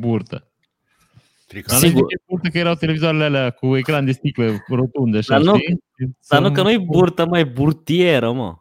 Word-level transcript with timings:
burtă. 0.00 0.44
Trică. 1.46 1.70
Dar 1.70 1.80
nu 1.80 1.86
Sigur. 1.86 2.02
știu 2.04 2.16
ce 2.18 2.22
burtă 2.28 2.48
că 2.48 2.58
erau 2.58 2.74
televizoarele 2.74 3.24
alea 3.24 3.50
cu 3.50 3.76
ecran 3.76 4.04
de 4.04 4.12
sticlă 4.12 4.64
rotunde, 4.68 5.18
așa, 5.18 5.34
Dar 5.38 5.42
nu- 5.54 5.58
știi? 5.58 5.80
Dar 6.28 6.40
nu 6.42 6.52
că 6.52 6.62
nu-i 6.62 6.78
burtă, 6.78 7.26
mai 7.26 7.44
burtieră, 7.44 8.32
mă. 8.32 8.56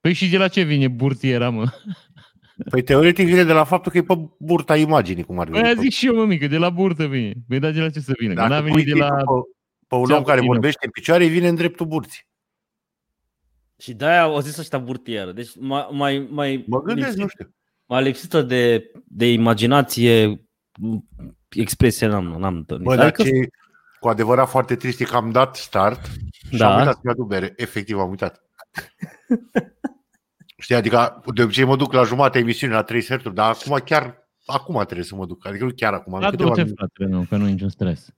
Păi 0.00 0.12
și 0.12 0.28
de 0.28 0.36
la 0.36 0.48
ce 0.48 0.62
vine 0.62 0.88
burtiera, 0.88 1.50
mă? 1.50 1.64
Păi 2.70 2.82
teoretic 2.82 3.26
vine 3.26 3.44
de 3.44 3.52
la 3.52 3.64
faptul 3.64 3.92
că 3.92 3.98
e 3.98 4.02
pe 4.02 4.14
burta 4.38 4.76
imaginii, 4.76 5.22
cum 5.24 5.38
ar 5.38 5.48
Păi 5.48 5.60
aia 5.60 5.68
veni. 5.74 5.80
zic 5.80 5.90
și 5.92 6.06
eu, 6.06 6.14
mă, 6.14 6.24
mică, 6.24 6.46
de 6.46 6.56
la 6.56 6.70
burtă 6.70 7.06
vine. 7.06 7.32
Păi 7.48 7.58
da, 7.58 7.70
de 7.70 7.80
la 7.80 7.90
ce 7.90 8.00
să 8.00 8.12
vină? 8.18 8.34
Că 8.34 8.40
Dacă 8.40 8.52
n-a 8.52 8.60
pui 8.60 8.70
venit 8.70 8.86
de 8.86 8.94
la... 8.98 9.06
titlul 9.16 9.42
pe, 9.42 9.84
pe 9.88 9.94
un 9.94 10.00
om 10.00 10.06
Ți-am 10.06 10.22
care 10.22 10.36
puțin, 10.36 10.52
vorbește 10.52 10.84
în 10.84 10.90
picioare, 10.90 11.24
îi 11.24 11.30
vine 11.30 11.48
în 11.48 11.54
dreptul 11.54 11.86
burții. 11.86 12.26
Și 13.78 13.92
de-aia 13.94 14.22
au 14.22 14.40
zis 14.40 14.56
ăștia 14.58 14.78
burtieră. 14.78 15.32
Deci 15.32 15.50
mai, 15.58 15.86
mai, 15.90 16.28
mai, 16.30 16.64
Mă 16.66 16.82
gândesc, 16.82 17.08
lipsit- 17.16 17.20
nu 17.22 17.28
știu. 17.28 17.54
Mai 17.88 18.02
lipsită 18.02 18.42
de, 18.42 18.90
de 19.04 19.32
imaginație 19.32 20.40
expresie 21.48 22.06
n-am, 22.06 22.24
n-am 22.24 22.56
întâlnit. 22.56 22.86
Bă, 22.86 22.94
dar 22.96 23.04
Adică- 23.06 23.22
ce 23.22 23.28
e 23.28 23.48
cu 24.00 24.08
adevărat 24.08 24.48
foarte 24.48 24.76
trist 24.76 25.00
e 25.00 25.04
că 25.04 25.16
am 25.16 25.30
dat 25.30 25.56
start 25.56 26.04
și 26.50 26.56
Da. 26.56 26.70
am 26.72 26.78
uitat 26.78 26.94
să-mi 26.94 27.12
aduc 27.12 27.26
bere. 27.28 27.52
Efectiv, 27.56 27.98
am 27.98 28.10
uitat. 28.10 28.42
Știi, 30.60 30.74
adică 30.74 31.22
de 31.34 31.42
obicei 31.42 31.64
mă 31.64 31.76
duc 31.76 31.92
la 31.92 32.02
jumătatea 32.04 32.40
emisiunii, 32.40 32.76
la 32.76 32.82
3 32.82 33.00
sferturi, 33.00 33.34
dar 33.34 33.56
acum 33.60 33.78
chiar, 33.84 34.28
acum 34.46 34.82
trebuie 34.84 35.04
să 35.06 35.14
mă 35.14 35.26
duc. 35.26 35.46
Adică 35.46 35.64
nu 35.64 35.70
chiar 35.76 35.92
acum, 35.92 36.12
în 36.12 36.20
Da, 36.20 36.30
câteva 36.30 36.48
du-te, 36.48 36.60
minute. 36.62 36.76
fratele 36.80 37.08
meu, 37.08 37.26
că 37.28 37.36
nu 37.36 37.48
e 37.48 37.50
niciun 37.50 37.68
stres. 37.68 38.10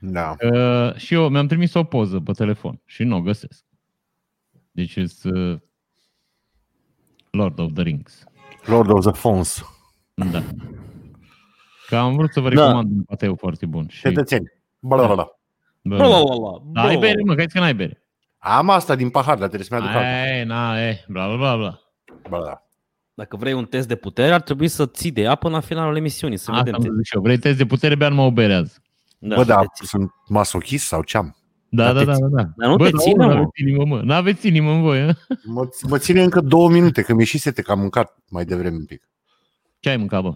Da. 0.00 0.36
Uh, 0.52 0.94
și 0.94 1.14
eu 1.14 1.28
mi-am 1.28 1.46
trimis 1.46 1.74
o 1.74 1.84
poză 1.84 2.20
pe 2.20 2.32
telefon 2.32 2.80
și 2.84 3.04
nu 3.04 3.16
o 3.16 3.20
găsesc. 3.22 3.64
Deci 4.70 4.92
sunt 4.92 5.34
uh, 5.36 5.58
Lord 7.30 7.58
of 7.58 7.72
the 7.72 7.82
Rings. 7.82 8.24
Lord 8.68 8.90
of 8.90 9.00
the 9.00 9.10
Phones. 9.20 9.64
Da. 10.14 10.42
Că 11.88 11.96
am 11.96 12.16
vrut 12.16 12.32
să 12.32 12.40
vă 12.40 12.48
Da. 12.48 12.62
recomand 12.62 12.90
un 12.90 13.02
pateu 13.02 13.36
foarte 13.36 13.66
bun. 13.66 13.86
Și, 13.88 14.00
Cetățeni. 14.00 14.52
Bla, 14.78 14.96
bla, 14.96 15.14
bla. 15.14 15.28
bă, 15.82 15.96
Bla, 15.96 16.06
bla, 16.06 16.22
bla, 16.36 16.58
da, 16.72 16.80
ai 16.82 16.90
bla. 16.96 16.98
bere, 17.00 17.22
mă, 17.26 17.34
că 17.34 17.40
ai 17.40 17.44
zis 17.46 17.52
că 17.54 17.58
n-ai 17.60 17.74
bere. 17.74 18.02
Am 18.38 18.70
asta 18.70 18.94
din 18.94 19.10
pahar, 19.10 19.36
dar 19.38 19.48
trebuie 19.48 19.64
să-mi 19.68 19.80
aduc 19.80 19.90
alta. 19.94 20.08
Ai, 20.08 20.44
na, 20.44 20.80
e, 20.88 21.04
bla, 21.08 21.26
bla, 21.26 21.36
bla, 21.36 21.56
bla. 21.56 21.78
Bla, 22.28 22.44
da. 22.44 22.62
Dacă 23.14 23.36
vrei 23.36 23.52
un 23.52 23.64
test 23.64 23.88
de 23.88 23.94
putere, 23.96 24.32
ar 24.32 24.40
trebui 24.40 24.68
să 24.68 24.86
ții 24.86 25.10
de 25.10 25.20
ea 25.20 25.34
până 25.34 25.54
la 25.54 25.60
finalul 25.60 25.96
emisiunii, 25.96 26.36
să 26.36 26.50
Asta 26.50 26.62
vedem. 26.62 26.74
am 26.90 26.96
zis 26.96 27.06
și 27.06 27.14
eu. 27.14 27.22
Vrei 27.22 27.38
test 27.38 27.56
de 27.58 27.66
putere, 27.66 27.94
bea 27.94 28.08
numai 28.08 28.26
o 28.26 28.30
bere 28.30 28.54
azi. 28.54 28.78
Da, 29.18 29.34
Bă, 29.36 29.44
da, 29.44 29.60
te 29.60 29.66
ții. 29.74 29.86
sunt 29.86 30.10
masochist 30.28 30.86
sau 30.86 31.02
ce 31.02 31.16
am? 31.16 31.36
Da, 31.70 31.92
Dar 31.92 32.04
da, 32.04 32.12
te 32.12 32.20
da, 32.20 32.28
da, 32.28 32.42
da. 32.42 32.50
Dar 32.56 32.68
nu 32.68 32.76
Bă, 32.76 32.84
te 32.84 32.90
dar 32.90 33.00
ține, 33.00 33.14
nu 33.24 33.26
mă. 33.26 33.32
aveți 33.32 33.60
inimă, 33.62 33.84
mă. 33.84 34.00
N-aveți 34.02 34.46
inimă 34.46 34.70
în 34.72 34.80
voi, 34.82 35.00
a? 35.00 35.06
Mă, 35.44 35.68
mă 35.88 35.98
ține 35.98 36.22
încă 36.22 36.40
două 36.40 36.68
minute, 36.70 37.02
că 37.02 37.14
mi-e 37.14 37.24
și 37.24 37.38
sete, 37.38 37.62
că 37.62 37.70
am 37.72 37.78
mâncat 37.78 38.16
mai 38.28 38.44
devreme 38.44 38.76
un 38.76 38.84
pic. 38.84 39.08
Ce 39.80 39.88
ai 39.88 39.96
mâncat, 39.96 40.22
bă? 40.22 40.34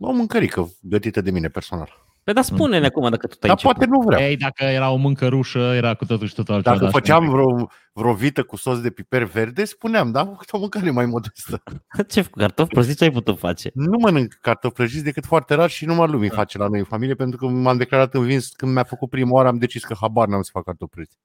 O 0.00 0.12
mâncărică 0.12 0.70
gătită 0.80 1.20
de 1.20 1.30
mine 1.30 1.48
personal. 1.48 2.01
Păi 2.24 2.34
dar 2.34 2.44
spune-ne 2.44 2.86
acum 2.86 3.10
dacă 3.10 3.26
tu 3.26 3.36
ai 3.40 3.48
Dar 3.48 3.58
poate 3.62 3.84
nu 3.86 4.00
vreau. 4.00 4.22
Ei, 4.22 4.36
dacă 4.36 4.64
era 4.64 4.90
o 4.90 4.96
mâncă 4.96 5.28
rușă, 5.28 5.58
era 5.58 5.94
cu 5.94 6.04
totul 6.04 6.26
și 6.26 6.34
totul 6.34 6.54
altceva. 6.54 6.74
Dacă 6.76 6.90
dar 6.90 7.00
făceam 7.00 7.22
așa- 7.22 7.32
vreo, 7.32 7.68
vreo 7.92 8.12
vită 8.14 8.42
cu 8.42 8.56
sos 8.56 8.80
de 8.80 8.90
piper 8.90 9.22
verde, 9.24 9.64
spuneam, 9.64 10.10
da, 10.10 10.36
o 10.50 10.58
mâncare 10.58 10.90
mai 10.90 11.06
modestă. 11.06 11.62
Ce 12.08 12.22
cu 12.22 12.38
cartofi 12.38 12.72
prăjiți 12.72 12.96
ce 12.96 13.04
ai 13.04 13.10
putut 13.10 13.38
face? 13.38 13.70
Nu 13.74 13.98
mănânc 13.98 14.32
cartofi 14.40 14.74
prăjiți 14.74 15.04
decât 15.04 15.24
foarte 15.24 15.54
rar 15.54 15.70
și 15.70 15.84
numai 15.84 16.08
lumii 16.08 16.28
face 16.28 16.58
la 16.58 16.66
noi 16.68 16.78
în 16.78 16.84
familie, 16.84 17.14
pentru 17.14 17.38
că 17.38 17.46
m-am 17.46 17.76
declarat 17.76 18.14
învins 18.14 18.48
când 18.48 18.72
mi-a 18.72 18.84
făcut 18.84 19.10
prima 19.10 19.32
oară, 19.32 19.48
am 19.48 19.58
decis 19.58 19.84
că 19.84 19.94
habar 20.00 20.28
n-am 20.28 20.42
să 20.42 20.50
fac 20.52 20.64
cartofi 20.64 20.90
prăjiți. 20.90 21.16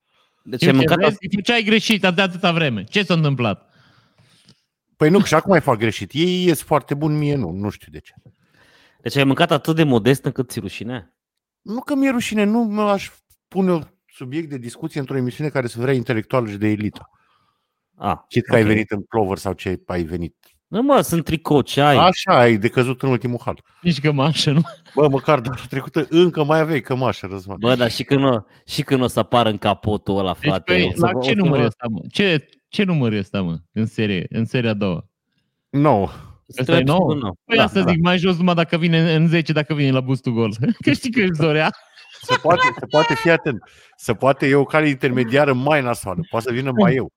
Deci 0.44 0.59
Știu 0.59 0.72
ai 0.72 0.80
ce 0.80 0.86
mâncat 0.88 1.09
vezi? 1.09 1.42
Ce 1.42 1.53
ai 1.53 1.64
greșit 1.64 2.02
de 2.02 2.22
atâta 2.22 2.52
vreme? 2.52 2.84
Ce 2.84 3.03
s-a 3.03 3.14
întâmplat? 3.14 3.70
Păi 4.95 5.09
nu, 5.09 5.20
că 5.20 5.25
și 5.25 5.34
acum 5.34 5.52
mai 5.52 5.62
fac 5.62 5.78
greșit. 5.78 6.12
Ei 6.14 6.45
ies 6.45 6.62
foarte 6.62 6.94
bun, 6.94 7.18
mie 7.18 7.36
nu, 7.36 7.52
nu 7.52 7.70
știu 7.70 7.92
de 7.92 8.00
ce. 8.00 8.14
Deci 9.08 9.16
ai 9.17 9.23
mâncat 9.23 9.52
atât 9.52 9.75
de 9.75 9.83
modest 9.83 10.25
încât 10.25 10.50
ți 10.50 10.59
rușine? 10.59 11.13
Nu 11.61 11.80
că 11.81 11.95
mi-e 11.95 12.09
rușine, 12.09 12.44
nu 12.44 12.59
mă 12.63 12.81
aș 12.81 13.09
pune 13.47 13.94
subiect 14.05 14.50
de 14.50 14.58
discuție 14.58 15.00
într-o 15.00 15.16
emisiune 15.17 15.50
care 15.50 15.67
să 15.67 15.80
vrea 15.80 15.94
intelectuală 15.94 16.50
și 16.50 16.58
de 16.58 16.67
elită. 16.67 17.09
A, 17.95 18.25
Chit 18.29 18.45
că 18.45 18.56
ai 18.56 18.62
ok. 18.62 18.68
venit 18.68 18.91
în 18.91 19.01
plover 19.01 19.38
sau 19.38 19.53
ce 19.53 19.81
ai 19.85 20.03
venit. 20.03 20.35
Nu 20.68 20.81
mă, 20.81 21.01
sunt 21.01 21.23
tricou, 21.23 21.62
ce 21.62 21.81
ai? 21.81 21.97
Așa, 21.97 22.40
ai 22.40 22.57
decăzut 22.57 23.01
în 23.01 23.09
ultimul 23.09 23.40
hal. 23.45 23.62
Nici 23.81 24.00
cămașă, 24.01 24.51
nu? 24.51 24.62
Bă, 24.95 25.07
măcar 25.09 25.39
data 25.39 25.62
trecută 25.69 26.06
încă 26.09 26.44
mai 26.44 26.59
aveai 26.59 26.81
cămașă, 26.81 27.28
Răzvan. 27.28 27.57
Bă, 27.59 27.75
dar 27.75 27.91
și 27.91 28.03
când, 28.03 28.24
o, 28.24 28.39
și 28.66 28.81
când 28.81 29.01
o 29.01 29.07
să 29.07 29.19
apară 29.19 29.50
în 29.50 29.57
capotul 29.57 30.18
ăla, 30.18 30.34
Deci, 30.39 30.50
frate. 30.50 30.74
pe, 30.74 30.84
o 30.84 30.91
să 30.91 31.06
la 31.06 31.12
vă- 31.12 31.19
ce 31.22 31.29
o 31.29 31.34
să 31.34 31.39
număr 31.39 31.57
vă- 31.57 31.63
e 31.63 31.66
ăsta, 31.68 31.88
mă? 31.89 32.00
Ce, 32.12 32.47
ce 32.68 32.84
număr 32.84 33.12
e 33.13 33.18
ăsta, 33.18 33.41
mă? 33.41 33.57
În 33.72 33.85
serie, 33.85 34.25
în 34.29 34.45
seria 34.45 34.69
a 34.69 34.74
doua. 34.74 35.09
No. 35.69 36.07
Ăsta 36.50 36.62
e 36.62 36.63
Straps 36.63 36.84
nou? 36.85 37.08
nu, 37.08 37.19
nu. 37.19 37.34
Păi 37.46 37.58
Da, 37.58 37.63
asta 37.63 37.81
da. 37.81 37.91
zic, 37.91 38.02
mai 38.02 38.18
jos 38.18 38.38
numai 38.38 38.56
dacă 38.56 38.78
vine 38.78 39.16
în 39.16 39.28
10, 39.28 39.53
dacă 39.53 39.74
vine 39.74 39.91
la 39.91 40.00
bustul 40.02 40.34
gol. 40.34 40.53
Că 40.85 40.91
știi 40.91 41.12
că 41.12 41.22
își 41.22 41.31
dorea. 41.31 41.72
Se 42.22 42.35
poate, 42.41 42.62
se 42.80 42.85
poate 42.85 43.13
fi 43.13 43.30
atent. 43.30 43.62
Se 43.96 44.13
poate, 44.13 44.47
e 44.47 44.56
o 44.56 44.63
cale 44.63 44.88
intermediară 44.90 45.53
mai 45.53 45.81
nasoală. 45.81 46.22
Poate 46.30 46.46
să 46.47 46.53
vină 46.53 46.72
mai 46.72 46.96
eu. 46.96 47.12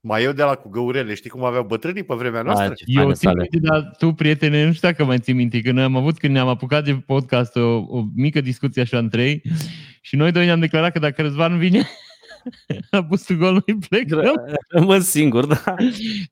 Mai 0.00 0.22
eu 0.22 0.32
de 0.32 0.42
la 0.42 0.54
cu 0.54 0.68
găurele. 0.68 1.14
Știi 1.14 1.30
cum 1.30 1.44
aveau 1.44 1.64
bătrânii 1.64 2.02
pe 2.02 2.14
vremea 2.14 2.42
noastră? 2.42 2.66
Hai, 2.66 2.74
ce 2.74 2.84
Eu 2.86 2.94
faine 2.94 3.12
țin 3.14 3.28
sale. 3.28 3.46
minte, 3.50 3.68
dar 3.68 3.90
tu, 3.98 4.12
prietene, 4.12 4.66
nu 4.66 4.72
știu 4.72 4.88
dacă 4.88 5.04
mai 5.04 5.18
ții 5.18 5.32
minte, 5.32 5.60
că 5.60 5.72
noi 5.72 5.82
am 5.82 5.96
avut 5.96 6.18
când 6.18 6.32
ne-am 6.32 6.48
apucat 6.48 6.84
de 6.84 6.94
podcast 6.94 7.56
o, 7.56 7.76
o 7.76 8.04
mică 8.14 8.40
discuție 8.40 8.82
așa 8.82 8.98
între 8.98 9.24
ei 9.24 9.42
și 10.00 10.16
noi 10.16 10.32
doi 10.32 10.44
ne-am 10.44 10.60
declarat 10.60 10.92
că 10.92 10.98
dacă 10.98 11.22
Răzvan 11.22 11.58
vine 11.58 11.88
la 12.90 13.00
bustul 13.08 13.36
gol, 13.36 13.52
noi 13.52 13.78
plecăm. 13.88 14.34
Rămân 14.68 15.00
singur, 15.00 15.46
da. 15.46 15.74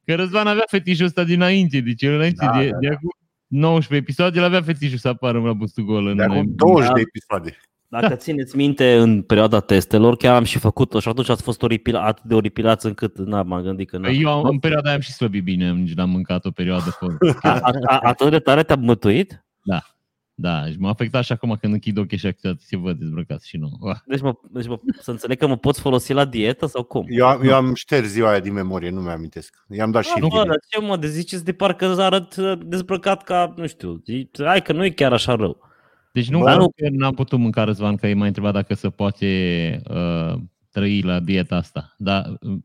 Că 0.05 0.15
Răzvan 0.15 0.47
avea 0.47 0.65
fetișul 0.67 1.07
ăsta 1.07 1.25
dinainte, 1.25 1.81
deci 1.81 2.03
el 2.03 2.15
înainte 2.15 2.45
Da, 2.45 2.59
de, 2.59 2.69
da, 2.69 2.79
de 2.79 2.89
acum 2.89 3.11
19 3.47 3.95
episoade, 3.95 4.39
el 4.39 4.45
avea 4.45 4.63
fetișul 4.63 4.99
să 4.99 5.09
apară 5.09 5.41
la 5.41 5.53
bustul 5.53 5.85
gol. 5.85 6.07
În, 6.07 6.17
De 6.17 6.23
acum 6.23 6.53
20 6.55 6.91
de 6.95 7.01
episoade. 7.01 7.57
Dacă 7.89 8.15
țineți 8.25 8.57
minte, 8.57 8.97
în 8.97 9.23
perioada 9.23 9.61
testelor, 9.61 10.17
chiar 10.17 10.35
am 10.35 10.45
și 10.45 10.59
făcut-o 10.59 11.01
și 11.01 11.09
atunci 11.09 11.29
ați 11.29 11.43
fost 11.43 11.63
oripila, 11.63 12.05
atât 12.05 12.25
de 12.25 12.35
oripilați 12.35 12.87
încât 12.87 13.19
n 13.19 13.33
am 13.33 13.61
gândit 13.63 13.89
că 13.91 13.99
Păi 13.99 14.19
n 14.19 14.23
eu 14.23 14.33
am, 14.33 14.45
în 14.45 14.59
perioada 14.59 14.87
aia 14.87 14.97
am 14.97 15.03
și 15.03 15.13
slăbit 15.13 15.43
bine, 15.43 15.73
nici 15.73 15.95
n-am 15.95 16.11
mâncat 16.11 16.45
o 16.45 16.51
perioadă 16.51 16.91
fără. 16.99 17.17
a, 17.43 17.59
a, 17.63 17.73
a, 17.87 17.99
atât 18.03 18.31
de 18.31 18.39
tare 18.39 18.63
te-a 18.63 18.77
mătuit? 18.77 19.45
Da, 19.63 19.83
și 20.71 20.77
m-a 20.79 20.89
afectat 20.89 21.25
și 21.25 21.33
acum 21.33 21.57
când 21.61 21.73
închid 21.73 21.97
ochii 21.99 22.19
și 22.19 22.27
acționat, 22.27 22.61
se 22.61 22.77
văd 22.77 22.99
dezbrăcați 22.99 23.49
și 23.49 23.57
nu. 23.57 23.71
Uah. 23.81 23.97
Deci, 24.07 24.21
mă, 24.21 24.35
deci 24.51 24.67
mă, 24.67 24.79
să 25.01 25.11
înțeleg 25.11 25.39
că 25.39 25.47
mă 25.47 25.57
poți 25.57 25.81
folosi 25.81 26.13
la 26.13 26.25
dietă 26.25 26.67
sau 26.67 26.83
cum? 26.83 27.07
Eu 27.09 27.27
am, 27.27 27.43
eu 27.43 27.55
am 27.55 27.75
șters 27.75 28.09
ziua 28.09 28.31
aia 28.31 28.41
din 28.41 28.53
memorie, 28.53 28.91
nu 28.91 29.01
mi-amintesc. 29.01 29.65
I-am 29.69 29.91
dat 29.91 30.05
și 30.05 30.11
Ah, 30.15 30.21
bă, 30.21 30.27
bine. 30.29 30.43
dar 30.45 30.57
ce 30.69 30.81
mă, 30.81 30.97
de 30.97 31.07
ziceți 31.09 31.45
de 31.45 31.53
parcă 31.53 31.95
arăt 31.99 32.37
uh, 32.37 32.59
dezbrăcat 32.65 33.23
ca, 33.23 33.53
nu 33.57 33.67
știu, 33.67 34.03
zi- 34.07 34.31
hai 34.45 34.63
că 34.63 34.73
nu 34.73 34.85
e 34.85 34.91
chiar 34.91 35.13
așa 35.13 35.35
rău. 35.35 35.59
Deci 36.13 36.29
nu, 36.29 36.39
Bă, 36.39 36.51
nu 36.51 36.57
nu. 36.57 36.69
că 36.77 36.87
n-am 36.91 37.15
putut 37.15 37.39
mânca 37.39 37.65
Răzvan, 37.65 37.97
că 37.97 38.07
ei 38.07 38.15
m-a 38.15 38.27
întrebat 38.27 38.53
dacă 38.53 38.75
se 38.75 38.91
poate 38.91 39.81
uh, 39.91 40.35
trăi 40.71 41.03
la 41.03 41.21
dieta 41.21 41.57
asta. 41.57 41.95
Dar 41.99 42.39
uh, 42.41 42.59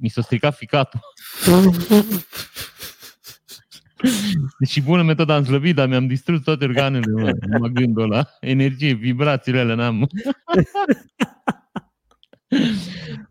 mi 0.00 0.08
s-a 0.08 0.20
stricat 0.22 0.54
ficatul. 0.56 1.00
Deci 4.58 4.80
bună 4.82 5.02
metoda 5.02 5.34
am 5.34 5.44
slăbit, 5.44 5.74
dar 5.74 5.88
mi-am 5.88 6.06
distrus 6.06 6.42
toate 6.42 6.64
organele, 6.64 7.12
mă, 7.12 7.32
mă 7.58 7.66
gândul 7.66 8.08
la 8.08 8.26
energie, 8.40 8.92
vibrațiile 8.92 9.58
alea 9.60 9.74
n-am. 9.74 10.06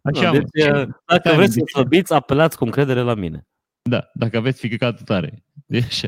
Așa, 0.02 0.31
Nu, 0.31 0.38
mă. 0.40 0.44
deci, 0.52 0.66
uh, 0.66 0.88
dacă 1.06 1.20
Stai, 1.24 1.36
vreți 1.36 1.54
să 1.54 1.60
deci- 1.60 1.70
slăbiți, 1.70 2.14
apelați 2.14 2.58
cu 2.58 2.64
încredere 2.64 3.02
la 3.02 3.14
mine. 3.14 3.48
Da, 3.81 4.10
dacă 4.14 4.38
aveți 4.38 4.60
ficatul 4.68 5.06
tare. 5.06 5.44
Deci 5.66 5.84
așa. 5.84 6.08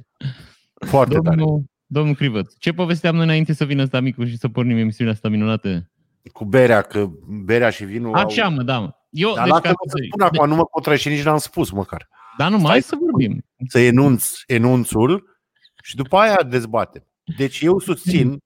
Foarte 0.73 1.17
tare. 1.19 1.35
Domnul, 1.35 1.63
domnul 1.85 2.15
Crivăț, 2.15 2.53
ce 2.57 2.73
povesteam 2.73 3.15
noi 3.15 3.23
înainte 3.23 3.53
să 3.53 3.65
vină 3.65 3.81
ăsta 3.81 3.99
micu 3.99 4.25
și 4.25 4.37
să 4.37 4.47
pornim 4.49 4.77
emisiunea 4.77 5.13
asta 5.13 5.29
minunată? 5.29 5.91
Cu 6.31 6.45
berea, 6.45 6.81
că 6.81 7.09
berea 7.43 7.69
și 7.69 7.85
vinul 7.85 8.15
Așa, 8.15 8.43
au... 8.45 8.51
mă, 8.53 8.63
da, 8.63 8.79
mă. 8.79 8.93
Eu, 9.09 9.33
Dar 9.33 9.43
deci, 9.43 9.51
lasă 9.51 9.61
ca 9.61 9.69
să 9.69 9.75
să, 9.97 10.03
spun 10.07 10.21
acum, 10.21 10.47
nu 10.49 10.55
mă 10.55 10.65
pot 10.65 10.97
și 10.97 11.09
nici 11.09 11.23
n-am 11.23 11.37
spus 11.37 11.71
măcar. 11.71 12.09
Dar 12.37 12.51
nu, 12.51 12.57
Stai 12.57 12.69
mai 12.69 12.81
să 12.81 12.87
să 12.87 12.95
vorbim. 12.99 13.45
Să 13.67 13.79
enunț 13.79 14.31
enunțul 14.45 15.37
și 15.83 15.95
după 15.95 16.17
aia 16.17 16.43
dezbatem. 16.43 17.07
Deci 17.37 17.61
eu 17.61 17.79
susțin 17.79 18.37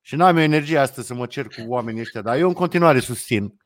și 0.00 0.16
n-am 0.16 0.36
eu 0.36 0.42
energie 0.42 0.78
astăzi 0.78 1.06
să 1.06 1.14
mă 1.14 1.26
cer 1.26 1.46
cu 1.46 1.62
oamenii 1.66 2.00
ăștia, 2.00 2.22
dar 2.22 2.38
eu 2.38 2.48
în 2.48 2.54
continuare 2.54 3.00
susțin 3.00 3.56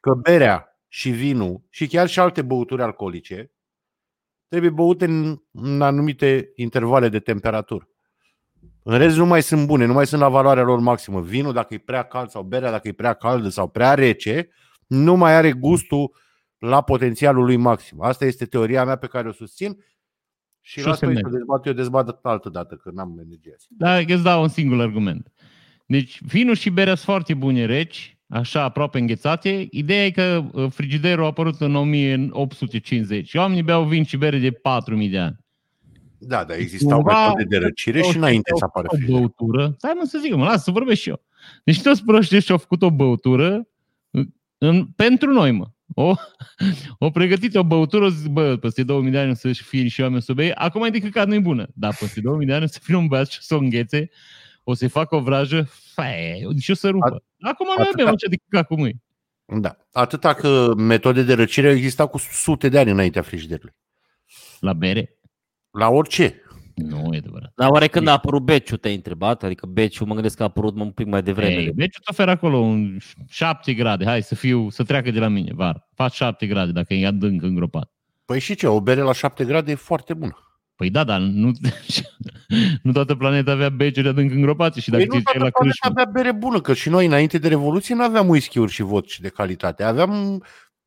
că 0.00 0.14
berea 0.14 0.78
și 0.88 1.10
vinul 1.10 1.66
și 1.70 1.86
chiar 1.86 2.08
și 2.08 2.20
alte 2.20 2.42
băuturi 2.42 2.82
alcoolice 2.82 3.52
trebuie 4.48 4.70
băute 4.70 5.04
în, 5.04 5.38
în 5.50 5.82
anumite 5.82 6.52
intervale 6.54 7.08
de 7.08 7.18
temperatură. 7.18 7.88
În 8.82 8.98
rest 8.98 9.16
nu 9.16 9.26
mai 9.26 9.42
sunt 9.42 9.66
bune, 9.66 9.84
nu 9.84 9.92
mai 9.92 10.06
sunt 10.06 10.20
la 10.20 10.28
valoarea 10.28 10.62
lor 10.62 10.78
maximă. 10.78 11.20
Vinul, 11.20 11.52
dacă 11.52 11.74
e 11.74 11.78
prea 11.78 12.02
cald 12.02 12.28
sau 12.28 12.42
berea, 12.42 12.70
dacă 12.70 12.88
e 12.88 12.92
prea 12.92 13.14
caldă 13.14 13.48
sau 13.48 13.68
prea 13.68 13.94
rece, 13.94 14.48
nu 14.86 15.14
mai 15.14 15.34
are 15.34 15.52
gustul 15.52 16.16
la 16.68 16.80
potențialul 16.82 17.44
lui 17.44 17.56
maxim. 17.56 18.00
Asta 18.02 18.24
este 18.24 18.44
teoria 18.46 18.84
mea 18.84 18.96
pe 18.96 19.06
care 19.06 19.28
o 19.28 19.32
susțin 19.32 19.76
și 20.60 20.78
Și 20.80 20.86
o 20.86 20.88
las 20.88 20.98
să 20.98 21.06
pe 21.06 21.12
merg. 21.12 21.26
să 21.26 21.36
dezbat 21.36 21.66
eu 21.66 21.72
dezbat 21.72 22.18
altă 22.22 22.48
dată, 22.48 22.74
că 22.74 22.90
n-am 22.94 23.18
energie 23.18 23.52
azi. 23.54 23.66
Da, 23.70 23.96
îți 23.98 24.22
dau 24.22 24.42
un 24.42 24.48
singur 24.48 24.80
argument. 24.80 25.32
Deci, 25.86 26.18
vinul 26.22 26.54
și 26.54 26.70
berea 26.70 26.94
sunt 26.94 27.06
foarte 27.06 27.34
bune 27.34 27.64
reci, 27.64 28.18
așa 28.28 28.62
aproape 28.62 28.98
înghețate. 28.98 29.66
Ideea 29.70 30.04
e 30.04 30.10
că 30.10 30.44
uh, 30.52 30.70
frigiderul 30.70 31.24
a 31.24 31.26
apărut 31.26 31.60
în 31.60 31.74
1850 31.74 33.28
și 33.28 33.36
oamenii 33.36 33.62
beau 33.62 33.84
vin 33.84 34.04
și 34.04 34.16
bere 34.16 34.38
de 34.38 34.50
4000 34.50 35.08
de 35.08 35.18
ani. 35.18 35.36
Da, 36.18 36.44
dar 36.44 36.56
existau 36.58 36.98
Cumva- 37.02 37.26
metode 37.26 37.44
de 37.44 37.56
răcire 37.56 38.00
și 38.02 38.16
înainte 38.16 38.50
să 38.56 38.64
apară 38.64 38.86
o 38.90 38.94
frigider. 38.96 39.18
băutură. 39.18 39.74
Stai 39.78 39.92
mă 39.96 40.04
să 40.04 40.18
zic, 40.22 40.34
mă, 40.34 40.44
lasă 40.44 40.58
să 40.58 40.70
vorbesc 40.70 41.00
și 41.00 41.08
eu. 41.08 41.22
Deci 41.64 41.82
toți 41.82 42.04
proștii 42.04 42.36
ăștia 42.36 42.54
au 42.54 42.60
făcut 42.60 42.82
o 42.82 42.90
băutură 42.90 43.68
în, 44.58 44.86
pentru 44.86 45.32
noi, 45.32 45.50
mă. 45.50 45.66
O, 45.94 46.14
o 46.98 47.10
pregătit 47.10 47.54
o 47.54 47.64
băutură, 47.64 48.04
o 48.04 48.08
zis, 48.08 48.26
bă, 48.26 48.56
peste 48.56 48.82
2000 48.82 49.10
de 49.10 49.18
ani 49.18 49.30
o 49.30 49.34
să 49.34 49.52
fie 49.52 49.88
și 49.88 50.00
oameni 50.00 50.22
să 50.22 50.32
o 50.32 50.34
bei. 50.34 50.52
Acum 50.52 50.80
mai 50.80 50.90
de 50.90 50.98
căcat 50.98 51.26
nu-i 51.26 51.40
bună. 51.40 51.66
Dar 51.74 51.96
peste 52.00 52.20
2000 52.20 52.46
de 52.46 52.54
ani 52.54 52.64
o 52.64 52.66
să 52.66 52.78
fie 52.82 52.96
un 52.96 53.06
băiat 53.06 53.28
și 53.30 53.38
o 53.40 53.42
să 53.42 53.54
o 53.54 53.58
înghețe, 53.58 54.10
o 54.64 54.74
să-i 54.74 54.88
facă 54.88 55.14
o 55.14 55.20
vrajă, 55.20 55.68
faie, 55.94 56.46
și 56.58 56.70
o 56.70 56.74
să 56.74 56.88
rupă. 56.88 57.22
Acum 57.40 57.66
noi 57.66 57.86
atâta- 57.86 57.96
bem 57.96 58.06
așa 58.06 58.26
de 58.28 58.36
căcat 58.48 58.66
cum 58.66 58.84
e. 58.84 58.92
Da. 59.46 59.76
Atâta 59.92 60.34
că 60.34 60.72
metode 60.76 61.22
de 61.22 61.34
răcire 61.34 61.68
au 61.68 61.74
existat 61.74 62.10
cu 62.10 62.18
sute 62.18 62.68
de 62.68 62.78
ani 62.78 62.90
înaintea 62.90 63.22
frigiderului. 63.22 63.74
La 64.60 64.72
bere? 64.72 65.18
La 65.70 65.88
orice. 65.88 66.42
Nu 66.74 67.08
e 67.12 67.16
adevărat. 67.16 67.52
Dar 67.56 67.70
oare 67.70 67.86
când 67.86 68.08
a 68.08 68.12
apărut 68.12 68.42
beciul, 68.42 68.76
te-ai 68.78 68.94
întrebat? 68.94 69.42
Adică 69.42 69.66
beciul, 69.66 70.06
mă 70.06 70.14
gândesc 70.14 70.36
că 70.36 70.42
a 70.42 70.46
apărut 70.46 70.80
un 70.80 70.90
pic 70.90 71.06
mai 71.06 71.22
devreme. 71.22 71.54
Ei, 71.54 71.72
deci 71.74 71.96
îți 71.98 72.10
ofer 72.10 72.28
acolo 72.28 72.58
un 72.58 72.96
7 73.28 73.74
grade, 73.74 74.04
hai 74.04 74.22
să 74.22 74.34
fiu, 74.34 74.70
să 74.70 74.82
treacă 74.82 75.10
de 75.10 75.18
la 75.18 75.28
mine, 75.28 75.52
var. 75.54 75.88
Faci 75.94 76.14
7 76.14 76.46
grade 76.46 76.72
dacă 76.72 76.94
e 76.94 77.06
adânc 77.06 77.42
îngropat. 77.42 77.92
Păi 78.24 78.40
și 78.40 78.54
ce? 78.54 78.66
O 78.66 78.80
bere 78.80 79.00
la 79.00 79.12
7 79.12 79.44
grade 79.44 79.70
e 79.70 79.74
foarte 79.74 80.14
bună. 80.14 80.38
Păi 80.76 80.90
da, 80.90 81.04
dar 81.04 81.20
nu, 81.20 81.52
nu 82.82 82.92
toată 82.92 83.14
planeta 83.14 83.50
avea 83.50 83.68
beceri 83.68 84.08
adânc 84.08 84.30
îngropate 84.30 84.80
și 84.80 84.90
dacă 84.90 85.04
Păi 85.06 85.18
nu 85.18 85.24
ți 85.24 85.38
la 85.38 85.40
toată 85.40 85.50
planeta 85.58 85.78
Crăciun. 85.80 85.98
avea 85.98 86.22
bere 86.22 86.38
bună, 86.38 86.60
că 86.60 86.74
și 86.74 86.88
noi 86.88 87.06
înainte 87.06 87.38
de 87.38 87.48
Revoluție 87.48 87.94
nu 87.94 88.02
aveam 88.02 88.28
whisky-uri 88.28 88.72
și 88.72 88.82
vodci 88.82 89.20
de 89.20 89.28
calitate. 89.28 89.82
Aveam 89.82 90.44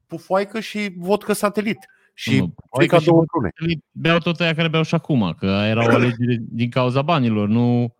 pufoaică 0.07 0.59
și 0.59 0.93
vodcă 0.97 1.33
satelit. 1.33 1.77
Și 2.19 2.39
Mă, 2.39 2.47
pufoaică 2.47 2.77
frica 2.77 2.97
și 2.99 3.05
două 3.05 3.17
vodcă 3.19 3.51
prune. 3.55 3.77
Beau 3.91 4.17
tot 4.17 4.39
aia 4.39 4.53
care 4.55 4.67
beau 4.67 4.83
și 4.83 4.95
acum, 4.95 5.35
că 5.37 5.45
era 5.45 5.83
o 5.85 5.95
alegere 5.95 6.37
din 6.39 6.69
cauza 6.69 7.01
banilor, 7.01 7.47
nu 7.47 7.95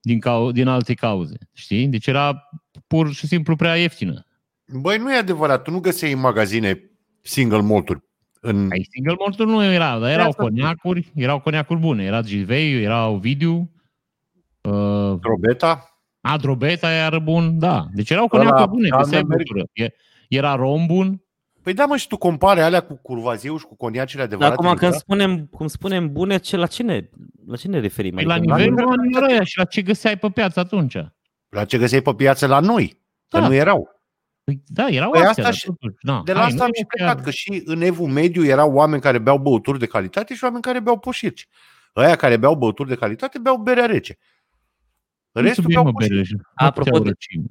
din, 0.00 0.20
cau- 0.20 0.52
din 0.52 0.66
alte 0.68 0.94
cauze. 0.94 1.36
Știi? 1.52 1.86
Deci 1.86 2.06
era 2.06 2.48
pur 2.86 3.12
și 3.12 3.26
simplu 3.26 3.56
prea 3.56 3.76
ieftină. 3.76 4.26
Băi, 4.80 4.98
nu 4.98 5.12
e 5.12 5.16
adevărat. 5.18 5.62
Tu 5.62 5.70
nu 5.70 5.80
găseai 5.80 6.12
în 6.12 6.20
magazine 6.20 6.90
single 7.20 7.60
malturi. 7.60 8.00
În... 8.40 8.68
Ai 8.70 8.86
single 8.90 9.14
malturi 9.18 9.50
nu 9.50 9.64
erau, 9.64 10.00
dar 10.00 10.10
erau 10.10 10.28
asta 10.28 10.42
coniacuri, 10.42 11.12
erau 11.14 11.40
coniacuri 11.40 11.80
bune. 11.80 12.04
Era 12.04 12.20
Gilveiu, 12.22 12.78
era 12.78 13.08
Ovidiu, 13.08 13.70
uh, 14.60 15.18
Drobeta. 15.20 15.98
Adrobeta 16.20 16.92
era 16.92 17.18
bun, 17.18 17.58
da. 17.58 17.86
Deci 17.92 18.10
erau 18.10 18.28
Ăla, 18.32 18.44
coniacuri 18.44 18.68
bune, 18.68 18.88
da, 18.88 18.96
găseai 18.96 19.22
merg. 19.22 19.42
băutură. 19.42 19.68
E- 19.72 19.94
Era 20.28 20.54
rom 20.54 20.86
bun, 20.86 21.23
Păi 21.64 21.74
da, 21.74 21.84
mă, 21.86 21.96
și 21.96 22.06
tu 22.08 22.16
compare 22.16 22.62
alea 22.62 22.80
cu 22.80 22.94
curvaziu 23.02 23.56
și 23.58 23.64
cu 23.64 23.76
coniacele 23.76 24.22
Dar 24.22 24.26
adevărate. 24.26 24.54
acum 24.54 24.66
din 24.66 24.76
când 24.76 24.90
țară? 24.92 25.02
spunem, 25.06 25.46
cum 25.46 25.66
spunem 25.66 26.12
bune, 26.12 26.36
ce, 26.38 26.56
la, 26.56 26.66
cine, 26.66 27.10
la 27.46 27.56
ce 27.56 27.68
ne 27.68 27.78
referim? 27.80 28.14
Păi 28.14 28.24
la 28.24 28.34
Adică- 28.34 28.56
nivelul 28.56 28.90
anilor 28.98 29.22
ăia 29.22 29.42
și 29.44 29.58
la 29.58 29.64
ce 29.64 29.82
găseai 29.82 30.18
pe 30.18 30.28
piață 30.30 30.60
atunci. 30.60 30.96
La 31.48 31.64
ce 31.64 31.78
găseai 31.78 32.00
pe 32.02 32.14
piață 32.14 32.46
la 32.46 32.60
noi. 32.60 33.00
Că 33.28 33.38
Da. 33.38 33.46
nu 33.48 33.54
erau. 33.54 33.88
Păi, 34.44 34.62
da, 34.66 34.86
erau 34.88 35.10
Păi 35.10 35.18
astea, 35.20 35.30
asta 35.30 35.42
dar 35.42 35.54
și- 35.54 35.64
totuși, 35.66 35.94
da. 36.00 36.20
De 36.24 36.32
la 36.32 36.38
Hai, 36.38 36.46
asta 36.46 36.58
nu 36.58 36.64
am 36.64 36.70
e 36.72 36.76
și 36.78 36.84
chiar- 36.84 37.06
plecat, 37.06 37.24
că 37.24 37.30
și 37.30 37.62
în 37.64 37.80
evul 37.82 38.08
mediu 38.08 38.44
erau 38.44 38.72
oameni 38.72 39.02
care 39.02 39.18
beau 39.18 39.38
băuturi 39.38 39.78
de 39.78 39.86
calitate 39.86 40.34
și 40.34 40.44
oameni 40.44 40.62
care 40.62 40.80
beau 40.80 40.98
poșirci. 40.98 41.48
Ăia 41.96 42.16
care 42.16 42.36
beau 42.36 42.54
băuturi 42.54 42.88
de 42.88 42.94
calitate 42.94 43.38
beau 43.38 43.56
berea 43.56 43.86
rece. 43.86 44.18
Nu 45.32 45.40
Restul 45.40 45.62
subiect, 45.62 45.82
beau 45.82 45.92
mă, 45.92 45.98
poșirci. 45.98 46.28
berele. 46.30 46.48
Apropo 46.54 46.88
Nu 46.90 46.92
te-au 46.92 47.02
de- 47.04 47.08
răcit. 47.08 47.50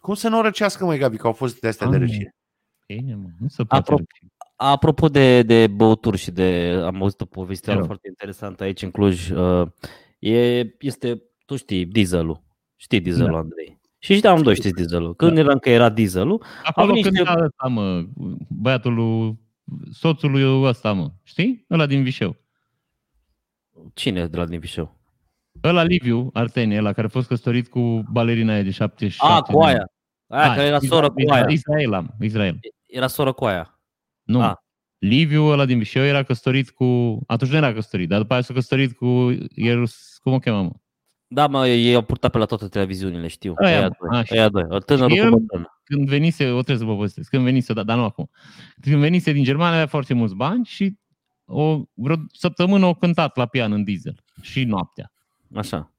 Cum 0.00 0.14
să 0.14 0.28
nu 0.28 0.38
o 0.38 0.42
răcească, 0.42 0.84
măi, 0.84 0.98
Gabi, 0.98 1.16
că 1.16 1.26
au 1.26 1.32
fost 1.32 1.60
de 1.60 1.68
astea 1.68 1.86
de 1.86 1.94
Ah, 1.96 2.00
răcire? 2.00 2.34
Bine, 2.96 3.14
mă, 3.14 3.28
nu 3.38 3.48
se 3.48 3.64
poate 3.64 3.92
Apropo- 3.92 3.96
răci. 3.96 4.30
Apropo 4.56 5.08
de, 5.08 5.42
de 5.42 5.66
băuturi 5.66 6.16
și 6.18 6.30
de... 6.30 6.80
Am 6.84 7.02
auzit 7.02 7.20
o 7.20 7.24
poveste 7.24 7.70
Te 7.70 7.76
rog. 7.76 7.84
foarte 7.86 8.08
interesantă 8.08 8.62
aici 8.62 8.82
în 8.82 8.90
Cluj. 8.90 9.30
Uh, 9.30 9.66
e, 10.18 10.60
este, 10.80 11.22
tu 11.46 11.56
știi, 11.56 11.84
dieselul. 11.86 12.42
Știi 12.76 13.00
dieselul, 13.00 13.30
Da. 13.32 13.38
Andrei. 13.38 13.80
Și 13.98 14.14
știi, 14.14 14.28
amândoi 14.28 14.54
știți 14.54 14.74
dieselul. 14.74 15.14
Când 15.16 15.34
Da. 15.34 15.40
eram 15.40 15.58
că 15.58 15.70
era 15.70 15.88
dieselul, 15.88 16.42
Acolo 16.64 16.86
venit 16.86 17.02
când 17.02 17.16
niște- 17.16 17.30
era 17.32 17.44
ăsta, 17.44 17.66
mă, 17.66 18.04
băiatul 18.48 18.94
lui, 18.94 19.38
soțul 19.92 20.30
lui 20.30 20.62
ăsta, 20.64 20.92
mă, 20.92 21.10
știi? 21.22 21.64
Ăla 21.70 21.86
din 21.86 22.02
Vișeu. 22.02 22.36
cine 23.94 24.26
de 24.26 24.36
la 24.36 24.44
din 24.46 24.58
Vișeu? 24.58 24.96
Ăla 25.64 25.82
Liviu 25.82 26.30
Artenie, 26.32 26.78
ăla 26.78 26.92
care 26.92 27.06
a 27.06 27.10
fost 27.10 27.28
căsătorit 27.28 27.68
cu 27.68 28.02
balerina 28.12 28.52
aia 28.52 28.62
de 28.62 28.70
77. 28.70 29.34
A, 29.34 29.40
cu 29.40 29.60
aia. 29.62 29.86
Aia 30.26 30.54
care 30.54 30.66
era 30.66 30.78
soră 30.78 31.10
cu 31.10 31.30
aia. 31.30 31.46
Israel, 31.48 31.92
am, 31.92 32.14
Israel. 32.20 32.58
Era 32.92 33.06
soră 33.06 33.32
cu 33.32 33.44
aia. 33.44 33.80
Nu. 34.22 34.42
Ah. 34.42 34.54
Liviu 34.98 35.44
ăla 35.44 35.64
din 35.64 35.78
Vișeu 35.78 36.02
era 36.04 36.22
căsătorit 36.22 36.70
cu... 36.70 37.18
Atunci 37.26 37.50
nu 37.50 37.56
era 37.56 37.72
căsătorit, 37.72 38.08
dar 38.08 38.20
după 38.20 38.32
aia 38.32 38.42
s-a 38.42 38.54
căsătorit 38.54 38.96
cu... 38.96 39.36
Ierus, 39.54 40.18
cum 40.22 40.32
o 40.32 40.38
cheamă, 40.38 40.62
mă? 40.62 40.70
Da, 41.26 41.46
mă, 41.46 41.68
ei 41.68 41.94
au 41.94 42.02
purtat 42.02 42.30
pe 42.30 42.38
la 42.38 42.44
toate 42.44 42.68
televiziunile, 42.68 43.26
știu. 43.26 43.54
Aia, 43.56 43.76
Aia, 43.78 43.88
mă, 44.00 44.08
doi. 44.10 44.18
așa. 44.18 44.34
Aia 44.34 44.48
doi. 44.48 44.64
O 44.68 44.78
tânărul 44.78 45.10
Și 45.10 45.16
cu 45.18 45.24
el- 45.24 45.30
bătrână. 45.30 45.80
Când 45.84 46.08
venise, 46.08 46.44
o 46.50 46.52
trebuie 46.62 46.76
să 46.76 46.84
vă 46.84 46.94
povestesc, 46.94 47.30
când 47.30 47.44
venise, 47.44 47.72
dar, 47.72 47.84
dar 47.84 47.96
nu 47.96 48.04
acum. 48.04 48.30
Când 48.80 49.00
venise 49.00 49.32
din 49.32 49.44
Germania 49.44 49.74
avea 49.74 49.86
foarte 49.86 50.14
mulți 50.14 50.34
bani 50.34 50.64
și 50.64 50.98
o, 51.44 51.82
vreo 51.94 52.16
săptămână 52.32 52.86
o 52.86 52.94
cântat 52.94 53.36
la 53.36 53.46
pian 53.46 53.72
în 53.72 53.84
diesel 53.84 54.22
și 54.40 54.64
noaptea. 54.64 55.12
Așa. 55.54 55.92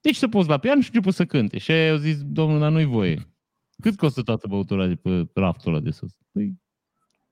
Deci 0.00 0.16
se 0.16 0.28
pus 0.28 0.46
la 0.46 0.58
pian 0.58 0.80
și 0.80 0.84
a 0.84 0.90
început 0.92 1.14
să 1.14 1.24
cânte. 1.24 1.58
Și 1.58 1.72
au 1.72 1.96
zis, 1.96 2.22
domnul, 2.24 2.58
dar 2.58 2.70
nu-i 2.70 2.84
voie. 2.84 3.34
Cât 3.80 3.96
costă 3.96 4.22
toată 4.22 4.46
băutura 4.48 4.86
de 4.86 4.94
pe 4.94 5.28
raftul 5.34 5.72
ăla 5.72 5.82
de 5.82 5.90
sus? 5.90 6.10
Păi, 6.32 6.54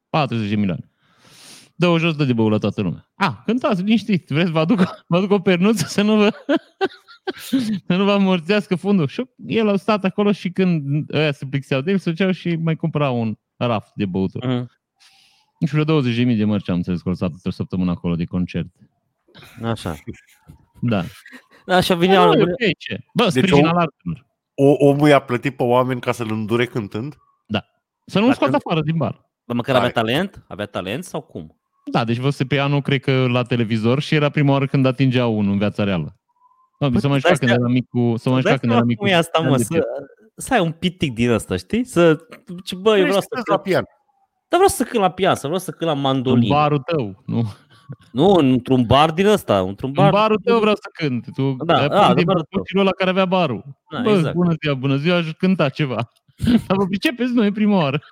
40 0.08 0.49
de 0.49 0.56
milioane. 0.56 0.91
Dă-o 1.75 1.99
jos, 1.99 2.17
dă 2.17 2.25
de 2.25 2.32
băut 2.32 2.50
la 2.50 2.58
toată 2.58 2.82
lumea. 2.82 3.11
A, 3.14 3.43
cântați, 3.47 3.82
liniștit. 3.82 4.29
Vreți, 4.29 4.47
să 4.47 4.52
vă 4.52 4.58
aduc, 4.58 5.05
vă 5.06 5.17
aduc 5.17 5.31
o 5.31 5.38
pernuță 5.41 5.87
să 5.87 6.02
nu 6.02 6.17
vă... 6.17 6.31
să 7.87 7.97
nu 7.97 8.05
vă 8.05 8.12
amorțească 8.12 8.75
fundul. 8.76 9.06
Și 9.06 9.25
el 9.47 9.69
a 9.69 9.76
stat 9.76 10.05
acolo 10.05 10.32
și 10.32 10.50
când 10.50 11.05
ăia 11.14 11.32
se 11.32 11.47
plixeau 11.47 11.81
de 11.81 11.91
el, 11.91 11.99
se 11.99 12.11
duceau 12.11 12.31
și 12.31 12.56
mai 12.56 12.76
cumpăra 12.76 13.11
un 13.11 13.38
raft 13.56 13.93
de 13.94 14.06
băutură. 14.06 14.47
Mhm. 14.47 14.70
Nu 15.58 15.67
știu, 15.67 15.82
vreo 15.82 16.02
20.000 16.02 16.37
de 16.37 16.44
mărci 16.44 16.69
am 16.69 16.76
înțeles 16.76 17.00
că 17.02 17.08
au 17.08 17.14
stat 17.14 17.32
o 17.43 17.50
săptămână 17.50 17.91
acolo 17.91 18.14
de 18.17 18.25
concert. 18.25 18.69
Așa. 19.62 19.97
Da. 20.81 21.05
Da, 21.67 21.81
și 21.81 21.93
Bă, 21.93 21.99
vinea... 21.99 22.25
nu, 22.25 22.32
e 22.32 22.43
ok, 22.43 22.76
ce? 22.79 22.99
Bă, 23.14 23.23
Deci 23.23 23.32
sprijin 23.32 23.64
o- 23.64 23.69
al 23.69 23.76
artelor. 23.76 24.26
O, 24.55 24.87
omul 24.88 25.08
i-a 25.08 25.19
plătit 25.20 25.56
pe 25.56 25.62
oameni 25.62 26.00
ca 26.00 26.12
să-l 26.12 26.31
îndure 26.31 26.67
cântând? 26.67 27.17
Să 28.05 28.19
nu-l 28.19 28.29
Dacă- 28.29 28.38
scoată 28.44 28.56
afară 28.64 28.81
din 28.82 28.97
bar. 28.97 29.20
Dar 29.44 29.56
măcar 29.56 29.75
avea 29.76 29.91
Tare. 29.91 30.06
talent? 30.06 30.44
Avea 30.49 30.67
talent 30.67 31.05
sau 31.05 31.20
cum? 31.20 31.55
Da, 31.93 32.05
deci 32.05 32.17
văzuse 32.17 32.44
pe 32.44 32.58
anul, 32.58 32.81
cred 32.82 33.00
că 33.00 33.26
la 33.29 33.43
televizor 33.43 34.00
și 34.00 34.14
era 34.14 34.29
prima 34.29 34.52
oară 34.52 34.67
când 34.67 34.87
atingea 34.87 35.26
unul 35.26 35.52
în 35.52 35.58
viața 35.58 35.85
reală. 35.85 36.14
Da, 36.81 36.88
Păi, 36.91 37.00
să 37.00 37.08
mai 37.08 37.19
dai 37.19 37.31
juca 37.35 37.38
când 37.38 37.50
seama- 37.50 37.64
era 37.64 37.73
mic 37.73 37.88
cu... 37.88 38.16
Să 38.16 38.30
mai 38.30 38.40
Dai 38.40 38.52
juca 38.52 38.61
când 38.61 38.73
seama 38.73 38.75
era 38.76 38.85
mic 38.85 38.97
cum 38.99 39.07
e 39.07 39.14
asta, 39.14 39.40
mă, 39.40 39.57
să, 39.57 39.83
să 40.37 40.54
ai 40.54 40.61
un 40.61 40.73
pitic 40.73 41.12
din 41.14 41.30
ăsta, 41.30 41.57
știi? 41.57 41.85
Să, 41.85 42.16
ce, 42.64 42.75
bă, 42.76 42.97
eu 42.99 43.04
vreau 43.04 43.21
să 43.21 43.26
la 43.30 43.42
cânt, 43.54 43.62
pian. 43.62 43.85
dar 44.49 44.59
vreau 44.61 44.69
să 44.69 44.83
cânt 44.85 45.02
la 45.02 45.11
pian, 45.11 45.35
să 45.35 45.40
vreau 45.47 45.59
să 45.59 45.71
cânt 45.71 45.90
la 45.90 45.97
în 45.97 46.00
mandolin. 46.02 46.49
barul 46.49 46.78
tău, 46.78 47.23
nu? 47.26 47.42
Nu, 48.12 48.33
într-un 48.33 48.85
bar 48.87 49.11
din 49.11 49.26
ăsta, 49.26 49.59
într-un 49.59 49.92
bar. 49.92 50.04
În 50.04 50.11
barul 50.11 50.37
tău 50.45 50.59
vreau 50.61 50.75
să 50.75 50.88
cânt. 50.92 51.26
Tu 51.35 51.57
Da, 51.64 51.75
ai 51.80 51.88
da, 51.88 51.97
apărut 51.97 52.16
din 52.16 52.19
în 52.19 52.25
barul 52.25 52.47
tău. 52.50 52.61
puținul 52.61 52.83
ăla 52.83 52.92
care 52.92 53.11
avea 53.11 53.25
barul. 53.25 53.62
Da, 53.92 54.00
Bă, 54.00 54.11
exact. 54.11 54.35
bună 54.35 54.54
ziua, 54.62 54.75
bună 54.75 54.97
ziua, 54.97 55.16
aș 55.16 55.30
cânta 55.33 55.69
ceva. 55.69 56.09
Dar 56.44 56.76
vă 56.76 56.85
pricepeți 56.87 57.32
noi 57.32 57.52
prima 57.52 57.76
oară. 57.76 58.00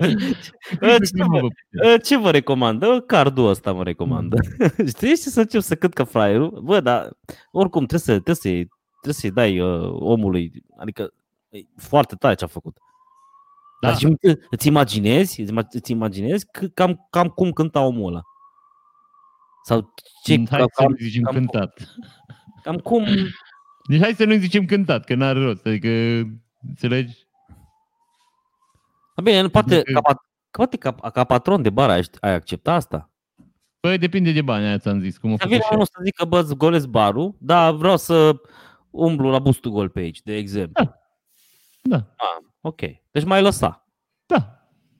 ce 0.00 0.52
Prima 0.78 1.26
vă- 1.26 1.40
vă 1.40 1.46
Uh, 1.84 2.02
Ce 2.02 2.16
vă 2.18 2.30
recomandă? 2.30 3.00
Cardul 3.00 3.48
ăsta 3.48 3.72
mă 3.72 3.82
recomandă. 3.82 4.36
Știi? 4.94 5.08
Și 5.08 5.16
să 5.16 5.40
încep 5.40 5.60
să 5.60 5.74
cânt 5.74 5.94
ca 5.94 6.04
fraierul. 6.04 6.60
Bă, 6.64 6.80
dar 6.80 7.10
oricum 7.50 7.86
trebuie, 7.86 8.00
să, 8.00 8.12
trebuie, 8.12 8.34
să-i, 8.34 8.68
trebuie 8.90 9.14
să-i 9.14 9.30
dai 9.30 9.60
uh, 9.60 9.90
omului, 9.92 10.52
adică 10.78 11.12
e 11.48 11.58
foarte 11.76 12.14
tare 12.14 12.34
ce 12.34 12.44
a 12.44 12.46
făcut. 12.46 12.76
Da. 13.80 13.88
Dar 13.88 13.96
și 13.98 14.04
îți, 14.20 14.38
îți 14.50 14.66
imaginezi, 14.66 15.40
îți, 15.40 15.52
ima- 15.52 15.68
îți 15.70 15.90
imaginezi 15.92 16.46
că, 16.52 16.66
cam, 16.66 17.06
cam 17.10 17.28
cum 17.28 17.50
cânta 17.50 17.80
omul 17.80 18.08
ăla? 18.08 18.22
Sau 19.64 19.94
ce, 20.24 20.42
Hai 20.50 20.58
cam, 20.58 20.68
să 20.72 20.82
nu 20.82 20.86
cam, 20.88 20.96
zicem 20.98 21.22
cam- 21.24 21.32
cântat. 21.34 21.94
cam 22.62 22.76
cum... 22.76 23.04
Deci 23.88 24.00
hai 24.00 24.14
să 24.14 24.24
nu 24.24 24.34
zicem 24.36 24.64
cântat, 24.64 25.04
că 25.04 25.14
n-are 25.14 25.42
rost. 25.44 25.66
Adică, 25.66 25.88
înțelegi? 26.68 27.26
Bine, 29.22 29.40
nu 29.40 29.48
poate, 29.48 29.74
Adică- 29.74 29.92
ca, 29.92 30.00
pat- 30.12 30.50
poate 30.50 30.76
ca, 30.76 30.92
ca 30.92 31.24
patron 31.24 31.62
de 31.62 31.70
bar 31.70 31.90
ai, 31.90 32.02
ai 32.20 32.32
accepta 32.32 32.72
asta? 32.72 33.10
Păi 33.80 33.98
depinde 33.98 34.32
de 34.32 34.42
bani, 34.42 34.66
aia 34.66 34.78
ți-am 34.78 35.00
zis. 35.00 35.18
Cum 35.18 35.30
o 35.32 35.36
Să 35.36 35.38
făcut 35.38 35.52
vină 35.56 35.64
și 35.66 35.72
unul 35.72 35.84
să 35.84 36.00
zică, 36.04 36.24
bă, 36.24 36.40
îți 36.40 36.54
golesc 36.56 36.86
barul, 36.86 37.34
dar 37.38 37.72
vreau 37.72 37.96
să 37.96 38.40
umblu 38.90 39.30
la 39.30 39.38
bustul 39.38 39.70
gol 39.70 39.88
pe 39.88 40.00
aici, 40.00 40.22
de 40.22 40.36
exemplu. 40.36 40.96
Da. 41.82 41.96
Ah, 41.96 42.44
ok. 42.60 42.80
Deci 43.10 43.24
mai 43.24 43.42
lăsa. 43.42 43.86
Da. 44.26 44.52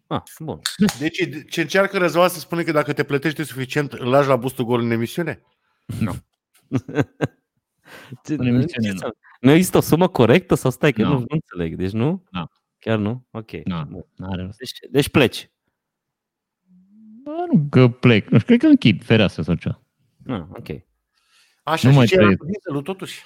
Ah, 0.07 0.23
bun. 0.39 0.61
Deci 0.99 1.49
ce 1.51 1.61
încearcă 1.61 1.99
Răzvan 1.99 2.29
să 2.29 2.39
spune 2.39 2.63
că 2.63 2.73
dacă 2.73 2.93
te 2.93 3.05
plătește 3.05 3.43
suficient, 3.43 3.93
îl 3.93 4.09
lași 4.09 4.29
la 4.29 4.37
bustul 4.37 4.65
gol 4.65 4.81
în 4.81 4.91
emisiune? 4.91 5.43
Ce, 8.25 8.35
În 8.39 8.47
emisiune, 8.47 8.89
ce 8.89 9.05
nu. 9.05 9.11
Să- 9.41 9.47
nu 9.47 9.51
există 9.51 9.77
o 9.77 9.81
sumă 9.81 10.09
corectă 10.09 10.55
sau 10.55 10.71
stai 10.71 10.93
că 10.93 11.03
Nu. 11.03 11.09
nu, 11.09 11.19
nu 11.19 11.27
înțeleg. 11.29 11.77
Deci 11.77 11.91
nu? 11.93 12.25
Nu. 12.31 12.45
Chiar 12.79 12.99
nu? 12.99 13.27
Ok. 13.31 13.51
Nu, 13.65 13.85
Bun. 13.91 14.05
n-are 14.17 14.43
rost. 14.43 14.59
Deci, 14.59 14.71
deci 14.91 15.09
pleci. 15.09 15.51
Bă, 17.23 17.31
nu 17.53 17.67
că 17.71 17.89
plec. 17.89 18.29
Nu 18.29 18.39
știu, 18.39 18.47
cred 18.47 18.61
că 18.61 18.67
închid 18.67 19.05
fereastra 19.05 19.43
sau 19.43 19.55
ceva. 19.55 19.81
Ah, 20.27 20.41
ok. 20.51 20.69
Așa, 21.63 21.87
Nu 21.87 21.91
și 21.93 21.97
mai 21.99 22.07
ce 22.07 22.13
era 22.15 22.23
trăiesc. 22.23 22.39
cu 22.43 22.47
dieselul 22.47 22.83
totuși? 22.83 23.23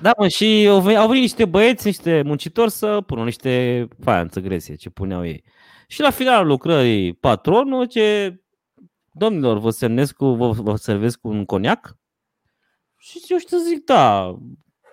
Da, 0.00 0.12
mă, 0.18 0.28
și 0.28 0.66
au 0.70 0.80
venit, 0.80 0.98
au 0.98 1.06
venit 1.06 1.22
niște 1.22 1.44
băieți, 1.44 1.86
niște 1.86 2.22
muncitori 2.22 2.70
să 2.70 3.00
pună 3.00 3.24
niște 3.24 3.88
faianță 4.00 4.40
gresie, 4.40 4.74
ce 4.74 4.90
puneau 4.90 5.26
ei. 5.26 5.44
Și 5.88 6.00
la 6.00 6.10
finalul 6.10 6.46
lucrării, 6.46 7.12
patronul 7.14 7.84
ce, 7.86 8.38
domnilor, 9.12 9.58
vă 9.58 9.70
semnesc 9.70 10.14
cu, 10.14 10.26
vă, 10.26 10.50
vă 10.50 10.76
servesc 10.76 11.20
cu 11.20 11.28
un 11.28 11.44
coniac? 11.44 11.96
Și 12.96 13.20
eu 13.28 13.38
știu, 13.38 13.58
zic, 13.58 13.84
da, 13.84 14.34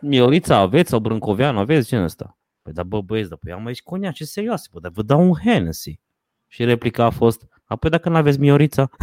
Miorița 0.01 0.57
aveți 0.57 0.89
sau 0.89 0.99
Brâncoveanu 0.99 1.59
aveți, 1.59 1.87
ce 1.87 1.97
ăsta? 1.97 2.37
Păi 2.61 2.73
da, 2.73 2.83
bă, 2.83 3.01
băieți, 3.01 3.29
da, 3.29 3.35
păi 3.35 3.51
am 3.51 3.65
aici 3.65 3.81
coniace 3.81 4.25
serioase, 4.25 4.67
bă, 4.71 4.79
dar 4.79 4.91
vă 4.91 5.01
dau 5.01 5.21
un 5.21 5.33
Hennessy. 5.43 5.99
Și 6.47 6.63
replica 6.63 7.05
a 7.05 7.09
fost, 7.09 7.47
apoi 7.65 7.89
dacă 7.89 8.09
nu 8.09 8.15
aveți 8.15 8.39
Miorița, 8.39 8.89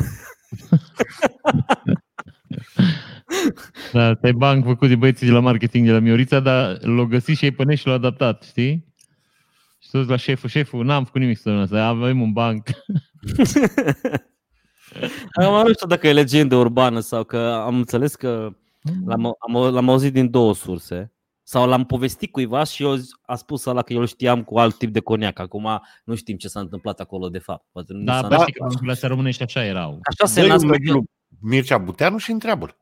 Da, 3.93 4.07
asta 4.07 4.29
e 4.29 4.33
banc 4.33 4.65
făcut 4.65 4.89
de 4.89 4.97
băieții 4.97 5.27
de 5.27 5.33
la 5.33 5.41
marketing 5.41 5.87
de 5.87 5.93
la 5.93 5.99
Miorița, 5.99 6.41
dar 6.41 6.83
l-au 6.83 7.07
găsit 7.07 7.37
și 7.37 7.45
ei 7.45 7.51
pe 7.51 7.65
net 7.65 7.79
și 7.79 7.87
l-au 7.87 7.95
adaptat, 7.95 8.43
știi? 8.43 8.95
Și 9.79 9.91
toți 9.91 10.09
la 10.09 10.17
șeful, 10.17 10.49
șeful, 10.49 10.85
n-am 10.85 11.05
făcut 11.05 11.21
nimic 11.21 11.39
să 11.39 11.51
asta, 11.51 11.87
avem 11.87 12.21
un 12.21 12.33
banc. 12.33 12.69
Acum 15.33 15.67
nu 15.67 15.73
știu 15.73 15.87
dacă 15.87 16.09
e 16.09 16.13
legendă 16.13 16.57
urbană 16.57 17.01
sau 17.01 17.25
că 17.25 17.63
am 17.65 17.77
înțeles 17.77 18.15
că 18.15 18.53
l-am, 19.07 19.25
am, 19.25 19.73
l-am 19.73 19.89
auzit 19.89 20.13
din 20.13 20.31
două 20.31 20.55
surse 20.55 21.13
sau 21.43 21.69
l-am 21.69 21.85
povestit 21.85 22.33
cuiva 22.33 22.65
și 22.65 22.83
eu 22.83 22.97
a 23.23 23.35
spus 23.35 23.65
ăla 23.65 23.83
că 23.83 23.93
eu 23.93 24.01
îl 24.01 24.07
știam 24.07 24.43
cu 24.45 24.59
alt 24.59 24.79
tip 24.79 24.93
de 24.93 25.01
coniac. 25.01 25.39
Acum 25.39 25.81
nu 26.05 26.15
știm 26.15 26.37
ce 26.37 26.49
s-a 26.49 26.61
întâmplat 26.61 27.01
acolo 27.01 27.29
de 27.29 27.39
fapt. 27.39 27.67
Poate 27.73 27.93
nu 27.93 28.05
Da, 28.05 28.13
s-a 28.13 28.21
dar 28.21 28.31
da. 28.31 28.39
știi 28.39 28.53
că 28.53 28.63
bancurile 28.63 28.93
astea 28.93 29.09
românești 29.09 29.43
așa 29.43 29.65
erau. 29.65 30.01
Așa 30.03 30.33
se 30.33 30.41
Dă-i 30.41 30.45
un 30.45 30.51
nasc. 30.51 30.65
mail 30.65 30.93
lui 30.93 31.03
Mircea 31.41 31.79
Buteanu 31.79 32.17
și 32.19 32.31
întreabă 32.31 32.77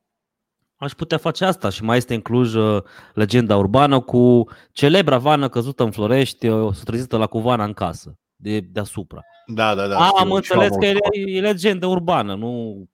Aș 0.76 0.92
putea 0.92 1.18
face 1.18 1.44
asta 1.44 1.68
și 1.68 1.82
mai 1.82 1.96
este 1.96 2.14
în 2.14 2.20
Cluj 2.20 2.54
uh, 2.54 2.82
legenda 3.14 3.56
urbană 3.56 4.00
cu 4.00 4.48
celebra 4.72 5.18
vană 5.18 5.48
căzută 5.48 5.82
în 5.82 5.90
Florești, 5.90 6.46
uh, 6.48 6.76
trezită 6.84 7.16
la 7.16 7.26
cuvana 7.26 7.64
în 7.64 7.72
casă, 7.72 8.18
de, 8.36 8.60
deasupra. 8.60 9.20
Da, 9.46 9.74
da, 9.74 9.86
da. 9.86 9.94
Da, 9.94 10.04
știu, 10.04 10.16
am 10.16 10.28
și 10.28 10.34
înțeles 10.34 10.70
eu 10.70 10.78
că 10.78 10.86
e, 10.86 10.88
auzit. 10.88 11.36
e 11.36 11.40
legendă 11.40 11.86
urbană, 11.86 12.34
nu... 12.34 12.84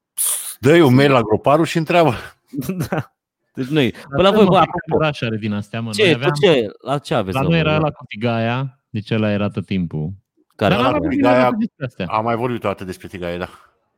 Dă-i 0.61 0.81
un 0.81 0.95
mail 0.95 1.11
la 1.11 1.21
groparul 1.23 1.65
și 1.65 1.77
întreabă. 1.77 2.15
da. 2.91 3.11
Deci 3.55 3.67
nu 3.67 3.81
Până 4.09 4.23
la 4.23 4.23
Dar 4.23 4.35
voi, 4.35 4.45
mă, 4.45 4.51
bă, 4.51 4.57
fiecare 4.57 4.59
apropo, 4.59 4.97
oraș 4.97 5.21
are 5.21 5.37
din 5.37 5.53
astea, 5.53 5.81
mă. 5.81 5.91
ce, 5.91 6.03
Noi 6.03 6.11
tu 6.13 6.17
aveam, 6.17 6.33
ce, 6.43 6.67
la 6.83 6.99
ce 6.99 7.15
aveți? 7.15 7.37
la 7.37 7.43
la 7.43 7.49
noi 7.49 7.59
era 7.59 7.71
voi? 7.71 7.81
la 7.81 7.91
Cotigaia, 7.91 8.79
deci 8.91 9.11
ăla 9.11 9.31
era 9.31 9.49
tot 9.49 9.67
timpul. 9.67 10.11
Care 10.57 10.75
Dar 10.75 10.83
la 10.83 10.91
n-am 10.91 10.95
avut 10.95 11.09
Cotigaia- 11.11 11.51
nimic 11.51 11.59
despre 11.59 11.85
astea. 11.87 12.07
Am 12.07 12.25
mai 12.25 12.37
vorbit 12.37 12.65
o 12.65 12.69
dată 12.69 12.85
despre 12.85 13.09
Tigaie, 13.09 13.39
da. 13.39 13.49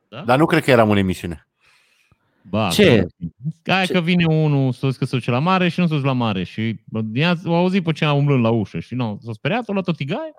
Da? 0.09 0.21
Dar 0.21 0.37
nu 0.37 0.45
cred 0.45 0.63
că 0.63 0.71
eram 0.71 0.89
în 0.89 0.97
emisiune. 0.97 1.47
Ba, 2.41 2.69
Ce? 2.71 3.05
că- 3.63 3.71
Aia 3.71 3.85
Ce? 3.85 3.93
că 3.93 3.99
vine 4.01 4.25
unul 4.25 4.71
să 4.71 4.87
că 4.97 5.05
se 5.05 5.15
duce 5.15 5.31
la 5.31 5.39
mare 5.39 5.67
și 5.69 5.79
nu 5.79 5.87
se 5.87 5.93
duce 5.93 6.05
la 6.05 6.11
mare. 6.13 6.43
Și 6.43 6.79
ea 7.13 7.35
o 7.45 7.55
auzit 7.55 7.83
pe 7.83 7.91
cineva 7.91 8.15
umblând 8.15 8.43
la 8.43 8.49
ușă. 8.49 8.79
Și 8.79 8.95
nu, 8.95 9.19
s-a 9.25 9.31
speriat, 9.33 9.63
a 9.69 9.71
luat 9.71 9.87
o 9.87 9.91
tigaie 9.91 10.33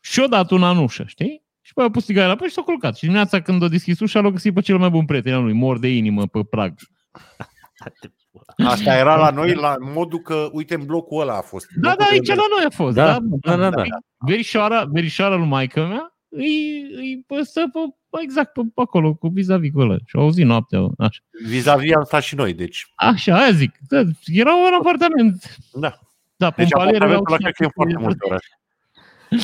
și 0.00 0.20
o 0.20 0.26
dat 0.26 0.50
una 0.50 0.70
în 0.70 0.76
ușă, 0.78 1.04
știi? 1.06 1.43
Și 1.66 1.72
pe 1.74 1.82
a 1.82 1.90
pus 1.90 2.04
tigaia 2.04 2.26
la 2.26 2.36
pe 2.36 2.46
și 2.46 2.52
s-a 2.52 2.62
culcat. 2.62 2.96
Și 2.96 3.02
dimineața 3.02 3.40
când 3.42 3.62
a 3.62 3.68
deschis 3.68 4.00
ușa, 4.00 4.20
l-a 4.20 4.30
găsit 4.30 4.54
pe 4.54 4.60
cel 4.60 4.78
mai 4.78 4.88
bun 4.90 5.04
prieten 5.04 5.34
al 5.34 5.42
lui, 5.42 5.52
mor 5.52 5.78
de 5.78 5.88
inimă 5.88 6.26
pe 6.26 6.40
prag. 6.50 6.74
Asta 8.64 8.96
era 8.96 9.16
la 9.16 9.30
noi 9.30 9.54
la 9.54 9.76
modul 9.80 10.18
că, 10.18 10.48
uite, 10.52 10.74
în 10.74 10.84
blocul 10.86 11.20
ăla 11.20 11.36
a 11.36 11.40
fost. 11.40 11.66
Da, 11.66 11.80
Blocul 11.80 11.98
da, 11.98 12.04
de 12.04 12.10
aici 12.12 12.26
merg. 12.28 12.38
la 12.40 12.44
noi 12.56 12.64
a 12.66 12.70
fost. 12.70 12.94
Da, 12.94 13.18
Da, 13.40 13.56
da, 13.56 13.56
da, 13.56 13.70
da. 13.70 13.82
Verișoara, 14.18 14.84
verișoara 14.84 15.36
lui 15.36 15.46
maică 15.46 15.86
mea 15.86 16.14
îi, 16.28 16.86
îi 16.96 17.24
păstă 17.26 17.60
pe, 17.72 17.78
pe, 18.10 18.18
exact 18.22 18.52
pe, 18.52 18.60
pe 18.74 18.80
acolo, 18.80 19.14
cu 19.14 19.28
vis-a-vis 19.28 19.72
cu 19.72 19.80
ăla. 19.80 19.96
Și 20.06 20.16
au 20.16 20.22
auzit 20.22 20.44
noaptea. 20.44 20.80
Așa, 20.98 21.20
Vis-a-vis 21.46 21.94
am 21.94 22.04
stat 22.04 22.22
și 22.22 22.34
noi, 22.34 22.52
deci. 22.52 22.92
așa 22.94 23.36
aia 23.36 23.50
zic. 23.50 23.74
Da, 23.88 24.02
era 24.26 24.54
un 24.54 24.72
apartament. 24.80 25.56
Da. 25.72 25.98
Da, 26.36 26.50
pe 26.50 26.62
Deci 26.62 26.72
un 26.72 26.78
palier 26.78 27.02
erau 27.02 27.08
apartamentul 27.08 27.32
ăla 27.32 27.36
cred 27.36 27.54
că 27.54 27.62
e 27.62 27.66
în 27.66 27.70
foarte 27.74 27.96
multe 27.98 28.18
orașe. 28.28 28.48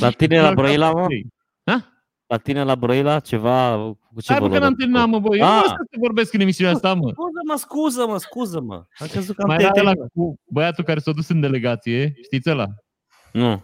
La 0.00 0.10
tine 0.10 0.40
la 0.40 0.52
Brăila, 0.54 0.90
mă? 0.90 1.06
Ha? 2.30 2.36
La 2.36 2.36
tine 2.36 2.62
la 2.62 2.74
Brăila 2.76 3.20
ceva... 3.20 3.76
Cu 4.14 4.20
ce 4.20 4.32
Hai, 4.32 4.40
bă, 4.40 4.46
că 4.46 4.52
vă 4.52 4.58
n-am 4.58 4.74
terminat, 4.74 5.06
mă, 5.08 5.18
bă. 5.18 5.36
Eu 5.36 5.44
nu 5.46 5.50
Ah. 5.52 5.58
vreau 5.62 5.76
să 5.90 5.96
vorbesc 6.00 6.34
în 6.34 6.40
emisiunea 6.40 6.72
asta, 6.74 6.94
mă. 6.94 7.08
Scuză-mă, 7.10 7.56
scuză-mă, 7.56 8.18
scuză-mă. 8.18 8.74
Am 8.98 9.06
crezut 9.06 9.34
că 9.36 9.42
am 9.42 9.48
Mai 9.48 9.56
era 9.56 9.70
ăla 9.76 9.82
terminat. 9.82 10.10
cu 10.14 10.34
băiatul 10.50 10.84
care 10.84 10.98
s-a 10.98 11.12
dus 11.12 11.28
în 11.28 11.40
delegație, 11.40 12.12
știți 12.24 12.50
ăla? 12.50 12.66
Nu. 13.32 13.62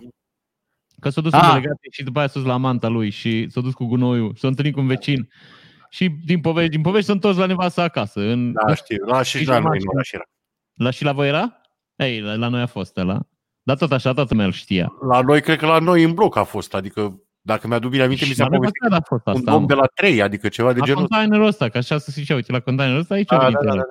Că 1.01 1.09
s-a 1.11 1.21
dus 1.21 1.33
Ah. 1.33 1.41
în 1.43 1.49
delegație 1.49 1.89
și 1.91 2.03
după 2.03 2.19
aia 2.19 2.29
s-a 2.29 2.39
dus 2.39 2.49
la 2.49 2.57
manta 2.57 2.89
lui 2.89 3.11
și 3.11 3.47
s-a 3.51 3.61
dus 3.61 3.75
cu 3.75 3.85
gunoiul, 3.85 4.35
s-a 4.39 4.49
întâlnit 4.49 4.75
cu 4.75 4.81
un 4.81 4.87
vecin 4.87 5.29
și 5.91 6.09
din 6.25 6.41
povești, 6.41 6.71
din 6.71 6.81
povești 6.81 7.07
s-a 7.07 7.13
întors 7.13 7.37
la 7.37 7.47
nevasta 7.47 7.83
acasă. 7.83 8.21
În, 8.21 8.53
Da, 8.53 8.75
știu. 8.75 9.05
La 9.05 9.23
și 9.23 9.37
Ești 9.37 9.49
la 9.49 9.57
în 9.57 9.63
noi 9.63 9.71
în 9.77 9.83
mașină. 9.85 9.91
oraș 9.93 10.13
era. 10.13 10.25
La 10.75 10.91
și 10.91 11.05
la 11.05 11.13
voi 11.13 11.29
era? 11.29 11.61
Ei, 11.97 12.21
la, 12.21 12.35
la 12.35 12.49
noi 12.49 12.61
a 12.61 12.67
fost 12.67 12.97
ăla. 12.97 13.21
Dar 13.63 13.77
tot 13.77 13.93
așa, 13.93 14.13
toată 14.13 14.29
lumea 14.31 14.47
îl 14.47 14.53
știa. 14.53 14.93
La 15.09 15.21
noi, 15.21 15.41
cred 15.41 15.59
că 15.59 15.67
la 15.67 15.79
noi 15.79 16.03
în 16.03 16.15
bloc 16.15 16.37
a 16.37 16.43
fost. 16.43 16.75
Adică, 16.75 17.21
dacă 17.47 17.67
mi-aduc 17.67 17.91
bine 17.91 18.03
aminte, 18.03 18.25
mi 18.25 18.31
Și 18.31 18.37
s-a 18.37 18.43
la 18.43 18.49
noi 18.49 18.59
povestit 18.59 18.93
a 18.93 19.01
fost 19.09 19.27
un 19.27 19.33
asta. 19.33 19.51
domn 19.51 19.61
mă. 19.63 19.67
de 19.69 19.75
la 19.75 19.87
3, 19.95 20.23
adică 20.23 20.49
ceva 20.49 20.73
de 20.73 20.79
La 20.79 20.85
genul 20.85 21.03
ăsta. 21.03 21.15
containerul 21.15 21.47
ăsta, 21.49 21.69
că 21.69 21.79
așa 21.79 21.99
să 21.99 22.11
se 22.11 22.21
zicea, 22.21 22.35
uite, 22.35 22.53
la 22.53 22.61
containerul 22.61 23.01
ăsta 23.01 23.15
aici 23.15 23.33
a 23.33 23.37
Da, 23.37 23.43
venit 23.43 23.57
da, 23.59 23.65
da, 23.65 23.73
ăla. 23.73 23.81
da. 23.83 23.89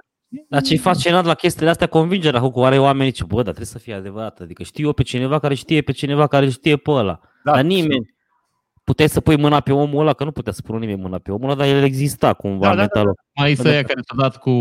Dar 0.49 0.61
ce-i 0.61 0.77
fascinant 0.77 1.25
la 1.25 1.33
chestiile 1.33 1.69
astea, 1.69 1.87
convingerea 1.87 2.39
cu 2.39 2.51
care 2.61 2.79
oamenii 2.79 3.11
zice, 3.11 3.23
bă, 3.23 3.33
dar 3.35 3.43
trebuie 3.43 3.65
să 3.65 3.77
fie 3.77 3.93
adevărat. 3.93 4.39
Adică 4.39 4.63
știu 4.63 4.85
eu 4.85 4.93
pe 4.93 5.03
cineva 5.03 5.39
care 5.39 5.53
știe 5.53 5.81
pe 5.81 5.91
cineva 5.91 6.27
care 6.27 6.49
știe 6.49 6.77
pe 6.77 6.91
ăla. 6.91 7.19
Da, 7.43 7.51
dar 7.51 7.61
nimeni. 7.63 8.13
Puteai 8.83 9.09
să 9.09 9.21
pui 9.21 9.37
mâna 9.37 9.59
pe 9.59 9.71
omul 9.73 9.99
ăla, 9.99 10.13
că 10.13 10.23
nu 10.23 10.31
putea 10.31 10.51
să 10.53 10.61
pună 10.61 10.79
nimeni 10.79 11.01
mâna 11.01 11.17
pe 11.17 11.31
omul 11.31 11.49
ăla, 11.49 11.55
dar 11.55 11.67
el 11.67 11.83
exista 11.83 12.33
cumva 12.33 12.65
Da, 12.67 12.75
da, 12.75 12.75
da, 12.75 12.81
mental. 12.81 13.15
Mai 13.35 13.55
să 13.55 13.63
Da, 13.63 13.69
ea 13.73 13.81
da. 13.81 13.87
care 13.87 13.99
s-a 14.07 14.15
dat 14.17 14.37
cu 14.37 14.51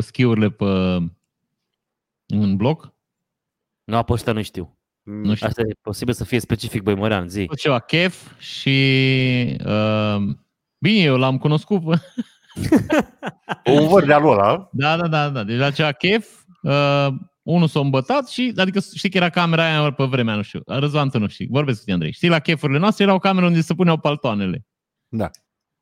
schiurile 0.00 0.50
pe 0.50 0.64
în 2.26 2.56
bloc. 2.56 2.92
Nu, 3.84 4.02
pe 4.02 4.12
ăștia 4.12 4.32
nu 4.32 4.42
știu. 4.42 4.78
Nu 5.04 5.34
știu. 5.34 5.46
Asta 5.46 5.60
e 5.60 5.72
posibil 5.82 6.14
să 6.14 6.24
fie 6.24 6.40
specific 6.40 6.82
Băimărean, 6.82 7.28
zi. 7.28 7.44
Tot 7.46 7.56
ceva 7.58 7.78
chef 7.78 8.38
și 8.40 9.58
uh, 9.66 10.16
bine, 10.78 11.02
eu 11.02 11.16
l-am 11.16 11.38
cunoscut. 11.38 11.82
Un 13.64 13.88
văr 13.88 14.04
de 14.04 14.12
alul 14.12 14.32
ăla. 14.32 14.68
Da, 14.72 14.96
da, 14.96 15.06
da, 15.08 15.28
da. 15.28 15.44
Deci 15.44 15.58
la 15.58 15.70
ceva 15.70 15.92
chef, 15.92 16.28
uh, 16.62 17.08
unul 17.42 17.68
s-a 17.68 17.80
îmbătat 17.80 18.28
și, 18.28 18.52
adică 18.56 18.80
știi 18.94 19.10
că 19.10 19.16
era 19.16 19.28
camera 19.30 19.64
aia 19.64 19.90
pe 19.92 20.04
vremea, 20.04 20.34
nu 20.34 20.42
știu, 20.42 20.60
Răzvan, 20.66 21.10
tu 21.10 21.18
nu 21.18 21.28
știi, 21.28 21.46
vorbesc 21.50 21.78
cu 21.78 21.82
tine, 21.82 21.94
Andrei. 21.94 22.12
Știi, 22.12 22.28
la 22.28 22.38
chefurile 22.38 22.78
noastre 22.78 23.04
era 23.04 23.14
o 23.14 23.18
cameră 23.18 23.46
unde 23.46 23.60
se 23.60 23.74
puneau 23.74 23.96
paltoanele. 23.96 24.66
Da. 25.08 25.30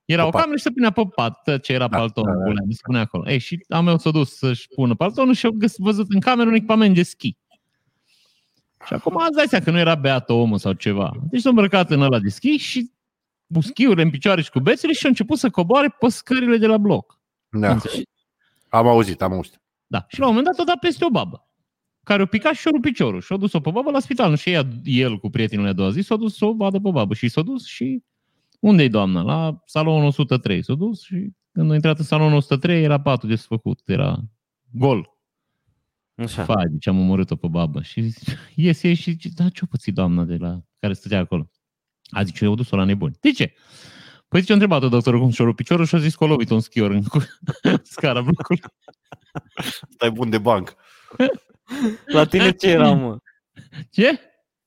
Era 0.04 0.22
Pe 0.22 0.28
o 0.28 0.30
pat. 0.30 0.40
cameră 0.40 0.56
și 0.58 0.64
se 0.64 0.70
punea 0.70 0.90
pe 0.90 1.02
pat, 1.14 1.42
tot 1.42 1.62
ce 1.62 1.72
era 1.72 1.88
Da, 1.88 1.96
paltonul, 1.96 2.36
da, 2.38 2.44
da. 2.44 2.52
da, 2.52 2.60
se 2.70 2.80
punea 2.84 3.00
acolo. 3.00 3.30
Ei, 3.30 3.38
și 3.38 3.64
a 3.68 3.80
meu 3.80 3.98
s-a 3.98 4.10
dus 4.10 4.36
să-și 4.36 4.68
pună 4.74 4.94
paltonul 4.94 5.34
și 5.34 5.46
au 5.46 5.52
găs- 5.52 5.78
văzut 5.78 6.06
în 6.12 6.20
cameră 6.20 6.48
un 6.48 6.54
echipament 6.54 6.94
de 6.94 7.02
schi. 7.02 7.36
Și 8.86 8.92
acum 8.92 9.16
îți 9.16 9.36
dai 9.36 9.46
seama 9.48 9.64
că 9.64 9.70
nu 9.70 9.78
era 9.78 9.94
beat 9.94 10.30
omul 10.30 10.58
sau 10.58 10.72
ceva. 10.72 11.12
Deci 11.30 11.40
s-a 11.40 11.48
îmbrăcat 11.48 11.90
în 11.90 12.02
ăla 12.02 12.18
de 12.18 12.28
schi 12.28 12.56
și 12.56 12.90
cu 13.54 13.60
schiurile 13.60 14.02
în 14.02 14.10
picioare 14.10 14.42
și 14.42 14.50
cu 14.50 14.60
bețele 14.60 14.92
și 14.92 15.06
a 15.06 15.08
început 15.08 15.38
să 15.38 15.50
coboare 15.50 15.96
pe 15.98 16.08
scările 16.08 16.56
de 16.56 16.66
la 16.66 16.78
bloc. 16.78 17.20
Da. 17.48 17.78
Am 18.68 18.86
auzit, 18.86 19.22
am 19.22 19.32
auzit. 19.32 19.60
Da. 19.86 20.04
Și 20.08 20.18
la 20.18 20.26
un 20.26 20.34
moment 20.34 20.50
dat 20.50 20.66
o 20.66 20.70
dat 20.70 20.78
peste 20.78 21.04
o 21.04 21.10
babă 21.10 21.46
care 22.04 22.22
o 22.22 22.26
picat 22.26 22.54
și 22.54 22.66
o 22.66 22.70
rupt 22.70 22.82
piciorul 22.82 23.20
și 23.20 23.32
o 23.32 23.36
dus-o 23.36 23.60
pe 23.60 23.70
babă 23.70 23.90
la 23.90 24.00
spital. 24.00 24.30
Nu 24.30 24.36
și 24.36 24.50
ea, 24.50 24.68
el 24.84 25.18
cu 25.18 25.30
prietenul 25.30 25.66
a 25.66 25.72
doua 25.72 25.90
zi 25.90 26.00
s-a 26.00 26.16
dus 26.16 26.36
să 26.36 26.44
o 26.44 26.54
vadă 26.54 26.78
pe 26.78 26.90
babă 26.90 27.14
și 27.14 27.28
s-a 27.28 27.42
dus 27.42 27.66
și 27.66 28.02
unde-i 28.60 28.88
doamna? 28.88 29.22
La 29.22 29.62
salonul 29.64 30.06
103. 30.06 30.62
S-a 30.62 30.74
dus 30.74 31.02
și 31.02 31.30
când 31.52 31.70
a 31.70 31.74
intrat 31.74 31.98
în 31.98 32.04
salonul 32.04 32.36
103 32.36 32.82
era 32.82 33.00
patul 33.00 33.28
desfăcut, 33.28 33.80
era 33.84 34.18
gol. 34.70 35.10
Așa. 36.14 36.45
Fai, 36.45 36.64
deci 36.71 36.87
am 36.87 36.99
omorât-o 36.99 37.37
pe 37.37 37.47
babă. 37.47 37.83
Și 37.83 38.14
iese 38.54 38.88
ei 38.88 38.95
și 38.95 39.11
zice, 39.11 39.28
da, 39.35 39.49
ce-o 39.49 39.66
pățit 39.71 39.95
doamna 39.95 40.25
de 40.25 40.37
la 40.37 40.61
care 40.78 40.92
stătea 40.92 41.19
acolo? 41.19 41.50
A 42.11 42.23
zis, 42.23 42.40
eu 42.40 42.49
au 42.49 42.54
dus-o 42.54 42.76
la 42.76 42.85
nebuni. 42.85 43.16
De 43.21 43.31
ce? 43.31 43.54
Păi 44.28 44.40
zice, 44.40 44.52
a 44.52 44.54
întrebat-o 44.54 44.88
doctorul 44.88 45.21
cum 45.21 45.31
și-a 45.31 45.45
rupt 45.45 45.57
piciorul 45.57 45.87
și 45.87 45.95
a 45.95 45.99
zis 45.99 46.14
că 46.14 46.25
a 46.25 46.26
lovit 46.26 46.50
un 46.50 46.61
schior 46.61 46.90
în 46.90 47.02
cu- 47.02 47.23
scara 47.83 48.21
blocului. 48.21 48.62
Stai 49.90 50.11
bun 50.11 50.31
de 50.31 50.38
banc. 50.38 50.75
La 52.14 52.25
tine 52.25 52.50
ce 52.50 52.69
era, 52.69 52.92
mă? 52.92 53.16
Ce? 53.90 54.21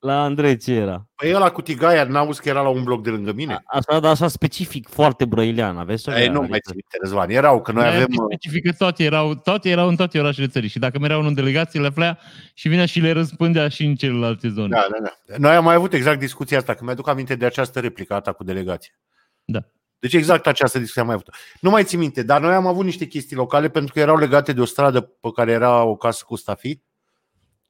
La 0.06 0.24
Andrei 0.24 0.58
ce 0.58 0.74
era? 0.74 1.08
Păi 1.16 1.34
ăla 1.34 1.52
cu 1.52 1.62
tigaia, 1.62 2.04
n-auzi 2.04 2.42
că 2.42 2.50
era 2.50 2.62
la 2.62 2.70
un 2.70 2.84
bloc 2.84 3.04
de 3.04 3.10
lângă 3.10 3.34
mine? 3.34 3.64
Așa, 3.66 4.00
dar 4.00 4.12
așa 4.12 4.28
specific, 4.28 4.90
foarte 4.90 5.26
brăilean, 5.26 5.78
aveți 5.78 6.04
ceva? 6.04 6.22
Ei, 6.22 6.28
nu 6.28 6.40
mai 6.40 6.60
țin 6.60 6.74
minte, 6.74 6.98
Răzvan. 7.02 7.30
Erau, 7.30 7.62
că 7.62 7.72
noi 7.72 7.84
Noi 7.84 7.94
avem... 7.96 8.08
specifică 8.26 8.74
toate 8.78 9.04
erau, 9.04 9.36
toate 9.36 9.70
erau 9.70 9.88
în 9.88 9.96
toate 9.96 10.20
orașele 10.20 10.48
țării 10.48 10.70
și 10.70 10.80
dacă 10.80 11.00
mereau 11.00 11.22
în 11.22 11.34
delegație 11.34 11.80
le 11.80 11.88
aflea 11.88 12.20
și 12.54 12.68
vinea 12.68 12.86
și 12.86 13.00
le 13.00 13.12
răspândea 13.12 13.68
și 13.68 13.86
în 13.86 13.96
celelalte 13.96 14.50
zone. 14.50 14.68
Da, 14.68 14.88
da, 14.92 14.98
da. 15.28 15.36
Noi 15.38 15.56
am 15.56 15.64
mai 15.64 15.76
avut 15.76 15.94
exact 15.94 16.20
discuția 16.20 16.58
asta, 16.58 16.74
că 16.74 16.84
mi-aduc 16.84 17.08
aminte 17.08 17.36
de 17.36 17.46
această 17.46 17.80
replică 17.80 18.14
a 18.14 18.20
ta 18.20 18.32
cu 18.32 18.44
delegație. 18.44 19.00
Da. 19.46 19.60
Deci 20.00 20.14
exact 20.14 20.48
această 20.48 20.78
discuție 20.78 21.02
am 21.02 21.08
mai 21.08 21.16
avut. 21.16 21.36
Nu 21.62 21.70
mai 21.70 21.84
țin 21.84 22.00
minte, 22.00 22.24
dar 22.24 22.42
noi 22.42 22.54
am 22.54 22.68
avut 22.68 22.86
niște 22.86 23.06
chestii 23.06 23.36
locale 23.36 23.70
pentru 23.70 23.94
că 23.94 24.00
erau 24.00 24.18
legate 24.18 24.54
de 24.54 24.62
o 24.62 24.66
stradă 24.66 25.02
pe 25.02 25.30
care 25.36 25.52
era 25.52 25.84
o 25.84 25.96
casă 25.96 26.24
cu 26.28 26.36
stafii 26.36 26.84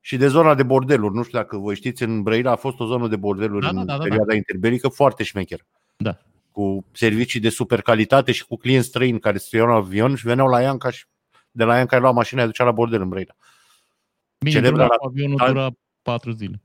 și 0.06 0.18
de 0.18 0.28
zona 0.28 0.56
de 0.56 0.64
bordeluri. 0.64 1.14
Nu 1.16 1.24
știu 1.24 1.38
dacă 1.38 1.58
voi 1.58 1.76
știți, 1.76 2.04
în 2.04 2.22
Brăila 2.24 2.52
a 2.52 2.56
fost 2.56 2.80
o 2.80 2.86
zonă 2.86 3.08
de 3.08 3.16
bordeluri 3.16 3.62
Da, 3.62 3.70
în 3.70 3.76
da, 3.76 3.84
da, 3.84 3.98
da, 3.98 4.04
perioada 4.04 4.34
interbelică 4.34 4.88
foarte 4.88 5.24
șmecher. 5.24 5.66
Da. 5.98 6.18
cu 6.52 6.86
servicii 6.92 7.40
de 7.40 7.50
super 7.50 7.82
calitate 7.82 8.32
și 8.32 8.46
cu 8.46 8.58
clienți 8.58 8.88
străini 8.88 9.20
care 9.20 9.38
se 9.38 9.58
iau 9.58 9.68
în 9.68 9.74
avion 9.74 10.16
și 10.16 10.26
veneau 10.26 10.48
la 10.48 10.62
Ianca 10.62 10.90
și 10.90 11.06
de 11.52 11.64
la 11.64 11.78
Ianca 11.78 11.98
lua 11.98 12.12
mașina 12.12 12.42
și 12.42 12.48
ducea 12.48 12.64
la 12.64 12.72
bordel 12.72 13.02
în 13.02 13.10
Brăila. 13.10 13.36
Bine, 14.38 14.52
Celebra 14.56 14.84
dura, 14.84 14.96
la- 15.02 15.08
avionul 15.08 15.38
la- 15.40 15.48
dura 15.48 15.70
patru 16.02 16.32
zile. 16.32 16.62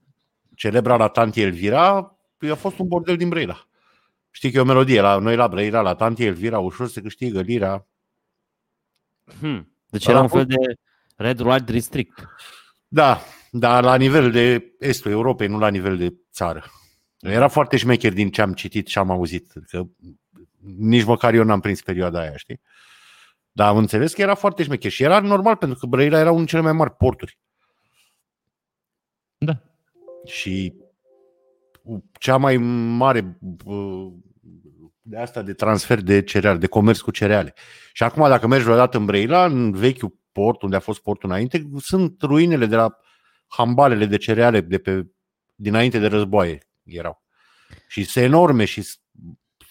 Celebra 0.54 0.96
la 0.96 1.08
Tanti 1.08 1.40
Elvira 1.40 2.16
a 2.50 2.54
fost 2.54 2.78
un 2.78 2.88
bordel 2.88 3.16
din 3.16 3.28
Brăila. 3.28 3.66
Știi 4.30 4.50
că 4.50 4.56
e 4.58 4.60
o 4.60 4.64
melodie, 4.64 5.00
la 5.00 5.18
noi 5.18 5.36
la 5.36 5.48
Brăila, 5.48 5.80
la 5.80 5.94
Tanti 5.94 6.24
Elvira, 6.24 6.58
ușor 6.58 6.88
se 6.88 7.00
câștigă 7.00 7.40
lira. 7.40 7.86
Hmm. 9.40 9.72
Deci 9.88 10.06
Ăla 10.06 10.10
era 10.10 10.18
a 10.18 10.22
un 10.22 10.28
fel 10.28 10.46
de 10.46 10.56
Red 11.16 11.40
Light 11.40 11.70
District. 11.70 12.28
Da, 12.92 13.20
dar 13.50 13.84
la 13.84 13.96
nivel 13.96 14.30
de 14.30 14.74
estul 14.78 15.10
Europei, 15.10 15.46
nu 15.46 15.58
la 15.58 15.68
nivel 15.68 15.96
de 15.96 16.14
țară. 16.32 16.64
Era 17.18 17.48
foarte 17.48 17.76
șmecher 17.76 18.12
din 18.12 18.30
ce 18.30 18.42
am 18.42 18.52
citit 18.52 18.86
și 18.86 18.98
am 18.98 19.10
auzit, 19.10 19.52
că 19.68 19.82
nici 20.76 21.04
măcar 21.04 21.34
eu 21.34 21.44
n-am 21.44 21.60
prins 21.60 21.82
perioada 21.82 22.20
aia, 22.20 22.36
știi? 22.36 22.60
Dar 23.52 23.68
am 23.68 23.76
înțeles 23.76 24.14
că 24.14 24.20
era 24.20 24.34
foarte 24.34 24.62
șmecher 24.62 24.90
și 24.90 25.02
era 25.02 25.20
normal 25.20 25.56
pentru 25.56 25.78
că 25.78 25.86
Brăila 25.86 26.18
era 26.18 26.28
unul 26.28 26.36
din 26.36 26.46
cele 26.46 26.62
mai 26.62 26.72
mari 26.72 26.96
porturi 26.96 27.38
Da. 29.38 29.62
și 30.24 30.74
cea 32.18 32.36
mai 32.36 32.56
mare 32.96 33.38
uh, 33.64 34.12
de 35.02 35.16
asta 35.16 35.42
de 35.42 35.52
transfer 35.52 36.00
de 36.00 36.22
cereale, 36.22 36.58
de 36.58 36.66
comerț 36.66 36.98
cu 36.98 37.10
cereale. 37.10 37.54
Și 37.92 38.02
acum 38.02 38.28
dacă 38.28 38.46
mergi 38.46 38.64
vreodată 38.64 38.96
în 38.96 39.04
Brăila, 39.04 39.44
în 39.44 39.72
vechiul 39.72 40.18
port, 40.40 40.62
unde 40.62 40.76
a 40.76 40.80
fost 40.80 41.00
portul 41.02 41.28
înainte, 41.28 41.68
sunt 41.80 42.22
ruinele 42.22 42.66
de 42.66 42.76
la 42.76 42.96
hambalele 43.46 44.06
de 44.06 44.16
cereale 44.16 44.60
de 44.60 44.78
pe, 44.78 45.06
dinainte 45.54 45.98
de 45.98 46.06
războaie 46.06 46.68
erau. 46.84 47.22
Și 47.88 48.04
sunt 48.04 48.24
enorme 48.24 48.64
și 48.64 48.82
s- 48.82 49.00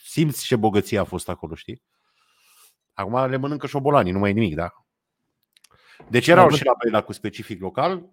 simți 0.05 0.45
ce 0.45 0.55
bogăție 0.55 0.97
a 0.99 1.03
fost 1.03 1.29
acolo, 1.29 1.55
știi? 1.55 1.83
Acum 2.93 3.29
le 3.29 3.37
mănâncă 3.37 3.67
șobolanii, 3.67 4.11
nu 4.11 4.19
mai 4.19 4.29
e 4.29 4.33
nimic, 4.33 4.55
da? 4.55 4.69
Deci 6.09 6.27
erau 6.27 6.49
Da, 6.49 6.55
și 6.55 6.65
la 6.65 6.73
Brăila 6.77 7.01
cu 7.01 7.13
specific 7.13 7.61
local. 7.61 8.09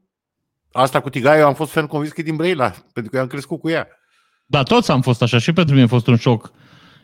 Asta 0.72 1.00
cu 1.00 1.10
tigaia, 1.10 1.38
eu 1.40 1.46
am 1.46 1.54
fost 1.54 1.70
ferm 1.72 1.86
convins 1.86 2.12
că 2.12 2.20
e 2.20 2.25
din 2.25 2.36
Brăila, 2.36 2.70
pentru 2.92 3.10
că 3.10 3.16
eu 3.16 3.22
am 3.22 3.28
crescut 3.28 3.60
cu 3.60 3.68
ea. 3.68 3.88
Da, 4.46 4.62
toți 4.62 4.90
am 4.90 5.02
fost 5.02 5.22
așa 5.22 5.38
și 5.38 5.52
pentru 5.52 5.75
mine 5.75 5.86
a 5.86 5.88
fost 5.88 6.06
un 6.06 6.16
șoc, 6.16 6.52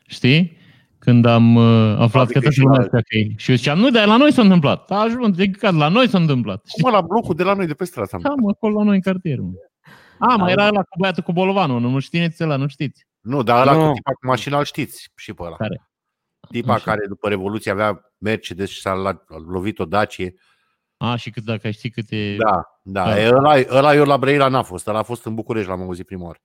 știi? 0.07 0.59
Când 1.05 1.25
am 1.25 1.55
uh, 1.55 1.97
aflat 1.99 2.23
Adică 2.25 2.39
că 2.39 2.45
tot 2.45 2.53
și 2.55 2.61
lumea 2.61 2.79
la- 2.79 2.85
știa 2.85 3.01
că 3.01 3.17
e. 3.17 3.27
Și 3.37 3.51
eu 3.51 3.57
ziceam, 3.57 3.79
nu, 3.79 3.91
dar 3.91 4.07
la 4.07 4.17
noi 4.17 4.33
s-a 4.33 4.43
întâmplat. 4.43 4.91
A 4.91 5.01
ajuns, 5.01 5.37
de 5.37 5.47
că 5.51 5.71
la 5.71 5.89
noi 5.89 6.09
s-a 6.09 6.19
întâmplat. 6.19 6.63
Știi? 6.67 6.83
Mă, 6.83 6.91
la 6.91 7.01
blocul 7.01 7.35
de 7.35 7.43
la 7.43 7.55
noi 7.55 7.67
de 7.67 7.75
pe 7.75 7.85
stradă. 7.85 8.19
Da, 8.23 8.33
mă, 8.37 8.51
acolo 8.51 8.79
la 8.79 8.85
noi 8.85 8.95
în 8.95 9.01
cartier. 9.01 9.39
Mă. 9.41 9.51
A, 10.19 10.37
mai 10.37 10.53
era 10.53 10.69
la 10.71 10.83
cu 10.83 10.99
băiatul 10.99 11.23
cu 11.23 11.33
bolovanul, 11.33 11.81
nu, 11.81 11.89
nu 11.89 11.99
știți 11.99 12.43
ăla, 12.45 12.57
nu 12.57 12.67
știți. 12.67 13.07
Nu, 13.21 13.43
dar 13.43 13.61
ăla 13.69 13.77
Nu. 13.77 13.87
cu 13.87 13.93
tipa 13.93 14.11
cu 14.13 14.27
mașina 14.27 14.59
îl 14.59 14.65
știți 14.65 15.11
și 15.17 15.33
pe 15.33 15.43
ăla. 15.43 15.57
Care? 15.57 15.91
Tipa 16.51 16.75
Așa. 16.75 16.85
care 16.85 17.07
după 17.09 17.29
Revoluție 17.29 17.71
avea 17.71 18.01
Mercedes 18.19 18.69
și 18.71 18.81
s-a 18.81 18.93
la- 18.93 19.09
a 19.29 19.37
lovit 19.49 19.79
o 19.79 19.85
Dacie. 19.85 20.35
A, 20.97 21.17
și 21.17 21.31
cât 21.31 21.43
dacă 21.45 21.71
știi 21.71 21.91
câte... 21.91 22.37
Da, 22.39 22.63
da. 22.83 23.05
Da. 23.05 23.21
E, 23.21 23.29
ăla, 23.29 23.55
ăla 23.71 23.95
eu 23.95 24.05
la 24.05 24.17
Brăila 24.19 24.49
n-a 24.49 24.63
fost. 24.63 24.89
Ăla 24.89 24.99
a 24.99 25.03
fost 25.03 25.25
în 25.27 25.35
București, 25.35 25.69
l-am 25.69 25.81
auzit 25.83 26.07
prima 26.07 26.25
oară. 26.25 26.39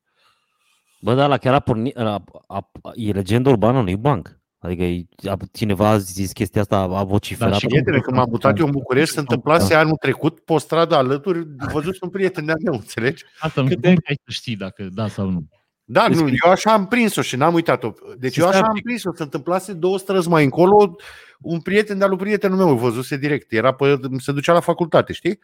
Bă, 1.01 1.13
da, 1.15 1.27
la 1.27 1.37
chiar 1.37 1.53
a 1.53 1.59
pornit, 1.59 1.97
a, 1.97 2.03
a, 2.47 2.69
a, 2.81 2.91
e 2.95 3.11
legendă 3.11 3.49
urbană, 3.49 3.81
nu 3.81 3.89
e 3.89 3.95
banc. 3.95 4.36
Adică 4.59 4.83
e, 4.83 5.05
a, 5.29 5.37
cineva 5.51 5.87
a 5.89 5.97
zis 5.97 6.31
chestia 6.31 6.61
asta, 6.61 6.77
a 6.77 7.03
vociferat. 7.03 7.51
Da, 7.51 7.57
și 7.57 7.65
Prietene, 7.65 7.99
când 7.99 8.17
m-am 8.17 8.27
mutat 8.29 8.59
eu 8.59 8.65
în 8.65 8.71
București, 8.71 9.13
se 9.13 9.19
întâmplase 9.19 9.73
anul 9.73 9.95
trecut, 9.95 10.39
pe 10.39 10.53
o 10.53 10.57
stradă 10.57 10.95
alături, 10.95 11.47
văzut 11.71 12.01
un 12.01 12.09
prieten 12.09 12.45
de-a 12.45 12.55
meu, 12.63 12.73
înțelegi? 12.73 13.23
Asta 13.39 13.61
nu 13.61 13.67
Cât 13.67 13.77
știu 13.77 13.89
cum 13.91 14.03
ai 14.07 14.15
să 14.25 14.31
știi 14.31 14.55
dacă 14.55 14.83
da 14.93 15.07
sau 15.07 15.29
nu. 15.29 15.47
Da, 15.89 16.07
Deci 16.07 16.17
nu, 16.17 16.23
când- 16.23 16.37
eu 16.45 16.51
așa 16.51 16.73
am 16.73 16.87
prins-o 16.87 17.21
și 17.21 17.35
n-am 17.35 17.53
uitat-o. 17.53 17.93
Deci 18.17 18.33
Și 18.33 18.39
eu 18.39 18.45
așa 18.45 18.53
stai 18.57 18.63
un 18.63 18.69
am 18.69 18.75
pic. 18.75 18.83
prins-o. 18.83 19.13
Se 19.15 19.23
întâmplase 19.23 19.73
două 19.73 19.97
străzi 19.97 20.29
mai 20.29 20.43
încolo, 20.43 20.95
un 21.41 21.59
prieten 21.59 21.97
de-al 21.97 22.09
lui 22.09 22.17
prietenul 22.19 22.57
meu, 22.57 22.69
îl 22.69 22.75
văzuse 22.77 23.17
direct. 23.17 23.51
Era 23.51 23.71
pe, 23.73 23.99
se 24.17 24.31
ducea 24.31 24.53
la 24.53 24.59
facultate, 24.59 25.13
știi? 25.13 25.39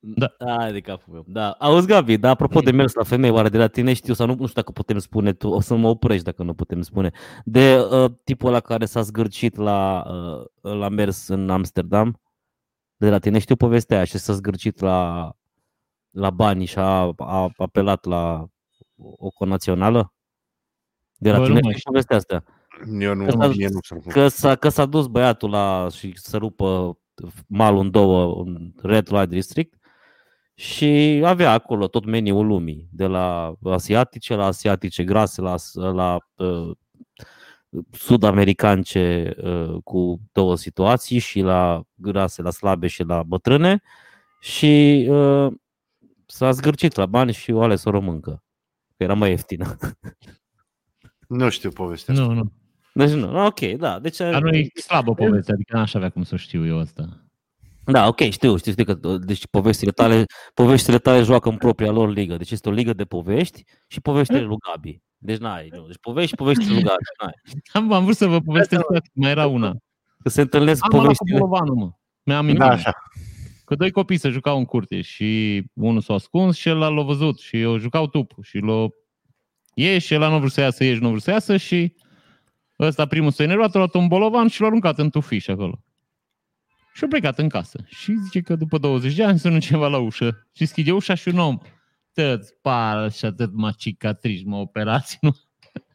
Da. 0.00 0.34
Ai 0.38 0.72
de 0.72 0.80
capul 0.80 1.12
meu. 1.12 1.24
Da. 1.26 1.50
Auzi, 1.50 1.86
Gabi, 1.86 2.16
dar 2.18 2.30
apropo 2.30 2.60
de 2.60 2.70
mers 2.70 2.94
la 2.94 3.02
femei, 3.02 3.30
oare 3.30 3.48
de 3.48 3.58
la 3.58 3.66
tine 3.66 3.92
știu 3.92 4.14
sau 4.14 4.26
nu, 4.26 4.32
nu 4.34 4.46
știu 4.46 4.60
dacă 4.60 4.72
putem 4.72 4.98
spune, 4.98 5.32
tu 5.32 5.48
o 5.48 5.60
să 5.60 5.74
mă 5.76 5.88
oprești 5.88 6.24
dacă 6.24 6.42
nu 6.42 6.54
putem 6.54 6.82
spune, 6.82 7.10
de 7.44 7.78
uh, 7.90 8.10
tipul 8.24 8.48
ăla 8.48 8.60
care 8.60 8.84
s-a 8.84 9.00
zgârcit 9.02 9.56
la, 9.56 10.04
uh, 10.62 10.72
la 10.72 10.88
mers 10.88 11.28
în 11.28 11.50
Amsterdam, 11.50 12.20
de 12.96 13.10
la 13.10 13.18
tine 13.18 13.38
știu 13.38 13.56
povestea 13.56 13.96
aia 13.96 14.04
și 14.04 14.18
s-a 14.18 14.32
zgârcit 14.32 14.80
la, 14.80 15.30
la 16.10 16.30
bani 16.30 16.64
și 16.64 16.78
a, 16.78 17.12
a 17.16 17.50
apelat 17.56 18.04
la 18.04 18.48
o 18.96 19.30
conațională? 19.30 20.12
De 21.16 21.30
la 21.30 21.36
Bă, 21.38 21.42
nu 21.42 21.46
tine 21.48 21.60
mai 21.62 21.74
știu 21.74 21.78
știu. 21.78 21.90
povestea 21.90 22.16
asta. 22.16 22.42
Eu 23.00 23.14
nu, 23.14 23.24
Că 23.24 23.30
s-a- 23.30 23.46
mie 23.48 23.68
nu 23.68 23.78
sunt. 23.82 24.04
Că 24.12 24.28
s-a, 24.28 24.54
că 24.56 24.68
s-a 24.68 24.86
dus 24.86 25.06
băiatul 25.06 25.50
la 25.50 25.86
și 25.90 26.12
să 26.18 26.36
rupă 26.36 26.98
malul 27.46 27.80
în 27.80 27.90
două, 27.90 28.42
în 28.42 28.72
Red 28.82 29.08
Light 29.12 29.28
District 29.28 29.77
și 30.58 31.22
avea 31.24 31.52
acolo 31.52 31.86
tot 31.88 32.04
meniul 32.04 32.46
lumii, 32.46 32.88
de 32.92 33.06
la 33.06 33.54
asiatice 33.62 34.34
la 34.34 34.44
asiatice 34.44 35.04
grase, 35.04 35.40
la, 35.40 35.54
la 35.72 36.18
uh, 36.36 36.70
sud-americance 37.90 39.34
uh, 39.42 39.76
cu 39.84 40.20
două 40.32 40.56
situații 40.56 41.18
și 41.18 41.40
la 41.40 41.82
grase, 41.94 42.42
la 42.42 42.50
slabe 42.50 42.86
și 42.86 43.02
la 43.02 43.22
bătrâne 43.22 43.82
și 44.40 45.06
uh, 45.10 45.52
s-a 46.26 46.50
zgârcit 46.50 46.94
la 46.94 47.06
bani 47.06 47.32
și 47.32 47.50
o 47.50 47.62
ales 47.62 47.84
o 47.84 47.90
româncă. 47.90 48.42
Că 48.96 49.02
era 49.02 49.14
mai 49.14 49.30
ieftină. 49.30 49.76
Nu 51.28 51.48
știu 51.48 51.70
povestea 51.70 52.14
asta. 52.14 52.26
Nu, 52.26 52.32
nu. 52.32 52.52
Deci 52.94 53.10
nu, 53.10 53.44
ok, 53.46 53.60
da. 53.60 53.98
Deci, 53.98 54.16
Dar 54.16 54.42
nu 54.42 54.56
e 54.56 54.68
slabă 54.74 55.14
povestea, 55.14 55.54
adică 55.54 55.76
n-aș 55.76 55.94
avea 55.94 56.10
cum 56.10 56.22
să 56.22 56.36
știu 56.36 56.66
eu 56.66 56.78
asta. 56.78 57.27
Da, 57.92 58.06
ok, 58.06 58.20
știu, 58.20 58.56
știu, 58.56 58.72
știu 58.72 58.84
că 58.84 58.94
deci 59.18 59.46
poveștile 59.46 59.90
tale, 59.90 60.24
poveștile 60.54 60.98
tale 60.98 61.22
joacă 61.22 61.48
în 61.48 61.56
propria 61.56 61.90
lor 61.90 62.08
ligă. 62.12 62.36
Deci 62.36 62.50
este 62.50 62.68
o 62.68 62.72
ligă 62.72 62.92
de 62.92 63.04
povești 63.04 63.64
și 63.86 64.00
poveștile 64.00 64.40
lui 64.40 64.56
Gabi. 64.68 65.00
Deci 65.18 65.38
n-ai, 65.38 65.68
nu. 65.72 65.86
Deci 65.86 65.98
povești 66.00 66.28
și 66.28 66.34
poveștile 66.34 66.72
lui 66.72 66.82
Gabi, 66.82 67.02
n-ai. 67.22 67.32
Am, 67.72 67.92
am 67.92 68.04
vrut 68.04 68.16
să 68.16 68.26
vă 68.26 68.40
povestesc, 68.40 68.82
că 68.82 69.00
mai 69.12 69.30
era 69.30 69.46
una. 69.46 69.76
Că 70.22 70.28
se 70.28 70.40
întâlnesc 70.40 70.84
Am 70.84 70.88
ăla 70.92 70.98
cu 70.98 71.02
poveștile. 71.02 71.38
bolovanul, 71.38 71.74
mă. 71.74 71.90
Mi-am 72.22 72.38
amintit. 72.38 72.60
Da, 72.60 72.68
așa. 72.70 72.92
Că 73.64 73.74
doi 73.74 73.90
copii 73.90 74.18
se 74.18 74.28
jucau 74.28 74.58
în 74.58 74.64
curte 74.64 75.00
și 75.00 75.62
unul 75.74 76.00
s-a 76.00 76.14
ascuns 76.14 76.56
și 76.56 76.70
ăla 76.70 76.88
l-a 76.88 77.02
văzut 77.02 77.38
și 77.38 77.60
eu 77.60 77.78
jucau 77.78 78.06
tupul 78.06 78.42
și 78.42 78.58
l-a 78.58 78.86
ieși 79.74 80.06
și 80.06 80.14
ăla 80.14 80.28
nu 80.28 80.38
vrut 80.38 80.52
să 80.52 80.60
iasă, 80.60 80.84
ieși, 80.84 81.00
nu 81.00 81.08
vrut 81.08 81.22
să 81.22 81.30
iasă 81.30 81.56
și 81.56 81.94
ăsta 82.78 83.06
primul 83.06 83.30
s-a 83.30 83.42
enervat, 83.42 83.74
a 83.74 83.78
luat 83.78 83.94
un 83.94 84.06
bolovan 84.06 84.48
și 84.48 84.60
l-a 84.60 84.66
aruncat 84.66 84.98
în 84.98 85.10
tufiș 85.10 85.48
acolo. 85.48 85.82
Și 86.94 87.04
a 87.04 87.06
plecat 87.06 87.38
în 87.38 87.48
casă. 87.48 87.78
Și 87.86 88.14
zice 88.22 88.40
că 88.40 88.56
după 88.56 88.78
20 88.78 89.14
de 89.14 89.24
ani 89.24 89.38
sună 89.38 89.58
ceva 89.58 89.88
la 89.88 89.98
ușă 89.98 90.46
și 90.52 90.58
deschide 90.58 90.92
ușa 90.92 91.14
și 91.14 91.28
un 91.28 91.38
om 91.38 91.58
tăți 92.12 92.54
par 92.62 93.12
și 93.12 93.24
atât 93.24 93.50
mă 93.52 93.72
cicatrici, 93.76 94.44
mă 94.44 94.56
operați, 94.56 95.18
nu? 95.20 95.36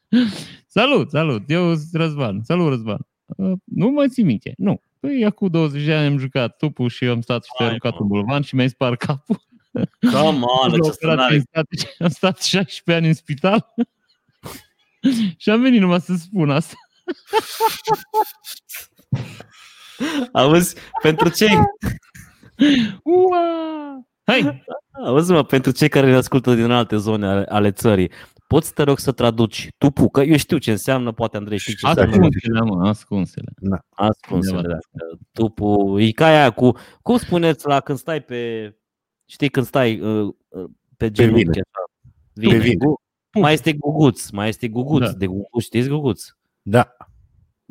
salut, 0.68 1.10
salut, 1.10 1.44
eu 1.50 1.76
sunt 1.76 1.94
Răzvan. 1.94 2.42
Salut, 2.44 2.68
Răzvan. 2.70 3.08
"Uh, 3.26 3.52
Nu 3.64 3.88
mă 3.90 4.08
ții 4.08 4.24
minte. 4.24 4.54
Nu. 4.58 4.82
Păi, 5.00 5.26
acum 5.26 5.48
20 5.48 5.84
de 5.86 5.94
ani 5.94 6.08
am 6.08 6.18
jucat 6.18 6.58
tupul 6.58 6.90
și 6.90 7.06
eu 7.06 7.12
am 7.12 7.22
stat 7.22 7.44
și 7.44 7.50
te-a 7.58 7.66
Hai, 7.66 7.76
aruncat 7.76 7.92
mă. 7.92 7.98
un 8.02 8.08
bolovan 8.08 8.42
și 8.42 8.56
mi-ai 8.56 8.70
spart 8.70 8.98
capul. 9.00 9.44
Come 10.12 10.40
on, 10.42 10.44
Am 10.64 10.72
ce 10.72 10.78
operat 10.80 10.94
scenariu. 10.94 11.28
prin 11.28 11.42
stat- 11.42 11.96
Am 12.00 12.10
stat 12.10 12.42
16 12.42 12.94
ani 12.94 13.08
în 13.08 13.14
spital 13.14 13.74
și 15.38 15.50
am 15.50 15.62
venit 15.62 15.80
numai 15.82 16.02
să 16.02 16.14
spun 16.16 16.50
asta. 16.50 16.74
Auzi, 20.32 20.76
pentru 21.02 21.30
cei, 21.30 21.58
Ua! 23.04 23.38
Hai! 24.24 24.64
auzi 25.06 25.32
mă, 25.32 25.44
pentru 25.44 25.72
cei 25.72 25.90
care 25.90 26.10
ne 26.10 26.16
ascultă 26.16 26.56
din 26.56 26.72
alte 26.72 26.98
zone 26.98 27.28
ale, 27.28 27.46
ale 27.50 27.72
țării, 27.72 28.12
poți 28.48 28.74
te 28.74 28.84
rog 28.84 29.00
să 29.00 29.12
traduci 29.12 29.68
tupu, 29.78 30.10
că 30.10 30.22
eu 30.22 30.38
știu 30.38 30.58
ce 30.58 30.72
înseamnă, 30.72 31.12
poate 31.12 31.38
Andrei 31.38 31.58
știi 31.58 31.74
ce 31.76 31.88
înseamnă. 31.88 32.16
Ascunsele, 32.16 32.60
mă, 32.60 32.88
ascunsele. 32.88 33.52
Ascunsele, 33.90 34.56
Undeva. 34.58 34.74
da. 34.92 35.18
Tupu, 35.32 36.00
e 36.00 36.12
ca 36.12 36.26
aia 36.26 36.50
cu, 36.50 36.72
cum 37.02 37.18
spuneți 37.18 37.68
la 37.68 37.80
când 37.80 37.98
stai 37.98 38.22
pe, 38.22 38.74
știi 39.26 39.50
când 39.50 39.66
stai 39.66 40.00
uh, 40.00 40.34
uh, 40.48 40.70
pe 40.98 41.12
genunchi 41.12 41.42
vine. 41.44 41.62
așa, 41.62 42.52
Pe 42.52 42.58
vine. 42.64 42.76
Gu- 42.86 43.02
Mai 43.40 43.54
este 43.54 43.74
guguț, 43.74 44.30
mai 44.30 44.48
este 44.48 44.68
guguț, 44.68 45.00
Da. 45.04 45.12
de 45.12 45.26
guguț, 45.26 45.64
știți 45.64 45.88
guguț? 45.88 46.24
Da. 46.62 46.96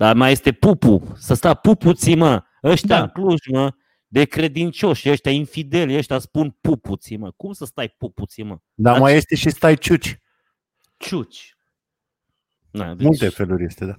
Dar 0.02 0.16
mai 0.16 0.32
este 0.32 0.52
pupu, 0.52 1.12
să 1.16 1.34
sta 1.34 1.54
pupuții, 1.54 2.14
mă, 2.16 2.42
ăștia 2.62 2.96
Da. 2.96 3.02
în 3.02 3.08
Cluj, 3.08 3.46
mă, 3.50 3.72
de 4.06 4.24
credincioși, 4.24 5.10
ăștia 5.10 5.30
infideli, 5.32 5.96
ăștia 5.96 6.18
spun 6.18 6.56
pupuții, 6.60 7.16
mă. 7.16 7.30
Cum 7.36 7.52
să 7.52 7.64
stai 7.64 7.88
pupuții, 7.88 8.42
mă? 8.42 8.56
Dar 8.74 8.92
Dar 8.92 9.00
mai 9.00 9.10
ce- 9.10 9.16
este 9.16 9.34
și 9.34 9.50
stai 9.50 9.76
ciuci. 9.76 10.18
Ciuci. 10.96 11.56
Na, 12.70 12.94
deci, 12.94 13.06
Multe 13.06 13.28
feluri 13.28 13.64
este, 13.64 13.84
da. 13.84 13.94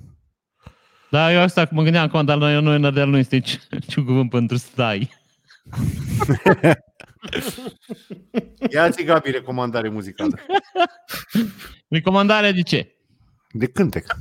Da, 1.10 1.34
eu 1.34 1.40
asta 1.42 1.68
mă 1.72 1.84
gândeam 1.84 2.04
acum, 2.08 2.26
dar 2.26 2.38
la 2.38 2.60
noi 2.60 2.76
în 2.76 2.86
Ardeal 2.86 3.10
nu 3.10 3.18
este 3.18 3.36
nici- 3.42 3.68
niciun 3.70 4.06
cuvânt 4.06 4.30
pentru 4.30 4.58
stai. 4.58 5.10
Ia-ți, 8.72 9.04
Gabi, 9.04 9.32
recomandare 9.32 9.90
muzicală. 9.90 10.40
Recomandarea 11.88 12.52
de 12.52 12.62
ce? 12.62 12.96
De 13.52 13.68
cântec. 13.68 14.16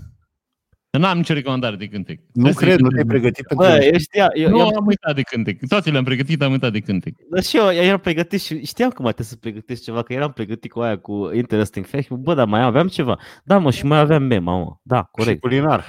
N-am 0.98 1.16
nicio 1.16 1.34
recomandare 1.34 1.76
de 1.76 1.86
cântec. 1.86 2.18
Nu 2.18 2.24
Trebuie 2.32 2.52
să 2.52 2.58
cred, 2.58 2.78
nu 2.78 2.86
intri 2.88 2.90
te-ai 2.94 3.02
în- 3.02 3.08
pregătit 3.08 3.46
pentru 3.46 3.66
Bă, 3.66 3.84
eu 3.92 3.98
știam, 3.98 4.28
eu, 4.34 4.50
Nu, 4.50 4.58
eu, 4.58 4.66
am 4.76 4.86
uitat 4.86 5.14
de 5.14 5.22
cântec. 5.22 5.66
Toate 5.68 5.90
le-am 5.90 6.04
pregătit, 6.04 6.42
am 6.42 6.52
uitat 6.52 6.72
de 6.72 6.80
cântec. 6.80 7.14
dar 7.30 7.42
și 7.42 7.56
eu, 7.56 7.64
eu 7.64 7.82
eram 7.82 7.98
pregătit 7.98 8.42
și 8.42 8.64
știam 8.66 8.90
că 8.90 9.02
mai 9.02 9.12
trebuie 9.12 9.26
să 9.34 9.36
pregătesc 9.36 9.82
ceva, 9.82 10.02
că 10.02 10.12
eram 10.12 10.32
pregătit 10.32 10.70
cu 10.70 10.80
aia 10.80 10.98
cu 10.98 11.30
Interesting 11.34 11.86
Fact. 11.86 12.08
Bă, 12.10 12.34
dar 12.34 12.46
mai 12.46 12.62
aveam 12.62 12.88
ceva. 12.88 13.18
Da, 13.44 13.58
mă, 13.58 13.70
și 13.70 13.84
mai 13.86 13.98
aveam 13.98 14.22
mema, 14.22 14.58
mă. 14.58 14.76
Da, 14.82 14.98
și 14.98 15.08
corect. 15.10 15.40
culinar. 15.40 15.84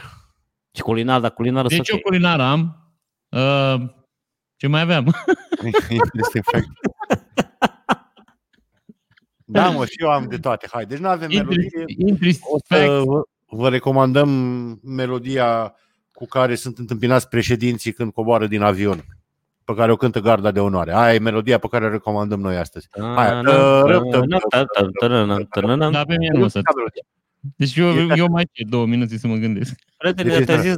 Și 0.76 0.82
culinar, 0.82 1.20
dar 1.20 1.32
culinar 1.32 1.66
Deci 1.66 1.86
să 1.86 1.92
eu 1.94 2.00
culinar 2.00 2.40
am. 2.40 2.92
Uh, 3.30 3.90
ce 4.56 4.68
mai 4.68 4.82
aveam? 4.82 5.06
Interesting 5.90 6.44
fact. 6.52 6.68
Da, 9.46 9.70
mă, 9.70 9.86
și 9.86 9.96
eu 10.02 10.10
am 10.10 10.28
de 10.30 10.38
toate. 10.38 10.68
Hai, 10.72 10.86
deci 10.86 10.98
nu 11.00 11.08
avem 11.08 11.30
melodie. 11.30 11.84
Interest 11.98 12.42
O 12.44 12.58
să 12.66 12.76
vă, 13.54 13.62
vă 13.62 13.70
recomandăm 13.70 14.30
melodia 14.84 15.76
cu 16.12 16.26
care 16.26 16.56
sunt 16.56 16.78
întâmpinați 16.78 17.28
președinții 17.28 17.92
când 17.92 18.12
coboară 18.12 18.48
din 18.48 18.62
avion, 18.62 19.06
pe 19.66 19.74
care 19.74 19.92
o 19.92 19.96
cântă 19.96 20.20
garda 20.20 20.52
de 20.52 20.60
onoare. 20.60 20.94
Aia 20.94 21.14
e 21.14 21.20
melodia 21.20 21.58
pe 21.58 21.68
care 21.68 21.86
o 21.86 21.90
recomandăm 21.90 22.40
noi 22.40 22.58
astăzi. 22.58 22.88
Hai, 23.16 23.42
Dar 23.44 23.84
pe 26.06 26.16
mine 26.18 26.38
nu 26.38 26.44
o 26.44 26.48
să. 26.48 26.62
Deci 27.56 27.76
eu, 27.76 28.08
eu 28.16 28.28
mai 28.28 28.50
cer 28.52 28.66
două 28.70 28.86
minute 28.86 29.18
să 29.18 29.28
mă 29.28 29.36
gândesc. 29.36 29.74
Prietene, 29.98 30.30
Deci, 30.30 30.46
te-ai 30.46 30.58
da. 30.58 30.64
zis, 30.64 30.76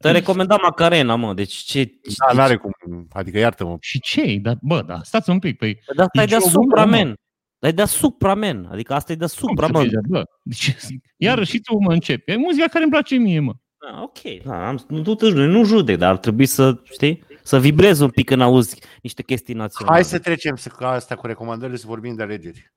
te 0.00 0.10
recomandam 0.10 0.58
Macarena, 0.62 1.14
mă. 1.14 1.34
Deci 1.34 1.52
ce... 1.52 1.92
Da, 2.02 2.34
n-are 2.34 2.56
cum. 2.56 2.72
Adică 3.12 3.38
iartă-mă. 3.38 3.76
Și 3.80 4.00
ce 4.00 4.38
Dar, 4.42 4.58
bă, 4.60 4.82
da, 4.82 5.00
stați 5.02 5.30
un 5.30 5.38
pic. 5.38 5.58
Păi, 5.58 5.80
Dar 5.96 6.06
asta 6.06 6.20
e 6.20 6.24
Nici 6.24 6.34
o 6.34 6.38
deasupra, 6.38 6.84
bună, 6.84 6.96
mă. 6.96 7.02
men. 7.02 7.14
Dar 7.60 7.70
e 7.70 7.74
deasupra, 7.74 8.34
men. 8.34 8.68
Adică 8.70 8.94
asta 8.94 9.12
e 9.12 9.16
cum 9.16 9.26
deasupra, 9.26 9.66
să 9.66 9.72
mă. 9.72 9.82
fie, 9.82 9.98
bă? 10.08 10.24
Deci, 10.42 10.76
iarăși 11.16 11.50
și 11.50 11.60
tu 11.60 11.78
mă 11.78 11.92
începi. 11.92 12.30
E 12.30 12.36
muzica 12.36 12.66
care 12.66 12.82
îmi 12.82 12.92
place 12.92 13.16
mie, 13.16 13.40
mă. 13.40 13.54
Ah, 13.78 14.02
ok, 14.02 14.42
da, 14.44 14.68
am, 14.68 14.84
nu, 14.88 15.02
nu, 15.02 15.14
te 15.14 15.26
judec, 15.26 15.48
nu 15.48 15.64
judec, 15.64 15.98
dar 15.98 16.10
ar 16.10 16.18
trebui 16.18 16.46
să, 16.46 16.80
știi, 16.92 17.24
să 17.42 17.60
vibrezi 17.60 18.02
un 18.02 18.10
pic 18.10 18.26
când 18.26 18.40
auzi 18.40 18.82
niște 19.02 19.22
chestii 19.22 19.54
naționale. 19.54 19.94
Hai 19.94 20.04
să 20.04 20.18
trecem 20.18 20.56
să, 20.56 20.68
ca 20.68 20.88
asta 20.90 21.14
cu 21.14 21.26
recomandările 21.26 21.76
să 21.76 21.86
vorbim 21.86 22.14
de 22.14 22.22
alegeri. 22.22 22.72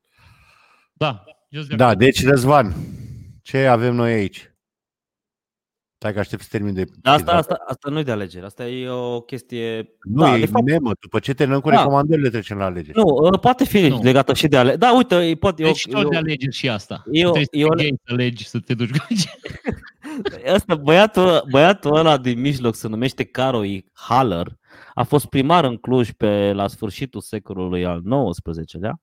Da. 0.93 1.23
just 1.49 1.69
de 1.69 1.75
Da, 1.75 1.95
deci 1.95 2.25
Răzvan, 2.25 2.73
ce 3.41 3.65
avem 3.65 3.95
noi 3.95 4.13
aici? 4.13 4.52
Stai 6.03 6.13
că 6.13 6.19
aștept 6.19 6.41
să 6.41 6.47
termin 6.51 6.73
de... 6.73 6.85
Dar 7.01 7.13
asta, 7.15 7.31
asta, 7.31 7.57
asta 7.67 7.89
nu 7.89 7.99
e 7.99 8.03
de 8.03 8.11
alegeri, 8.11 8.45
asta 8.45 8.67
e 8.67 8.89
o 8.89 9.19
chestie... 9.21 9.89
Nu, 10.01 10.21
da, 10.21 10.35
e 10.35 10.39
de 10.39 10.45
fapt, 10.45 10.65
memă. 10.65 10.91
După 10.99 11.19
ce 11.19 11.33
terminăm 11.33 11.61
cu 11.61 11.69
Da. 11.69 11.75
recomandările, 11.77 12.29
trecem 12.29 12.57
la 12.57 12.65
alegeri. 12.65 12.97
nu, 12.97 13.03
uh, 13.05 13.39
poate 13.39 13.63
fi 13.65 13.87
Nu. 13.87 13.99
legată 14.01 14.33
și 14.33 14.47
de 14.47 14.57
alegeri. 14.57 14.79
Da, 14.79 14.95
uite, 14.95 15.15
e- 15.15 15.35
poate, 15.35 15.63
Deci 15.63 15.85
eu, 15.85 15.91
tot 16.01 16.09
de 16.09 16.15
eu, 16.15 16.21
alegeri 16.21 16.55
și 16.55 16.69
asta. 16.69 17.03
eu- 17.11 17.31
Trebuie 17.31 17.43
să 17.51 17.57
eu- 17.57 17.67
fii 17.77 17.83
gay 17.87 17.99
să 18.05 18.13
alegi 18.13 18.47
să 18.47 18.59
te 18.59 18.73
duci 18.73 18.89
cu 18.97 19.05
Asta, 20.55 20.75
băiatul, 20.75 21.43
băiatul 21.51 21.95
ăla 21.95 22.17
din 22.17 22.39
mijloc 22.39 22.75
se 22.75 22.87
numește 22.87 23.23
Caroi 23.23 23.85
Haller. 23.93 24.47
A 24.93 25.03
fost 25.03 25.25
primar 25.25 25.63
în 25.63 25.77
Cluj 25.77 26.11
pe 26.11 26.51
la 26.53 26.67
sfârșitul 26.67 27.21
secolului 27.21 27.85
al 27.85 28.01
XIX-lea. 28.31 28.99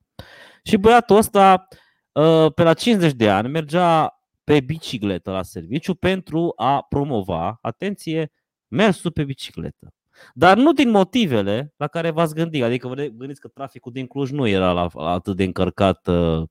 Și 0.63 0.77
băiatul 0.77 1.17
ăsta, 1.17 1.69
uh, 2.13 2.47
pe 2.55 2.63
la 2.63 2.75
50 2.75 3.13
de 3.13 3.29
ani, 3.31 3.49
mergea 3.49 4.15
pe 4.51 4.61
bicicletă 4.61 5.31
la 5.31 5.43
serviciu 5.43 5.95
pentru 5.95 6.53
a 6.57 6.83
promova, 6.89 7.59
atenție, 7.63 8.33
mersul 8.69 9.11
pe 9.11 9.25
bicicletă. 9.25 9.95
Dar 10.35 10.57
nu 10.57 10.73
din 10.73 10.91
motivele 10.91 11.75
la 11.77 11.87
care 11.87 12.11
v-ați 12.11 12.35
gândit. 12.35 12.63
Adică 12.63 12.89
vă 12.89 12.95
gândiți 12.95 13.41
că 13.41 13.49
traficul 13.49 13.93
din 13.93 14.07
Cluj 14.07 14.31
nu 14.31 14.47
era 14.47 14.73
la, 14.73 14.89
la 14.93 15.11
atât 15.11 15.37
de 15.37 15.45
încărcat 15.45 16.07
uh, 16.07 16.43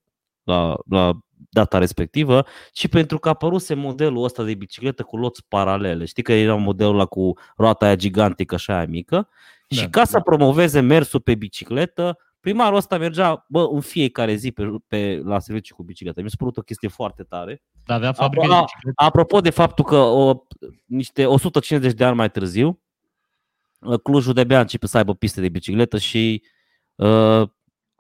la, 0.44 0.76
la 0.90 1.20
data 1.50 1.78
respectivă, 1.78 2.46
ci 2.72 2.88
pentru 2.88 3.20
că 3.20 3.30
apăruse 3.30 3.74
modelul 3.74 4.24
ăsta 4.24 4.44
de 4.44 4.54
bicicletă 4.54 5.04
cu 5.04 5.18
loți 5.18 5.46
paralele. 5.48 6.06
Știi 6.06 6.24
că 6.24 6.34
era 6.34 6.56
modelul 6.56 6.94
ăla 6.94 7.06
cu 7.06 7.34
roata 7.56 7.86
aia 7.86 7.96
gigantică 7.96 8.58
și 8.58 8.72
aia 8.72 8.86
mică. 8.86 9.30
Da. 9.68 9.76
Și 9.76 9.90
ca 9.90 10.04
să 10.04 10.20
promoveze 10.20 10.80
mersul 10.80 11.20
pe 11.20 11.36
bicicletă, 11.36 12.18
primarul 12.40 12.78
ăsta 12.78 12.98
mergea 12.98 13.46
bă, 13.50 13.68
în 13.72 13.82
fiecare 13.82 14.36
zi 14.36 14.52
pe, 14.52 14.64
pe, 14.88 15.22
la 15.24 15.40
serviciu 15.40 15.76
cu 15.76 15.84
bicicletă. 15.84 16.22
Mi 16.22 16.30
s-a 16.30 16.36
părut 16.40 16.58
o 16.58 16.62
chestie 16.62 16.88
foarte 16.88 17.24
tare. 17.24 17.64
Dar 17.86 17.98
avea 17.98 18.14
fabrică 18.14 18.46
A- 18.46 18.56
de 18.56 18.60
biciclete. 18.60 19.04
Apropo 19.06 19.42
de 19.42 19.50
faptul 19.50 19.86
că 19.86 19.96
o, 19.96 20.44
niște 20.86 21.26
150 21.26 21.94
de 21.94 22.04
ani 22.04 22.16
mai 22.16 22.32
târziu, 22.32 22.82
uh, 23.80 24.00
Clujul 24.00 24.34
de-abia 24.34 24.60
începe 24.60 24.88
să 24.88 24.98
aibă 24.98 25.16
piste 25.16 25.42
de 25.42 25.50
bicicletă 25.50 25.98
și, 25.98 26.44
uh, 26.96 27.48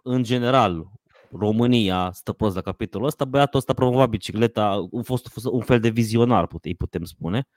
în 0.03 0.23
general, 0.23 0.91
România 1.31 2.11
stă 2.13 2.33
prost 2.33 2.55
la 2.55 2.61
capitolul 2.61 3.07
ăsta, 3.07 3.25
băiatul 3.25 3.59
ăsta 3.59 3.73
promova 3.73 4.05
bicicleta, 4.05 4.65
a 4.97 5.01
fost 5.01 5.29
un 5.45 5.61
fel 5.61 5.79
de 5.79 5.89
vizionar, 5.89 6.47
pute- 6.47 6.67
îi 6.67 6.75
putem 6.75 7.03
spune, 7.03 7.47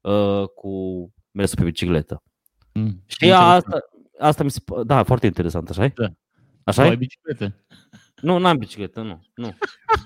uh, 0.00 0.44
cu 0.54 0.70
mersul 1.30 1.58
pe 1.58 1.64
bicicletă. 1.64 2.22
Mm. 2.72 3.02
Și 3.06 3.32
asta, 3.32 3.78
asta 4.20 4.44
mi 4.44 4.50
se 4.50 4.60
p- 4.60 4.84
da, 4.84 5.02
foarte 5.02 5.26
interesant, 5.26 5.68
așa 5.68 5.84
e? 5.84 5.92
Da. 5.94 6.06
Așa 6.64 6.82
Ai 6.82 6.92
e? 6.92 6.96
biciclete. 6.96 7.64
Nu, 8.20 8.38
n-am 8.38 8.56
bicicletă, 8.56 9.00
nu. 9.00 9.22
nu. 9.34 9.56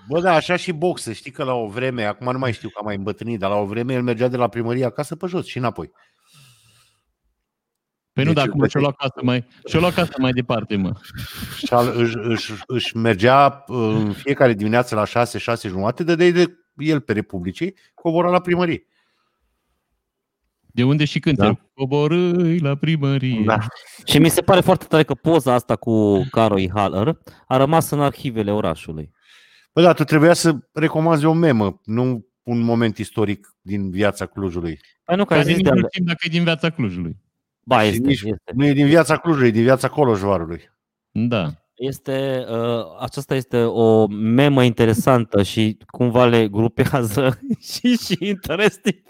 Bă, 0.08 0.20
da, 0.20 0.34
așa 0.34 0.56
și 0.56 0.72
boxă. 0.72 1.12
Știi 1.12 1.30
că 1.30 1.44
la 1.44 1.52
o 1.52 1.66
vreme, 1.66 2.04
acum 2.04 2.32
nu 2.32 2.38
mai 2.38 2.52
știu 2.52 2.68
că 2.68 2.74
am 2.78 2.84
mai 2.84 2.96
îmbătrânit, 2.96 3.38
dar 3.38 3.50
la 3.50 3.56
o 3.56 3.64
vreme 3.64 3.92
el 3.92 4.02
mergea 4.02 4.28
de 4.28 4.36
la 4.36 4.48
primărie 4.48 4.84
acasă 4.84 5.16
pe 5.16 5.26
jos 5.26 5.46
și 5.46 5.58
înapoi. 5.58 5.90
Păi 8.12 8.24
nu, 8.24 8.32
Deci 8.32 8.38
dar 8.38 8.48
acum 8.48 8.60
îl 8.60 8.68
și-o 8.68 8.80
luat 8.80 8.96
casă 8.96 9.20
mai, 9.22 9.46
și-o 9.68 9.80
luat 9.80 9.94
casă 9.94 10.12
mai 10.18 10.32
departe, 10.32 10.76
mă. 10.76 10.92
Și 11.56 11.72
al, 11.72 11.92
își, 11.96 12.16
își, 12.18 12.52
își 12.66 12.96
mergea 12.96 13.64
uh, 13.66 13.76
în 13.76 14.12
fiecare 14.12 14.52
dimineață 14.52 14.94
la 14.94 15.04
6, 15.04 15.38
6 15.38 15.68
jumate, 15.68 16.04
dădeai 16.04 16.32
de 16.32 16.58
el 16.76 17.00
pe 17.00 17.12
Republicii, 17.12 17.74
cobora 17.94 18.30
la 18.30 18.40
primărie. 18.40 18.86
De 20.74 20.84
unde 20.84 21.04
și 21.04 21.18
când 21.20 21.36
Da. 21.36 21.44
da. 21.44 21.58
coborâi 21.74 22.58
la 22.58 22.74
primărie. 22.74 23.42
Da. 23.44 23.58
Și 24.04 24.18
mi 24.18 24.28
se 24.28 24.40
pare 24.42 24.60
foarte 24.60 24.84
tare 24.88 25.02
că 25.02 25.14
poza 25.14 25.52
asta 25.54 25.76
cu 25.76 26.24
Caroi 26.30 26.70
Haller 26.74 27.18
a 27.46 27.56
rămas 27.56 27.90
în 27.90 28.00
arhivele 28.00 28.52
orașului. 28.52 29.10
Bă, 29.72 29.82
da, 29.82 29.92
tu 29.92 30.04
trebuia 30.04 30.32
să 30.32 30.54
recomanzi 30.72 31.24
o 31.24 31.32
memă, 31.32 31.80
nu 31.84 32.26
un 32.42 32.60
moment 32.60 32.98
istoric 32.98 33.54
din 33.60 33.90
viața 33.90 34.26
Clujului. 34.26 34.78
Păi 35.04 35.16
nu, 35.16 35.24
că 35.24 35.34
Care 35.34 35.40
ai 35.40 35.46
zis 35.46 35.56
nici 35.56 35.64
de 35.64 35.80
nu 35.80 35.86
știm 35.92 36.04
dacă 36.04 36.18
e 36.26 36.28
din 36.30 36.42
viața 36.44 36.70
Clujului. 36.70 37.16
Ba, 37.60 37.80
Și 37.82 37.88
este, 37.88 38.06
nici- 38.06 38.22
este. 38.22 38.52
Nu 38.54 38.66
e 38.66 38.72
din 38.72 38.86
viața 38.86 39.16
Clujului, 39.16 39.48
e 39.48 39.50
din 39.50 39.62
viața 39.62 39.88
Coloșvarului. 39.88 40.60
Da. 41.10 41.52
este 41.74 42.44
uh, 42.50 42.84
aceasta 43.00 43.34
este 43.34 43.58
o 43.62 44.06
memă 44.06 44.64
interesantă 44.64 45.42
și 45.42 45.78
cumva 45.86 46.26
le 46.26 46.48
grupează 46.48 47.38
și, 47.72 47.96
și 47.96 48.16
interesting. 48.20 49.02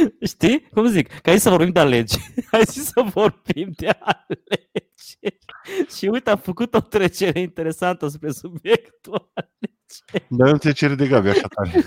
Știi? 0.30 0.68
Cum 0.72 0.86
zic? 0.86 1.08
Că 1.08 1.30
hai 1.30 1.40
să 1.40 1.50
vorbim 1.50 1.72
de 1.72 1.80
alegi. 1.80 2.16
Hai 2.50 2.66
să 2.66 3.02
vorbim 3.12 3.70
de 3.76 3.88
alegi. 4.00 5.18
Și 5.96 6.06
uite, 6.06 6.30
am 6.30 6.38
făcut 6.38 6.74
o 6.74 6.80
trecere 6.80 7.40
interesantă 7.40 8.08
spre 8.08 8.30
subiectul 8.30 9.30
alegi. 9.34 10.26
Dar 10.28 10.50
nu 10.50 10.58
te 10.58 10.72
cere 10.72 10.94
de 10.94 11.06
Gabi 11.06 11.28
așa 11.28 11.48
tare. 11.48 11.86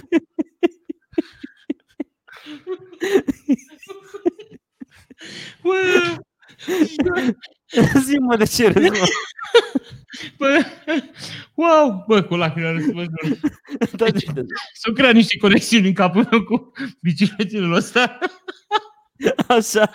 Bă, 5.62 5.76
Zi-mă 8.06 8.36
de 8.38 8.46
ce 8.46 8.68
râzi, 8.68 8.90
mă. 8.90 9.08
bă, 10.38 10.66
wow, 11.54 12.04
bă, 12.08 12.22
cu 12.24 12.36
lacrimile 12.36 12.72
răspunsului. 12.72 13.40
Da, 13.98 14.06
de- 14.06 14.26
de- 14.34 14.46
S-au 14.74 14.94
creat 14.94 15.14
niște 15.14 15.38
conexiuni 15.38 15.88
în 15.88 15.94
capul 15.94 16.28
meu 16.32 16.44
cu 16.44 16.72
bicicletele 17.02 17.76
ăsta. 17.76 18.18
Așa? 19.48 19.92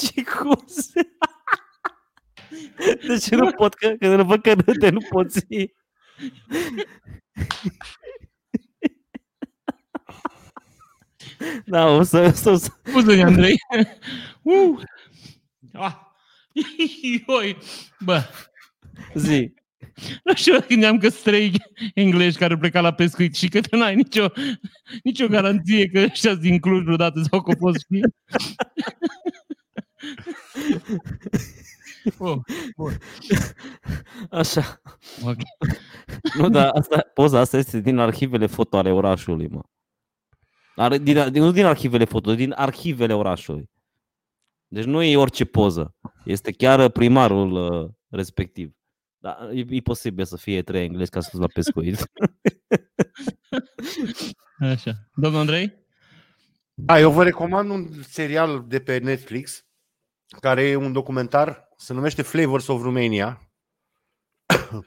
Și 0.00 0.22
cum 0.22 0.62
se... 0.66 1.08
Deci 3.06 3.28
nu 3.28 3.50
pot, 3.50 3.74
că, 3.74 3.94
că 4.00 4.16
nu 4.16 4.24
văd 4.24 4.40
că 4.42 4.52
râde, 4.66 4.90
nu 4.90 5.00
pot 5.10 5.32
zi. 5.32 5.72
Da, 11.66 11.86
o 11.86 12.02
să, 12.02 12.18
o 12.18 12.30
să, 12.30 12.50
o 12.50 12.56
să 12.56 12.70
Scuză-ne, 12.84 13.22
Andrei. 13.22 13.56
Uh. 14.42 14.80
Ah. 15.72 15.94
Ioi. 17.26 17.56
Bă, 18.00 18.22
zi. 19.14 19.52
nu 20.24 20.34
știu 20.34 20.60
când 20.60 20.80
ne-am 20.80 20.98
că 20.98 21.10
trei 21.10 21.52
englezi 21.94 22.38
care 22.38 22.56
pleca 22.56 22.80
la 22.80 22.92
pescuit 22.92 23.34
și 23.34 23.48
că 23.48 23.60
tu 23.60 23.76
n-ai 23.76 23.94
nicio, 23.94 24.26
nicio 25.02 25.26
garanție 25.26 25.88
că 25.88 25.98
ăștia 26.00 26.34
din 26.34 26.58
Cluj 26.58 26.82
vreodată 26.82 27.22
sau 27.30 27.42
că 27.42 27.54
poți 27.54 27.78
ști. 27.78 28.00
Oh, 32.18 32.38
Așa. 34.30 34.80
ok. 35.22 35.36
Nu, 36.36 36.48
dar 36.48 36.70
asta, 36.74 37.10
poza 37.14 37.40
asta 37.40 37.56
este 37.56 37.80
din 37.80 37.98
arhivele 37.98 38.46
foto 38.46 38.76
ale 38.76 38.92
orașului, 38.92 39.48
mă. 39.48 39.60
Ar, 40.76 40.98
din, 40.98 41.30
din, 41.32 41.42
nu 41.42 41.52
din 41.52 41.64
arhivele 41.64 42.04
foto, 42.04 42.34
din 42.34 42.52
arhivele 42.56 43.14
orașului. 43.14 43.70
Deci 44.74 44.84
nu 44.84 45.02
e 45.02 45.16
orice 45.16 45.44
poză. 45.44 45.94
Este 46.24 46.52
chiar 46.52 46.88
primarul 46.88 47.52
uh, 47.52 47.90
respectiv. 48.08 48.74
Da, 49.18 49.48
e, 49.52 49.64
e 49.68 49.80
posibil 49.80 50.24
să 50.24 50.36
fie 50.36 50.62
trei 50.62 50.84
englezi 50.84 51.10
ca 51.10 51.20
să 51.20 51.38
la 51.38 51.46
pescuit. 51.46 51.96
Așa. 54.72 54.92
Domnul 55.14 55.40
Andrei? 55.40 55.74
Da, 56.74 56.98
eu 56.98 57.10
vă 57.10 57.22
recomand 57.22 57.70
un 57.70 58.02
serial 58.02 58.64
de 58.68 58.80
pe 58.80 58.98
Netflix 58.98 59.66
care 60.40 60.62
e 60.62 60.76
un 60.76 60.92
documentar, 60.92 61.68
se 61.76 61.92
numește 61.92 62.22
Flavors 62.22 62.66
of 62.66 62.82
Romania. 62.82 63.40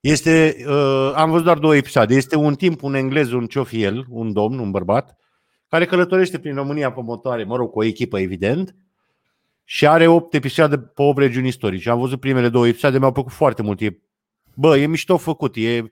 Este, 0.00 0.56
uh, 0.66 1.12
am 1.14 1.30
văzut 1.30 1.44
doar 1.44 1.58
două 1.58 1.76
episoade. 1.76 2.14
Este 2.14 2.36
un 2.36 2.54
timp, 2.54 2.82
un 2.82 2.94
englez, 2.94 3.30
un 3.30 3.46
ce 3.46 3.62
fi 3.62 3.82
el, 3.82 4.06
un 4.08 4.32
domn, 4.32 4.58
un 4.58 4.70
bărbat, 4.70 5.16
care 5.68 5.86
călătorește 5.86 6.38
prin 6.38 6.54
România 6.54 6.92
pe 6.92 7.00
motoare, 7.02 7.44
mă 7.44 7.56
rog, 7.56 7.70
cu 7.70 7.78
o 7.78 7.84
echipă, 7.84 8.18
evident, 8.18 8.76
și 9.64 9.86
are 9.86 10.06
opt 10.06 10.34
episoade 10.34 10.78
pe 10.78 11.02
8 11.02 11.18
regiuni 11.18 11.48
istorice. 11.48 11.90
Am 11.90 11.98
văzut 11.98 12.20
primele 12.20 12.48
două 12.48 12.66
episoade, 12.66 12.98
mi-au 12.98 13.12
plăcut 13.12 13.32
foarte 13.32 13.62
mult. 13.62 13.80
E, 13.80 13.98
bă, 14.54 14.78
e 14.78 14.86
mișto 14.86 15.16
făcut, 15.16 15.56
e, 15.56 15.82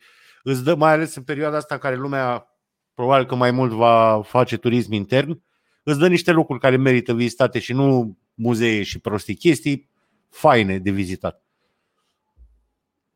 îți 0.43 0.65
dă, 0.65 0.75
mai 0.75 0.93
ales 0.93 1.15
în 1.15 1.23
perioada 1.23 1.57
asta 1.57 1.75
în 1.75 1.81
care 1.81 1.97
lumea 1.97 2.49
probabil 2.95 3.27
că 3.27 3.35
mai 3.35 3.51
mult 3.51 3.73
va 3.73 4.23
face 4.23 4.57
turism 4.57 4.93
intern, 4.93 5.43
îți 5.83 5.99
dă 5.99 6.09
niște 6.09 6.33
locuri 6.33 6.61
care 6.61 6.77
merită 6.77 7.15
vizitate 7.15 7.59
și 7.59 7.73
nu 7.73 8.19
muzee 8.35 8.83
și 8.83 8.99
prostii 8.99 9.35
chestii 9.35 9.91
faine 10.31 10.79
de 10.79 10.91
vizitat. 10.91 11.45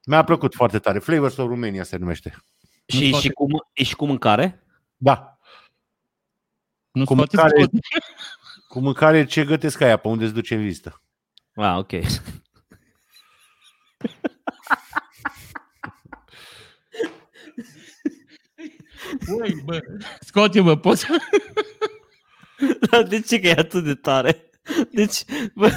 Mi-a 0.04 0.24
plăcut 0.24 0.54
foarte 0.54 0.78
tare. 0.78 0.98
Flavors 0.98 1.36
of 1.36 1.48
Romania 1.48 1.82
se 1.82 1.96
numește. 1.96 2.36
și, 2.86 3.12
și, 3.12 3.28
cu, 3.28 3.46
e 3.72 3.82
și 3.82 3.96
cu 3.96 4.06
mâncare? 4.06 4.62
Da. 4.96 5.37
Nu 6.92 7.04
Cu 7.04 7.12
scoateți 7.14 7.36
mâncare- 7.42 7.60
tot. 7.60 7.70
Cu 8.68 8.80
mâncare 8.80 9.24
ce 9.24 9.44
gătesc 9.44 9.80
aia 9.80 9.96
pe 9.96 10.08
unde 10.08 10.24
îți 10.24 10.34
duce 10.34 10.54
în 10.54 10.62
vizită. 10.62 11.02
Ah, 11.54 11.76
ok. 11.78 11.92
Ui, 19.28 19.62
bă, 19.64 19.80
scoate-mă, 20.20 20.76
poți 20.76 21.00
să... 21.00 21.16
Dar 22.90 23.02
de 23.02 23.20
ce 23.20 23.40
că 23.40 23.46
e 23.46 23.50
atât 23.58 23.84
de 23.84 23.94
tare? 23.94 24.50
Deci, 24.92 25.24
bă, 25.54 25.70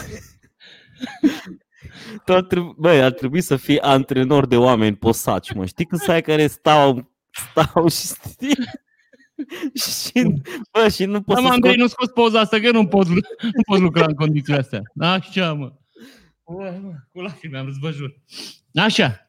tu 2.26 2.34
ar 2.34 2.42
trebui, 2.44 2.74
bă, 2.78 2.90
ar 2.90 3.12
trebui 3.12 3.42
să 3.42 3.56
fii 3.56 3.80
antrenor 3.82 4.46
de 4.46 4.58
oameni 4.58 4.96
posaci, 4.96 5.54
mă. 5.54 5.66
Știi 5.66 5.86
când 5.86 6.02
să 6.02 6.12
ai 6.12 6.22
care 6.22 6.48
stau, 6.48 7.12
stau 7.32 7.88
și 7.88 8.08
știi? 8.08 8.56
și, 10.04 10.34
bă, 10.72 10.90
și 10.90 11.06
nu 11.06 11.12
Da, 11.12 11.20
poți 11.26 11.42
mă, 11.42 11.48
să 11.48 11.54
Andrei, 11.54 11.72
scoți... 11.74 11.78
nu 11.78 11.88
scoți 11.88 12.14
poza 12.14 12.40
asta, 12.40 12.60
că 12.60 12.72
nu 12.72 12.88
poți, 12.88 13.10
nu 13.10 13.20
poți 13.68 13.82
lucra 13.82 14.06
în 14.06 14.14
condițiile 14.16 14.60
astea. 14.60 14.82
Așa, 15.00 15.54
mă. 15.54 15.74
Ui, 16.44 16.80
mă, 16.82 16.92
cu 17.12 17.22
lacrimi 17.22 17.58
am 17.58 17.66
râs, 17.66 17.78
vă 17.78 17.92
jur. 17.92 18.16
Așa. 18.74 19.28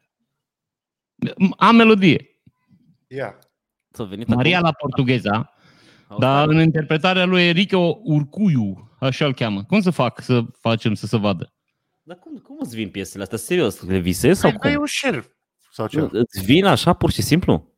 Am 1.57 1.75
melodie. 1.75 2.27
Ia. 3.07 3.37
S-a 3.91 4.03
venit 4.03 4.27
Maria 4.27 4.55
acum? 4.57 4.67
la 4.69 4.73
portugheza, 4.73 5.53
Au 6.07 6.17
dar 6.19 6.43
stat. 6.43 6.55
în 6.55 6.61
interpretarea 6.61 7.25
lui 7.25 7.41
Enrico 7.47 7.99
Urcuiu, 8.03 8.91
așa 8.99 9.25
îl 9.25 9.33
cheamă. 9.33 9.63
Cum 9.63 9.81
să 9.81 9.89
fac 9.89 10.21
să 10.21 10.43
facem 10.59 10.93
să 10.93 11.05
se 11.07 11.17
vadă? 11.17 11.53
Dar 12.03 12.17
cum, 12.17 12.37
cum 12.37 12.57
îți 12.59 12.75
vin 12.75 12.89
piesele 12.89 13.23
astea? 13.23 13.37
Serios? 13.37 13.81
Le 13.81 13.97
visezi 13.99 14.39
sau 14.39 14.49
Hai, 14.49 14.59
dai 14.61 14.71
cum? 14.71 14.81
un 14.81 14.87
share. 14.87 15.25
Sau 15.71 15.87
ce? 15.87 16.07
Îți 16.11 16.43
vin 16.43 16.65
așa 16.65 16.93
pur 16.93 17.11
și 17.11 17.21
simplu? 17.21 17.71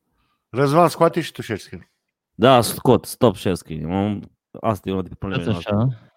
Răzvan, 0.48 0.88
scoate 0.88 1.20
și 1.20 1.32
tu 1.32 1.42
share 1.42 1.58
screen. 1.58 1.90
Da, 2.38 2.60
scot, 2.60 3.04
stop 3.04 3.36
share 3.36 3.54
screen. 3.54 3.90
Am- 3.92 4.30
Asta 4.60 4.88
e 4.88 4.92
una 4.92 5.00
dintre 5.00 5.18
problemele 5.18 5.52
Dați 5.52 5.66
noastre. 5.70 5.94
așa. 5.94 6.10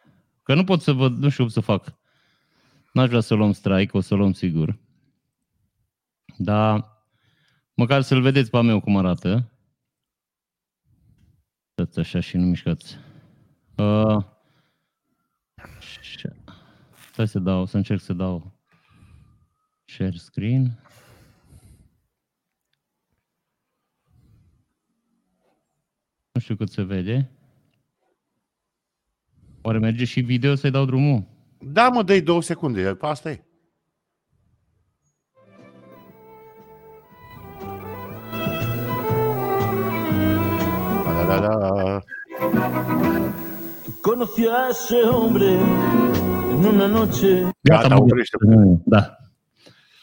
Că 0.43 0.53
nu 0.53 0.63
pot 0.63 0.82
să 0.82 0.91
văd, 0.91 1.17
nu 1.17 1.29
știu 1.29 1.43
cum 1.43 1.51
să 1.53 1.60
fac. 1.60 1.97
N-aș 2.93 3.08
vrea 3.08 3.19
să 3.19 3.34
luăm 3.34 3.51
strike, 3.51 3.97
o 3.97 3.99
să 3.99 4.15
luăm 4.15 4.32
sigur. 4.34 4.79
Dar 6.38 6.97
măcar 7.73 8.01
să-l 8.01 8.21
vedeți 8.21 8.49
pe 8.49 8.58
a 8.58 8.62
meu 8.62 8.79
cum 8.79 8.97
arată. 8.97 9.51
Stați 11.71 11.99
așa 11.99 12.19
și 12.19 12.38
nu 12.38 12.45
mișcați. 12.45 12.97
Uh, 13.77 14.23
așa. 15.77 16.29
Stai 17.12 17.27
să 17.27 17.39
dau, 17.39 17.65
să 17.65 17.77
încerc 17.77 18.01
să 18.01 18.13
dau 18.13 18.60
share 19.86 20.17
screen. 20.17 20.79
Nu 26.39 26.45
știu 26.45 26.56
cât 26.56 26.71
se 26.71 26.84
vede. 26.84 27.32
Oare 29.62 29.78
merge 29.78 30.06
și 30.06 30.21
video 30.21 30.56
să-i 30.56 30.71
dau 30.71 30.86
drumul? 30.86 31.23
Da, 31.58 31.89
mă, 31.89 32.04
dai 32.04 32.21
două 32.21 32.41
secunde. 32.41 32.97
Asta 32.99 33.32
e. 33.32 33.43
Da, 41.28 41.39
da, 41.39 41.39
da, 41.39 41.58
da. 41.58 42.04
Conocí 44.02 44.47
a 44.47 44.69
ese 44.69 45.02
hombre 45.12 45.52
en 46.52 46.65
una 46.65 46.88
noche. 46.88 47.49
Gata, 47.62 47.88
mă, 47.88 48.02
oprește. 48.02 48.38
Da. 48.86 49.18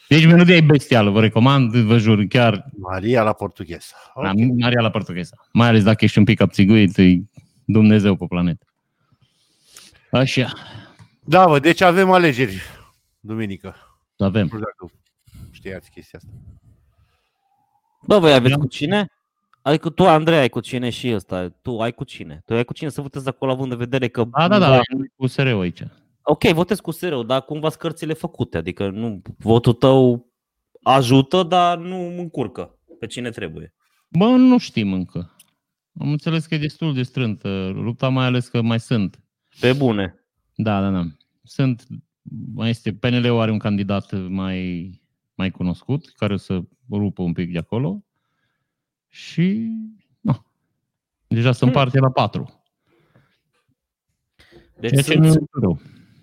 Deci 0.09 0.25
melodia 0.25 0.55
e 0.55 0.61
bestială, 0.61 1.09
vă 1.09 1.19
recomand, 1.21 1.75
vă 1.75 1.97
jur, 1.97 2.23
chiar 2.25 2.65
Maria 2.77 3.23
la 3.23 3.33
portugheză. 3.33 3.93
okay. 4.13 4.53
Maria 4.59 4.81
la 4.81 4.89
portugheză. 4.89 5.47
Mai 5.53 5.67
ales 5.67 5.83
dacă 5.83 6.05
ești 6.05 6.17
un 6.17 6.23
pic 6.23 6.41
abțiguit, 6.41 6.97
e 6.97 7.21
Dumnezeu 7.65 8.15
pe 8.15 8.25
planetă. 8.29 8.65
Așa, 10.11 10.51
Da, 11.23 11.45
bă, 11.47 11.59
deci 11.59 11.81
avem 11.81 12.11
alegeri 12.11 12.61
duminică. 13.19 13.75
avem. 14.17 14.41
Nu 14.41 14.47
știu 14.47 14.59
dacă 14.59 14.93
știați 15.51 15.89
chestia 15.89 16.19
asta. 16.23 16.31
Bă, 18.07 18.19
voi 18.19 18.33
aveți 18.33 18.53
Da. 18.53 18.59
cu 18.59 18.67
cine? 18.67 19.11
Adică 19.61 19.89
tu, 19.89 20.07
Andrei, 20.07 20.37
ai 20.37 20.49
cu 20.49 20.59
cine 20.59 20.89
și 20.89 21.13
ăsta. 21.13 21.49
Tu 21.61 21.79
ai 21.81 21.91
cu 21.91 22.03
cine? 22.03 22.41
Tu 22.45 22.53
ai 22.53 22.63
cu 22.65 22.73
cine 22.73 22.89
să 22.89 23.01
votezi 23.01 23.27
acolo 23.27 23.51
având 23.51 23.71
în 23.71 23.77
vedere 23.77 24.07
că... 24.07 24.23
Da, 24.23 24.47
da, 24.47 24.59
da, 24.59 24.75
am 24.75 25.11
cu 25.15 25.27
SRU 25.27 25.59
aici. 25.59 25.83
Ok, 26.29 26.43
votez 26.43 26.79
cu 26.79 26.91
sereu, 26.91 27.23
dar 27.23 27.41
cumva 27.41 27.69
sunt 27.69 27.81
cărțile 27.81 28.13
făcute. 28.13 28.57
Adică 28.57 28.89
nu, 28.89 29.21
votul 29.37 29.73
tău 29.73 30.27
ajută, 30.81 31.43
dar 31.43 31.77
nu 31.77 32.17
încurcă 32.17 32.79
pe 32.99 33.05
cine 33.05 33.29
trebuie. 33.29 33.73
Bă, 34.07 34.25
nu 34.25 34.57
știm 34.57 34.93
încă. 34.93 35.35
Am 35.99 36.11
înțeles 36.11 36.45
că 36.45 36.55
e 36.55 36.57
destul 36.57 36.93
de 36.93 37.03
strântă 37.03 37.71
lupta, 37.73 38.09
mai 38.09 38.25
ales 38.25 38.47
că 38.47 38.61
mai 38.61 38.79
sunt. 38.79 39.19
Pe 39.59 39.73
bune. 39.73 40.25
Da, 40.55 40.81
da, 40.81 40.89
da. 40.89 41.03
Sunt, 41.43 41.87
mai 42.53 42.69
este, 42.69 42.93
PNL-ul 42.93 43.39
are 43.39 43.51
un 43.51 43.57
candidat 43.57 44.27
mai, 44.27 44.91
mai 45.35 45.51
cunoscut, 45.51 46.11
care 46.15 46.33
o 46.33 46.37
să 46.37 46.61
rupă 46.91 47.21
un 47.21 47.33
pic 47.33 47.51
de 47.51 47.57
acolo. 47.57 48.03
Și, 49.07 49.69
nu. 50.19 50.45
Deja 51.27 51.51
se 51.51 51.65
împarte 51.65 51.99
la 51.99 52.09
patru. 52.09 52.63
Deci 54.79 54.89
Ceea 54.89 55.01
ce 55.01 55.11
sunt, 55.11 55.23
nu 55.23 55.27
e 55.27 55.59
rău. 55.61 55.79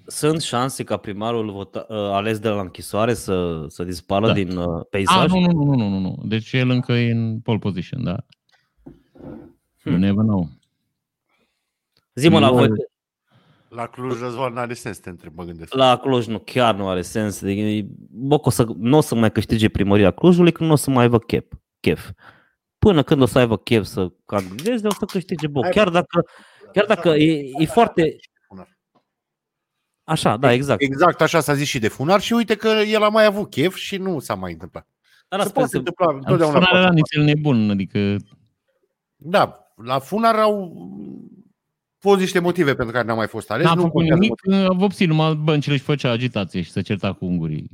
Sunt 0.07 0.41
șanse 0.43 0.85
ca 0.85 0.97
primarul 0.97 1.51
vota, 1.53 1.87
uh, 1.89 1.97
ales 1.97 2.39
de 2.39 2.49
la 2.49 2.61
închisoare 2.61 3.15
să, 3.15 3.65
să 3.69 3.85
dispară 3.85 4.27
Da. 4.27 4.33
din 4.33 4.57
uh, 4.57 4.65
A, 4.65 4.87
peisaj? 4.91 5.31
nu, 5.31 5.39
nu, 5.41 5.53
nu, 5.53 5.63
nu, 5.65 5.75
nu, 5.75 5.89
nu, 5.89 5.99
nu. 5.99 6.23
Deci 6.25 6.53
el 6.53 6.71
încă 6.71 6.93
e 6.93 7.11
în 7.11 7.41
pole 7.41 7.59
position, 7.59 8.05
da. 8.05 8.17
You 9.85 9.95
Hmm. 9.95 9.99
never 9.99 10.25
know. 10.25 10.49
Zi-mă 12.15 12.39
la 12.39 12.49
Nu. 12.49 12.55
voi, 12.57 12.69
La 13.69 13.87
Cluj, 13.87 14.21
Răzvan, 14.21 14.53
n-are 14.53 14.75
sens 14.75 14.97
să 14.97 15.03
te 15.03 15.09
întreb, 15.09 15.33
mă 15.37 15.45
gândesc. 15.45 15.75
la 15.75 15.97
Cluj 15.97 16.27
nu, 16.27 16.39
chiar 16.39 16.75
nu 16.75 16.89
are 16.89 17.03
sens. 17.03 17.41
Deci, 17.41 17.85
bă, 18.11 18.37
că 18.39 18.43
o 18.47 18.51
să, 18.51 18.67
nu 18.77 18.97
o 18.97 19.01
să 19.01 19.15
mai 19.15 19.33
câștige 19.33 19.69
primăria 19.69 20.11
Clujului 20.11 20.53
când 20.53 20.69
nu 20.69 20.75
o 20.75 20.79
să 20.79 20.91
mai 20.91 21.03
aibă 21.03 21.19
chef. 21.19 21.45
chef. 21.81 22.11
Până 22.79 23.03
când 23.03 23.23
o 23.23 23.27
să 23.27 23.39
aibă 23.39 23.57
chef 23.57 23.85
să 23.85 24.13
candideze, 24.27 24.87
o 24.87 24.91
să 24.91 25.05
câștige 25.05 25.47
Boc. 25.47 25.69
Chiar 25.69 25.89
dacă, 25.89 26.25
chiar 26.73 26.85
dacă 26.85 27.09
e, 27.09 27.51
e 27.59 27.65
foarte... 27.67 28.17
Așa, 30.05 30.37
da, 30.37 30.53
exact. 30.53 30.83
Exact 30.83 31.21
așa 31.21 31.41
s-a 31.41 31.55
zis 31.55 31.69
și 31.69 31.79
de 31.79 31.89
Funar 31.89 32.21
și 32.21 32.33
uite 32.33 32.55
că 32.55 32.69
el 32.69 33.03
a 33.03 33.09
mai 33.09 33.25
avut 33.25 33.51
chef 33.51 33.75
și 33.75 33.97
nu 33.97 34.19
s-a 34.19 34.35
mai 34.35 34.53
întâmplat. 34.53 34.89
Dar 35.29 35.41
Se 35.41 35.47
asta 35.47 35.53
poate 35.59 35.71
se, 35.71 35.77
întâmpla 35.77 36.07
întotdeauna. 36.15 36.45
Sunarea 36.59 36.79
era 36.79 36.81
poate. 36.89 36.95
nițel 36.95 37.23
nebun, 37.35 37.71
adică 37.71 38.17
Da, 39.17 39.59
la 39.77 39.99
Funar 39.99 40.35
au 40.39 40.73
fost 41.99 42.21
niște 42.21 42.39
motive 42.39 42.75
pentru 42.75 42.95
care 42.95 43.07
n-a 43.07 43.15
mai 43.15 43.27
fost 43.27 43.51
ales. 43.51 43.65
n-a 43.67 43.75
nu 43.75 43.81
făcut 43.83 43.93
contează 44.09 44.21
nimic, 44.47 44.69
a 44.71 44.73
vopsit 44.73 45.09
numai 45.09 45.35
băncile 45.35 45.77
și 45.77 45.83
făcea 45.83 46.11
agitație 46.11 46.61
și 46.63 46.71
se 46.71 46.81
certa 46.81 47.13
cu 47.13 47.25
ungurii. 47.25 47.71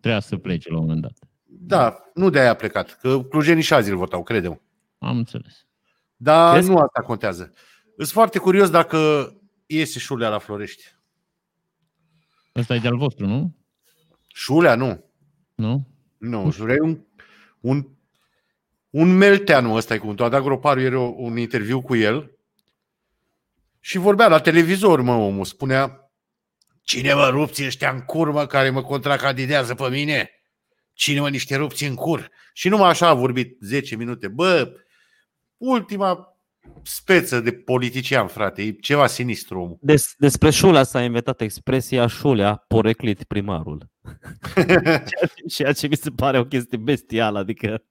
Trebuia 0.00 0.20
să 0.20 0.36
plece 0.36 0.70
la 0.70 0.76
un 0.78 0.82
moment 0.82 1.00
dat. 1.02 1.12
Da, 1.44 1.96
nu 2.14 2.30
de 2.30 2.38
aia 2.40 2.50
a 2.50 2.54
plecat, 2.54 2.98
că 3.00 3.22
clujenii 3.22 3.62
și 3.62 3.74
azi 3.74 3.90
îl 3.90 3.96
votau, 3.96 4.22
credem. 4.22 4.62
Am 4.98 5.16
înțeles. 5.16 5.66
Dar 6.16 6.52
Crezi? 6.52 6.68
nu 6.70 6.76
asta 6.76 7.00
contează. 7.06 7.52
Sunt 7.96 8.08
foarte 8.08 8.38
curios 8.38 8.70
dacă 8.70 8.98
iese 9.66 9.98
Șulea 9.98 10.28
la 10.28 10.38
Florești. 10.38 10.84
Ăsta 12.56 12.74
e 12.74 12.78
de-al 12.78 12.96
vostru, 12.96 13.26
nu? 13.26 13.56
Șulea, 14.26 14.74
nu. 14.74 15.04
Nu? 15.54 15.88
Nu, 16.18 16.50
Șulea 16.50 16.74
e 16.74 16.80
un, 16.80 17.00
un, 17.60 17.88
un 18.90 19.16
melteanu 19.16 19.72
ăsta 19.74 19.94
e 19.94 19.98
cuvântul. 19.98 20.24
A 20.24 20.28
dat 20.28 20.42
groparul 20.42 20.82
ieri 20.82 20.94
o- 20.94 21.14
un 21.16 21.36
interviu 21.36 21.80
cu 21.80 21.96
el 21.96 22.38
și 23.80 23.98
vorbea 23.98 24.28
la 24.28 24.40
televizor, 24.40 25.00
mă, 25.00 25.12
omul. 25.14 25.44
Spunea, 25.44 26.10
cine 26.82 27.14
mă 27.14 27.28
rupți 27.28 27.64
ăștia 27.64 27.90
în 27.90 28.00
curmă 28.00 28.46
care 28.46 28.70
mă 28.70 28.82
contracandidează 28.82 29.74
pe 29.74 29.88
mine? 29.88 30.30
cine 30.92 31.20
mă 31.20 31.28
niște 31.28 31.56
rupți 31.56 31.84
în 31.84 31.94
cur. 31.94 32.30
Și 32.52 32.68
numai 32.68 32.88
așa 32.88 33.08
a 33.08 33.14
vorbit 33.14 33.56
10 33.60 33.96
minute. 33.96 34.28
Bă, 34.28 34.72
ultima 35.56 36.29
speță 36.82 37.40
de 37.40 37.52
politician, 37.52 38.26
frate, 38.26 38.62
e 38.62 38.70
ceva 38.72 39.06
sinistru 39.06 39.60
omul. 39.60 39.78
Des, 39.80 40.12
despre 40.18 40.50
Șulea 40.50 40.82
s-a 40.82 41.02
inventat 41.02 41.40
expresia 41.40 42.06
Șulea 42.06 42.64
poreclit 42.68 43.22
primarul. 43.24 43.88
ceea, 44.54 44.98
ce, 45.08 45.42
ceea 45.48 45.72
ce 45.72 45.86
mi 45.86 45.96
se 45.96 46.10
pare 46.10 46.38
o 46.38 46.44
chestie 46.44 46.78
bestială, 46.78 47.38
adică 47.38 47.84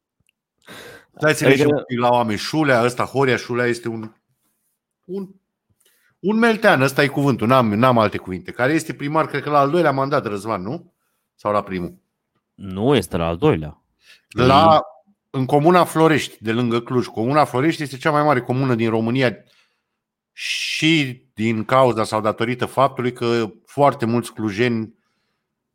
Dați-ne 1.19 1.49
și 1.55 1.61
Adică- 1.61 1.75
un 1.77 1.83
pic 1.87 1.99
la 1.99 2.09
oameni. 2.09 2.37
Șulea, 2.39 2.83
ăsta, 2.83 3.03
Horia 3.03 3.35
Șulea 3.37 3.65
este 3.65 3.87
un, 3.87 4.11
un, 5.05 5.29
un 6.19 6.37
meltean, 6.37 6.81
ăsta 6.81 7.03
e 7.03 7.07
cuvântul, 7.07 7.47
n-am, 7.47 7.73
n-am 7.73 7.97
alte 7.97 8.17
cuvinte, 8.17 8.51
care 8.51 8.73
este 8.73 8.93
primar, 8.93 9.25
cred 9.27 9.41
că 9.43 9.49
la 9.49 9.59
al 9.59 9.69
doilea 9.69 9.91
mandat, 9.91 10.25
Răzvan, 10.25 10.61
nu? 10.61 10.93
Sau 11.35 11.51
la 11.51 11.63
primul? 11.63 11.97
nu 12.55 12.95
este 12.95 13.17
la 13.17 13.27
al 13.27 13.37
doilea. 13.37 13.83
La, 14.29 14.81
în 15.29 15.45
comuna 15.45 15.83
Florești, 15.83 16.43
de 16.43 16.51
lângă 16.51 16.79
Cluj. 16.79 17.05
Comuna 17.05 17.45
Florești 17.45 17.83
este 17.83 17.97
cea 17.97 18.11
mai 18.11 18.23
mare 18.23 18.41
comună 18.41 18.75
din 18.75 18.89
România 18.89 19.37
și 20.31 21.23
din 21.33 21.63
cauza 21.63 22.03
sau 22.03 22.21
datorită 22.21 22.65
faptului 22.65 23.13
că 23.13 23.51
foarte 23.65 24.05
mulți 24.05 24.33
clujeni 24.33 24.93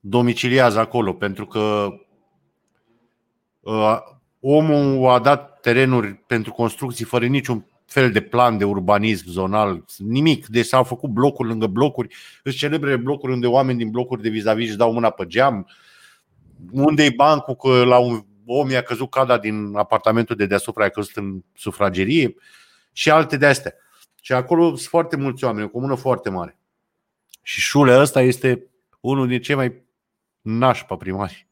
domiciliază 0.01 0.79
acolo, 0.79 1.13
pentru 1.13 1.47
că 1.47 1.89
uh, 3.61 3.99
omul 4.41 5.09
a 5.09 5.19
dat 5.19 5.61
terenuri 5.61 6.15
pentru 6.15 6.53
construcții 6.53 7.05
fără 7.05 7.27
niciun 7.27 7.67
fel 7.87 8.11
de 8.11 8.21
plan 8.21 8.59
de 8.59 8.65
urbanism 8.65 9.31
zonal, 9.31 9.85
nimic. 9.99 10.47
Deci 10.47 10.67
s-au 10.67 10.85
făcut 10.85 11.11
blocuri 11.11 11.49
lângă 11.49 11.67
blocuri, 11.67 12.15
îți 12.43 12.57
celebre 12.57 12.97
blocuri 12.97 13.33
unde 13.33 13.47
oameni 13.47 13.79
din 13.79 13.91
blocuri 13.91 14.23
de 14.23 14.29
vis-a-vis 14.29 14.69
își 14.69 14.77
dau 14.77 14.93
mâna 14.93 15.11
pe 15.11 15.27
geam, 15.27 15.67
unde 16.73 17.05
e 17.05 17.13
bancul 17.17 17.55
că 17.55 17.85
la 17.85 17.99
un 17.99 18.25
om 18.47 18.71
i-a 18.71 18.83
căzut 18.83 19.11
cada 19.11 19.39
din 19.39 19.77
apartamentul 19.77 20.37
de 20.37 20.47
deasupra, 20.47 20.85
a 20.85 20.89
căzut 20.89 21.17
în 21.17 21.43
sufragerie 21.55 22.35
și 22.93 23.11
alte 23.11 23.37
de 23.37 23.47
astea. 23.47 23.75
Și 24.23 24.33
acolo 24.33 24.67
sunt 24.69 24.81
foarte 24.81 25.17
mulți 25.17 25.45
oameni, 25.45 25.67
o 25.67 25.69
comună 25.69 25.95
foarte 25.95 26.31
mare. 26.31 26.59
Și 27.43 27.61
șulea 27.61 28.01
ăsta 28.01 28.21
este 28.23 28.67
unul 29.01 29.29
din 29.29 29.41
cei 29.41 29.55
mai 29.55 29.83
nașpa 30.41 30.97
primari. 30.97 31.49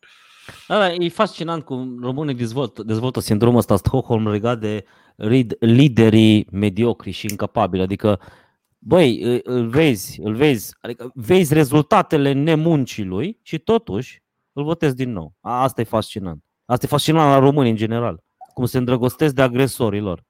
Da, 0.68 0.78
da, 0.78 0.92
e 0.92 1.08
fascinant 1.08 1.64
cum 1.64 1.98
românii 2.02 2.34
dezvoltă, 2.34 2.82
dezvoltă 2.82 3.20
sindromul 3.20 3.58
ăsta 3.58 3.76
Stockholm 3.76 4.28
legat 4.28 4.58
de 4.58 4.84
rid- 5.16 5.58
liderii 5.58 6.46
mediocri 6.50 7.10
și 7.10 7.26
incapabili. 7.30 7.82
Adică, 7.82 8.20
băi, 8.78 9.22
î- 9.38 9.42
îl 9.42 9.68
vezi, 9.68 10.20
îl 10.20 10.34
vezi, 10.34 10.74
adică 10.80 11.10
vezi 11.14 11.54
rezultatele 11.54 12.32
nemuncii 12.32 13.04
lui 13.04 13.38
și 13.42 13.58
totuși 13.58 14.22
îl 14.52 14.64
votezi 14.64 14.94
din 14.96 15.12
nou. 15.12 15.34
A, 15.40 15.62
Asta 15.62 15.80
e 15.80 15.84
fascinant. 15.84 16.44
Asta 16.64 16.86
e 16.86 16.88
fascinant 16.88 17.30
la 17.30 17.38
români 17.38 17.70
în 17.70 17.76
general. 17.76 18.22
Cum 18.54 18.64
se 18.64 18.78
îndrăgostesc 18.78 19.34
de 19.34 19.42
agresorii 19.42 20.00
lor. 20.00 20.24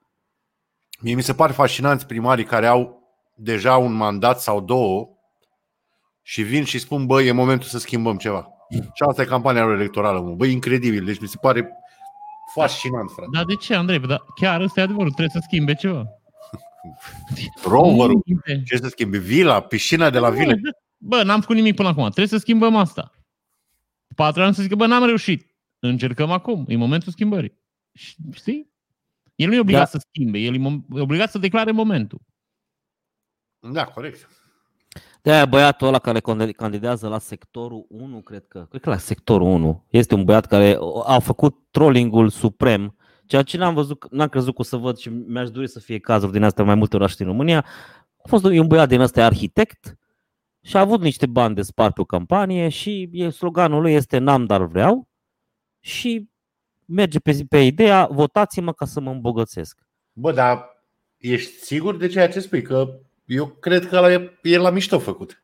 Mie 1.01 1.14
mi 1.14 1.23
se 1.23 1.35
pare 1.35 1.53
fascinanți 1.53 2.07
primarii 2.07 2.45
care 2.45 2.66
au 2.66 3.03
deja 3.37 3.77
un 3.77 3.92
mandat 3.92 4.40
sau 4.40 4.61
două 4.61 5.09
și 6.23 6.42
vin 6.42 6.64
și 6.64 6.79
spun, 6.79 7.07
băi, 7.07 7.27
e 7.27 7.33
momentul 7.33 7.68
să 7.68 7.79
schimbăm 7.79 8.16
ceva. 8.16 8.49
Și 8.71 9.03
asta 9.09 9.23
e 9.23 9.25
campania 9.25 9.64
lor 9.64 9.75
electorală, 9.75 10.21
mă. 10.21 10.35
Băi, 10.35 10.53
incredibil. 10.53 11.05
Deci 11.05 11.21
mi 11.21 11.29
se 11.29 11.37
pare 11.40 11.68
fascinant, 12.55 13.11
frate. 13.11 13.29
Dar 13.33 13.45
de 13.45 13.55
ce, 13.55 13.75
Andrei? 13.75 13.99
Dar 13.99 14.25
chiar 14.35 14.61
ăsta 14.61 14.81
e 14.81 14.83
adevărul, 14.83 15.11
trebuie 15.11 15.40
să 15.40 15.47
schimbe 15.47 15.75
ceva. 15.75 16.05
Roverul, 17.64 18.23
Minte. 18.25 18.62
ce 18.64 18.77
să 18.77 18.88
schimbi? 18.88 19.18
Vila, 19.18 19.61
piscina 19.61 20.11
de 20.11 20.18
la 20.18 20.31
vile. 20.31 20.61
Bă, 20.99 21.23
n-am 21.23 21.40
făcut 21.40 21.57
nimic 21.57 21.75
până 21.75 21.88
acum. 21.88 22.03
Trebuie 22.03 22.27
să 22.27 22.37
schimbăm 22.37 22.77
asta. 22.77 23.12
Patru 24.16 24.42
ani 24.42 24.55
să 24.55 24.62
zică, 24.62 24.75
bă, 24.75 24.87
n-am 24.87 25.05
reușit. 25.05 25.51
Încercăm 25.85 26.31
acum. 26.31 26.64
E 26.68 26.77
momentul 26.77 27.12
schimbării. 27.12 27.59
Și- 27.95 28.16
Știi? 28.33 28.71
El 29.35 29.49
nu 29.49 29.55
e 29.55 29.61
obligat 29.61 29.81
Da. 29.83 29.87
să 29.99 30.07
schimbe. 30.09 30.38
El 30.38 30.55
e 30.55 30.59
mom- 30.59 30.97
e 30.97 31.01
obligat 31.01 31.31
să 31.31 31.38
declare 31.38 31.71
momentul. 31.71 32.21
Da, 33.73 33.85
corect. 33.85 34.29
de 35.23 35.33
aia 35.33 35.47
băiatul 35.47 35.87
ăla 35.87 35.99
care 35.99 36.21
conde- 36.21 36.53
candidează 36.53 37.09
la 37.09 37.18
sectorul 37.18 37.87
1, 37.88 38.21
cred 38.21 38.47
că, 38.49 38.66
cred 38.71 38.81
că 38.81 38.90
la 38.90 38.97
sectorul 38.97 39.47
1, 39.47 39.85
este 39.90 40.14
un 40.14 40.25
băiat 40.25 40.47
care 40.47 40.79
a 41.05 41.18
făcut 41.18 41.57
trollingul 41.71 42.29
suprem, 42.29 42.97
ceea 43.27 43.42
ce 43.42 43.57
n-am 43.57 43.75
văzut, 43.75 44.11
n-am 44.11 44.29
crezut 44.29 44.55
că 44.55 44.61
o 44.61 44.64
să 44.64 44.77
văd 44.77 44.97
și 44.97 45.09
mi-aș 45.09 45.51
dori 45.51 45.68
să 45.68 45.81
fie 45.81 45.99
cazuri 45.99 46.33
din 46.33 46.42
astea 46.42 46.64
mai 46.64 46.75
multe 46.75 46.97
orașe 46.97 47.14
din 47.16 47.27
România. 47.27 47.64
A 48.25 48.29
fost 48.29 48.45
e 48.45 48.61
un 48.61 48.66
băiat 48.66 48.88
din 48.88 49.01
ăsta 49.01 49.25
arhitect 49.25 49.99
și 50.62 50.77
a 50.77 50.81
avut 50.81 51.01
niște 51.01 51.27
bani 51.27 51.55
de 51.55 51.62
spart 51.62 51.95
pe 51.95 52.01
o 52.01 52.05
campanie 52.05 52.68
și 52.68 53.09
e, 53.12 53.29
sloganul 53.31 53.83
lui 53.83 53.92
este 53.92 54.18
N-am, 54.18 54.45
dar 54.45 54.64
vreau 54.64 55.09
și 55.85 56.31
merge 56.85 57.18
pe, 57.18 57.45
pe 57.49 57.59
ideea 57.59 58.09
votați-mă 58.11 58.73
ca 58.73 58.85
să 58.85 59.01
mă 59.01 59.11
îmbogățesc. 59.11 59.79
Bă, 60.12 60.33
dar 60.33 60.85
ești 61.16 61.53
sigur 61.53 61.97
de 61.97 62.07
ceea 62.07 62.29
ce 62.29 62.40
spui? 62.40 62.62
Că 62.62 62.99
eu 63.25 63.47
cred 63.47 63.88
că 63.88 63.97
ăla 63.97 64.12
e, 64.12 64.38
e 64.42 64.57
la 64.57 64.71
mișto 64.71 64.99
făcut. 64.99 65.42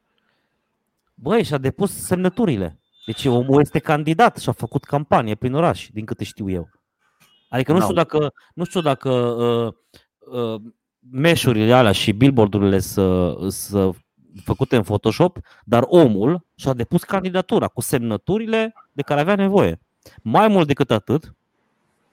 Băi, 1.14 1.42
și-a 1.44 1.58
depus 1.58 1.92
semnăturile. 1.92 2.80
Deci 3.06 3.24
omul 3.24 3.60
este 3.60 3.78
candidat 3.78 4.36
și 4.36 4.48
a 4.48 4.52
făcut 4.52 4.84
campanie 4.84 5.34
prin 5.34 5.54
oraș, 5.54 5.88
din 5.92 6.04
câte 6.04 6.24
știu 6.24 6.50
eu. 6.50 6.68
Adică 7.48 7.72
nu 7.72 7.78
Da. 7.78 7.84
știu 7.84 7.96
dacă, 7.96 8.32
nu 8.54 8.64
știu 8.64 8.80
dacă 8.80 9.10
uh, 9.10 9.72
uh, 10.18 10.60
meșurile 11.10 11.72
alea 11.72 11.92
și 11.92 12.12
billboardurile 12.12 12.78
sunt 12.78 13.52
să 13.52 13.90
făcute 14.44 14.76
în 14.76 14.82
Photoshop, 14.82 15.38
dar 15.64 15.84
omul 15.86 16.46
și-a 16.54 16.72
depus 16.72 17.04
candidatura 17.04 17.68
cu 17.68 17.80
semnăturile 17.80 18.74
de 18.92 19.02
care 19.02 19.20
avea 19.20 19.34
nevoie. 19.34 19.80
Mai 20.22 20.48
mult 20.48 20.66
decât 20.66 20.90
atât, 20.90 21.34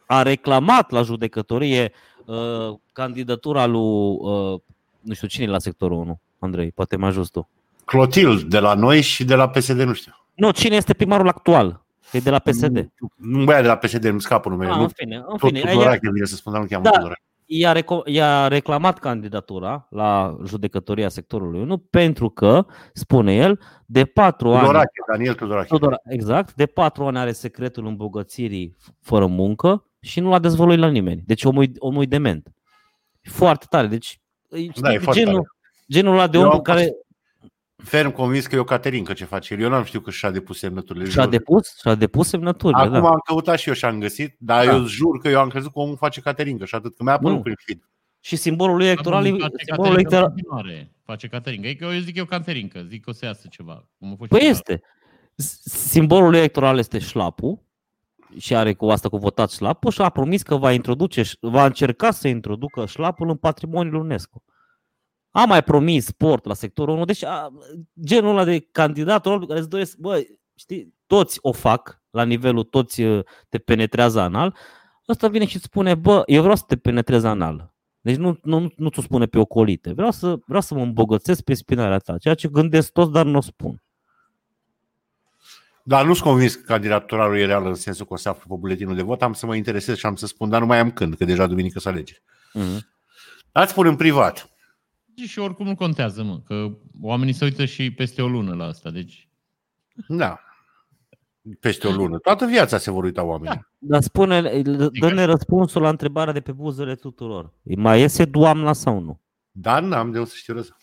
a 0.05 0.21
reclamat 0.21 0.91
la 0.91 1.01
judecătorie 1.01 1.91
uh, 2.25 2.77
candidatura 2.93 3.65
lui, 3.65 4.17
uh, 4.19 4.59
nu 5.01 5.13
știu 5.13 5.27
cine 5.27 5.45
e 5.45 5.47
la 5.47 5.59
sectorul 5.59 5.97
1, 5.97 6.19
Andrei, 6.39 6.71
poate 6.71 6.95
mă 6.95 7.05
ajut 7.05 7.29
tu. 7.29 7.49
Clotil, 7.85 8.45
de 8.47 8.59
la 8.59 8.73
noi 8.73 9.01
și 9.01 9.23
de 9.23 9.35
la 9.35 9.49
PSD, 9.49 9.81
nu 9.81 9.93
știu. 9.93 10.11
Nu, 10.33 10.51
cine 10.51 10.75
este 10.75 10.93
primarul 10.93 11.27
actual? 11.27 11.83
E 12.11 12.19
de 12.19 12.29
la 12.29 12.39
PSD. 12.39 12.91
Un 13.33 13.45
băiat 13.45 13.61
de 13.61 13.67
la 13.67 13.75
PSD, 13.75 14.03
îmi 14.03 14.21
scapă 14.21 14.49
numele. 14.49 14.71
Ah, 14.71 14.77
nu, 14.77 14.81
în 14.83 14.89
fine, 14.89 15.15
în 15.15 15.37
tot 15.37 15.39
fine. 15.39 15.59
Tudorache, 15.59 16.09
vine 16.11 16.25
să 16.25 16.35
spun, 16.35 16.51
dar 16.51 16.61
nu 16.61 16.67
cheamă 16.67 16.83
Da. 16.83 16.89
Tudorache. 16.89 17.21
I-a, 17.47 17.71
reco- 17.73 18.03
i-a 18.05 18.47
reclamat 18.47 18.99
candidatura 18.99 19.87
la 19.89 20.37
judecătoria 20.45 21.09
sectorului 21.09 21.61
1 21.61 21.77
pentru 21.77 22.29
că, 22.29 22.65
spune 22.93 23.35
el, 23.35 23.59
de 23.85 24.05
patru 24.05 24.49
ani 24.49 24.59
Tudorache, 24.59 25.01
Daniel 25.11 25.33
Tudorache. 25.33 25.67
Tudor, 25.67 25.99
exact, 26.05 26.53
de 26.53 26.65
patru 26.65 27.05
ani 27.05 27.17
are 27.17 27.31
secretul 27.31 27.85
îmbogățirii 27.85 28.75
fără 29.01 29.25
muncă 29.25 29.85
și 29.99 30.19
nu 30.19 30.29
l-a 30.29 30.39
dezvăluit 30.39 30.79
la 30.79 30.87
nimeni. 30.87 31.23
Deci 31.25 31.43
omul, 31.43 31.63
e- 31.63 31.71
omul 31.77 32.03
e 32.03 32.05
dement. 32.05 32.47
Foarte 33.21 33.65
tare. 33.69 33.87
Deci, 33.87 34.19
știi, 34.51 34.71
Da, 34.81 34.93
e 34.93 34.97
foarte 34.97 35.19
genul, 35.21 35.33
tare. 35.33 35.47
genul 35.89 36.13
ăla 36.13 36.27
de 36.27 36.37
Eu 36.37 36.43
om 36.43 36.51
am 36.51 36.61
care 36.61 36.91
Ferm 37.85 38.11
convins 38.11 38.45
că 38.47 38.55
e 38.55 38.59
o 38.59 38.63
Caterinca 38.63 39.13
ce 39.13 39.25
face 39.25 39.53
el. 39.53 39.59
Eu 39.59 39.69
n-am 39.69 39.83
știut 39.83 40.03
că 40.03 40.11
și-a 40.11 40.31
depus 40.31 40.57
semnăturile. 40.57 41.09
și-a 41.09 41.21
jur. 41.21 41.31
depus, 41.31 41.77
și-a 41.79 41.95
depus 41.95 42.27
semnăturile. 42.27 42.81
Acum 42.81 43.01
da. 43.01 43.07
am 43.07 43.21
căutat 43.25 43.57
și 43.59 43.67
eu 43.67 43.73
și 43.73 43.85
am 43.85 43.99
găsit, 43.99 44.35
dar 44.39 44.65
Da. 44.65 44.73
eu 44.73 44.85
jur 44.85 45.17
că 45.19 45.27
eu 45.29 45.39
am 45.39 45.49
crezut 45.49 45.71
că 45.73 45.79
omul 45.79 45.95
face 45.97 46.21
Caterinca 46.21 46.65
și 46.65 46.75
atât, 46.75 46.95
că 46.95 47.03
mi-a 47.03 47.13
apărut 47.13 47.35
Nu. 47.35 47.41
prin 47.41 47.55
feed. 47.65 47.79
Și 48.19 48.35
simbolul 48.35 48.75
lui 48.77 48.85
electoral, 48.85 49.25
e- 49.25 49.29
Face 49.29 49.41
simbolul 49.41 49.57
Caterinca 49.67 49.87
în 49.87 49.93
electoral, 49.99 50.27
continuare. 50.27 50.91
Face 51.05 51.27
Caterinca. 51.27 51.67
E 51.67 51.73
că 51.73 51.85
eu 51.85 51.99
zic 51.99 52.15
eu 52.17 52.25
Caterinca. 52.25 52.83
Zic 52.89 53.03
că 53.03 53.09
o 53.09 53.13
să 53.13 53.25
iasă 53.25 53.47
ceva. 53.49 53.87
Cum 53.99 54.11
a 54.11 54.15
fost 54.17 54.29
Păi 54.29 54.39
și 54.39 54.45
este. 54.47 54.81
S- 55.35 55.61
Simbolul 55.63 56.33
electoral 56.35 56.77
este 56.77 56.99
șlapul 56.99 57.59
și 58.37 58.55
are 58.55 58.73
cu 58.73 58.85
asta 58.89 59.09
cu 59.09 59.17
votat 59.17 59.51
șlapul 59.51 59.91
și 59.91 60.01
a 60.01 60.09
promis 60.09 60.41
că 60.43 60.55
va 60.55 60.71
introduce, 60.71 61.23
va 61.39 61.65
încerca 61.65 62.11
să 62.11 62.27
introducă 62.27 62.85
șlapul 62.85 63.29
în 63.29 63.35
patrimoniul 63.35 63.95
UNESCO. 63.95 64.43
A 65.37 65.45
mai 65.45 65.63
promis 65.63 66.05
sport 66.05 66.45
la 66.45 66.53
sectorul 66.53 66.95
1, 66.95 67.05
deci 67.05 67.23
a, 67.23 67.53
genul 68.03 68.29
ăla 68.29 68.43
de 68.43 68.59
candidat 68.59 69.25
ăla 69.25 69.45
care 69.45 69.59
îți 69.59 69.69
doresc, 69.69 69.97
bă, 69.97 70.23
știi, 70.55 70.93
toți 71.07 71.39
o 71.41 71.51
fac 71.51 72.01
la 72.09 72.23
nivelul, 72.23 72.63
toți 72.63 73.01
uh, 73.01 73.25
te 73.49 73.57
penetrează 73.57 74.19
anal, 74.19 74.55
ăsta 75.07 75.27
vine 75.27 75.45
și 75.45 75.55
îți 75.55 75.65
spune, 75.65 75.95
bă, 75.95 76.23
eu 76.25 76.41
vreau 76.41 76.55
să 76.55 76.63
te 76.67 76.75
penetrez 76.75 77.23
anal. 77.23 77.73
Deci 78.01 78.15
nu, 78.15 78.39
nu, 78.43 78.71
nu 78.75 78.89
ți-o 78.89 79.01
spune 79.01 79.25
pe 79.25 79.39
ocolite. 79.39 79.93
Vreau 79.93 80.11
să, 80.11 80.39
vreau 80.45 80.61
să 80.61 80.73
mă 80.73 80.81
îmbogățesc 80.81 81.41
pe 81.41 81.53
spinarea 81.53 81.97
ta, 81.97 82.17
ceea 82.17 82.33
ce 82.33 82.47
gândesc 82.47 82.91
toți, 82.91 83.11
dar 83.11 83.25
nu 83.25 83.37
o 83.37 83.41
spun. 83.41 83.83
Dar 85.83 86.05
nu-s 86.05 86.19
convins 86.19 86.55
că 86.55 86.61
candidatura 86.65 87.27
lui 87.27 87.41
e 87.41 87.45
reală 87.45 87.67
în 87.67 87.75
sensul 87.75 88.05
că 88.05 88.13
o 88.13 88.17
să 88.17 88.29
aflu 88.29 88.49
pe 88.49 88.55
buletinul 88.59 88.95
de 88.95 89.01
vot. 89.01 89.21
Am 89.21 89.33
să 89.33 89.45
mă 89.45 89.55
interesez 89.55 89.97
și 89.97 90.05
am 90.05 90.15
să 90.15 90.25
spun, 90.27 90.49
dar 90.49 90.59
nu 90.59 90.65
mai 90.65 90.79
am 90.79 90.91
când, 90.91 91.15
că 91.15 91.25
deja 91.25 91.47
duminică 91.47 91.79
să 91.79 91.89
alege. 91.89 92.13
Mm-hmm. 92.59 92.79
Ați 93.51 93.71
spun 93.71 93.85
în 93.85 93.95
privat. 93.95 94.54
Și 95.15 95.39
oricum 95.39 95.65
nu 95.65 95.75
contează, 95.75 96.23
mă, 96.23 96.39
că 96.45 96.71
oamenii 97.01 97.33
se 97.33 97.45
uită 97.45 97.65
și 97.65 97.91
peste 97.91 98.21
o 98.21 98.27
lună 98.27 98.55
la 98.55 98.65
asta. 98.65 98.89
Deci, 98.89 99.29
Da. 100.07 100.39
Peste 101.59 101.87
o 101.87 101.91
lună. 101.91 102.17
Toată 102.17 102.45
viața 102.45 102.77
se 102.77 102.91
vor 102.91 103.03
uita 103.03 103.23
oamenii. 103.23 103.67
Dar 103.77 104.01
spune, 104.01 104.61
dă-ne 104.99 105.23
răspunsul 105.23 105.81
la 105.81 105.89
întrebarea 105.89 106.33
de 106.33 106.41
pe 106.41 106.51
buzele 106.51 106.95
tuturor. 106.95 107.53
Îi 107.63 107.75
Mai 107.75 107.99
iese 107.99 108.25
doamna 108.25 108.73
sau 108.73 108.99
nu? 108.99 109.21
Dar 109.51 109.81
n-am 109.81 110.11
de 110.11 110.19
o 110.19 110.25
să 110.25 110.33
știu 110.35 110.53
răspuns. 110.53 110.81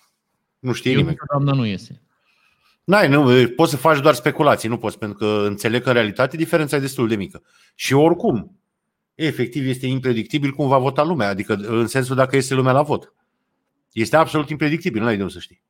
Nu 0.58 0.72
știe 0.72 0.90
eu 0.90 0.96
nimeni. 0.96 1.16
zic 1.16 1.26
că 1.26 1.34
doamna 1.38 1.60
nu 1.62 1.66
iese. 1.66 2.02
N-ai, 2.84 3.08
nu, 3.08 3.48
poți 3.56 3.70
să 3.70 3.76
faci 3.76 4.00
doar 4.00 4.14
speculații, 4.14 4.68
nu 4.68 4.78
poți, 4.78 4.98
pentru 4.98 5.18
că 5.18 5.44
înțeleg 5.46 5.82
că 5.82 5.88
în 5.88 5.94
realitate 5.94 6.36
diferența 6.36 6.76
e 6.76 6.80
destul 6.80 7.08
de 7.08 7.16
mică. 7.16 7.42
Și 7.74 7.94
oricum, 7.94 8.58
efectiv 9.14 9.66
este 9.66 9.86
impredictibil 9.86 10.50
cum 10.50 10.68
va 10.68 10.78
vota 10.78 11.04
lumea, 11.04 11.28
adică 11.28 11.54
în 11.54 11.86
sensul 11.86 12.16
dacă 12.16 12.36
este 12.36 12.54
lumea 12.54 12.72
la 12.72 12.82
vot. 12.82 13.14
Este 13.92 14.16
absolut 14.16 14.48
impredictibil, 14.50 15.02
n-ai 15.02 15.16
de 15.16 15.22
unde 15.22 15.34
să 15.34 15.40
știi. 15.40 15.62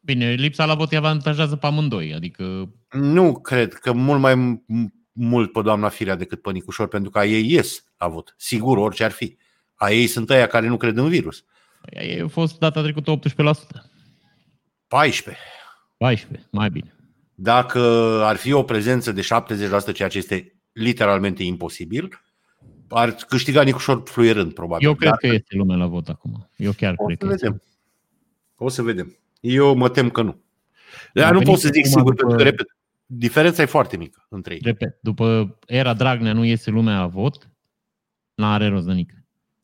Bine, 0.00 0.32
lipsa 0.32 0.64
la 0.64 0.74
vot 0.74 0.90
îi 0.90 0.96
avantajează 0.96 1.56
pe 1.56 1.66
amândoi, 1.66 2.14
adică 2.14 2.72
Nu 2.90 3.40
cred 3.40 3.74
că 3.74 3.92
mult 3.92 4.20
mai 4.20 4.34
m- 4.34 4.64
mult 5.12 5.52
pe 5.52 5.62
doamna 5.62 5.88
Firea 5.88 6.14
decât 6.14 6.42
pe 6.42 6.50
Nicușor, 6.50 6.88
pentru 6.88 7.10
că 7.10 7.18
a 7.18 7.24
ei 7.24 7.50
ies 7.52 7.84
la 7.98 8.08
vot. 8.08 8.34
Sigur, 8.38 8.76
orice 8.78 9.04
ar 9.04 9.10
fi. 9.10 9.36
A 9.74 9.90
ei 9.90 10.06
sunt 10.06 10.30
ăia 10.30 10.46
care 10.46 10.66
nu 10.66 10.76
cred 10.76 10.96
în 10.96 11.08
virus. 11.08 11.44
ea 11.90 12.04
ei 12.04 12.20
a 12.20 12.28
fost 12.28 12.58
data 12.58 12.82
trecută 12.82 13.10
18%. 13.10 13.20
14. 14.88 15.42
14, 15.96 16.48
mai 16.52 16.70
bine. 16.70 16.94
Dacă 17.34 17.80
ar 18.24 18.36
fi 18.36 18.52
o 18.52 18.62
prezență 18.62 19.12
de 19.12 19.20
70%, 19.20 19.92
ceea 19.92 20.08
ce 20.08 20.18
este 20.18 20.54
literalmente 20.72 21.42
imposibil, 21.42 22.20
ar 22.90 23.10
câștiga 23.10 23.62
Nicușor 23.62 24.02
fluierând, 24.04 24.52
probabil. 24.54 24.86
Eu 24.86 24.94
cred 24.94 25.08
Dar 25.08 25.18
că 25.18 25.26
este 25.26 25.56
lumea 25.56 25.76
la 25.76 25.86
vot 25.86 26.08
acum. 26.08 26.48
Eu 26.56 26.72
chiar 26.72 26.94
o 26.96 27.04
cred 27.04 27.18
să 27.20 27.26
că 27.26 27.32
este. 27.32 27.46
vedem. 27.46 27.62
O 28.56 28.68
să 28.68 28.82
vedem. 28.82 29.16
Eu 29.40 29.74
mă 29.76 29.88
tem 29.88 30.10
că 30.10 30.22
nu. 30.22 30.40
Dar 31.14 31.24
A 31.26 31.30
nu 31.30 31.38
venit 31.38 31.48
pot 31.48 31.58
să 31.58 31.68
zic 31.72 31.86
acum 31.86 31.96
sigur, 31.96 32.10
după- 32.14 32.16
pentru 32.20 32.36
că, 32.36 32.42
repet, 32.42 32.66
diferența 33.06 33.62
e 33.62 33.66
foarte 33.66 33.96
mică 33.96 34.26
între 34.28 34.54
ei. 34.54 34.60
Repet, 34.64 34.98
după 35.00 35.58
era 35.66 35.94
Dragnea 35.94 36.32
nu 36.32 36.44
iese 36.44 36.70
lumea 36.70 36.98
la 36.98 37.06
vot, 37.06 37.48
n-are 38.34 38.68
rost 38.68 38.86
de 38.86 38.92
nică. 38.92 39.14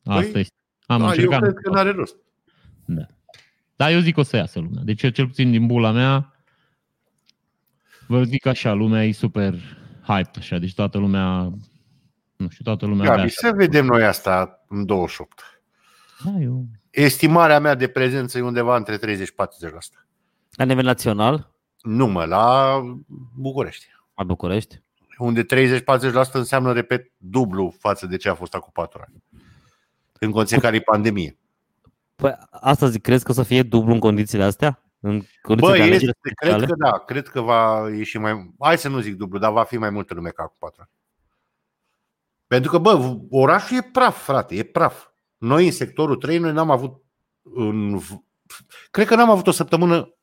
Asta 0.03 0.31
Păi, 0.31 0.41
este. 0.41 0.53
Am 0.85 0.97
Da, 0.99 1.03
eu 1.05 1.09
încercat. 1.09 1.41
cred 1.41 1.53
că 1.53 1.69
nu 1.69 1.77
are 1.77 1.91
rost. 1.91 2.15
Da. 2.85 3.05
Dar 3.75 3.91
eu 3.91 3.99
zic 3.99 4.13
că 4.13 4.19
o 4.19 4.23
să 4.23 4.35
iasă 4.35 4.59
lumea. 4.59 4.81
Deci 4.83 5.03
eu 5.03 5.09
cel 5.09 5.25
puțin 5.27 5.51
din 5.51 5.65
bula 5.67 5.91
mea 5.91 6.33
vă 8.07 8.23
zic 8.23 8.45
așa, 8.45 8.73
lumea 8.73 9.05
e 9.05 9.11
super 9.11 9.53
hype 10.01 10.31
așa, 10.37 10.57
deci 10.57 10.73
toată 10.73 10.97
lumea 10.97 11.51
nu 12.37 12.49
știu, 12.49 12.63
toată 12.63 12.85
lumea 12.85 13.05
Gabi, 13.05 13.19
avea 13.19 13.31
să 13.31 13.51
vedem 13.55 13.85
noi 13.85 14.03
asta 14.05 14.63
în 14.67 14.85
28. 14.85 15.61
Da, 16.23 16.31
eu... 16.39 16.65
Estimarea 16.89 17.59
mea 17.59 17.75
de 17.75 17.87
prezență 17.87 18.37
e 18.37 18.41
undeva 18.41 18.75
între 18.75 18.97
30-40%. 18.97 18.99
La 20.51 20.65
nivel 20.65 20.85
național, 20.85 21.51
Nu 21.81 22.07
mă, 22.07 22.25
la 22.25 22.79
București. 23.35 23.87
la 24.15 24.23
București. 24.23 24.81
Unde 25.17 25.45
30-40% 25.79 25.83
înseamnă, 26.31 26.73
repet, 26.73 27.11
dublu 27.17 27.73
față 27.79 28.05
de 28.07 28.17
ce 28.17 28.29
a 28.29 28.33
fost 28.33 28.53
acum 28.53 28.69
4 28.73 29.01
ani. 29.07 29.23
În 30.19 30.31
condiții 30.31 30.55
în 30.55 30.61
care 30.61 30.75
e 30.75 30.79
pandemie. 30.79 31.37
Păi 32.15 32.37
asta 32.49 32.87
zic, 32.89 33.01
crezi 33.01 33.23
că 33.23 33.31
o 33.31 33.33
să 33.33 33.43
fie 33.43 33.63
dublu 33.63 33.93
în 33.93 33.99
condițiile 33.99 34.43
astea? 34.43 34.81
În 34.99 35.23
condițiile 35.41 35.77
Bă, 35.77 35.83
de 35.83 35.93
este, 35.93 36.05
alegeri 36.05 36.17
cred 36.21 36.33
speciale? 36.35 36.65
că 36.65 36.73
da, 36.77 36.97
cred 36.97 37.27
că 37.27 37.41
va 37.41 37.89
ieși 37.89 38.17
mai... 38.17 38.53
Hai 38.59 38.77
să 38.77 38.89
nu 38.89 38.99
zic 38.99 39.15
dublu, 39.15 39.39
dar 39.39 39.51
va 39.51 39.63
fi 39.63 39.77
mai 39.77 39.89
multă 39.89 40.13
lume 40.13 40.29
ca 40.29 40.43
acum 40.43 40.55
4 40.59 40.81
ani. 40.81 40.89
Pentru 42.47 42.71
că, 42.71 42.77
bă, 42.77 43.17
orașul 43.29 43.77
e 43.77 43.81
praf, 43.81 44.23
frate, 44.23 44.55
e 44.55 44.63
praf. 44.63 45.07
Noi 45.37 45.65
în 45.65 45.71
sectorul 45.71 46.15
3, 46.15 46.37
noi 46.37 46.51
n-am 46.51 46.71
avut... 46.71 47.03
În... 47.41 47.99
Cred 48.91 49.07
că 49.07 49.15
n-am 49.15 49.29
avut 49.29 49.47
o 49.47 49.51
săptămână 49.51 50.15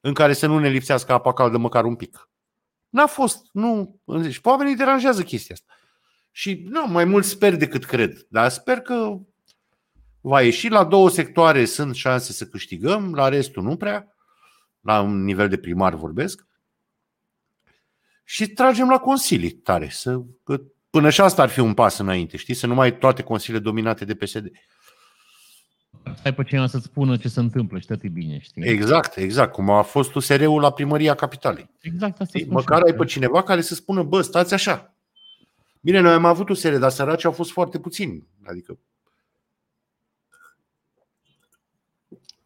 în 0.00 0.14
care 0.14 0.32
să 0.32 0.46
nu 0.46 0.58
ne 0.58 0.68
lipsească 0.68 1.12
apa 1.12 1.32
caldă 1.32 1.56
măcar 1.56 1.84
un 1.84 1.96
pic. 1.96 2.28
N-a 2.88 3.06
fost, 3.06 3.46
nu. 3.52 4.00
Și 4.30 4.40
pe 4.40 4.48
oamenii 4.48 4.72
îi 4.72 4.78
deranjează 4.78 5.22
chestia 5.22 5.54
asta. 5.54 5.74
Și 6.30 6.64
nu, 6.68 6.86
mai 6.86 7.04
mult 7.04 7.24
sper 7.24 7.56
decât 7.56 7.84
cred. 7.84 8.26
Dar 8.28 8.48
sper 8.48 8.80
că 8.80 9.18
va 10.20 10.42
ieși. 10.42 10.68
La 10.68 10.84
două 10.84 11.10
sectoare 11.10 11.64
sunt 11.64 11.94
șanse 11.94 12.32
să 12.32 12.46
câștigăm, 12.46 13.14
la 13.14 13.28
restul 13.28 13.62
nu 13.62 13.76
prea. 13.76 14.14
La 14.80 15.00
un 15.00 15.24
nivel 15.24 15.48
de 15.48 15.58
primar 15.58 15.94
vorbesc. 15.94 16.46
Și 18.24 18.48
tragem 18.48 18.88
la 18.88 18.98
consilii 18.98 19.50
tare. 19.50 19.88
Să, 19.88 20.22
că 20.44 20.60
până 20.90 21.10
și 21.10 21.20
asta 21.20 21.42
ar 21.42 21.48
fi 21.48 21.60
un 21.60 21.74
pas 21.74 21.98
înainte, 21.98 22.36
știi? 22.36 22.54
Să 22.54 22.66
nu 22.66 22.74
mai 22.74 22.98
toate 22.98 23.22
consiliile 23.22 23.64
dominate 23.64 24.04
de 24.04 24.14
PSD. 24.14 24.50
Ai 26.24 26.34
pe 26.34 26.44
cineva 26.44 26.66
să-ți 26.66 26.84
spună 26.84 27.16
ce 27.16 27.28
se 27.28 27.40
întâmplă 27.40 27.78
și 27.78 27.86
tot 27.86 28.02
e 28.02 28.08
bine, 28.08 28.38
știi? 28.38 28.62
Exact, 28.62 29.16
exact. 29.16 29.52
Cum 29.52 29.70
a 29.70 29.82
fost 29.82 30.14
USR-ul 30.14 30.60
la 30.60 30.72
primăria 30.72 31.14
capitalei. 31.14 31.70
Exact 31.80 32.20
asta 32.20 32.38
spun 32.38 32.52
Măcar 32.52 32.78
și 32.78 32.84
ai 32.84 32.90
eu. 32.90 32.96
pe 32.96 33.04
cineva 33.04 33.42
care 33.42 33.60
să 33.60 33.74
spună, 33.74 34.02
bă, 34.02 34.20
stați 34.20 34.54
așa. 34.54 34.94
Bine, 35.80 36.00
noi 36.00 36.12
am 36.12 36.24
avut 36.24 36.48
USR, 36.48 36.74
dar 36.74 36.90
săraci 36.90 37.24
au 37.24 37.32
fost 37.32 37.50
foarte 37.50 37.78
puțini. 37.78 38.26
Adică... 38.44 38.78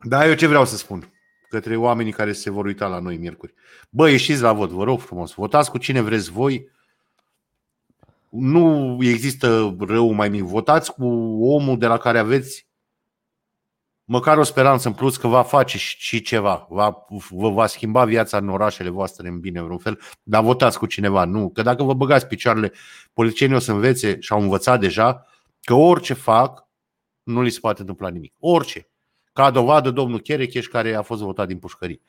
Da, 0.02 0.26
eu 0.28 0.34
ce 0.34 0.46
vreau 0.46 0.64
să 0.64 0.76
spun 0.76 1.08
către 1.48 1.76
oamenii 1.76 2.12
care 2.12 2.32
se 2.32 2.50
vor 2.50 2.64
uita 2.64 2.86
la 2.86 2.98
noi 2.98 3.16
miercuri. 3.16 3.54
Bă, 3.90 4.10
ieșiți 4.10 4.40
la 4.40 4.52
vot, 4.52 4.70
vă 4.70 4.84
rog 4.84 5.00
frumos. 5.00 5.32
Votați 5.32 5.70
cu 5.70 5.78
cine 5.78 6.00
vreți 6.00 6.30
voi. 6.30 6.68
Nu 8.36 8.98
există 9.00 9.76
rău 9.78 10.12
mai 10.12 10.28
mic. 10.28 10.42
Votați 10.42 10.92
cu 10.92 11.04
omul 11.44 11.78
de 11.78 11.86
la 11.86 11.96
care 11.96 12.18
aveți 12.18 12.66
măcar 14.04 14.38
o 14.38 14.42
speranță 14.42 14.88
în 14.88 14.94
plus 14.94 15.16
că 15.16 15.26
va 15.26 15.42
face 15.42 15.78
și 15.78 15.96
și 15.98 16.22
ceva, 16.22 16.66
va, 16.70 17.06
vă 17.30 17.50
va 17.50 17.66
schimba 17.66 18.04
viața 18.04 18.36
în 18.36 18.48
orașele 18.48 18.88
voastre 18.88 19.28
în 19.28 19.40
bine 19.40 19.62
vreun 19.62 19.78
fel, 19.78 20.00
dar 20.22 20.42
votați 20.42 20.78
cu 20.78 20.86
cineva, 20.86 21.24
nu. 21.24 21.50
Că 21.50 21.62
dacă 21.62 21.82
vă 21.82 21.94
băgați 21.94 22.26
picioarele, 22.26 22.72
politicienii 23.12 23.56
o 23.56 23.58
să 23.58 23.72
învețe 23.72 24.20
și 24.20 24.32
au 24.32 24.40
învățat 24.40 24.80
deja 24.80 25.26
că 25.60 25.74
orice 25.74 26.14
fac, 26.14 26.68
nu 27.22 27.42
li 27.42 27.50
se 27.50 27.60
poate 27.60 27.80
întâmpla 27.80 28.08
nimic. 28.08 28.34
Orice. 28.38 28.88
Ca 29.32 29.50
dovadă, 29.50 29.90
domnul 29.90 30.20
Cherecheș, 30.20 30.66
care 30.66 30.94
a 30.94 31.02
fost 31.02 31.22
votat 31.22 31.46
din 31.46 31.58
pușcării. 31.58 32.00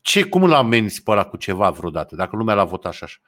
Ce, 0.00 0.22
cum 0.22 0.46
l-a 0.46 0.56
amenzi 0.56 1.02
pe 1.02 1.10
ăla 1.10 1.24
cu 1.24 1.36
ceva 1.36 1.70
vreodată, 1.70 2.16
dacă 2.16 2.36
lumea 2.36 2.54
l-a 2.54 2.64
votat 2.64 2.92
și 2.92 3.04
așa? 3.04 3.18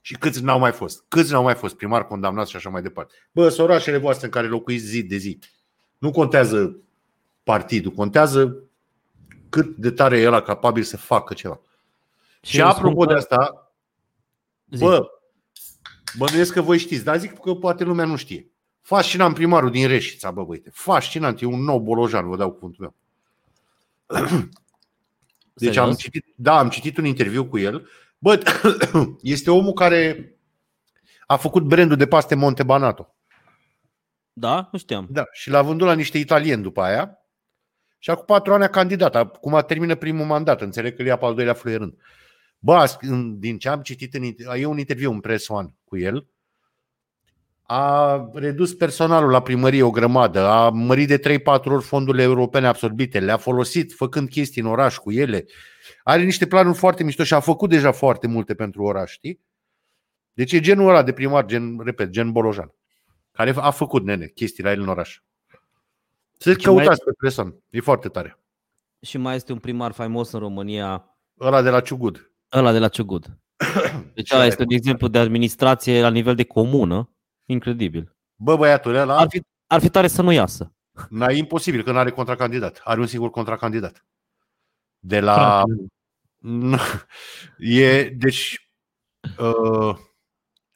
Și 0.00 0.14
câți 0.18 0.42
n-au 0.42 0.58
mai 0.58 0.72
fost? 0.72 1.04
Câți 1.08 1.32
n-au 1.32 1.42
mai 1.42 1.54
fost 1.54 1.74
primari 1.74 2.06
condamnați 2.06 2.50
și 2.50 2.56
așa 2.56 2.68
mai 2.70 2.82
departe? 2.82 3.14
Bă, 3.32 3.48
sunt 3.48 3.68
orașele 3.68 3.96
voastre 3.96 4.26
în 4.26 4.32
care 4.32 4.46
locuiți 4.46 4.84
zi 4.84 5.02
de 5.02 5.16
zi. 5.16 5.38
Nu 5.98 6.10
contează 6.10 6.76
partidul, 7.42 7.92
contează 7.92 8.56
cât 9.48 9.76
de 9.76 9.90
tare 9.90 10.18
e 10.20 10.26
ăla 10.26 10.42
capabil 10.42 10.82
să 10.82 10.96
facă 10.96 11.34
ceva. 11.34 11.60
Și, 12.42 12.50
și 12.50 12.58
eu 12.58 12.66
apropo 12.66 12.90
spun 13.02 13.06
de 13.06 13.12
că- 13.12 13.18
asta, 13.18 13.72
Zi. 14.70 14.82
bă, 14.84 15.08
bănuiesc 16.18 16.52
că 16.52 16.60
voi 16.60 16.78
știți, 16.78 17.04
dar 17.04 17.18
zic 17.18 17.38
că 17.38 17.54
poate 17.54 17.84
lumea 17.84 18.04
nu 18.04 18.16
știe. 18.16 18.50
Fascinant 18.80 19.34
primarul 19.34 19.70
din 19.70 19.88
Reșița, 19.88 20.30
bă, 20.30 20.44
băite. 20.44 20.70
Fascinant, 20.72 21.40
e 21.40 21.46
un 21.46 21.62
nou 21.64 21.80
bolojan, 21.80 22.28
vă 22.28 22.36
dau 22.36 22.52
cuvântul 22.52 22.80
meu. 22.80 22.94
Deci 25.54 25.76
am 25.76 25.84
Serios? 25.84 25.98
citit, 25.98 26.24
da, 26.36 26.58
am 26.58 26.68
citit 26.68 26.96
un 26.96 27.04
interviu 27.04 27.46
cu 27.46 27.58
el. 27.58 27.88
Bă, 28.18 28.40
este 29.22 29.50
omul 29.50 29.72
care 29.72 30.32
a 31.26 31.36
făcut 31.36 31.62
brandul 31.62 31.96
de 31.96 32.06
paste 32.06 32.34
Monte 32.34 32.62
Banato. 32.62 33.16
Da, 34.32 34.68
nu 34.72 34.78
știam. 34.78 35.06
Da, 35.10 35.24
și 35.32 35.50
l-a 35.50 35.62
vândut 35.62 35.86
la 35.86 35.94
niște 35.94 36.18
italieni 36.18 36.62
după 36.62 36.80
aia. 36.82 37.18
Și 37.98 38.10
acum 38.10 38.24
patru 38.24 38.54
ani 38.54 38.64
a 38.64 38.68
candidat. 38.68 39.14
Acum 39.16 39.54
a 39.54 39.62
termină 39.62 39.94
primul 39.94 40.26
mandat. 40.26 40.60
Înțeleg 40.60 40.94
că 40.94 41.00
îl 41.02 41.06
ia 41.06 41.16
pe 41.16 41.24
al 41.24 41.34
doilea 41.34 41.54
fluierând. 41.54 41.94
Bă, 42.58 42.74
as- 42.74 42.96
în- 43.00 43.38
din 43.38 43.58
ce 43.58 43.68
am 43.68 43.82
citit, 43.82 44.14
în, 44.14 44.22
inter- 44.22 44.58
e 44.58 44.64
un 44.66 44.78
interviu 44.78 45.10
în 45.12 45.20
Press 45.20 45.48
One 45.48 45.68
cu 45.84 45.96
el. 45.98 46.26
A 47.70 48.30
redus 48.32 48.74
personalul 48.74 49.30
la 49.30 49.42
primărie 49.42 49.82
o 49.82 49.90
grămadă, 49.90 50.40
a 50.46 50.70
mărit 50.70 51.08
de 51.08 51.18
3-4 51.18 51.42
ori 51.64 51.84
fondurile 51.84 52.22
europene 52.22 52.66
absorbite, 52.66 53.20
le-a 53.20 53.36
folosit 53.36 53.92
făcând 53.92 54.28
chestii 54.28 54.62
în 54.62 54.66
oraș 54.68 54.96
cu 54.96 55.12
ele. 55.12 55.44
Are 56.02 56.22
niște 56.22 56.46
planuri 56.46 56.76
foarte 56.78 57.04
mișto 57.04 57.24
și 57.24 57.34
a 57.34 57.40
făcut 57.40 57.70
deja 57.70 57.92
foarte 57.92 58.26
multe 58.26 58.54
pentru 58.54 58.82
oraș, 58.82 59.10
știi? 59.10 59.40
Deci 60.32 60.52
e 60.52 60.60
genul 60.60 60.88
ăla 60.88 61.02
de 61.02 61.12
primar, 61.12 61.44
gen, 61.44 61.78
repet, 61.84 62.10
gen 62.10 62.32
Bolojan, 62.32 62.72
care 63.32 63.54
a 63.56 63.70
făcut, 63.70 64.04
nene, 64.04 64.26
chestii 64.26 64.62
la 64.64 64.70
el 64.70 64.80
în 64.80 64.88
oraș. 64.88 65.20
Să 66.38 66.50
Și 66.50 66.56
căutați 66.56 66.88
mai- 66.88 66.98
pe 67.04 67.12
Preson, 67.18 67.54
e 67.70 67.80
foarte 67.80 68.08
tare. 68.08 68.38
Și 69.00 69.18
mai 69.18 69.34
este 69.36 69.52
un 69.52 69.58
primar 69.58 69.92
faimos 69.92 70.32
în 70.32 70.38
România, 70.40 71.16
Ăla 71.40 71.62
de 71.62 71.70
la 71.70 71.80
Ciugud. 71.80 72.30
ăla 72.52 72.72
de 72.72 72.78
la 72.78 72.88
Ciugud. 72.88 73.38
Deci 74.14 74.32
ăla 74.32 74.46
este 74.46 74.62
un 74.62 74.70
exemplu 74.70 75.08
de 75.08 75.18
administrație 75.18 76.00
la 76.00 76.10
nivel 76.10 76.34
de 76.34 76.44
comună. 76.44 77.10
Incredibil. 77.50 78.16
Bă, 78.36 78.56
băiatul 78.56 78.94
ăla, 78.94 79.18
Ar 79.18 79.26
fi, 79.28 79.42
ar 79.66 79.80
fi 79.80 79.88
tare 79.88 80.08
să 80.08 80.22
nu 80.22 80.32
iasă. 80.32 80.72
n-ai 81.10 81.38
imposibil, 81.38 81.82
că 81.82 81.92
nu 81.92 81.98
are 81.98 82.10
contracandidat. 82.10 82.80
Are 82.84 83.00
un 83.00 83.06
singur 83.06 83.30
contracandidat. 83.30 84.06
De 84.98 85.20
la... 85.20 85.34
Frate, 85.34 85.86
E, 87.58 88.08
deci, 88.08 88.70
uh, 89.38 89.96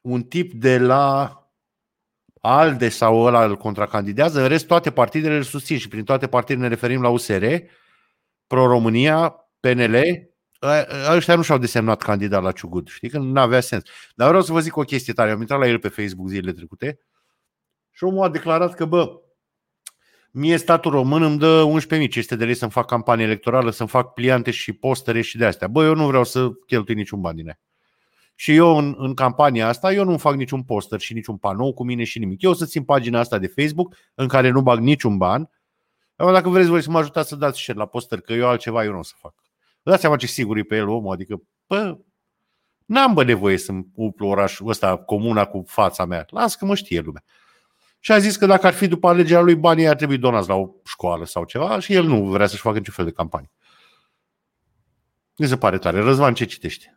un 0.00 0.22
tip 0.22 0.52
de 0.52 0.78
la 0.78 1.36
ALDE 2.40 2.88
sau 2.88 3.20
ăla 3.20 3.44
îl 3.44 3.56
contracandidează, 3.56 4.42
în 4.42 4.48
rest 4.48 4.66
toate 4.66 4.90
partidele 4.92 5.36
îl 5.36 5.42
susțin 5.42 5.78
și 5.78 5.88
prin 5.88 6.04
toate 6.04 6.28
partidele 6.28 6.62
ne 6.62 6.68
referim 6.74 7.02
la 7.02 7.08
USR, 7.08 7.44
Pro-România, 8.46 9.36
PNL, 9.60 9.94
Ă- 9.94 10.31
ăștia 11.10 11.36
nu 11.36 11.42
și-au 11.42 11.58
desemnat 11.58 12.02
candidat 12.02 12.42
la 12.42 12.52
Ciugud, 12.52 12.88
știi, 12.88 13.08
că 13.08 13.18
nu 13.18 13.40
avea 13.40 13.60
sens. 13.60 13.82
Dar 14.14 14.28
vreau 14.28 14.42
să 14.42 14.52
vă 14.52 14.60
zic 14.60 14.76
o 14.76 14.82
chestie 14.82 15.12
tare, 15.12 15.30
am 15.30 15.40
intrat 15.40 15.58
la 15.58 15.66
el 15.66 15.78
pe 15.78 15.88
Facebook 15.88 16.28
zilele 16.28 16.52
trecute 16.52 16.98
și 17.90 18.04
omul 18.04 18.24
a 18.24 18.28
declarat 18.28 18.74
că, 18.74 18.84
bă, 18.84 19.22
Mie 20.34 20.56
statul 20.56 20.90
român 20.90 21.22
îmi 21.22 21.38
dă 21.38 21.64
11.500 21.64 22.36
de 22.36 22.44
lei 22.44 22.54
să-mi 22.54 22.70
fac 22.70 22.86
campanie 22.86 23.24
electorală, 23.24 23.70
să-mi 23.70 23.88
fac 23.88 24.12
pliante 24.12 24.50
și 24.50 24.72
postere 24.72 25.20
și 25.20 25.36
de 25.36 25.44
astea. 25.44 25.68
Bă, 25.68 25.84
eu 25.84 25.94
nu 25.94 26.06
vreau 26.06 26.24
să 26.24 26.50
cheltui 26.66 26.94
niciun 26.94 27.20
bani 27.20 27.36
din 27.36 27.46
ea. 27.46 27.60
Și 28.34 28.54
eu 28.54 28.76
în, 28.76 28.94
în 28.98 29.14
campania 29.14 29.68
asta, 29.68 29.92
eu 29.92 30.04
nu 30.04 30.18
fac 30.18 30.34
niciun 30.34 30.62
poster 30.62 31.00
și 31.00 31.12
niciun 31.12 31.36
panou 31.36 31.74
cu 31.74 31.84
mine 31.84 32.04
și 32.04 32.18
nimic. 32.18 32.42
Eu 32.42 32.50
o 32.50 32.54
să 32.54 32.66
țin 32.66 32.82
pagina 32.82 33.18
asta 33.18 33.38
de 33.38 33.46
Facebook 33.46 33.96
în 34.14 34.28
care 34.28 34.50
nu 34.50 34.62
bag 34.62 34.78
niciun 34.78 35.16
ban. 35.16 35.50
Acum, 36.16 36.32
dacă 36.32 36.48
vreți 36.48 36.68
voi 36.68 36.82
să 36.82 36.90
mă 36.90 36.98
ajutați 36.98 37.28
să 37.28 37.36
dați 37.36 37.60
share 37.60 37.78
la 37.78 37.86
poster, 37.86 38.20
că 38.20 38.32
eu 38.32 38.48
altceva 38.48 38.84
eu 38.84 38.92
nu 38.92 38.98
o 38.98 39.02
să 39.02 39.14
fac. 39.16 39.34
Vă 39.82 39.90
dați 39.90 40.00
seama 40.00 40.16
ce 40.16 40.26
sigur 40.26 40.56
e 40.56 40.62
pe 40.62 40.76
el 40.76 40.88
omul, 40.88 41.12
adică, 41.12 41.42
bă, 41.66 41.98
n-am 42.84 43.14
bă 43.14 43.24
nevoie 43.24 43.56
să-mi 43.56 43.86
uplu 43.94 44.26
orașul 44.26 44.68
ăsta, 44.68 44.96
comuna 44.96 45.44
cu 45.44 45.64
fața 45.66 46.04
mea. 46.04 46.26
Las 46.28 46.54
că 46.56 46.64
mă 46.64 46.74
știe 46.74 47.00
lumea. 47.00 47.24
Și 48.00 48.12
a 48.12 48.18
zis 48.18 48.36
că 48.36 48.46
dacă 48.46 48.66
ar 48.66 48.72
fi 48.72 48.86
după 48.86 49.08
alegerea 49.08 49.42
lui, 49.42 49.54
banii 49.54 49.88
ar 49.88 49.94
trebui 49.96 50.18
donați 50.18 50.48
la 50.48 50.54
o 50.54 50.68
școală 50.84 51.24
sau 51.24 51.44
ceva 51.44 51.78
și 51.78 51.92
el 51.94 52.04
nu 52.04 52.24
vrea 52.24 52.46
să-și 52.46 52.62
facă 52.62 52.76
niciun 52.78 52.94
fel 52.94 53.04
de 53.04 53.10
campanie. 53.10 53.50
Mi 55.36 55.46
se 55.46 55.56
pare 55.56 55.78
tare. 55.78 56.00
Răzvan, 56.00 56.34
ce 56.34 56.44
citești? 56.44 56.90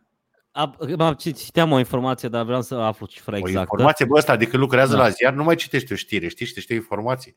A- 0.50 0.74
am 0.98 1.14
cit- 1.14 1.36
Citeam 1.36 1.72
o 1.72 1.78
informație, 1.78 2.28
dar 2.28 2.44
vreau 2.44 2.62
să 2.62 2.74
aflu 2.74 3.06
cifra 3.06 3.34
O 3.34 3.38
exactă. 3.38 3.58
informație, 3.60 4.04
bă, 4.04 4.16
ăsta, 4.16 4.36
de 4.36 4.46
când 4.46 4.62
lucrează 4.62 4.96
Da. 4.96 5.02
la 5.02 5.08
ziar, 5.08 5.32
nu 5.32 5.44
mai 5.44 5.54
citește 5.54 5.92
o 5.92 5.96
știre, 5.96 6.28
știți, 6.28 6.48
citește 6.48 6.72
o 6.72 6.76
informație. 6.76 7.36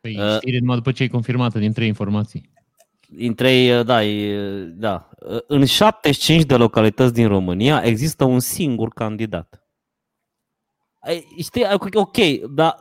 Păi 0.00 0.18
Uh. 0.20 0.36
știre 0.36 0.58
numai 0.58 0.76
după 0.76 0.92
ce 0.92 1.02
e 1.02 1.08
confirmată 1.08 1.58
din 1.58 1.72
trei 1.72 1.86
informații. 1.88 2.50
Din 3.14 3.34
trei, 3.34 3.84
da, 3.84 4.04
e, 4.04 4.36
da. 4.64 5.08
În 5.46 5.64
75 5.64 6.42
de 6.44 6.56
localități 6.56 7.12
din 7.12 7.28
România 7.28 7.82
există 7.84 8.24
un 8.24 8.40
singur 8.40 8.88
candidat. 8.88 9.66
Ai, 11.00 11.24
Știi, 11.42 11.64
ok, 11.94 12.16
dar 12.50 12.76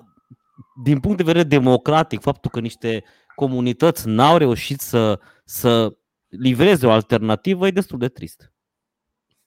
din 0.83 0.99
punct 0.99 1.17
de 1.17 1.23
vedere 1.23 1.43
democratic, 1.47 2.21
faptul 2.21 2.51
că 2.51 2.59
niște 2.59 3.03
comunități 3.35 4.07
n-au 4.07 4.37
reușit 4.37 4.79
să, 4.79 5.19
să 5.45 5.97
livreze 6.27 6.85
o 6.87 6.91
alternativă 6.91 7.67
e 7.67 7.71
destul 7.71 7.97
de 7.97 8.07
trist. 8.07 8.53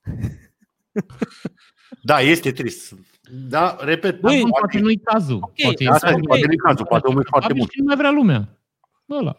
Da, 2.02 2.20
este 2.20 2.52
trist. 2.52 2.94
Da, 3.48 3.76
repet, 3.80 4.20
Băi, 4.20 4.40
poate- 4.40 4.58
poate 4.60 4.78
nu-i 4.78 4.96
cazul. 4.96 5.36
ok, 5.42 5.52
poate 5.62 5.86
asta 5.88 6.10
e 6.10 6.14
e, 6.16 6.20
poate 6.20 6.46
nu-i 6.46 6.56
cazul, 6.56 6.86
poate 6.86 7.06
omul 7.06 7.20
e 7.20 7.28
foarte 7.28 7.46
Probabil 7.46 7.56
mult. 7.56 7.70
și 7.70 7.78
nu 7.78 7.84
mai 7.84 7.96
vrea 7.96 8.10
lumea. 8.10 8.58
Ăla. 9.10 9.38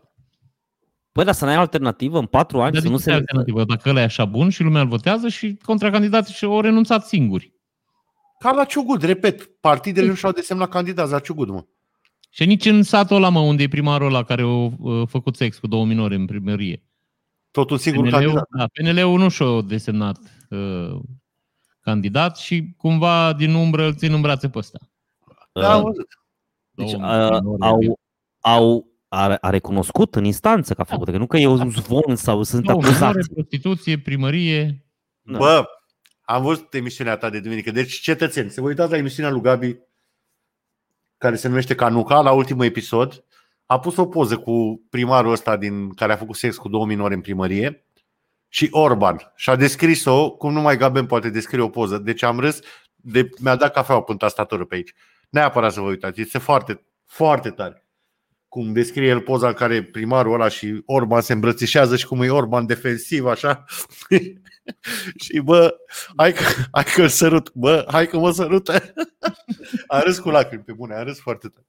Păi, 1.15 1.23
dar 1.25 1.33
să 1.33 1.45
n-ai 1.45 1.55
alternativă 1.55 2.19
în 2.19 2.25
patru 2.25 2.61
ani, 2.61 2.71
Dar 2.71 2.81
să 2.81 2.87
de 2.87 2.91
nu 2.93 2.97
ce 2.97 3.03
se... 3.03 3.09
ai 3.11 3.15
alternativă? 3.15 3.63
Dacă 3.63 3.89
ăla 3.89 4.01
e 4.01 4.03
așa 4.03 4.25
bun 4.25 4.49
și 4.49 4.63
lumea 4.63 4.81
îl 4.81 4.87
votează 4.87 5.27
și 5.27 5.57
contracandidații 5.63 6.33
și 6.33 6.45
au 6.45 6.61
renunțat 6.61 7.05
singuri. 7.07 7.53
Ca 8.39 8.51
la 8.51 8.63
Ciugud, 8.63 9.01
repet, 9.03 9.45
partidele 9.59 10.07
nu 10.07 10.13
și-au 10.13 10.31
desemnat 10.31 10.69
candidați 10.69 11.11
la 11.11 11.19
Ciugud, 11.19 11.49
mă. 11.49 11.65
Și 12.29 12.45
nici 12.45 12.65
în 12.65 12.83
satul 12.83 13.15
ăla, 13.15 13.29
mă, 13.29 13.39
unde 13.39 13.63
e 13.63 13.67
primarul 13.67 14.07
ăla 14.07 14.23
care 14.23 14.41
a 14.41 14.45
uh, 14.45 15.07
făcut 15.07 15.35
sex 15.35 15.57
cu 15.57 15.67
două 15.67 15.85
minore 15.85 16.15
în 16.15 16.25
primărie. 16.25 16.83
Tot 17.51 17.69
un 17.69 17.77
singur 17.77 18.03
PNL-ul, 18.03 18.19
candidat. 18.21 18.47
da, 18.57 18.65
PNL-ul 18.67 19.19
nu 19.19 19.29
și-a 19.29 19.61
desemnat 19.61 20.19
uh, 20.49 20.99
candidat 21.81 22.37
și 22.37 22.73
cumva 22.77 23.33
din 23.33 23.53
umbră 23.53 23.85
îl 23.85 23.95
țin 23.95 24.13
în 24.13 24.21
brațe 24.21 24.49
pe 24.49 24.57
ăsta. 24.57 24.79
Da, 25.51 25.73
am 25.73 25.77
Uh, 25.79 25.85
văzut. 25.85 26.07
Deci 26.71 26.91
Două 26.91 27.03
a, 27.05 27.39
minore. 27.39 27.65
au, 27.65 27.99
au 28.39 28.87
a, 29.07 29.35
a 29.41 29.49
recunoscut 29.49 30.15
în 30.15 30.23
instanță 30.23 30.73
că 30.73 30.81
a 30.81 30.83
făcut, 30.83 31.09
că 31.09 31.17
nu 31.17 31.27
că 31.27 31.37
e 31.37 31.47
un 31.47 31.69
zvon 31.69 32.15
sau 32.15 32.43
sunt 32.43 32.63
Două 32.63 32.81
minore, 32.81 32.97
acuzați. 32.97 33.33
prostituție, 33.33 33.99
primărie. 33.99 34.85
Da. 35.21 35.37
Bă, 35.37 35.65
am 36.21 36.43
văzut 36.43 36.73
emisiunea 36.73 37.17
ta 37.17 37.29
de 37.29 37.39
duminică. 37.39 37.71
Deci, 37.71 37.99
cetățeni, 37.99 38.49
să 38.49 38.61
vă 38.61 38.67
uitați 38.67 38.91
la 38.91 38.97
emisiunea 38.97 39.31
lui 39.31 39.41
Gabi, 39.41 39.75
care 41.17 41.35
se 41.35 41.47
numește 41.47 41.75
Canuca, 41.75 42.21
la 42.21 42.31
ultimul 42.31 42.65
episod. 42.65 43.23
A 43.65 43.79
pus 43.79 43.97
o 43.97 44.05
poză 44.05 44.37
cu 44.37 44.85
primarul 44.89 45.31
ăsta 45.31 45.57
din 45.57 45.89
care 45.89 46.13
a 46.13 46.17
făcut 46.17 46.35
sex 46.35 46.57
cu 46.57 46.69
două 46.69 46.85
minore 46.85 47.13
în 47.13 47.21
primărie 47.21 47.85
și 48.47 48.67
Orban. 48.71 49.31
Și 49.35 49.49
a 49.49 49.55
descris-o 49.55 50.31
cum 50.31 50.53
numai 50.53 50.77
Gaben 50.77 51.05
poate 51.05 51.29
descrie 51.29 51.61
o 51.61 51.69
poză. 51.69 51.97
Deci 51.97 52.23
am 52.23 52.39
râs, 52.39 52.59
de, 52.95 53.29
mi-a 53.39 53.55
dat 53.55 53.73
cafeaua 53.73 54.01
pe 54.01 54.13
tastatură 54.13 54.65
pe 54.65 54.75
aici. 54.75 54.93
Neapărat 55.29 55.73
să 55.73 55.79
vă 55.79 55.87
uitați, 55.87 56.21
este 56.21 56.37
foarte, 56.37 56.85
foarte 57.05 57.49
tare. 57.49 57.84
Cum 58.55 58.73
descrie 58.73 59.07
el 59.07 59.21
poza 59.21 59.47
în 59.47 59.53
care 59.53 59.83
primarul 59.83 60.33
ăla 60.33 60.47
și 60.47 60.81
Orban 60.85 61.21
se 61.21 61.33
îmbrățișează 61.33 61.95
și 61.95 62.05
cum 62.05 62.21
e 62.21 62.29
Orban 62.29 62.65
defensiv, 62.65 63.25
așa. 63.25 63.65
și 65.23 65.39
bă, 65.39 65.75
hai 66.15 66.33
că, 66.33 66.43
hai 66.71 66.83
că 66.83 67.01
îl 67.01 67.07
sărut, 67.07 67.51
bă, 67.53 67.85
hai 67.91 68.07
că 68.07 68.17
mă 68.17 68.31
sărută. 68.31 68.93
a 69.87 69.99
râs 69.99 70.19
cu 70.19 70.29
lacrimi, 70.29 70.63
pe 70.63 70.73
bune, 70.73 70.95
a 70.95 71.03
râs 71.03 71.19
foarte 71.19 71.47
tare. 71.47 71.65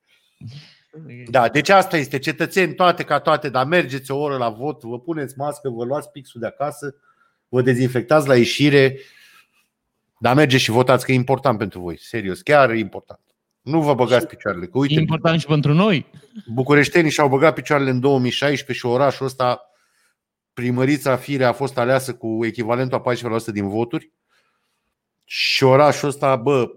Da, 1.30 1.48
deci 1.48 1.68
asta 1.68 1.96
este, 1.96 2.18
cetățeni 2.18 2.74
toate 2.74 3.02
ca 3.02 3.20
toate, 3.20 3.48
dar 3.48 3.66
mergeți 3.66 4.10
o 4.10 4.18
oră 4.18 4.36
la 4.36 4.48
vot, 4.48 4.82
vă 4.82 5.00
puneți 5.00 5.38
mască, 5.38 5.68
vă 5.68 5.84
luați 5.84 6.10
pixul 6.10 6.40
de 6.40 6.46
acasă, 6.46 6.94
vă 7.48 7.62
dezinfectați 7.62 8.28
la 8.28 8.36
ieșire, 8.36 8.98
dar 10.18 10.34
mergeți 10.34 10.62
și 10.62 10.70
votați, 10.70 11.04
că 11.04 11.12
e 11.12 11.14
important 11.14 11.58
pentru 11.58 11.80
voi, 11.80 11.98
serios, 11.98 12.42
chiar 12.42 12.70
e 12.70 12.78
important. 12.78 13.20
Nu 13.66 13.82
vă 13.82 13.94
băgați 13.94 14.26
picioarele, 14.26 14.64
că 14.66 14.72
E 14.74 14.80
uite, 14.80 15.00
important 15.00 15.40
și 15.40 15.46
pentru 15.46 15.72
noi. 15.72 16.06
bucureștenii 16.46 17.10
și-au 17.10 17.28
băgat 17.28 17.54
picioarele 17.54 17.90
în 17.90 18.00
2016 18.00 18.86
și 18.86 18.92
orașul 18.92 19.26
ăsta, 19.26 19.70
primărița 20.52 21.16
Firea 21.16 21.48
a 21.48 21.52
fost 21.52 21.78
aleasă 21.78 22.14
cu 22.14 22.44
echivalentul 22.44 23.02
a 23.04 23.12
14% 23.12 23.52
din 23.52 23.68
voturi 23.68 24.12
și 25.24 25.64
orașul 25.64 26.08
ăsta, 26.08 26.36
bă, 26.36 26.68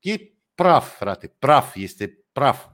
e 0.00 0.16
praf, 0.54 0.96
frate, 0.96 1.34
praf, 1.38 1.76
este 1.76 2.18
praf. 2.32 2.66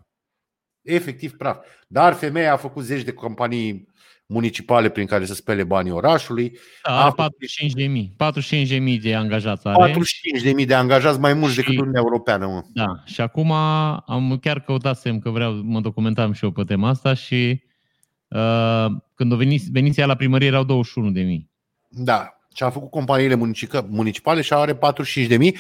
Efectiv 0.82 1.36
praf. 1.36 1.66
Dar 1.86 2.14
femeia 2.14 2.52
a 2.52 2.56
făcut 2.56 2.84
zeci 2.84 3.02
de 3.02 3.12
companii 3.12 3.88
municipale 4.26 4.88
prin 4.88 5.06
care 5.06 5.24
să 5.24 5.34
spele 5.34 5.64
banii 5.64 5.90
orașului. 5.92 6.58
Da, 6.82 6.90
A 6.92 7.02
are 7.04 7.12
făcut- 7.16 7.36
45.000 7.38 8.12
45.000 8.16 8.98
de 9.02 9.14
angajați 9.14 9.66
are. 9.66 9.76
45.000 9.76 10.66
de 10.66 10.74
angajați 10.74 11.18
mai 11.20 11.34
mulți 11.34 11.54
Și- 11.54 11.60
decât 11.60 11.78
Uniunea 11.78 12.00
Europeană, 12.04 12.46
mă. 12.46 12.62
Da, 12.72 12.86
și 13.04 13.20
acum 13.20 13.52
am 13.52 14.38
chiar 14.40 14.60
căutasem 14.60 15.18
că 15.18 15.30
vreau, 15.30 15.52
mă 15.52 15.80
documentam 15.80 16.32
și 16.32 16.44
eu 16.44 16.50
pe 16.50 16.62
tema 16.62 16.88
asta 16.88 17.14
și 17.14 17.62
uh, 18.28 18.86
când 19.14 19.32
o 19.32 19.36
venit, 19.36 19.62
veniți 19.70 20.00
ea 20.00 20.06
la 20.06 20.14
primărie 20.14 20.46
erau 20.46 20.64
21 20.64 21.10
de 21.10 21.20
mii. 21.22 21.50
Da. 21.88 22.30
Și 22.54 22.62
a 22.62 22.70
făcut 22.70 22.90
companiile 22.90 23.34
municică- 23.34 23.86
municipale 23.90 24.40
și 24.40 24.52
are 24.52 24.74
45.000. 24.74 25.54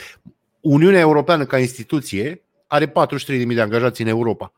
Uniunea 0.60 1.00
Europeană 1.00 1.44
ca 1.44 1.58
instituție 1.58 2.42
are 2.66 2.86
43.000 2.86 3.54
de 3.54 3.60
angajați 3.60 4.02
în 4.02 4.08
Europa. 4.08 4.52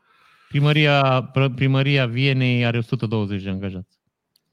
Primăria, 0.49 1.29
pr- 1.31 1.53
primăria 1.55 2.05
Vienei 2.05 2.65
are 2.65 2.77
120 2.77 3.43
de 3.43 3.49
angajați. 3.49 3.98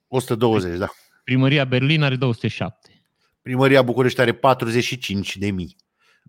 120, 0.08 0.78
da. 0.78 0.88
Primăria 1.24 1.64
Berlin 1.64 2.02
are 2.02 2.16
207. 2.16 3.02
Primăria 3.42 3.82
București 3.82 4.20
are 4.20 4.32
45 4.34 5.36
de 5.36 5.50
mii. 5.50 5.76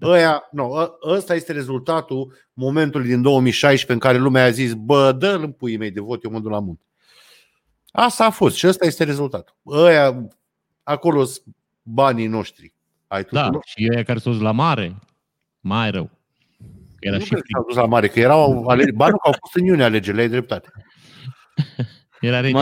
Ăia, 0.02 0.44
nu, 0.52 0.72
ă- 0.72 0.98
ăsta 1.04 1.36
este 1.36 1.52
rezultatul 1.52 2.34
momentului 2.54 3.08
din 3.08 3.22
2016 3.22 3.92
în 3.94 4.00
care 4.00 4.18
lumea 4.18 4.44
a 4.44 4.50
zis, 4.50 4.74
bă, 4.74 5.12
dă 5.12 5.32
în 5.42 5.52
puii 5.52 5.78
mei 5.78 5.92
de 5.92 6.00
vot, 6.00 6.24
eu 6.24 6.32
mă 6.32 6.40
duc 6.40 6.52
la 6.52 6.60
munte. 6.60 6.82
Asta 7.92 8.26
a 8.26 8.30
fost 8.30 8.56
și 8.56 8.68
ăsta 8.68 8.86
este 8.86 9.04
rezultatul. 9.04 9.56
Ăia, 9.66 10.28
acolo 10.84 11.24
sunt 11.24 11.46
banii 11.82 12.28
noștri. 12.28 12.74
Ai 13.08 13.24
Da, 13.32 13.42
tuturor. 13.42 13.64
și 13.66 13.88
ăia 13.94 14.04
care 14.04 14.20
s-au 14.20 14.32
dus 14.32 14.42
la 14.42 14.52
mare, 14.52 14.96
mai 15.60 15.92
rău. 15.92 16.10
Era 17.00 17.18
nu 17.18 17.24
și 17.24 17.30
cred 17.30 17.42
că 17.42 17.46
frig. 17.46 17.56
s-au 17.56 17.66
dus 17.68 17.76
la 17.76 17.86
mare, 17.86 18.08
că 18.08 18.20
erau 18.20 18.68
alegeri. 18.68 18.96
Ba 18.96 19.08
nu, 19.08 19.18
că 19.18 19.28
au 19.28 19.36
fost 19.40 19.56
în 19.56 19.64
iunie 19.66 19.84
alegerile, 19.84 20.22
ai 20.22 20.30
dreptate. 20.30 20.72
Era 22.22 22.40
rece 22.40 22.54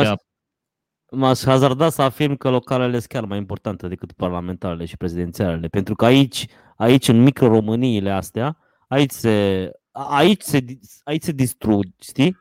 M-aș- 1.15 1.39
apă. 1.41 1.49
M-aș 1.49 1.53
hazarda 1.53 1.89
să 1.89 2.01
afirm 2.01 2.35
că 2.35 2.49
localele 2.49 2.97
sunt 2.97 3.05
chiar 3.11 3.25
mai 3.25 3.37
importante 3.37 3.87
decât 3.87 4.11
parlamentarele 4.11 4.85
și 4.85 4.97
prezidențialele, 4.97 5.67
pentru 5.67 5.95
că 5.95 6.05
aici, 6.05 6.45
aici 6.77 7.07
în 7.07 7.23
micro-Româniile 7.23 8.11
astea, 8.11 8.57
aici 8.87 9.11
se, 9.11 9.71
aici 9.91 10.41
se, 10.41 10.65
aici 11.03 11.23
se 11.23 11.31
distrug, 11.31 11.85
știi? 12.01 12.37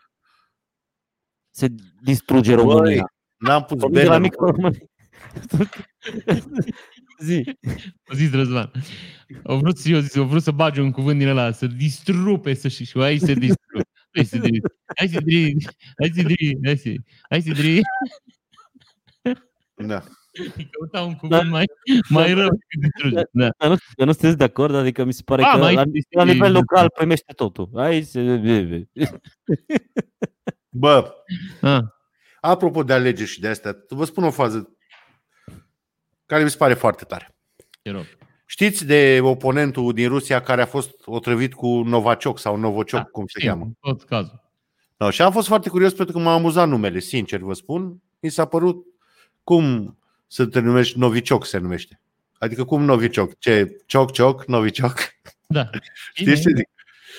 Se 1.50 1.66
distruge 2.02 2.54
Băi, 2.54 2.64
România. 2.64 3.12
N-am 3.36 3.64
pus 3.64 3.78
Vorbim 3.78 4.00
de 4.00 4.06
la 4.06 4.12
banner 4.12 4.30
micro-România. 4.30 4.78
Zi. 7.18 7.56
A 8.04 8.14
zis 8.14 8.30
Răzvan. 8.30 8.70
Au 9.44 9.58
vrut, 9.58 9.78
eu 9.84 9.98
zis, 9.98 10.16
au 10.16 10.24
vrut 10.24 10.42
să 10.42 10.50
bage 10.50 10.80
un 10.80 10.90
cuvânt 10.90 11.18
din 11.18 11.28
ăla, 11.28 11.52
să 11.52 11.66
distrupe, 11.66 12.54
să 12.54 12.68
și, 12.68 12.84
și 12.84 12.98
aici 12.98 13.20
se 13.20 13.34
distrupe. 13.34 13.88
Hai 14.14 14.24
să 14.24 14.38
dri, 14.38 14.60
hai 14.96 15.08
să 15.08 15.20
dri, 15.20 15.56
hai 15.98 16.10
să 16.14 16.22
dri, 16.22 16.58
hai 16.64 16.76
să, 16.76 16.90
hai 17.30 17.40
să 17.40 17.50
dri. 17.52 17.80
Da. 19.86 20.02
Căuta 20.70 21.02
un 21.02 21.14
cuvânt 21.14 21.50
mai, 21.50 21.64
mai 22.08 22.32
rău 22.34 22.48
decât 22.48 22.80
distruge. 22.80 23.14
Da. 23.32 23.48
Dar 23.58 23.68
nu, 23.68 23.76
dar 23.96 24.06
nu 24.06 24.12
sunteți 24.12 24.36
de 24.36 24.44
acord? 24.44 24.74
Adică 24.74 25.04
mi 25.04 25.12
se 25.12 25.22
pare 25.24 25.42
Ba, 25.42 25.50
că 25.52 25.56
mai 25.58 25.74
la, 25.74 25.82
este- 25.92 26.16
la 26.16 26.24
nivel 26.24 26.52
local 26.52 26.90
primește 26.94 27.32
totul. 27.32 27.68
Aici 27.74 28.06
se... 28.06 28.20
Bă, 30.70 31.14
Ah, 31.60 31.80
apropo 32.40 32.82
de 32.82 32.92
alegeri 32.92 33.28
și 33.28 33.40
de 33.40 33.48
astea, 33.48 33.76
vă 33.88 34.04
spun 34.04 34.24
o 34.24 34.30
fază 34.30 34.76
care 36.26 36.42
mi 36.42 36.50
se 36.50 36.56
pare 36.56 36.74
foarte 36.74 37.04
tare. 37.04 37.34
te 37.82 37.90
rog. 37.90 38.04
Știți 38.46 38.86
de 38.86 39.18
oponentul 39.22 39.92
din 39.92 40.08
Rusia 40.08 40.40
care 40.40 40.62
a 40.62 40.66
fost 40.66 40.90
otrăvit 41.04 41.54
cu 41.54 41.66
Novaciok 41.82 42.38
sau 42.38 42.56
Novociok, 42.56 43.02
Da, 43.02 43.08
cum 43.12 43.26
se 43.26 43.38
știu, 43.38 43.50
cheamă? 43.50 43.70
Tot 43.80 44.02
cazul. 44.04 44.42
Da, 44.96 45.10
și 45.10 45.22
am 45.22 45.32
fost 45.32 45.46
foarte 45.46 45.68
curios 45.68 45.92
pentru 45.94 46.14
că 46.16 46.20
m-a 46.22 46.32
amuzat 46.34 46.68
numele, 46.68 46.98
sincer 46.98 47.40
vă 47.40 47.52
spun. 47.52 48.02
Mi 48.20 48.28
s-a 48.30 48.44
părut 48.44 48.84
cum 49.44 49.98
să 50.26 50.46
te 50.46 50.60
numești 50.60 50.98
Novicioc 50.98 51.46
se 51.46 51.58
numește. 51.58 52.00
Adică 52.38 52.64
cum 52.64 52.84
Novicioc? 52.84 53.38
Ce? 53.38 53.82
Cioc, 53.86 54.12
cioc, 54.12 54.44
Novicioc? 54.44 54.98
Da. 55.46 55.70
Știi 56.14 56.34
ce 56.34 56.52
zic? 56.56 56.68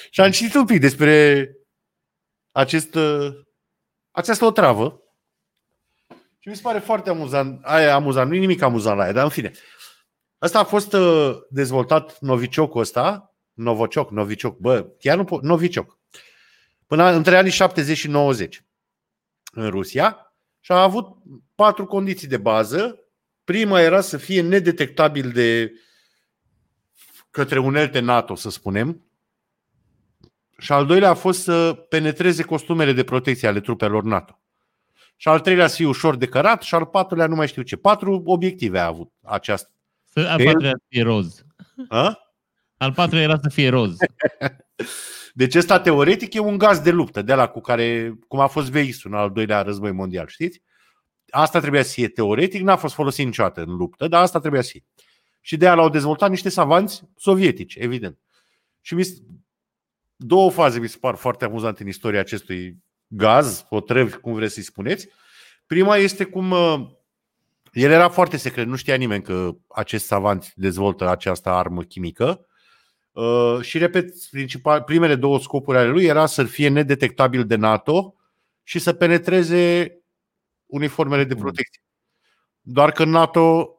Și 0.10 0.22
am 0.22 0.32
citit 0.32 0.56
un 0.56 0.66
pic 0.66 0.80
despre 0.80 1.50
acest, 2.52 2.96
uh, 2.96 3.28
această 4.12 4.46
otravă 4.46 5.02
și 6.40 6.48
mi 6.48 6.56
se 6.56 6.62
pare 6.62 6.80
foarte 6.80 7.10
amuzant. 7.10 7.64
Aia 7.64 7.88
e 7.88 7.92
amuzant, 7.92 8.30
nu 8.30 8.36
e 8.36 8.40
nimic 8.40 8.62
amuzant 8.62 8.98
la 8.98 9.06
ea, 9.06 9.12
dar 9.12 9.24
în 9.24 9.30
fine. 9.30 9.52
Asta 10.38 10.60
a 10.60 10.64
fost 10.64 10.94
uh, 10.94 11.38
dezvoltat 11.50 12.20
Noviciocul 12.20 12.82
ăsta, 12.82 13.36
Novocioc, 13.54 14.12
Novicioc, 14.12 14.58
bă, 14.58 14.84
chiar 15.00 15.18
nu 15.18 15.24
pot, 15.24 15.42
Novicioc. 15.42 16.00
Până 16.88 17.12
între 17.12 17.38
anii 17.38 17.52
70 17.52 17.98
și 17.98 18.08
90 18.08 18.64
în 19.52 19.70
Rusia 19.70 20.34
și 20.60 20.72
a 20.72 20.82
avut 20.82 21.18
patru 21.56 21.86
condiții 21.86 22.28
de 22.28 22.38
bază. 22.38 23.00
Prima 23.44 23.82
era 23.82 24.02
să 24.02 24.18
fie 24.18 24.42
nedetectabil 24.42 25.32
de 25.32 25.72
către 27.32 27.60
unelte 27.60 28.00
NATO, 28.00 28.36
să 28.36 28.50
spunem. 28.50 29.02
Și 30.58 30.72
al 30.72 30.86
doilea 30.86 31.10
a 31.10 31.14
fost 31.14 31.42
să 31.42 31.74
penetreze 31.90 32.44
costumele 32.44 32.94
de 32.94 33.04
protecție 33.04 33.48
ale 33.48 33.60
trupelor 33.60 34.04
NATO. 34.04 34.40
Și 35.16 35.28
al 35.28 35.40
treilea 35.40 35.68
să 35.68 35.76
fie 35.76 35.88
ușor 35.88 36.16
de 36.16 36.28
cărat 36.28 36.62
și 36.62 36.76
al 36.76 36.86
patrulea 36.86 37.28
nu 37.28 37.36
mai 37.36 37.48
știu 37.48 37.62
ce. 37.62 37.76
Patru 37.76 38.22
obiective 38.26 38.80
a 38.80 38.86
avut 38.86 39.12
această. 39.24 39.70
Să, 40.04 40.20
al 40.20 40.36
Că 40.38 40.42
el- 40.42 40.48
patrulea 40.48 40.72
să 40.72 40.84
fie 40.88 41.04
roz. 41.04 41.44
A? 41.88 42.20
Al 42.78 42.94
patrulea 42.94 43.24
era 43.24 43.38
să 43.42 43.50
fie 43.50 43.70
roz. 43.70 43.96
Deci 45.34 45.56
ăsta 45.56 45.80
teoretic 45.80 46.34
e 46.34 46.40
un 46.40 46.58
gaz 46.58 46.80
de 46.80 46.92
luptă, 46.92 47.22
de 47.22 47.34
la 47.34 47.48
cu 47.48 47.62
care, 47.62 48.18
cum 48.28 48.40
a 48.40 48.48
fost 48.48 48.72
VX-ul 48.72 49.12
în 49.12 49.18
al 49.18 49.32
doilea 49.32 49.62
război 49.62 49.92
mondial, 49.92 50.28
știți? 50.28 50.62
Asta 51.36 51.60
trebuia 51.60 51.84
să 51.84 51.92
fie 51.92 52.08
teoretic, 52.08 52.62
n-a 52.62 52.76
fost 52.76 52.94
folosit 52.94 53.26
niciodată 53.26 53.62
în 53.62 53.76
luptă, 53.76 54.08
dar 54.08 54.22
asta 54.22 54.40
trebuia 54.40 54.62
să 54.62 54.70
fie. 54.72 54.84
Și 55.42 55.58
de 55.58 55.66
aia 55.66 55.76
l-au 55.76 55.90
dezvoltat 55.90 56.30
niște 56.30 56.50
savanți 56.50 57.04
sovietici, 57.18 57.76
evident. 57.76 58.18
Și 58.82 58.94
mi 58.94 59.04
s- 59.04 59.22
două 60.16 60.52
faze 60.52 60.80
mi 60.80 60.88
se 60.88 60.98
par 61.00 61.16
foarte 61.16 61.46
amuzante 61.46 61.82
în 61.82 61.88
istoria 61.88 62.20
acestui 62.20 62.78
gaz, 63.08 63.66
otrăv, 63.70 64.16
cum 64.16 64.34
vreți 64.34 64.54
să-i 64.54 64.64
spuneți. 64.64 65.08
Prima 65.66 65.96
este 65.98 66.24
cum 66.24 66.52
uh, 66.52 66.88
el 67.72 67.92
era 67.92 68.10
foarte 68.10 68.38
secret, 68.38 68.68
nu 68.68 68.76
știa 68.76 68.96
nimeni 68.96 69.24
că 69.24 69.56
acest 69.68 70.06
savant 70.06 70.54
dezvoltă 70.56 71.10
această 71.10 71.50
armă 71.50 71.82
chimică. 71.82 72.48
Uh, 73.12 73.58
și 73.62 73.78
repet, 73.78 74.14
principal, 74.32 74.82
primele 74.82 75.16
două 75.16 75.40
scopuri 75.40 75.78
ale 75.78 75.88
lui 75.90 76.06
era 76.06 76.26
să 76.26 76.44
fie 76.44 76.68
nedetectabil 76.68 77.46
de 77.46 77.56
NATO 77.56 78.16
și 78.64 78.80
să 78.80 78.94
penetreze 78.94 79.96
uniformele 80.66 81.24
de 81.24 81.36
protecție. 81.36 81.82
Doar 82.62 82.92
că 82.92 83.06
NATO 83.06 83.70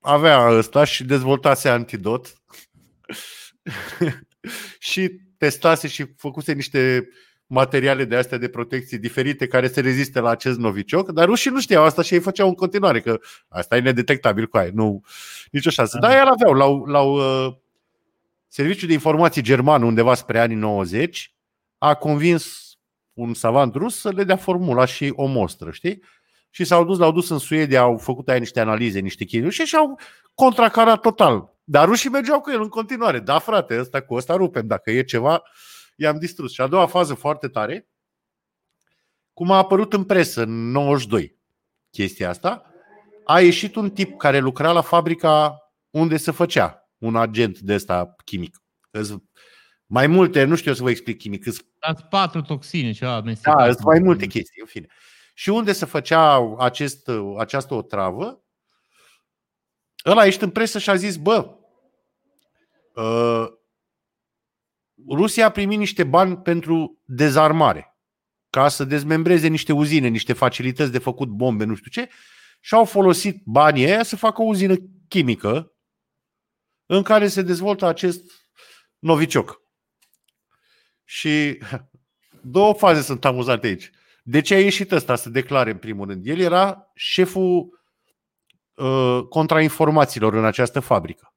avea 0.00 0.48
ăsta 0.48 0.84
și 0.84 1.04
dezvoltase 1.04 1.68
antidot 1.68 2.42
și 4.78 5.20
testase 5.38 5.88
și 5.88 6.14
făcuse 6.16 6.52
niște 6.52 7.08
materiale 7.46 8.04
de 8.04 8.16
astea 8.16 8.38
de 8.38 8.48
protecție 8.48 8.98
diferite 8.98 9.46
care 9.46 9.68
se 9.68 9.80
reziste 9.80 10.20
la 10.20 10.30
acest 10.30 10.58
novicioc, 10.58 11.10
dar 11.10 11.26
rușii 11.26 11.50
nu 11.50 11.60
știau 11.60 11.84
asta 11.84 12.02
și 12.02 12.14
ei 12.14 12.20
făceau 12.20 12.48
în 12.48 12.54
continuare, 12.54 13.00
că 13.00 13.20
asta 13.48 13.76
e 13.76 13.80
nedetectabil 13.80 14.46
cu 14.46 14.56
aia, 14.56 14.70
nu, 14.72 15.02
nicio 15.50 15.70
șansă. 15.70 15.98
Dar 16.00 16.10
ei 16.10 16.22
aveau, 16.26 16.52
l-au, 16.52 16.84
l-au 16.84 17.46
uh, 17.46 17.54
Serviciul 18.54 18.88
de 18.88 18.94
informații 18.94 19.42
german 19.42 19.82
undeva 19.82 20.14
spre 20.14 20.38
anii 20.38 20.56
90 20.56 21.34
a 21.78 21.94
convins 21.94 22.73
un 23.14 23.34
savant 23.34 23.74
rus 23.74 23.98
să 23.98 24.10
le 24.10 24.24
dea 24.24 24.36
formula 24.36 24.84
și 24.84 25.12
o 25.16 25.26
mostră, 25.26 25.70
știi? 25.70 26.02
Și 26.50 26.64
s-au 26.64 26.84
dus, 26.84 26.98
l-au 26.98 27.12
dus 27.12 27.28
în 27.28 27.38
Suedia, 27.38 27.80
au 27.80 27.98
făcut 27.98 28.28
aia 28.28 28.38
niște 28.38 28.60
analize, 28.60 28.98
niște 28.98 29.24
chestii 29.24 29.50
și 29.50 29.64
și-au 29.64 29.98
contracarat 30.34 31.00
total. 31.00 31.52
Dar 31.64 31.88
rușii 31.88 32.10
mergeau 32.10 32.40
cu 32.40 32.50
el 32.50 32.60
în 32.60 32.68
continuare. 32.68 33.18
Da, 33.18 33.38
frate, 33.38 33.80
ăsta 33.80 34.02
cu 34.02 34.14
ăsta 34.14 34.34
rupem. 34.36 34.66
Dacă 34.66 34.90
e 34.90 35.02
ceva, 35.02 35.42
i-am 35.96 36.18
distrus. 36.18 36.52
Și 36.52 36.60
a 36.60 36.66
doua 36.66 36.86
fază 36.86 37.14
foarte 37.14 37.48
tare, 37.48 37.88
cum 39.32 39.50
a 39.50 39.56
apărut 39.56 39.92
în 39.92 40.04
presă 40.04 40.42
în 40.42 40.70
92 40.70 41.38
chestia 41.90 42.28
asta, 42.28 42.74
a 43.24 43.40
ieșit 43.40 43.74
un 43.74 43.90
tip 43.90 44.18
care 44.18 44.38
lucra 44.38 44.72
la 44.72 44.80
fabrica 44.80 45.58
unde 45.90 46.16
se 46.16 46.30
făcea 46.30 46.88
un 46.98 47.16
agent 47.16 47.58
de 47.58 47.74
ăsta 47.74 48.14
chimic. 48.24 48.62
Îs 49.86 49.90
mai 49.90 50.06
multe, 50.06 50.44
nu 50.44 50.56
știu 50.56 50.70
eu 50.70 50.76
să 50.76 50.82
vă 50.82 50.90
explic 50.90 51.18
chimic, 51.18 51.46
îs, 51.46 51.60
Dați 51.78 52.04
patru 52.04 52.42
toxine, 52.42 52.92
ceva 52.92 53.10
da, 53.10 53.16
amestecat. 53.16 53.72
sunt 53.72 53.84
mai 53.84 53.98
multe 53.98 54.26
chestii, 54.26 54.60
în 54.60 54.66
fine. 54.66 54.86
Și 55.34 55.48
unde 55.48 55.72
se 55.72 55.84
făcea 55.84 56.54
acest, 56.58 57.10
această 57.38 57.74
otravă, 57.74 58.44
ăla 60.06 60.20
a 60.20 60.24
ieșit 60.24 60.42
în 60.42 60.50
presă 60.50 60.78
și 60.78 60.90
a 60.90 60.94
zis, 60.94 61.16
bă, 61.16 61.56
uh, 62.94 63.46
Rusia 65.10 65.46
a 65.46 65.50
primit 65.50 65.78
niște 65.78 66.04
bani 66.04 66.36
pentru 66.36 67.02
dezarmare, 67.04 67.98
ca 68.50 68.68
să 68.68 68.84
dezmembreze 68.84 69.48
niște 69.48 69.72
uzine, 69.72 70.08
niște 70.08 70.32
facilități 70.32 70.92
de 70.92 70.98
făcut 70.98 71.28
bombe, 71.28 71.64
nu 71.64 71.74
știu 71.74 71.90
ce, 71.90 72.08
și 72.60 72.74
au 72.74 72.84
folosit 72.84 73.42
banii 73.44 73.84
aia 73.84 74.02
să 74.02 74.16
facă 74.16 74.42
o 74.42 74.44
uzină 74.44 74.74
chimică 75.08 75.72
în 76.86 77.02
care 77.02 77.28
se 77.28 77.42
dezvoltă 77.42 77.86
acest 77.86 78.22
novicioc. 78.98 79.63
Și 81.04 81.58
două 82.40 82.72
faze 82.72 83.00
sunt 83.00 83.24
amuzante 83.24 83.66
aici. 83.66 83.90
De 84.22 84.40
ce 84.40 84.54
a 84.54 84.60
ieșit 84.60 84.92
ăsta 84.92 85.16
să 85.16 85.30
declare 85.30 85.70
în 85.70 85.76
primul 85.76 86.06
rând? 86.06 86.26
El 86.26 86.38
era 86.38 86.90
șeful 86.94 87.80
uh, 88.74 89.20
contrainformațiilor 89.28 90.34
în 90.34 90.44
această 90.44 90.80
fabrică. 90.80 91.34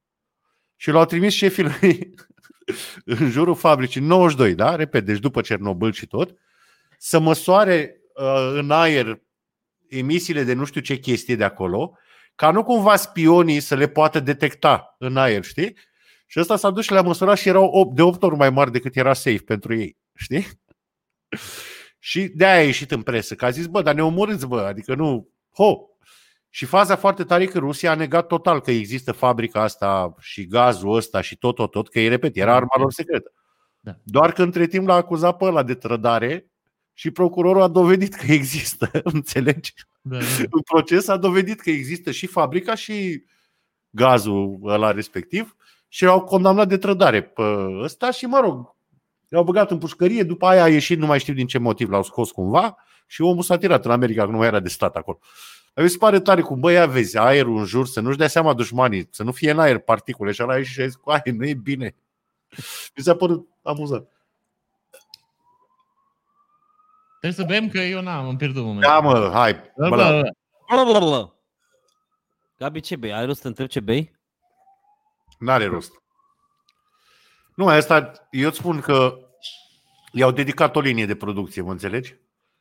Și 0.76 0.90
l-au 0.90 1.04
trimis 1.04 1.34
șefii 1.34 1.62
lui 1.62 2.14
în 3.18 3.30
jurul 3.30 3.54
fabricii 3.54 4.00
92, 4.00 4.54
da? 4.54 4.76
Repet, 4.76 5.04
deci 5.04 5.18
după 5.18 5.40
Cernobâl 5.40 5.92
și 5.92 6.06
tot, 6.06 6.34
să 6.98 7.18
măsoare 7.18 8.00
uh, 8.14 8.50
în 8.54 8.70
aer 8.70 9.22
emisiile 9.88 10.42
de 10.42 10.52
nu 10.52 10.64
știu 10.64 10.80
ce 10.80 10.98
chestie 10.98 11.36
de 11.36 11.44
acolo, 11.44 11.98
ca 12.34 12.50
nu 12.50 12.62
cumva 12.62 12.96
spionii 12.96 13.60
să 13.60 13.74
le 13.74 13.88
poată 13.88 14.20
detecta 14.20 14.94
în 14.98 15.16
aer, 15.16 15.44
știi? 15.44 15.76
Și 16.30 16.40
ăsta 16.40 16.56
s-a 16.56 16.70
dus 16.70 16.84
și 16.84 16.92
le-a 16.92 17.02
măsurat 17.02 17.38
și 17.38 17.48
erau 17.48 17.64
8, 17.64 17.94
de 17.94 18.02
8 18.02 18.22
ori 18.22 18.36
mai 18.36 18.50
mari 18.50 18.72
decât 18.72 18.96
era 18.96 19.12
safe 19.12 19.42
pentru 19.44 19.74
ei, 19.74 19.96
știi? 20.14 20.46
Și 21.98 22.28
de 22.28 22.46
aia 22.46 22.58
a 22.58 22.62
ieșit 22.62 22.90
în 22.90 23.02
presă, 23.02 23.34
că 23.34 23.44
a 23.44 23.50
zis, 23.50 23.66
bă, 23.66 23.82
dar 23.82 23.94
ne 23.94 24.02
omorâți, 24.02 24.46
bă, 24.46 24.60
adică 24.60 24.94
nu, 24.94 25.28
ho! 25.54 25.88
Și 26.50 26.64
faza 26.64 26.96
foarte 26.96 27.24
tare 27.24 27.42
e 27.42 27.46
că 27.46 27.58
Rusia 27.58 27.90
a 27.90 27.94
negat 27.94 28.26
total 28.26 28.60
că 28.60 28.70
există 28.70 29.12
fabrica 29.12 29.62
asta 29.62 30.14
și 30.18 30.46
gazul 30.46 30.94
ăsta 30.94 31.20
și 31.20 31.36
tot, 31.36 31.54
tot, 31.54 31.70
tot, 31.70 31.88
că 31.88 32.00
ei 32.00 32.08
repet, 32.08 32.36
era 32.36 32.54
arma 32.54 32.76
lor 32.78 32.92
secretă. 32.92 33.32
Da. 33.80 33.98
Doar 34.02 34.32
că 34.32 34.42
între 34.42 34.66
timp 34.66 34.86
l-a 34.86 34.94
acuzat 34.94 35.36
pe 35.36 35.44
ăla 35.44 35.62
de 35.62 35.74
trădare 35.74 36.50
și 36.92 37.10
procurorul 37.10 37.62
a 37.62 37.68
dovedit 37.68 38.14
că 38.14 38.32
există, 38.32 38.90
înțelegi? 39.14 39.72
Da, 40.00 40.18
da. 40.18 40.24
în 40.50 40.60
proces 40.60 41.08
a 41.08 41.16
dovedit 41.16 41.60
că 41.60 41.70
există 41.70 42.10
și 42.10 42.26
fabrica 42.26 42.74
și 42.74 43.24
gazul 43.90 44.60
ăla 44.64 44.90
respectiv 44.90 45.56
și 45.88 46.04
l-au 46.04 46.24
condamnat 46.24 46.68
de 46.68 46.76
trădare 46.78 47.22
pe 47.22 47.42
ăsta 47.82 48.10
și, 48.10 48.26
mă 48.26 48.38
rog, 48.40 48.74
l-au 49.28 49.44
băgat 49.44 49.70
în 49.70 49.78
pușcărie, 49.78 50.22
după 50.22 50.46
aia 50.46 50.62
a 50.62 50.68
ieșit, 50.68 50.98
nu 50.98 51.06
mai 51.06 51.18
știu 51.20 51.34
din 51.34 51.46
ce 51.46 51.58
motiv, 51.58 51.90
l-au 51.90 52.02
scos 52.02 52.30
cumva 52.30 52.76
și 53.06 53.22
omul 53.22 53.42
s-a 53.42 53.56
tirat 53.58 53.84
în 53.84 53.90
America, 53.90 54.24
că 54.24 54.30
nu 54.30 54.36
mai 54.36 54.46
era 54.46 54.60
de 54.60 54.68
stat 54.68 54.96
acolo. 54.96 55.18
Dar 55.74 55.84
mi 55.84 55.90
se 55.90 55.96
pare 55.98 56.20
tare 56.20 56.40
cum, 56.40 56.60
băi, 56.60 56.74
ia 56.74 56.86
vezi, 56.86 57.18
aerul 57.18 57.56
în 57.58 57.64
jur, 57.64 57.86
să 57.86 58.00
nu-și 58.00 58.16
dea 58.18 58.28
seama 58.28 58.54
dușmanii, 58.54 59.08
să 59.10 59.22
nu 59.22 59.32
fie 59.32 59.50
în 59.50 59.58
aer 59.58 59.78
particule 59.78 60.32
și 60.32 60.42
ăla 60.42 60.52
a 60.52 60.56
ieșit 60.56 60.72
și 60.74 60.80
a 60.80 60.84
zis, 60.84 60.94
"Coai, 60.94 61.20
nu 61.36 61.46
e 61.46 61.54
bine. 61.54 61.94
Mi 62.96 63.02
s-a 63.02 63.14
părut 63.16 63.48
amuzant. 63.62 64.08
Trebuie 67.20 67.46
să 67.46 67.52
bem 67.52 67.68
că 67.68 67.78
eu 67.78 68.00
n-am, 68.02 68.26
am 68.26 68.36
pierdut 68.36 68.62
momentul. 68.64 68.90
Da, 68.90 69.00
mă, 69.00 69.30
hai. 69.32 69.52
Da, 69.76 69.88
Bă, 69.88 69.96
da, 69.96 70.10
la- 70.10 70.22
da. 70.22 70.28
Blablabla. 70.68 71.32
Gabi, 72.58 72.80
ce 72.80 72.96
bei? 72.96 73.12
Ai 73.12 73.24
rost 73.26 73.36
să 73.36 73.42
te 73.42 73.48
întreb 73.48 73.68
ce 73.68 73.80
bei? 73.80 74.17
N-are 75.38 75.66
rost. 75.66 75.92
Nu, 77.54 77.66
asta, 77.66 78.12
eu 78.30 78.48
îți 78.48 78.58
spun 78.58 78.80
că 78.80 79.18
i-au 80.12 80.30
dedicat 80.30 80.76
o 80.76 80.80
linie 80.80 81.06
de 81.06 81.14
producție, 81.14 81.62
mă 81.62 81.70
înțelegi? 81.70 82.14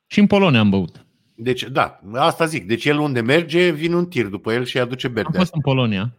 Și 0.05 0.19
în 0.19 0.27
Polonia 0.27 0.59
am 0.59 0.69
băut. 0.69 1.05
Deci, 1.35 1.63
da, 1.63 1.99
asta 2.13 2.45
zic. 2.45 2.67
Deci 2.67 2.85
el 2.85 2.99
unde 2.99 3.21
merge, 3.21 3.69
vine 3.69 3.95
un 3.95 4.07
tir 4.07 4.27
după 4.27 4.53
el 4.53 4.65
și 4.65 4.75
îi 4.75 4.81
aduce 4.81 5.07
Am 5.07 5.13
berde. 5.13 5.37
fost 5.37 5.53
în 5.53 5.61
Polonia. 5.61 6.17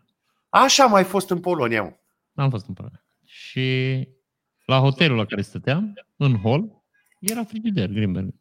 Așa 0.48 0.86
mai 0.86 1.04
fost 1.04 1.30
în 1.30 1.40
Polonia. 1.40 1.82
mă. 1.82 2.42
Am 2.42 2.50
fost 2.50 2.68
în 2.68 2.74
Polonia. 2.74 3.04
Și 3.24 4.08
la 4.64 4.78
hotelul 4.78 5.16
la 5.16 5.24
care 5.24 5.42
stăteam, 5.42 5.92
în 6.16 6.36
hol, 6.36 6.82
era 7.20 7.44
frigider 7.44 7.88
Grimberg. 7.88 8.34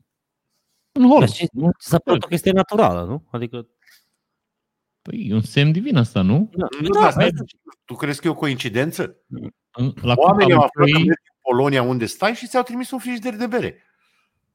În 0.92 1.10
hol. 1.10 1.20
Dar 1.20 1.30
ce, 1.30 1.48
nu? 1.52 1.72
Ți 1.80 1.88
s-a 1.90 2.00
părut 2.00 2.24
o 2.24 2.28
chestie 2.28 2.52
naturală, 2.52 3.04
nu? 3.06 3.28
Adică... 3.32 3.68
Păi, 5.08 5.28
e 5.30 5.34
un 5.34 5.42
semn 5.42 5.72
divin 5.72 5.96
asta, 5.98 6.22
nu? 6.22 6.50
Da, 6.56 6.68
Nu, 6.82 6.88
da, 6.90 7.00
dar 7.00 7.12
stai, 7.12 7.32
da, 7.32 7.44
tu 7.86 7.94
crezi 7.96 8.22
că 8.22 8.28
e 8.28 8.30
o 8.32 8.34
coincidență? 8.34 9.16
În- 9.72 9.94
La 10.02 10.14
Oamenii 10.18 10.54
au 10.54 10.60
cât 10.60 10.70
aflat 10.70 10.72
că 10.72 10.82
trăi- 10.84 11.06
mergi 11.06 11.08
în 11.32 11.38
Polonia 11.42 11.82
unde 11.82 12.06
stai 12.06 12.34
și 12.34 12.48
ți-au 12.48 12.64
trimis 12.64 12.92
un 12.92 13.00
frigider 13.00 13.36
de 13.36 13.48
bere. 13.48 13.84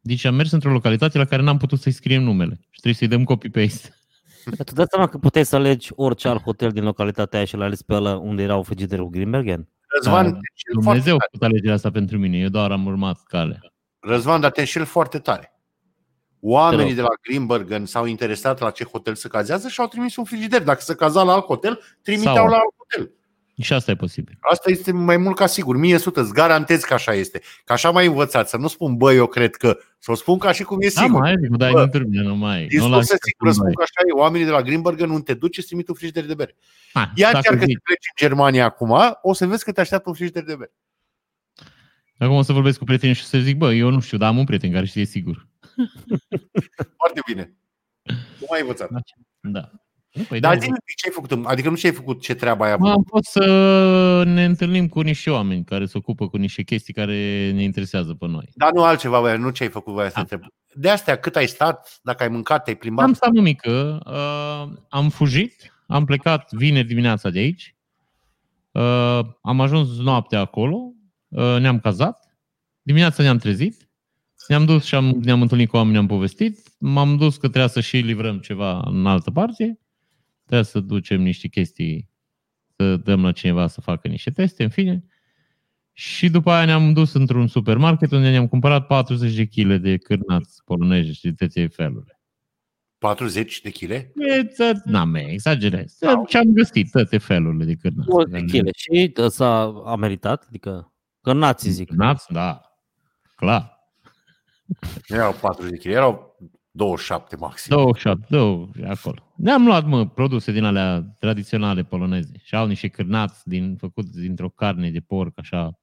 Deci 0.01 0.25
am 0.25 0.35
mers 0.35 0.51
într-o 0.51 0.71
localitate 0.73 1.19
la 1.19 1.25
care 1.25 1.43
n-am 1.43 1.57
putut 1.57 1.81
să-i 1.81 1.93
scriem 1.93 2.23
numele. 2.23 2.55
Și 2.71 2.81
trebuie 2.81 2.95
să-i 2.95 3.09
dăm 3.09 3.25
copy-paste. 3.25 3.89
Dar 4.57 4.67
Tu 4.67 4.75
dați 4.75 4.91
seama 4.91 5.09
că 5.09 5.19
puteai 5.19 5.45
să 5.45 5.57
alegi 5.57 5.91
orice 5.95 6.29
alt 6.29 6.43
hotel 6.43 6.71
din 6.71 6.85
localitatea 6.85 7.39
aia 7.39 7.47
și 7.47 7.57
l 7.57 7.61
ales 7.63 7.83
pe 7.83 7.95
ăla 7.95 8.17
unde 8.17 8.43
era 8.43 8.63
frigiderul 8.63 9.09
Greenbergen? 9.09 9.69
Răzvan, 9.95 10.25
Da, 10.25 10.31
te 10.31 10.37
înșel 10.37 10.73
foarte 10.73 10.81
Dumnezeu 10.89 11.15
a 11.15 11.19
tare. 11.19 11.29
făcut 11.33 11.47
alegerea 11.47 11.75
asta 11.75 11.91
pentru 11.91 12.19
mine. 12.19 12.39
Eu 12.39 12.49
doar 12.49 12.71
am 12.71 12.87
urmat 12.87 13.23
calea. 13.25 13.59
Răzvan, 14.01 14.41
dar 14.41 14.51
te 14.51 14.61
înșel 14.61 14.85
foarte 14.85 15.19
tare. 15.19 15.52
Oamenii 16.45 16.89
Te 16.89 16.95
de 16.95 17.01
la 17.01 17.09
Greenbergen 17.23 17.87
s-au 17.87 18.07
interesat 18.07 18.61
la 18.61 18.71
ce 18.71 18.85
hotel 18.85 19.15
se 19.15 19.29
cazează 19.29 19.69
și 19.69 19.81
au 19.81 19.87
trimis 19.87 20.17
un 20.17 20.25
frigider. 20.25 20.63
Dacă 20.63 20.81
se 20.81 20.95
caza 20.95 21.23
la 21.23 21.33
alt 21.33 21.45
hotel, 21.45 21.81
trimiteau 22.03 22.35
Sau- 22.35 22.47
la 22.47 22.55
alt 22.57 22.75
hotel. 22.77 23.11
Și 23.61 23.73
asta 23.73 23.91
e 23.91 23.95
posibil. 23.97 24.37
Asta 24.41 24.71
este 24.71 24.93
mai 24.93 25.17
mult 25.17 25.37
ca 25.37 25.47
sigur. 25.47 25.77
Mie 25.77 25.99
sută, 25.99 26.21
îți 26.21 26.33
garantez 26.33 26.83
că 26.83 26.95
așa 26.95 27.13
este. 27.15 27.41
Că 27.65 27.73
așa 27.73 27.91
mai 27.91 28.07
învățat. 28.07 28.49
Să 28.49 28.57
nu 28.57 28.69
spun, 28.69 28.97
bă, 28.97 29.13
eu 29.13 29.27
cred 29.27 29.57
că. 29.57 29.79
Să 29.99 30.11
o 30.11 30.15
spun 30.15 30.39
ca 30.39 30.53
și 30.53 30.63
cum 30.63 30.79
e 30.81 30.91
Da, 30.95 31.03
sigur. 31.03 31.21
mai 31.21 31.33
adică, 31.33 31.57
dai 31.57 31.73
Bă, 31.73 31.81
în 31.83 31.89
târmie, 31.89 32.21
nu 32.21 32.37
mai. 32.37 32.67
Din 32.67 32.79
nu 32.79 32.83
sursă 32.85 32.97
lași 32.97 33.09
să 33.09 33.17
sigură 33.21 33.49
nu 33.49 33.55
spun 33.55 33.65
mai. 33.65 33.75
că 33.75 33.83
așa 33.83 34.09
e. 34.09 34.13
Oamenii 34.21 34.47
de 34.47 34.53
la 34.53 34.63
Greenbergen 34.63 35.09
nu 35.11 35.21
te 35.21 35.35
duci 35.35 35.53
și 35.53 35.59
îți 35.59 35.67
trimit 35.69 35.89
un 35.89 35.95
frigider 35.95 36.27
de 36.27 36.35
bere. 36.35 36.57
Ha, 36.93 37.13
Ia 37.15 37.31
dacă 37.33 37.45
chiar 37.49 37.59
că 37.59 37.65
zici. 37.65 37.75
te 37.75 37.81
pleci 37.85 38.07
în 38.17 38.27
Germania 38.29 38.65
acum, 38.65 38.95
o 39.23 39.33
să 39.33 39.47
vezi 39.47 39.65
că 39.65 39.73
te 39.73 39.81
așteaptă 39.81 40.09
un 40.09 40.15
frigider 40.15 40.43
de 40.45 40.55
bere. 40.57 40.73
Acum 42.19 42.35
o 42.37 42.43
să 42.43 42.53
vorbesc 42.53 42.79
cu 42.79 42.85
prietenii 42.85 43.15
și 43.15 43.25
să 43.25 43.39
zic, 43.39 43.57
bă, 43.57 43.73
eu 43.73 43.91
nu 43.91 44.01
știu, 44.01 44.19
dar 44.19 44.29
am 44.29 44.39
un 44.39 44.45
prieten 44.45 44.73
care 44.73 44.87
știe 44.87 45.05
sigur. 45.05 45.47
Foarte 47.01 47.21
bine. 47.27 47.57
Nu 48.41 48.47
mai 48.51 48.59
ai 48.59 48.61
învățat. 48.61 48.89
Da. 49.41 49.71
Nu, 50.13 50.23
Păi 50.29 50.41
Dar 50.41 50.55
da, 50.55 50.61
zi 50.61 50.67
ce 50.97 51.07
ai 51.09 51.13
făcut? 51.13 51.47
Adică 51.47 51.69
nu 51.69 51.77
ce 51.77 51.87
ai 51.87 51.93
făcut, 51.93 52.21
ce 52.21 52.35
treabă 52.35 52.65
ai 52.65 52.71
avut. 52.73 52.87
Mă, 52.87 52.93
am 52.93 53.03
fost 53.09 53.25
să 53.25 54.23
ne 54.27 54.45
întâlnim 54.45 54.89
cu 54.89 55.01
niște 55.01 55.31
oameni 55.31 55.65
care 55.65 55.87
se 55.87 55.99
ocupă 55.99 56.29
cu 56.29 56.37
niște 56.37 56.63
chestii 56.63 56.95
care 56.95 57.51
ne 57.55 57.63
interesează 57.63 58.15
pe 58.15 58.27
noi. 58.27 58.49
Dar 58.55 58.73
nu 58.73 58.83
altceva, 58.83 59.21
voia, 59.21 59.37
nu 59.37 59.51
ce 59.51 59.63
ai 59.63 59.69
făcut, 59.69 59.93
voia 59.93 60.09
să 60.09 60.15
te 60.15 60.21
Ah. 60.21 60.27
întreb. 60.31 60.43
De 60.75 60.89
astea, 60.89 61.19
cât 61.19 61.37
ai 61.37 61.47
stat, 61.47 61.99
dacă 62.03 62.23
ai 62.23 62.29
mâncat, 62.29 62.65
te-ai 62.65 62.77
plimbat? 62.77 63.05
Am 63.05 63.13
stat 63.13 63.33
mică, 63.33 64.01
uh, 64.07 64.79
am 64.89 65.09
fugit, 65.09 65.73
am 65.87 66.05
plecat 66.05 66.53
vineri 66.53 66.87
dimineața 66.87 67.31
de 67.31 67.39
aici, 67.39 67.77
uh, 68.71 69.21
am 69.43 69.61
ajuns 69.61 69.99
noaptea 69.99 70.41
acolo, 70.41 70.77
uh, 71.29 71.57
ne-am 71.59 71.81
cazat, 71.81 72.37
dimineața 72.83 73.23
ne-am 73.23 73.39
trezit, 73.39 73.89
ne-am 74.49 74.65
dus 74.65 74.85
și 74.85 74.95
am, 74.95 75.05
ne-am 75.23 75.43
întâlnit 75.43 75.69
cu 75.69 75.77
oameni, 75.77 75.97
am 75.97 76.07
povestit, 76.07 76.59
m-am 76.79 77.17
dus 77.17 77.35
că 77.35 77.41
trebuia 77.49 77.67
să 77.67 77.81
și 77.81 77.97
livrăm 77.97 78.39
ceva 78.39 78.83
în 78.85 79.07
altă 79.07 79.31
parte, 79.31 79.79
trebuia 80.45 80.63
să 80.63 80.81
ducem 80.81 81.21
niște 81.23 81.49
chestii, 81.49 82.09
să 82.77 82.97
dăm 82.97 83.23
la 83.23 83.33
cineva 83.33 83.67
să 83.67 83.81
facă 83.81 84.09
niște 84.09 84.31
teste, 84.31 84.63
în 84.63 84.69
fine. 84.69 85.05
Și 85.93 86.29
după 86.31 86.51
aia 86.51 86.65
ne-am 86.65 86.93
dus 86.93 87.13
într-un 87.13 87.47
supermarket 87.47 88.11
unde 88.11 88.31
ne-am 88.31 88.49
cumpărat 88.49 88.87
40 88.87 89.35
de 89.35 89.45
kg 89.45 89.75
de 89.77 89.97
cârnați 89.97 90.65
polonezi 90.65 91.13
și 91.13 91.21
de 91.23 91.33
toate 91.33 91.67
felurile. 91.67 92.21
40 92.99 93.61
de 93.61 93.71
kg? 93.71 93.91
E, 93.91 94.11
ță- 94.47 94.83
N-am 94.85 95.09
mai 95.09 95.27
exagerez. 95.33 95.97
Da. 96.01 96.23
Ce 96.29 96.39
am 96.39 96.53
găsit, 96.53 96.91
toate 96.91 97.19
felurile 97.19 97.65
de 97.65 97.75
cârnați. 97.75 98.09
20 98.09 98.51
de 98.51 98.59
kg. 98.59 98.69
Și 98.75 99.13
s-a 99.29 99.83
a 99.85 99.97
meritat? 99.97 100.45
Adică 100.49 100.93
că 101.21 101.33
nații 101.33 101.71
zic. 101.71 101.89
Cârnați, 101.89 102.33
da. 102.33 102.61
Clar. 103.37 103.81
Nu 105.09 105.17
erau 105.17 105.33
40 105.41 105.71
de 105.71 105.77
kg, 105.77 105.95
erau 105.95 106.37
27 106.71 107.37
maxim. 107.37 107.77
27, 107.77 108.27
20, 108.29 108.85
acolo. 108.85 109.33
Ne-am 109.37 109.65
luat, 109.65 109.87
mă, 109.87 110.09
produse 110.09 110.53
din 110.53 110.65
alea 110.65 111.15
tradiționale 111.19 111.83
poloneze. 111.83 112.33
Și 112.43 112.55
au 112.55 112.67
niște 112.67 112.89
cârnați 112.89 113.49
din, 113.49 113.77
făcuți 113.77 114.21
dintr-o 114.21 114.49
carne 114.49 114.91
de 114.91 115.01
porc, 115.01 115.33
așa, 115.39 115.79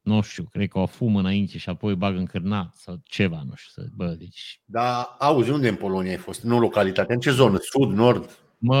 nu 0.00 0.20
știu, 0.20 0.44
cred 0.44 0.68
că 0.68 0.78
o 0.78 0.86
fumă 0.86 1.18
înainte 1.18 1.58
și 1.58 1.68
apoi 1.68 1.94
bagă 1.94 2.18
în 2.18 2.26
cârnat 2.26 2.74
sau 2.74 3.00
ceva, 3.04 3.42
nu 3.46 3.54
știu. 3.54 3.82
Să, 3.82 3.88
bă, 3.94 4.06
deci, 4.18 4.60
Dar 4.64 5.16
auzi, 5.18 5.50
unde 5.50 5.68
în 5.68 5.76
Polonia 5.76 6.10
ai 6.10 6.16
fost? 6.16 6.42
Nu 6.42 6.58
localitate. 6.58 7.12
În 7.12 7.20
ce 7.20 7.30
zonă? 7.30 7.58
Sud, 7.60 7.90
nord? 7.90 8.38
mă, 8.58 8.76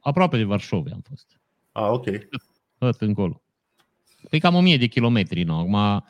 aproape 0.00 0.36
de 0.36 0.44
Varșovia 0.44 0.92
am 0.94 1.02
fost. 1.08 1.40
Ah, 1.72 1.88
ok. 1.88 2.06
tot 2.78 3.00
încolo. 3.00 3.42
Păi 4.30 4.40
cam 4.40 4.54
1000 4.54 4.76
de 4.76 4.86
kilometri, 4.86 5.42
nu? 5.42 5.58
Acum 5.58 5.72
uh, 5.72 6.02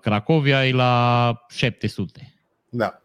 Cracovia 0.00 0.66
e 0.66 0.72
la 0.72 1.34
700 1.48 2.34
Da. 2.68 3.02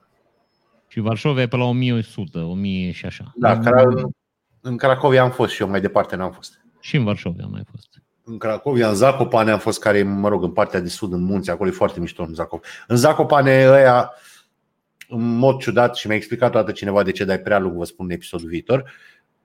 și 0.87 0.99
Varșovia 0.99 1.41
e 1.41 1.47
pe 1.47 1.55
la 1.55 1.63
1100, 1.63 2.37
1000 2.37 2.91
și 2.91 3.05
așa. 3.05 3.33
Da, 3.35 3.59
Cra- 3.59 4.09
în 4.61 4.77
Cracovia 4.77 5.21
am 5.21 5.31
fost 5.31 5.53
și 5.53 5.61
eu, 5.61 5.69
mai 5.69 5.81
departe 5.81 6.15
n-am 6.15 6.31
fost. 6.31 6.61
Și 6.79 6.95
în 6.95 7.03
Varșovia 7.03 7.43
am 7.43 7.51
mai 7.51 7.63
fost. 7.71 8.01
În 8.23 8.37
Cracovia, 8.37 8.87
în 8.89 8.95
Zacopane 8.95 9.51
am 9.51 9.59
fost, 9.59 9.79
care 9.79 9.97
e, 9.97 10.03
mă 10.03 10.27
rog, 10.27 10.43
în 10.43 10.51
partea 10.51 10.79
de 10.79 10.87
sud, 10.89 11.13
în 11.13 11.21
munți, 11.21 11.49
acolo 11.49 11.69
e 11.69 11.73
foarte 11.73 11.99
mișto 11.99 12.23
în 12.23 12.33
Zacop. 12.33 12.65
În 12.87 12.95
Zacopane 12.95 13.67
ăia, 13.69 14.11
în 15.09 15.37
mod 15.37 15.59
ciudat, 15.59 15.95
și 15.95 16.07
mi-a 16.07 16.15
explicat 16.15 16.51
toată 16.51 16.71
cineva 16.71 17.03
de 17.03 17.11
ce 17.11 17.25
dai 17.25 17.39
prea 17.39 17.59
lung, 17.59 17.77
vă 17.77 17.83
spun 17.83 18.05
în 18.05 18.11
episodul 18.11 18.49
viitor, 18.49 18.91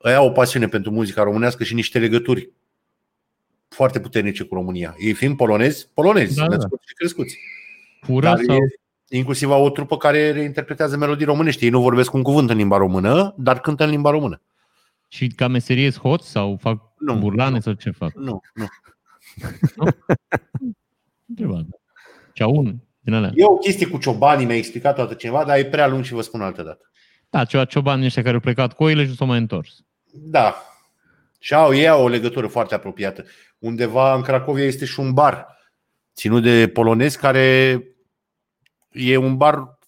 ăia 0.04 0.16
au 0.16 0.26
o 0.26 0.30
pasiune 0.30 0.66
pentru 0.68 0.90
muzica 0.90 1.22
românească 1.22 1.64
și 1.64 1.74
niște 1.74 1.98
legături 1.98 2.50
foarte 3.72 4.00
puternice 4.00 4.44
cu 4.44 4.54
România. 4.54 4.94
Ei 4.98 5.12
fiind 5.12 5.36
polonezi, 5.36 5.88
polonezi, 5.94 6.36
Da, 6.36 6.42
da, 6.42 6.48
da. 6.48 6.56
născuți 6.56 6.84
și 6.86 6.94
crescuți. 6.94 7.38
Pura 8.00 8.34
Dar 8.34 8.44
sau... 8.46 8.56
e, 8.56 9.16
inclusiv 9.16 9.50
au 9.50 9.64
o 9.64 9.70
trupă 9.70 9.96
care 9.96 10.30
reinterpretează 10.30 10.96
melodii 10.96 11.26
românești. 11.26 11.64
Ei 11.64 11.70
nu 11.70 11.80
vorbesc 11.80 12.12
un 12.12 12.22
cuvânt 12.22 12.50
în 12.50 12.56
limba 12.56 12.76
română, 12.76 13.34
dar 13.38 13.60
cântă 13.60 13.84
în 13.84 13.90
limba 13.90 14.10
română. 14.10 14.40
Și 15.08 15.26
ca 15.26 15.48
meserie 15.48 15.90
hoți 15.90 16.30
sau 16.30 16.56
fac 16.60 16.80
Nu, 16.98 17.14
burlane 17.18 17.54
nu. 17.54 17.60
sau 17.60 17.72
ce 17.72 17.90
fac? 17.90 18.14
Nu, 18.14 18.40
nu. 18.54 18.66
Ceva. 21.36 21.60
Ceaun, 22.32 22.82
din 23.00 23.12
alea. 23.14 23.30
E 23.34 23.44
o 23.44 23.56
chestie 23.56 23.86
cu 23.86 23.98
ciobanii, 23.98 24.46
mi-a 24.46 24.56
explicat 24.56 24.94
toată 24.94 25.14
cineva, 25.14 25.44
dar 25.44 25.58
e 25.58 25.64
prea 25.64 25.86
lung 25.88 26.04
și 26.04 26.12
vă 26.12 26.20
spun 26.20 26.40
altă 26.40 26.62
dată. 26.62 26.90
Da, 27.30 27.44
ceva 27.44 27.64
ciobani 27.64 28.04
ăștia 28.04 28.22
care 28.22 28.34
au 28.34 28.40
plecat 28.40 28.72
cu 28.72 28.82
oile 28.84 29.02
și 29.02 29.08
nu 29.08 29.14
s-au 29.14 29.26
mai 29.26 29.38
întors. 29.38 29.84
Da. 30.12 30.54
Și 31.42 31.54
au 31.54 31.74
ei 31.74 31.88
au 31.88 32.02
o 32.02 32.08
legătură 32.08 32.46
foarte 32.46 32.74
apropiată. 32.74 33.24
Undeva 33.58 34.14
în 34.14 34.22
Cracovia 34.22 34.64
este 34.64 34.84
și 34.84 35.00
un 35.00 35.12
bar 35.12 35.46
ținut 36.14 36.42
de 36.42 36.68
polonezi 36.68 37.18
care 37.18 37.78
e 38.90 39.16
un 39.16 39.36
bar 39.36 39.78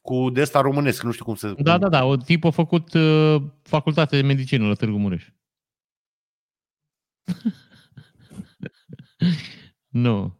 cu 0.00 0.30
de 0.30 0.40
ăsta 0.40 0.60
românesc, 0.60 1.02
nu 1.02 1.10
știu 1.10 1.24
cum 1.24 1.34
să... 1.34 1.54
Da, 1.58 1.78
da, 1.78 1.88
da. 1.88 2.04
O 2.04 2.16
tip 2.16 2.44
a 2.44 2.50
făcut 2.50 2.94
uh, 2.94 3.42
facultate 3.62 4.16
de 4.16 4.22
medicină 4.22 4.66
la 4.66 4.74
Târgu 4.74 4.98
Mureș. 4.98 5.28
nu. 9.88 10.38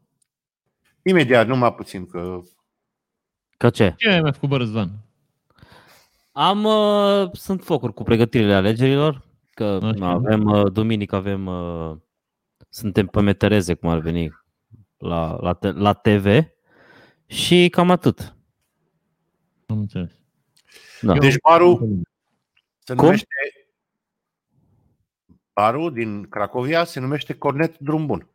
Imediat, 1.03 1.47
numai 1.47 1.75
puțin, 1.75 2.07
că 2.07 2.41
Că 3.57 3.71
ce? 3.71 3.95
Ce 3.97 4.09
ai 4.09 4.21
mai 4.21 4.33
făcut, 4.33 4.49
bă, 4.49 4.57
Răzvan? 4.57 4.91
Am, 6.33 6.65
uh, 6.65 7.31
sunt 7.33 7.63
focuri 7.63 7.95
cu 7.95 8.03
pregătirile 8.03 8.55
alegerilor, 8.55 9.26
că 9.57 9.79
Așa. 9.83 9.93
na, 9.99 10.11
avem, 10.11 10.45
uh, 10.45 10.73
duminică 10.73 11.17
avem, 11.17 11.47
uh, 11.47 11.97
suntem 12.69 13.07
pe 13.07 13.21
metereze, 13.21 13.75
cum 13.75 13.89
ar 13.89 13.99
veni, 13.99 14.31
la, 14.97 15.39
la, 15.41 15.53
te- 15.53 15.71
la 15.71 15.93
TV 15.93 16.47
și 17.27 17.69
cam 17.69 17.91
atât. 17.91 18.37
Am 19.67 19.79
înțeles. 19.79 20.11
Da. 21.01 21.13
Eu- 21.15 21.21
Deci 21.21 21.37
barul 21.43 21.77
se 22.79 22.95
Cum? 22.95 23.05
numește 23.05 23.27
barul 25.53 25.93
din 25.93 26.23
Cracovia 26.29 26.85
se 26.85 27.01
numește 27.01 27.35
Cornet 27.35 27.79
Drum 27.79 28.07
Bun. 28.07 28.29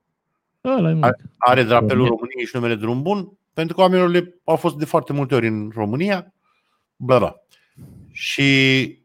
Ăla 0.64 0.90
e 0.90 0.94
mult. 0.94 1.16
Are 1.38 1.64
drapelul 1.64 2.08
Cornet. 2.08 2.10
României 2.20 2.46
și 2.46 2.56
numele 2.56 2.76
Drum 2.76 3.02
Bun, 3.02 3.38
pentru 3.54 3.76
că 3.76 3.82
oamenilor 3.82 4.10
le 4.10 4.36
au 4.44 4.56
fost 4.56 4.76
de 4.78 4.86
foarte 4.86 5.14
multe 5.14 5.36
ori 5.36 5.48
în 5.48 5.72
România, 5.74 6.34
bla 6.96 7.18
bla. 7.18 7.36
Și 8.12 9.00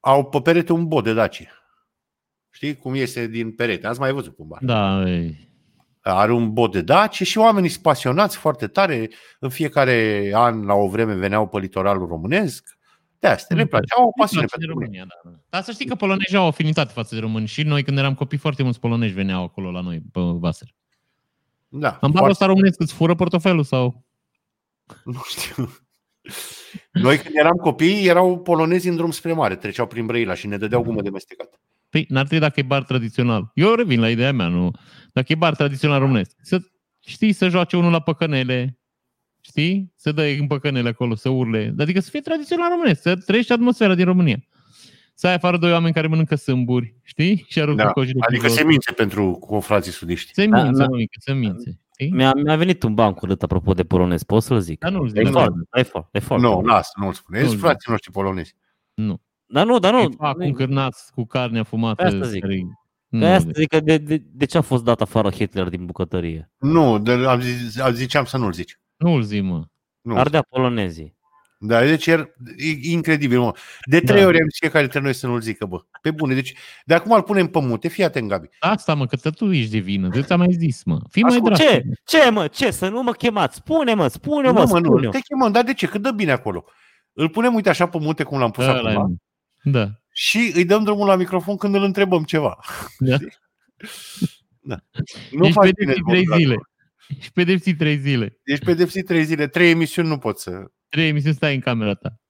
au 0.00 0.24
pe 0.24 0.40
perete 0.40 0.72
un 0.72 0.88
bod 0.88 1.04
de 1.04 1.12
Daci. 1.12 1.46
Știi 2.50 2.76
cum 2.76 2.94
iese 2.94 3.26
din 3.26 3.52
perete? 3.54 3.86
Ați 3.86 4.00
mai 4.00 4.12
văzut 4.12 4.36
cum 4.36 4.48
bar. 4.48 4.58
Da, 4.62 5.08
e, 5.08 5.34
Are 6.00 6.32
un 6.32 6.52
bod 6.52 6.72
de 6.72 6.80
Daci 6.80 7.22
și 7.22 7.38
oamenii 7.38 7.68
sunt 7.68 7.82
pasionați 7.82 8.36
foarte 8.36 8.66
tare. 8.66 9.10
În 9.38 9.48
fiecare 9.48 10.30
an, 10.34 10.64
la 10.64 10.74
o 10.74 10.88
vreme, 10.88 11.14
veneau 11.14 11.48
pe 11.48 11.58
litoralul 11.58 12.06
românesc. 12.06 12.78
De 13.18 13.26
asta 13.26 13.54
le 13.54 13.66
place. 13.66 13.94
Au 13.96 14.06
o 14.06 14.10
pasiune 14.20 14.44
place 14.44 14.66
de 14.66 14.66
pentru 14.66 14.78
România. 14.78 15.06
România, 15.08 15.20
da, 15.24 15.30
da. 15.30 15.44
Dar 15.48 15.62
să 15.62 15.72
știi 15.72 15.86
că 15.86 15.94
polonezii 15.94 16.36
au 16.36 16.44
o 16.44 16.48
afinitate 16.48 16.92
față 16.92 17.14
de 17.14 17.20
români. 17.20 17.46
Și 17.46 17.62
noi, 17.62 17.82
când 17.82 17.98
eram 17.98 18.14
copii, 18.14 18.38
foarte 18.38 18.62
mulți 18.62 18.80
polonezi 18.80 19.12
veneau 19.12 19.42
acolo 19.42 19.70
la 19.70 19.80
noi, 19.80 20.02
pe 20.12 20.20
Vaser. 20.20 20.68
Da, 21.68 21.88
Am 21.88 21.98
barul 22.00 22.12
foarte, 22.12 22.30
ăsta 22.30 22.46
românesc, 22.46 22.80
îți 22.80 22.92
fură 22.92 23.14
portofelul 23.14 23.64
sau... 23.64 24.04
nu 25.04 25.22
știu. 25.28 25.68
Noi 26.90 27.16
când 27.18 27.34
eram 27.36 27.56
copii, 27.56 28.06
erau 28.06 28.38
polonezi 28.38 28.88
în 28.88 28.96
drum 28.96 29.10
spre 29.10 29.32
mare, 29.32 29.56
treceau 29.56 29.86
prin 29.86 30.06
Brăila 30.06 30.34
și 30.34 30.46
ne 30.46 30.56
dădeau 30.56 30.82
gumă 30.82 31.02
de 31.02 31.10
mestecat. 31.10 31.60
Păi, 31.88 32.06
n-ar 32.08 32.26
trebui 32.26 32.46
dacă 32.46 32.60
e 32.60 32.62
bar 32.62 32.82
tradițional. 32.82 33.50
Eu 33.54 33.74
revin 33.74 34.00
la 34.00 34.10
ideea 34.10 34.32
mea, 34.32 34.48
nu? 34.48 34.70
Dacă 35.12 35.32
e 35.32 35.34
bar 35.34 35.54
tradițional 35.54 35.98
românesc, 36.00 36.36
să 36.42 36.58
știi 37.06 37.32
să 37.32 37.48
joace 37.48 37.76
unul 37.76 37.90
la 37.90 38.00
păcănele, 38.00 38.78
știi? 39.40 39.92
Să 39.96 40.12
dă 40.12 40.22
în 40.22 40.46
păcănele 40.46 40.88
acolo, 40.88 41.14
să 41.14 41.28
urle. 41.28 41.74
Adică 41.78 42.00
să 42.00 42.10
fie 42.10 42.20
tradițional 42.20 42.68
românesc, 42.70 43.00
să 43.02 43.16
trăiești 43.16 43.52
atmosfera 43.52 43.94
din 43.94 44.04
România. 44.04 44.38
Să 45.14 45.26
ai 45.26 45.34
afară 45.34 45.56
doi 45.56 45.72
oameni 45.72 45.94
care 45.94 46.06
mănâncă 46.06 46.34
sâmburi, 46.34 46.94
știi? 47.02 47.44
Și 47.48 47.60
aruncă 47.60 47.82
Da, 47.82 47.90
coji 47.90 48.12
de 48.12 48.18
Adică 48.22 48.42
pe 48.42 48.48
jos. 48.48 48.56
semințe 48.56 48.92
pentru 48.92 49.30
confrații 49.32 49.92
sudiști. 49.92 50.32
Semințe, 50.34 50.70
Da, 50.70 50.70
da. 50.78 50.86
mămică, 50.86 51.16
semințe. 51.20 51.80
Știi? 52.04 52.12
Mi-a, 52.16 52.32
mi-a 52.34 52.56
venit 52.56 52.82
un 52.82 52.94
ban 52.94 53.12
curând 53.12 53.42
apropo 53.42 53.72
de 53.72 53.84
polonez, 53.84 54.22
pot 54.22 54.42
să-l 54.42 54.60
zic? 54.60 54.78
Dar 54.78 54.92
nu-l 54.92 55.08
zic. 55.08 55.16
E 55.18 55.22
nu. 55.22 55.30
foarte, 55.30 55.58
e 55.72 55.82
foarte, 55.82 56.08
e 56.12 56.18
foarte. 56.20 56.46
Nu, 56.46 56.60
lasă, 56.60 56.90
nu-l 57.00 57.12
spuneți. 57.12 57.44
Nu-l 57.46 57.56
frații 57.58 57.90
noștri 57.90 58.10
polonezi. 58.12 58.54
Nu. 58.94 59.20
Dar 59.46 59.66
nu, 59.66 59.78
dar 59.78 59.92
nu. 59.92 59.98
Îi 60.00 60.14
fac 60.18 60.36
un 60.38 60.52
cârnaț 60.52 61.08
cu 61.08 61.24
carnea 61.24 61.62
fumată. 61.62 62.02
Pe 62.02 62.08
asta 62.08 62.26
zic. 62.26 62.40
care- 62.40 62.54
Pe 63.08 63.16
Nu, 63.16 63.26
asta 63.26 63.50
zic 63.54 63.68
că 63.68 63.80
de, 63.80 63.98
de, 63.98 64.22
de, 64.32 64.44
ce 64.44 64.58
a 64.58 64.60
fost 64.60 64.84
dat 64.84 65.00
afară 65.00 65.30
Hitler 65.30 65.68
din 65.68 65.86
bucătărie? 65.86 66.52
Nu, 66.58 66.98
de, 66.98 67.12
am 67.12 67.40
zis, 67.40 67.78
am 67.80 67.92
ziceam 67.92 68.24
să 68.24 68.36
nu-l 68.36 68.52
zici. 68.52 68.80
Nu-l 68.96 69.22
zi, 69.22 69.40
mă. 69.40 69.64
Nu. 70.00 70.16
Ardea 70.16 70.42
polonezii. 70.48 71.16
Da, 71.62 71.84
deci 71.84 72.06
e, 72.06 72.34
e 72.56 72.90
incredibil, 72.90 73.40
mă. 73.40 73.52
De 73.84 74.00
trei 74.00 74.20
Da. 74.20 74.26
ori 74.26 74.40
am 74.40 74.48
zis 74.48 74.58
fiecare 74.58 74.82
dintre 74.82 75.00
noi 75.00 75.12
să 75.12 75.26
nu-l 75.26 75.40
zică, 75.40 75.66
bă. 75.66 75.80
Pe 76.02 76.10
bune. 76.10 76.34
Deci, 76.34 76.54
de 76.84 76.94
acum 76.94 77.12
îl 77.12 77.22
punem 77.22 77.46
pe 77.46 77.60
mute. 77.60 77.88
Fii 77.88 78.04
atent, 78.04 78.28
Gabi. 78.28 78.48
Asta, 78.58 78.94
mă, 78.94 79.06
că 79.06 79.30
tu 79.30 79.52
ești 79.52 79.70
de 79.70 79.78
vină. 79.78 80.08
De 80.08 80.22
ți-am 80.22 80.38
mai 80.38 80.52
zis, 80.58 80.84
mă. 80.84 81.00
Fii 81.10 81.22
mai 81.22 81.32
Ascult, 81.34 81.54
drag. 81.54 81.68
Ce? 81.68 81.82
Ce, 82.04 82.30
mă? 82.30 82.46
Ce? 82.48 82.70
Să 82.70 82.88
nu 82.88 83.02
mă 83.02 83.12
chemați? 83.12 83.56
Spune, 83.56 83.94
mă, 83.94 84.08
spune, 84.08 84.50
mă, 84.50 84.60
nu, 84.60 84.66
mă, 84.66 84.78
nu, 84.78 84.84
spune. 84.84 85.08
te 85.08 85.18
chemăm, 85.20 85.52
dar 85.52 85.64
de 85.64 85.74
ce? 85.74 85.86
Că 85.86 85.98
dă 85.98 86.10
bine 86.10 86.30
acolo. 86.32 86.64
Îl 87.12 87.28
punem, 87.28 87.54
uite, 87.54 87.68
așa 87.68 87.86
pe 87.88 87.98
mute, 87.98 88.22
cum 88.22 88.38
l-am 88.38 88.50
pus 88.50 88.64
Ăla 88.64 88.90
e, 88.90 88.94
acum, 88.94 89.20
mă. 89.62 89.70
Da. 89.70 89.88
și 90.12 90.52
îi 90.54 90.64
dăm 90.64 90.84
drumul 90.84 91.06
la 91.06 91.16
microfon 91.16 91.56
când 91.56 91.74
îl 91.74 91.82
întrebăm 91.82 92.22
ceva. 92.22 92.58
da. 92.98 93.16
Da. 94.62 94.76
Nu 95.30 95.44
Ești 95.44 95.52
faci 95.58 95.70
bine, 95.70 95.92
pedepsit 95.92 96.04
trei 96.06 96.24
moderator. 96.26 96.38
zile. 96.38 96.56
Ești 97.18 97.32
pedepsit 97.32 97.78
trei 97.78 97.96
zile. 97.98 98.38
Ești 98.44 98.64
pedepsit 98.64 99.06
trei 99.06 99.24
zile. 99.24 99.46
Trei 99.46 99.70
emisiuni 99.70 100.08
nu 100.08 100.18
poți 100.18 100.42
să... 100.42 100.50
Trei 100.90 101.08
emisiuni 101.08 101.34
stai 101.34 101.54
în 101.54 101.60
camera 101.60 101.94
ta. 101.94 102.20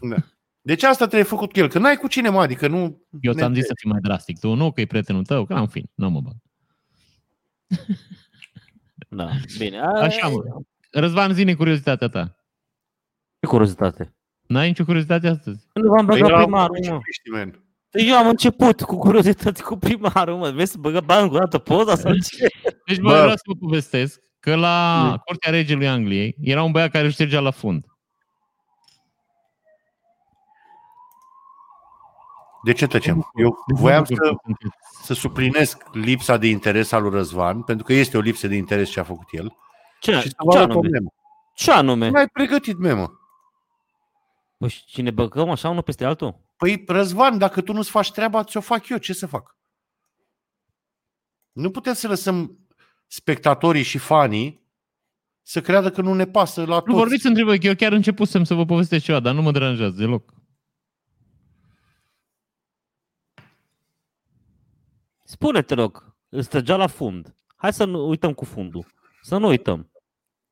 Da. 0.00 0.16
Deci 0.60 0.82
asta 0.82 1.04
trebuie 1.04 1.28
făcut 1.28 1.52
cu 1.52 1.58
el, 1.58 1.68
că 1.68 1.78
n-ai 1.78 1.96
cu 1.96 2.08
cine, 2.08 2.28
mă, 2.28 2.40
adică 2.40 2.68
nu... 2.68 2.78
Eu 3.20 3.32
ne 3.32 3.38
ți-am 3.38 3.54
zis 3.54 3.64
trebuie. 3.64 3.64
să 3.64 3.74
fii 3.76 3.90
mai 3.90 4.00
drastic. 4.00 4.38
Tu 4.38 4.54
nu, 4.54 4.72
că 4.72 4.80
e 4.80 4.86
prietenul 4.86 5.24
tău, 5.24 5.44
că 5.44 5.54
în 5.54 5.68
fin, 5.68 5.90
nu 5.94 6.10
mă 6.10 6.20
bag. 6.20 6.34
Da, 9.08 9.30
bine. 9.58 9.80
Așa, 9.80 10.28
mă. 10.28 10.42
Răzvan, 10.90 11.32
zine 11.32 11.54
curiozitatea 11.54 12.08
ta. 12.08 12.36
Ce 13.40 13.46
curiozitate. 13.46 14.14
N-ai 14.46 14.66
nicio 14.66 14.84
curiozitate 14.84 15.28
astăzi? 15.28 15.66
Nu 15.72 15.88
v-am 15.88 16.06
Păi 16.06 16.18
băgat 16.18 16.28
era 16.28 16.42
primarul, 16.42 16.76
mă. 16.88 16.98
Pești, 16.98 17.30
man. 17.30 17.64
Eu 17.90 18.16
am 18.16 18.28
început 18.28 18.82
cu 18.82 18.98
curiozitate 18.98 19.62
cu 19.62 19.76
primarul, 19.76 20.36
mă. 20.36 20.50
Vrei 20.50 20.66
să 20.66 20.78
băgă 20.78 21.00
bani 21.00 21.22
încă 21.22 21.34
o 21.34 21.38
dată 21.38 21.58
poza 21.58 21.94
sau 21.96 22.16
ce? 22.18 22.46
Deci, 22.86 22.98
bă, 22.98 23.08
Bă. 23.08 23.14
vreau 23.14 23.36
să 23.36 23.42
vă 23.44 23.54
povestesc 23.54 24.20
că 24.40 24.54
la 24.54 25.20
Curtea 25.24 25.50
Regelui 25.50 25.88
Angliei 25.88 26.36
era 26.40 26.62
un 26.62 26.72
băiat 26.72 26.90
care 26.90 27.04
își 27.04 27.14
ștergea 27.14 27.40
la 27.40 27.50
fund. 27.50 27.84
De 32.66 32.72
ce 32.72 32.86
tăcem? 32.86 33.30
Eu 33.34 33.64
Deci 33.66 33.78
voiam 33.78 33.98
mă 34.00 34.06
bucur 34.08 34.26
să, 34.26 34.32
că 34.32 34.38
sunteți. 34.44 34.74
să 35.02 35.14
suplinesc 35.14 35.82
lipsa 35.92 36.36
de 36.36 36.46
interes 36.46 36.92
al 36.92 37.02
lui 37.02 37.10
Răzvan, 37.10 37.62
pentru 37.62 37.84
că 37.84 37.92
este 37.92 38.16
o 38.16 38.20
lipsă 38.20 38.46
de 38.46 38.54
interes 38.56 38.90
ce 38.90 39.00
a 39.00 39.04
făcut 39.04 39.26
el. 39.30 39.56
Ce, 40.00 40.12
și 40.12 40.20
să 40.20 40.28
ce 40.28 40.34
vă 40.38 40.56
arăt 40.56 40.68
o 40.68 40.70
anume? 40.72 40.88
memă. 40.88 41.12
Ce 41.54 41.70
anume? 41.70 42.08
Nu 42.08 42.18
ai 42.18 42.28
pregătit 42.28 42.78
memă. 42.78 43.20
Păi 44.56 44.68
și 44.68 44.84
cine 44.84 45.10
băgăm 45.10 45.50
așa 45.50 45.68
unul 45.68 45.82
peste 45.82 46.04
altul? 46.04 46.40
Păi, 46.56 46.84
Răzvan, 46.86 47.38
dacă 47.38 47.60
tu 47.60 47.72
nu-ți 47.72 47.90
faci 47.90 48.12
treaba, 48.12 48.44
ți-o 48.44 48.60
fac 48.60 48.88
eu. 48.88 48.96
Ce 48.96 49.12
să 49.12 49.26
fac? 49.26 49.56
Nu 51.52 51.70
putem 51.70 51.92
să 51.92 52.08
lăsăm 52.08 52.58
spectatorii 53.06 53.82
și 53.82 53.98
fanii 53.98 54.64
să 55.42 55.60
creadă 55.60 55.90
că 55.90 56.00
nu 56.00 56.14
ne 56.14 56.24
pasă 56.26 56.60
la 56.64 56.74
Nu 56.74 56.80
toți. 56.80 56.96
vorbiți 56.96 57.26
între 57.26 57.44
voi, 57.44 57.58
că 57.60 57.66
eu 57.66 57.74
chiar 57.74 57.92
începusem 57.92 58.44
să 58.44 58.54
vă 58.54 58.64
povestesc 58.64 59.04
ceva, 59.04 59.20
dar 59.20 59.34
nu 59.34 59.42
mă 59.42 59.50
deranjează 59.52 59.94
deloc. 59.96 60.34
Spune, 65.28 65.62
te 65.62 65.74
rog, 65.74 66.16
îți 66.28 66.48
trăgea 66.48 66.76
la 66.76 66.86
fund. 66.86 67.34
Hai 67.56 67.72
să 67.72 67.84
nu 67.84 68.08
uităm 68.08 68.32
cu 68.32 68.44
fundul. 68.44 68.86
Să 69.22 69.36
nu 69.36 69.48
uităm. 69.48 69.90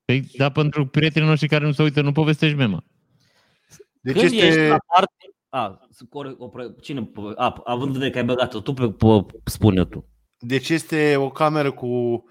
Păi, 0.05 0.27
dar 0.37 0.51
pentru 0.51 0.87
prietenii 0.87 1.29
noștri 1.29 1.49
care 1.49 1.65
nu 1.65 1.73
se 1.73 1.83
uită, 1.83 2.01
nu 2.01 2.13
povestești 2.13 2.57
mema. 2.57 2.85
Deci 4.01 4.15
Când 4.15 4.25
ești 4.33 4.47
este... 4.47 4.69
la 4.69 4.79
parte... 4.95 5.15
A, 5.49 5.87
să 5.91 6.05
core- 6.09 6.35
o 6.39 6.49
pre- 6.49 6.75
cine, 6.81 7.11
a, 7.37 7.61
având 7.65 7.87
în 7.87 7.93
vedere 7.93 8.11
că 8.11 8.19
ai 8.19 8.25
băgat-o, 8.25 8.61
tu 8.61 8.73
pe, 8.73 8.89
pe, 8.89 9.39
spune 9.45 9.85
tu. 9.85 10.09
Deci 10.39 10.69
este 10.69 11.17
o 11.17 11.31
cameră 11.31 11.73
cu 11.73 12.25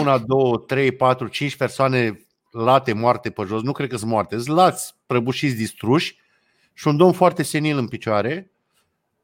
una, 0.00 0.18
două, 0.18 0.58
trei, 0.58 0.92
patru, 0.92 1.26
cinci 1.26 1.56
persoane 1.56 2.26
late, 2.50 2.92
moarte 2.92 3.30
pe 3.30 3.42
jos. 3.46 3.62
Nu 3.62 3.72
cred 3.72 3.88
că 3.88 3.96
sunt 3.96 4.10
moarte. 4.10 4.38
Sunt 4.38 4.56
lați, 4.56 4.94
prăbușiți, 5.06 5.56
distruși 5.56 6.18
și 6.72 6.88
un 6.88 6.96
domn 6.96 7.12
foarte 7.12 7.42
senil 7.42 7.78
în 7.78 7.88
picioare 7.88 8.50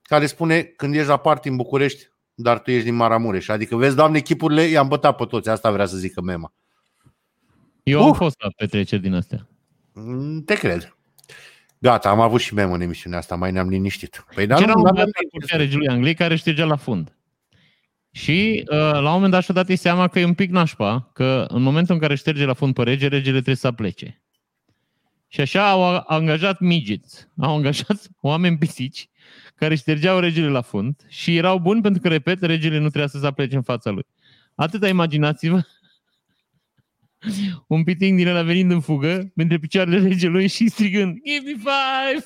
care 0.02 0.26
spune 0.26 0.62
când 0.62 0.94
ești 0.94 1.08
la 1.08 1.16
party 1.16 1.48
în 1.48 1.56
București, 1.56 2.11
dar 2.34 2.60
tu 2.60 2.70
ești 2.70 2.84
din 2.84 2.94
Maramureș. 2.94 3.48
Adică 3.48 3.76
vezi, 3.76 3.96
doamne, 3.96 4.20
chipurile 4.20 4.62
i-am 4.62 4.88
bătat 4.88 5.16
pe 5.16 5.24
toți. 5.24 5.48
Asta 5.48 5.70
vrea 5.70 5.86
să 5.86 5.96
zică 5.96 6.20
mema. 6.20 6.52
Eu 7.82 8.02
am 8.02 8.08
Uh! 8.08 8.16
fost 8.16 8.36
la 8.42 8.48
petreceri 8.56 9.02
din 9.02 9.14
astea. 9.14 9.48
Mm, 9.92 10.42
Te 10.44 10.54
cred. 10.54 10.96
Gata, 11.78 12.08
am 12.08 12.20
avut 12.20 12.40
și 12.40 12.54
memă 12.54 12.74
în 12.74 12.80
emisiunea 12.80 13.18
asta, 13.18 13.34
mai 13.36 13.52
ne-am 13.52 13.68
liniștit. 13.68 14.24
Păi 14.34 14.46
Deci 14.46 14.56
dar 14.56 14.62
era 14.62 14.72
nu, 14.72 14.78
un 14.78 14.84
n-am 14.84 14.94
băiat 14.94 15.08
la 15.22 15.28
Curtea 15.30 15.56
Regelui 15.56 15.88
Angliei 15.88 16.14
care 16.14 16.36
ștergea 16.36 16.64
la 16.64 16.76
fund. 16.76 17.16
Și 18.10 18.64
uh, 18.70 18.76
la 18.78 18.98
un 18.98 19.12
moment 19.12 19.32
dat 19.32 19.42
și-a 19.42 19.54
dat 19.54 19.68
ei 19.68 19.76
seama 19.76 20.08
că 20.08 20.18
e 20.18 20.24
un 20.24 20.34
pic 20.34 20.50
nașpa, 20.50 21.10
că 21.12 21.46
în 21.48 21.62
momentul 21.62 21.94
în 21.94 22.00
care 22.00 22.14
șterge 22.14 22.44
la 22.44 22.52
fund 22.52 22.74
pe 22.74 22.82
rege, 22.82 23.08
regele 23.08 23.32
trebuie 23.34 23.54
să 23.56 23.72
plece. 23.72 24.22
Și 25.28 25.40
așa 25.40 25.70
au 25.70 25.82
a- 25.84 25.98
angajat 26.06 26.60
midgets, 26.60 27.28
au 27.38 27.56
angajat 27.56 28.08
oameni 28.20 28.58
pisici 28.58 29.08
care 29.62 29.74
ștergeau 29.74 30.18
regele 30.18 30.48
la 30.48 30.60
fund 30.60 30.94
și 31.08 31.36
erau 31.36 31.58
buni 31.58 31.80
pentru 31.80 32.00
că, 32.00 32.08
repet, 32.08 32.42
regele 32.42 32.74
nu 32.78 32.88
trebuia 32.88 33.06
să 33.06 33.18
se 33.18 33.26
aplece 33.26 33.56
în 33.56 33.62
fața 33.62 33.90
lui. 33.90 34.06
Atâta 34.54 34.88
imaginați-vă 34.88 35.60
un 37.66 37.84
piting 37.84 38.18
din 38.18 38.28
ăla 38.28 38.42
venind 38.42 38.70
în 38.70 38.80
fugă, 38.80 39.32
între 39.34 39.58
picioarele 39.58 40.08
regelui 40.08 40.48
și 40.48 40.68
strigând 40.68 41.16
Give 41.26 41.50
me 41.50 41.56
five! 41.56 42.24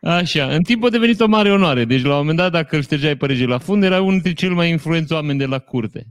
Așa, 0.00 0.46
în 0.54 0.62
timp 0.62 0.84
a 0.84 0.88
devenit 0.88 1.20
o 1.20 1.26
mare 1.26 1.52
onoare. 1.52 1.84
Deci 1.84 2.02
la 2.02 2.12
un 2.12 2.16
moment 2.16 2.36
dat, 2.36 2.52
dacă 2.52 2.76
îl 2.76 2.82
ștergeai 2.82 3.16
pe 3.16 3.26
rege 3.26 3.46
la 3.46 3.58
fund, 3.58 3.82
era 3.82 4.00
unul 4.00 4.12
dintre 4.12 4.32
cel 4.32 4.54
mai 4.54 4.70
influenți 4.70 5.12
oameni 5.12 5.38
de 5.38 5.46
la 5.46 5.58
curte. 5.58 6.06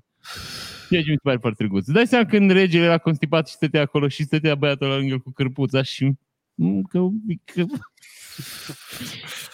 Ceea 0.89 1.01
ce 1.01 1.09
mi 1.09 1.15
se 1.15 1.21
pare 1.23 1.37
foarte 1.37 1.63
drăguț. 1.63 1.85
Îți 1.85 1.93
dai 1.93 2.07
seama 2.07 2.25
când 2.25 2.51
regele 2.51 2.85
era 2.85 2.97
constipat 2.97 3.47
și 3.47 3.53
stătea 3.53 3.81
acolo 3.81 4.07
și 4.07 4.23
stătea 4.23 4.55
băiatul 4.55 4.87
la 4.87 4.95
lângă 4.95 5.11
el 5.13 5.19
cu 5.19 5.31
cârpuța 5.31 5.81
și... 5.81 6.11
Mm, 6.53 6.81
Că, 6.81 6.99
că... 7.45 7.63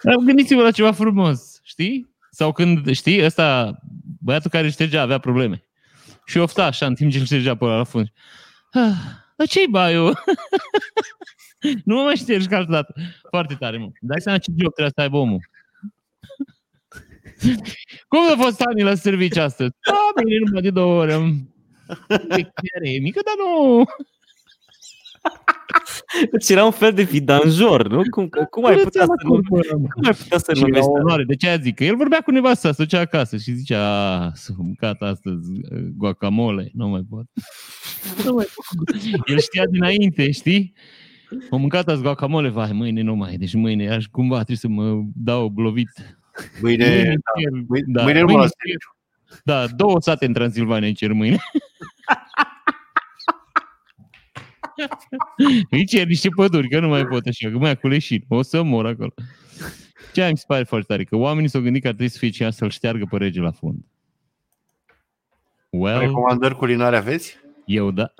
Dar 0.03 0.15
Gândiți-vă 0.15 0.61
la 0.61 0.71
ceva 0.71 0.91
frumos, 0.91 1.59
știi? 1.63 2.15
Sau 2.31 2.51
când, 2.51 2.91
știi, 2.91 3.25
ăsta, 3.25 3.79
băiatul 4.19 4.49
care 4.49 4.69
ștergea 4.69 5.01
avea 5.01 5.17
probleme. 5.17 5.63
Și 6.25 6.37
ofta 6.37 6.65
așa 6.65 6.85
în 6.85 6.95
timp 6.95 7.11
ce 7.11 7.19
îl 7.19 7.25
ștergea 7.25 7.55
pe 7.55 7.65
ăla 7.65 7.77
la 7.77 7.83
fund. 7.83 8.07
Ah, 8.71 8.95
dar 9.35 9.47
ce-i 9.47 9.67
baiu? 9.69 10.05
nu 11.85 11.95
mă 11.95 12.01
mai 12.01 12.15
ștergi 12.15 12.47
ca 12.47 12.57
altă 12.57 12.71
dată. 12.71 12.93
Foarte 13.29 13.55
tare, 13.55 13.77
mă. 13.77 13.89
Dai 14.01 14.21
seama 14.21 14.37
ce 14.37 14.51
joc 14.57 14.73
trebuie 14.73 14.93
să 14.95 15.01
aibă 15.01 15.17
omul. 15.17 15.49
Cum 18.07 18.19
a 18.31 18.43
fost 18.43 18.61
Ani 18.61 18.81
la 18.81 18.95
serviciu 18.95 19.41
astăzi? 19.41 19.71
Da, 19.85 20.23
bine, 20.23 20.37
numai 20.45 20.61
de 20.61 20.69
două 20.69 21.01
ore. 21.01 21.13
E 22.09 22.41
chiar 22.41 22.81
e 22.81 22.99
mică, 22.99 23.19
dar 23.25 23.35
nu... 23.37 23.83
Deci 26.31 26.49
era 26.49 26.65
un 26.65 26.71
fel 26.71 26.93
de 26.93 27.03
vidanjor, 27.03 27.87
nu? 27.87 28.01
Cum, 28.09 28.29
cum 28.49 28.65
ai 28.65 28.75
putea 28.75 29.05
să 29.05 29.11
nu, 29.23 29.41
cum 29.49 30.03
ai 30.03 30.13
putea 30.13 30.37
să 30.37 30.53
Și 30.53 30.59
era 30.59 30.67
numești 30.67 30.87
o 30.87 30.91
onoare. 30.91 31.23
De 31.23 31.35
ce 31.35 31.47
aia 31.47 31.57
zic? 31.57 31.75
Că 31.75 31.83
el 31.83 31.95
vorbea 31.95 32.21
cu 32.21 32.31
nevasta, 32.31 32.71
se 32.71 32.83
ducea 32.83 32.99
acasă 32.99 33.37
și 33.37 33.51
zicea, 33.51 33.79
a, 33.79 34.31
s-a 34.33 34.53
mâncat 34.57 35.01
astăzi 35.01 35.51
uh, 35.51 35.83
guacamole, 35.97 36.71
nu 36.73 36.87
mai 36.87 37.01
pot. 37.09 37.25
Nu 38.25 38.33
mai 38.33 38.45
pot. 38.55 39.01
El 39.25 39.39
știa 39.39 39.65
dinainte, 39.65 40.31
știi? 40.31 40.73
Am 41.51 41.59
mâncat 41.59 41.87
azi 41.87 42.01
guacamole, 42.01 42.49
vai, 42.49 42.71
mâine 42.71 43.01
nu 43.01 43.15
mai, 43.15 43.35
deci 43.37 43.53
mâine 43.53 43.91
aș 43.91 44.05
cumva 44.05 44.35
trebuie 44.35 44.57
să 44.57 44.67
mă 44.67 45.01
dau 45.15 45.47
blovit. 45.47 46.17
Mâine, 46.61 46.85
Mâine 46.85 47.03
da, 47.03 47.31
cer, 47.41 47.49
mâine, 47.67 47.85
da, 47.87 48.03
mâine 48.03 48.19
nu 48.19 48.25
mă 48.25 48.31
mâine 48.31 48.41
las 48.41 48.51
cer. 48.67 48.77
Da, 49.43 49.67
două 49.67 50.01
sate 50.01 50.25
în 50.25 50.33
Transilvania 50.33 50.87
îi 50.87 50.93
cer 50.93 51.11
mâine. 51.11 51.37
îi 55.69 55.85
cer 55.85 56.07
niște 56.07 56.29
păduri, 56.35 56.69
că 56.69 56.79
nu 56.79 56.87
mai 56.87 57.05
pot 57.05 57.25
așa, 57.25 57.49
că 57.49 57.57
mai 57.57 57.77
cu 57.77 57.87
leșin. 57.87 58.25
O 58.27 58.41
să 58.41 58.63
mor 58.63 58.85
acolo. 58.85 59.13
Ce 60.13 60.27
mi 60.31 60.37
se 60.37 60.43
pare 60.47 60.63
foarte 60.63 60.85
tare? 60.87 61.03
Că 61.03 61.15
oamenii 61.15 61.49
s-au 61.49 61.61
gândit 61.61 61.81
că 61.81 61.87
ar 61.87 61.93
trebui 61.93 62.11
să 62.11 62.17
fie 62.17 62.29
cineva 62.29 62.51
să-l 62.53 62.69
șteargă 62.69 63.05
pe 63.09 63.17
rege 63.17 63.39
la 63.39 63.51
fund. 63.51 63.85
Well, 65.69 65.99
Recomandări 65.99 66.55
culinare 66.55 66.97
aveți? 66.97 67.37
eu 67.65 67.91
da. 67.91 68.13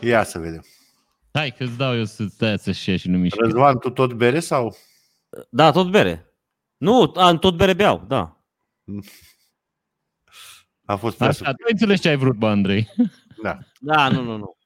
Ia 0.00 0.22
să 0.22 0.38
vedem. 0.38 0.64
Hai 1.32 1.54
că-ți 1.58 1.76
dau 1.76 1.96
eu 1.96 2.04
să 2.04 2.24
stai 2.28 2.58
să-și 2.58 2.90
ia 2.90 2.96
și 2.96 3.08
nu 3.08 3.18
mișcă. 3.18 3.38
Răzvan, 3.40 3.78
tu 3.78 3.90
tot 3.90 4.12
bere 4.12 4.40
sau? 4.40 4.76
Da, 5.50 5.70
tot 5.70 5.90
bere. 5.90 6.27
Nu, 6.78 7.12
a, 7.14 7.36
tot 7.36 7.56
bere 7.56 7.72
beau, 7.74 8.04
da. 8.08 8.42
A 10.84 10.96
fost 10.96 11.16
prea 11.16 11.28
Așa, 11.28 11.50
tu 11.52 11.66
înțelegi 11.70 12.00
ce 12.00 12.08
ai 12.08 12.16
vrut, 12.16 12.36
bă, 12.36 12.46
Andrei. 12.48 12.88
Da. 13.42 13.58
Da, 13.80 14.08
nu, 14.08 14.22
nu, 14.22 14.36
nu. 14.36 14.56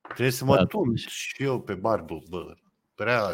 Trebuie 0.00 0.30
să 0.30 0.44
mă 0.44 0.56
Da. 0.56 0.64
tund 0.64 0.98
și 0.98 1.42
eu 1.42 1.60
pe 1.60 1.74
barbă, 1.74 2.22
bă. 2.28 2.54
Prea, 2.94 3.32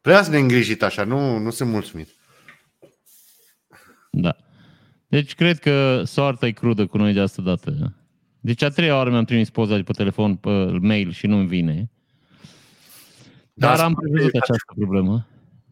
Prea 0.00 0.22
să 0.22 0.30
ne 0.30 0.38
îngrijit 0.38 0.82
așa, 0.82 1.04
nu, 1.04 1.38
nu 1.38 1.50
sunt 1.50 1.70
mulțumit. 1.70 2.08
Da. 4.10 4.36
Deci 5.08 5.34
cred 5.34 5.58
că 5.58 6.02
soarta 6.04 6.46
e 6.46 6.50
crudă 6.50 6.86
cu 6.86 6.96
noi 6.96 7.12
de 7.12 7.20
asta 7.20 7.42
dată. 7.42 7.96
Deci 8.40 8.62
a 8.62 8.68
treia 8.68 8.96
oară 8.96 9.10
mi-am 9.10 9.24
trimis 9.24 9.50
poza 9.50 9.76
de 9.76 9.82
pe 9.82 9.92
telefon, 9.92 10.36
pe 10.36 10.50
mail 10.80 11.12
și 11.12 11.26
nu-mi 11.26 11.46
vine. 11.46 11.90
Dar 13.58 13.76
Da, 13.76 13.84
am 13.84 13.92
spune- 13.92 14.10
prevăzut 14.10 14.34
această 14.34 14.72
problemă. 14.76 15.26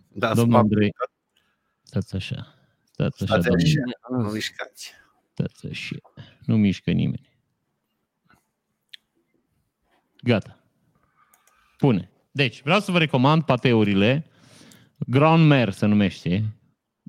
Da, 0.09 0.27
Domnul 0.35 0.45
spune- 0.45 0.57
Andrei, 0.59 0.95
stați 1.83 2.15
așa. 2.15 2.55
Stați 2.91 3.23
așa, 3.23 3.33
Stați 3.41 3.49
domnule. 3.49 3.69
așa. 4.09 4.23
Nu 4.23 4.31
mișcați. 4.33 4.93
Stați 5.33 5.67
așa. 5.67 5.97
Nu 6.45 6.57
mișcă 6.57 6.91
nimeni. 6.91 7.29
Gata. 10.23 10.59
Pune. 11.77 12.11
Deci, 12.31 12.63
vreau 12.63 12.81
să 12.81 12.91
vă 12.91 12.99
recomand 12.99 13.43
pateurile 13.43 14.27
Grand 14.97 15.47
Mer 15.47 15.71
se 15.71 15.87
numește. 15.87 16.45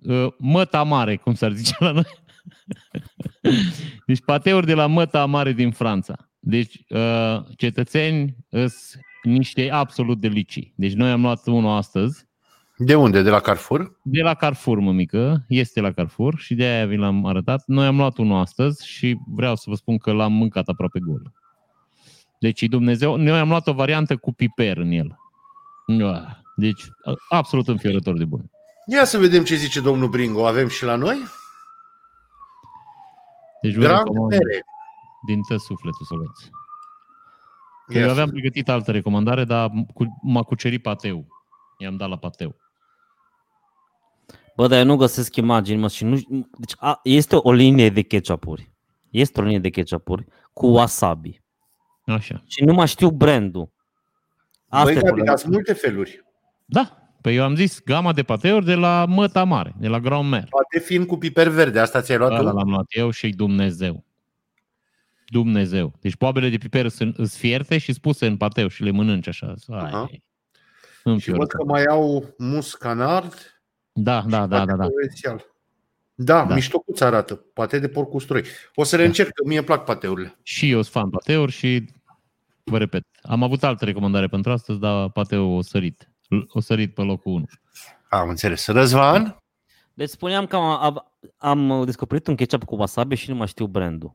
Uh, 0.04 0.28
Măta 0.38 0.84
Mare, 0.84 1.18
cum 1.18 1.34
s-ar 1.34 1.52
zice 1.52 1.76
la 1.80 1.92
noi. 1.92 2.06
Deci 4.08 4.22
pateuri 4.22 4.66
de 4.66 4.74
la 4.74 4.86
Măta 4.88 5.26
Mare 5.26 5.52
din 5.52 5.72
Franța. 5.72 6.25
Deci 6.48 6.84
uh, 6.90 7.38
cetățeni 7.58 8.36
sunt 8.50 9.04
niște 9.24 9.72
absolut 9.72 10.20
delicii. 10.20 10.74
Deci 10.76 10.94
noi 10.94 11.12
am 11.12 11.22
luat 11.22 11.48
unul 11.48 11.76
astăzi 11.76 12.28
De 12.78 12.96
unde? 12.96 13.22
De 13.22 13.30
la 13.30 13.40
Carrefour? 13.40 14.00
de 14.04 14.22
la 14.22 14.34
Carrefour, 14.34 14.80
mămică, 14.80 15.46
este 15.48 15.82
la 15.82 15.92
Carrefour 15.92 16.38
și 16.38 16.56
de 16.56 16.64
aia 16.64 16.86
vi 16.86 16.96
l-am 16.96 17.26
arătat. 17.26 17.64
Noi 17.66 17.86
am 17.86 17.98
luat 17.98 18.18
unul 18.18 18.40
astăzi 18.40 18.88
și 18.88 19.18
vreau 19.28 19.56
să 19.56 19.64
vă 19.68 19.76
spun 19.76 19.98
că 19.98 20.12
l-am 20.12 20.34
mâncat 20.34 20.68
aproape 20.68 21.00
gol. 21.00 21.32
Deci 22.40 22.64
Dumnezeu, 22.64 23.16
noi 23.16 23.40
am 23.40 23.50
luat 23.50 23.68
o 23.68 23.74
variantă 23.74 24.16
cu 24.16 24.34
piper 24.34 24.78
în 24.78 24.92
el. 24.92 25.18
Uah, 26.00 26.28
Deci 26.56 26.90
absolut 27.30 27.68
înfiorător 27.68 28.18
de 28.18 28.26
bun. 28.26 28.52
Ia 28.86 29.04
să 29.06 29.18
vedem 29.18 29.44
ce 29.44 29.56
zice 29.56 29.82
domnul 29.82 30.10
Bringo. 30.10 30.48
Avem 30.48 30.68
și 30.68 30.84
la 30.84 30.96
noi? 30.96 31.18
Deci 33.62 33.74
vă 33.74 33.82
Grand 33.82 33.98
recomand 33.98 34.30
mere. 34.32 34.66
Din 35.26 35.42
tot 35.48 35.60
sufletul 35.62 36.06
să 36.06 36.14
o 36.14 36.18
luați. 36.18 36.50
Că 37.88 37.94
Ia 37.94 38.00
eu 38.00 38.06
să 38.06 38.12
aveam 38.12 38.30
pregătit 38.30 38.70
altă 38.70 38.92
recomandare, 38.92 39.44
dar 39.44 39.70
cu- 39.94 40.20
m-a 40.24 40.42
cucerit 40.42 40.82
pateu. 40.82 41.28
I-am 41.78 41.98
dat 41.98 42.10
la 42.10 42.18
pateu. 42.18 42.56
Bă, 44.56 44.68
dar 44.68 44.80
eu 44.80 44.86
nu 44.86 44.96
găsesc 44.96 45.36
imagini, 45.36 45.80
mă, 45.80 45.88
și 45.88 46.04
nu... 46.04 46.16
Deci 46.58 46.74
a, 46.78 47.00
este 47.04 47.36
o 47.36 47.52
linie 47.52 47.90
de 47.90 48.02
ketchupuri. 48.02 48.72
Este 49.10 49.40
o 49.40 49.44
linie 49.44 49.60
de 49.60 49.70
ketchupuri 49.70 50.26
cu 50.54 50.68
wasabi. 50.68 51.42
Așa. 52.06 52.44
Și 52.48 52.64
nu 52.64 52.74
mai 52.74 52.88
știu 52.88 53.10
brandul. 53.10 53.70
Asta 54.70 54.84
Băi, 54.84 54.92
e 54.92 54.96
Gabi, 54.96 55.06
problema. 55.06 55.28
dar 55.30 55.38
sunt 55.38 55.54
multe 55.54 55.74
feluri. 55.74 56.24
Da. 56.66 56.98
Păi 57.22 57.36
eu 57.36 57.44
am 57.44 57.56
zis 57.56 57.82
gama 57.84 58.14
de 58.14 58.24
pateuri 58.24 58.66
de 58.66 58.76
la 58.76 59.06
Măta 59.08 59.44
Mare, 59.44 59.76
de 59.80 59.88
la 59.88 60.00
Grand 60.00 60.30
Mer. 60.30 60.48
Poate 60.50 60.80
fiind 60.80 61.08
cu 61.08 61.18
piper 61.18 61.48
verde. 61.48 61.80
Asta 61.80 62.02
ți-ai 62.02 62.18
luat 62.18 62.32
Ăla 62.32 62.50
tu? 62.50 62.56
l-am 62.56 62.70
luat 62.70 62.86
eu 62.90 63.10
și 63.10 63.30
Dumnezeu. 63.30 64.04
Dumnezeu. 65.26 65.94
Deci 66.02 66.16
poabele 66.16 66.50
de 66.50 66.58
piper 66.58 66.88
sunt 66.88 67.18
îs 67.18 67.38
fierte 67.38 67.78
și 67.78 67.94
spuse 67.94 68.26
în 68.26 68.38
pateu 68.38 68.68
și 68.68 68.84
le 68.84 68.92
mănânci 68.92 69.28
așa. 69.28 69.54
Aha. 69.68 70.02
Ai, 70.02 70.24
în 71.04 71.18
Și 71.18 71.32
văd 71.32 71.48
că 71.48 71.64
mai 71.64 71.84
au 71.84 72.36
muscanard. 72.38 73.34
Da, 73.92 74.22
da, 74.28 74.48
da, 74.48 74.66
da, 74.66 74.76
da. 74.76 74.86
Provențial. 74.86 75.46
Da, 76.16 76.42
Da. 76.42 76.46
da. 76.48 76.54
miștocuț 76.54 77.00
arată. 77.02 77.36
Pate 77.36 77.80
de 77.80 77.88
porc 77.88 78.10
cu 78.10 78.16
usturoi. 78.16 78.44
O 78.76 78.84
să 78.84 78.96
le 78.96 79.02
Da. 79.02 79.08
încerc, 79.08 79.30
că 79.34 79.44
mie 79.48 79.58
îmi 79.58 79.66
plac 79.66 79.84
pateurile. 79.84 80.40
Și 80.44 80.70
eu 80.70 80.82
sunt 80.82 80.94
fan 80.94 81.10
pateuri 81.10 81.52
și 81.52 81.86
vă 82.64 82.78
repet, 82.78 83.04
am 83.22 83.44
avut 83.44 83.64
altă 83.64 83.86
recomandare 83.86 84.28
pentru 84.28 84.52
astăzi, 84.52 84.80
dar 84.80 85.10
pateu 85.10 85.50
o 85.52 85.62
sărit. 85.62 86.10
O 86.48 86.60
sărit 86.60 86.94
pe 86.94 87.02
locul 87.02 87.32
1. 87.34 87.46
Am 88.10 88.30
înțeles. 88.30 88.68
Răzvan? 88.68 89.38
Deci 89.94 90.10
spuneam 90.10 90.46
că 90.46 90.56
am, 90.56 90.64
am, 90.84 91.12
am 91.38 91.86
descoperit 91.86 92.28
un 92.28 92.36
ketchup 92.36 92.64
cu 92.64 92.76
wasabi 92.76 93.16
și 93.16 93.30
nu 93.30 93.36
mai 93.36 93.48
știu 93.48 93.66
brandul. 93.68 94.12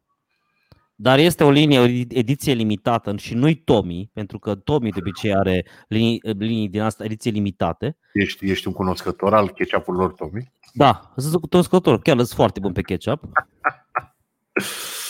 Dar 1.02 1.18
este 1.18 1.44
o 1.44 1.50
linie, 1.50 1.78
o 1.78 1.84
ediție 2.08 2.52
limitată 2.52 3.16
și 3.16 3.34
nu-i 3.34 3.54
Tommy, 3.54 4.10
pentru 4.12 4.38
că 4.38 4.54
Tommy 4.54 4.90
de 4.90 4.98
obicei 4.98 5.34
are 5.34 5.66
linii, 5.88 6.20
linii 6.22 6.68
din 6.68 6.80
asta, 6.80 7.04
ediție 7.04 7.30
limitate. 7.30 7.96
Ești, 8.12 8.50
ești 8.50 8.66
un 8.66 8.72
cunoscător 8.72 9.34
al 9.34 9.50
ketchup-urilor 9.50 10.12
Tommy? 10.12 10.52
Da, 10.72 11.12
sunt 11.16 11.48
cunoscător, 11.48 11.98
chiar 11.98 12.16
sunt 12.16 12.28
foarte 12.28 12.60
bun 12.60 12.72
pe 12.72 12.82
ketchup. 12.82 13.22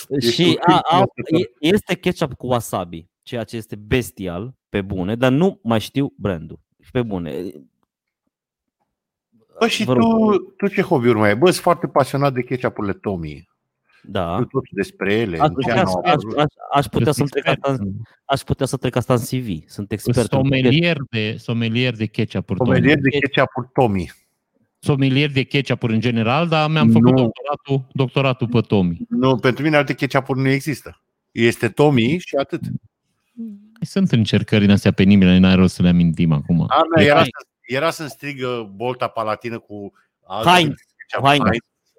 Ești 0.08 0.30
și 0.32 0.42
un 0.42 0.72
a, 0.72 0.74
a, 0.74 0.80
cunoscător. 0.88 1.40
e- 1.40 1.50
este 1.58 1.94
ketchup 1.94 2.34
cu 2.34 2.46
wasabi, 2.46 3.08
ceea 3.22 3.44
ce 3.44 3.56
este 3.56 3.76
bestial, 3.76 4.54
pe 4.68 4.82
bune, 4.82 5.14
dar 5.14 5.32
nu 5.32 5.60
mai 5.62 5.80
știu 5.80 6.12
brandul. 6.16 6.60
Și 6.82 6.90
pe 6.90 7.02
bune. 7.02 7.52
Bă, 9.58 9.66
și 9.66 9.84
Vă 9.84 9.92
rog. 9.92 10.02
tu, 10.02 10.38
tu 10.38 10.66
ce 10.66 10.82
hobby-uri 10.82 11.18
mai 11.18 11.28
ai? 11.28 11.36
Bă, 11.36 11.50
sunt 11.50 11.62
foarte 11.62 11.86
pasionat 11.86 12.32
de 12.32 12.42
ketchup-urile 12.42 12.92
Tommy. 12.92 13.48
Da. 14.02 14.32
Știu 14.32 14.44
tot 14.44 14.62
despre 14.70 15.14
ele. 15.14 15.38
Aș 15.38 15.48
în 15.48 15.54
ce 15.54 15.60
putea, 15.68 15.80
an 15.80 15.86
să- 15.86 15.92
au 15.92 16.02
aș, 16.04 16.12
apărut. 16.12 16.38
aș, 16.38 16.44
aș 16.72 16.86
putea 16.86 17.12
să 17.12 17.24
trec 17.24 17.46
asta, 17.46 17.72
în- 17.72 17.92
aș 18.24 18.40
putea 18.40 18.66
să 18.66 18.76
trec 18.76 18.96
asta 18.96 19.14
în 19.14 19.20
CV. 19.20 19.62
Sunt 19.66 19.92
expert 19.92 20.16
în 20.16 20.24
Somelier 20.24 20.96
de, 21.10 21.36
somelier 21.38 21.96
de 21.96 22.06
ketchup-uri. 22.06 22.58
Comedier 22.58 22.94
domnule. 22.94 23.10
de 23.10 23.18
ketchup-uri 23.18 23.68
Tommy. 23.72 24.10
Somelier 24.78 25.30
de 25.32 25.42
ketchup-uri 25.42 25.92
în 25.94 26.00
general, 26.00 26.48
dar 26.48 26.70
mi-am 26.70 26.88
făcut 26.90 27.10
Nu. 27.10 27.22
doctoratul, 27.22 27.86
doctoratul 27.92 28.48
pe 28.48 28.60
Tommy. 28.60 28.98
Nu, 29.08 29.36
pentru 29.36 29.62
mine 29.62 29.76
alte 29.76 29.94
ketchup-uri 29.94 30.40
nu 30.40 30.48
există. 30.48 31.02
Este 31.30 31.68
Tommy 31.68 32.18
și 32.18 32.36
atât. 32.36 32.60
Sunt 33.80 34.12
încercări 34.12 34.60
din 34.60 34.70
astea 34.70 34.92
penibile, 34.92 35.38
n-ai 35.38 35.54
rost 35.54 35.74
să 35.74 35.82
le 35.82 35.88
amintim 35.88 36.32
acum. 36.32 36.60
A 36.68 36.80
mea 36.96 37.04
era, 37.04 37.14
Hai. 37.14 37.22
să, 37.24 37.46
era 37.74 37.90
să-mi 37.90 38.08
strigă 38.08 38.72
bolta 38.74 39.06
palatină 39.08 39.58
cu 39.58 39.92
Heinz. 40.44 40.74
ketchup. 40.96 41.26
Heinz. 41.26 41.42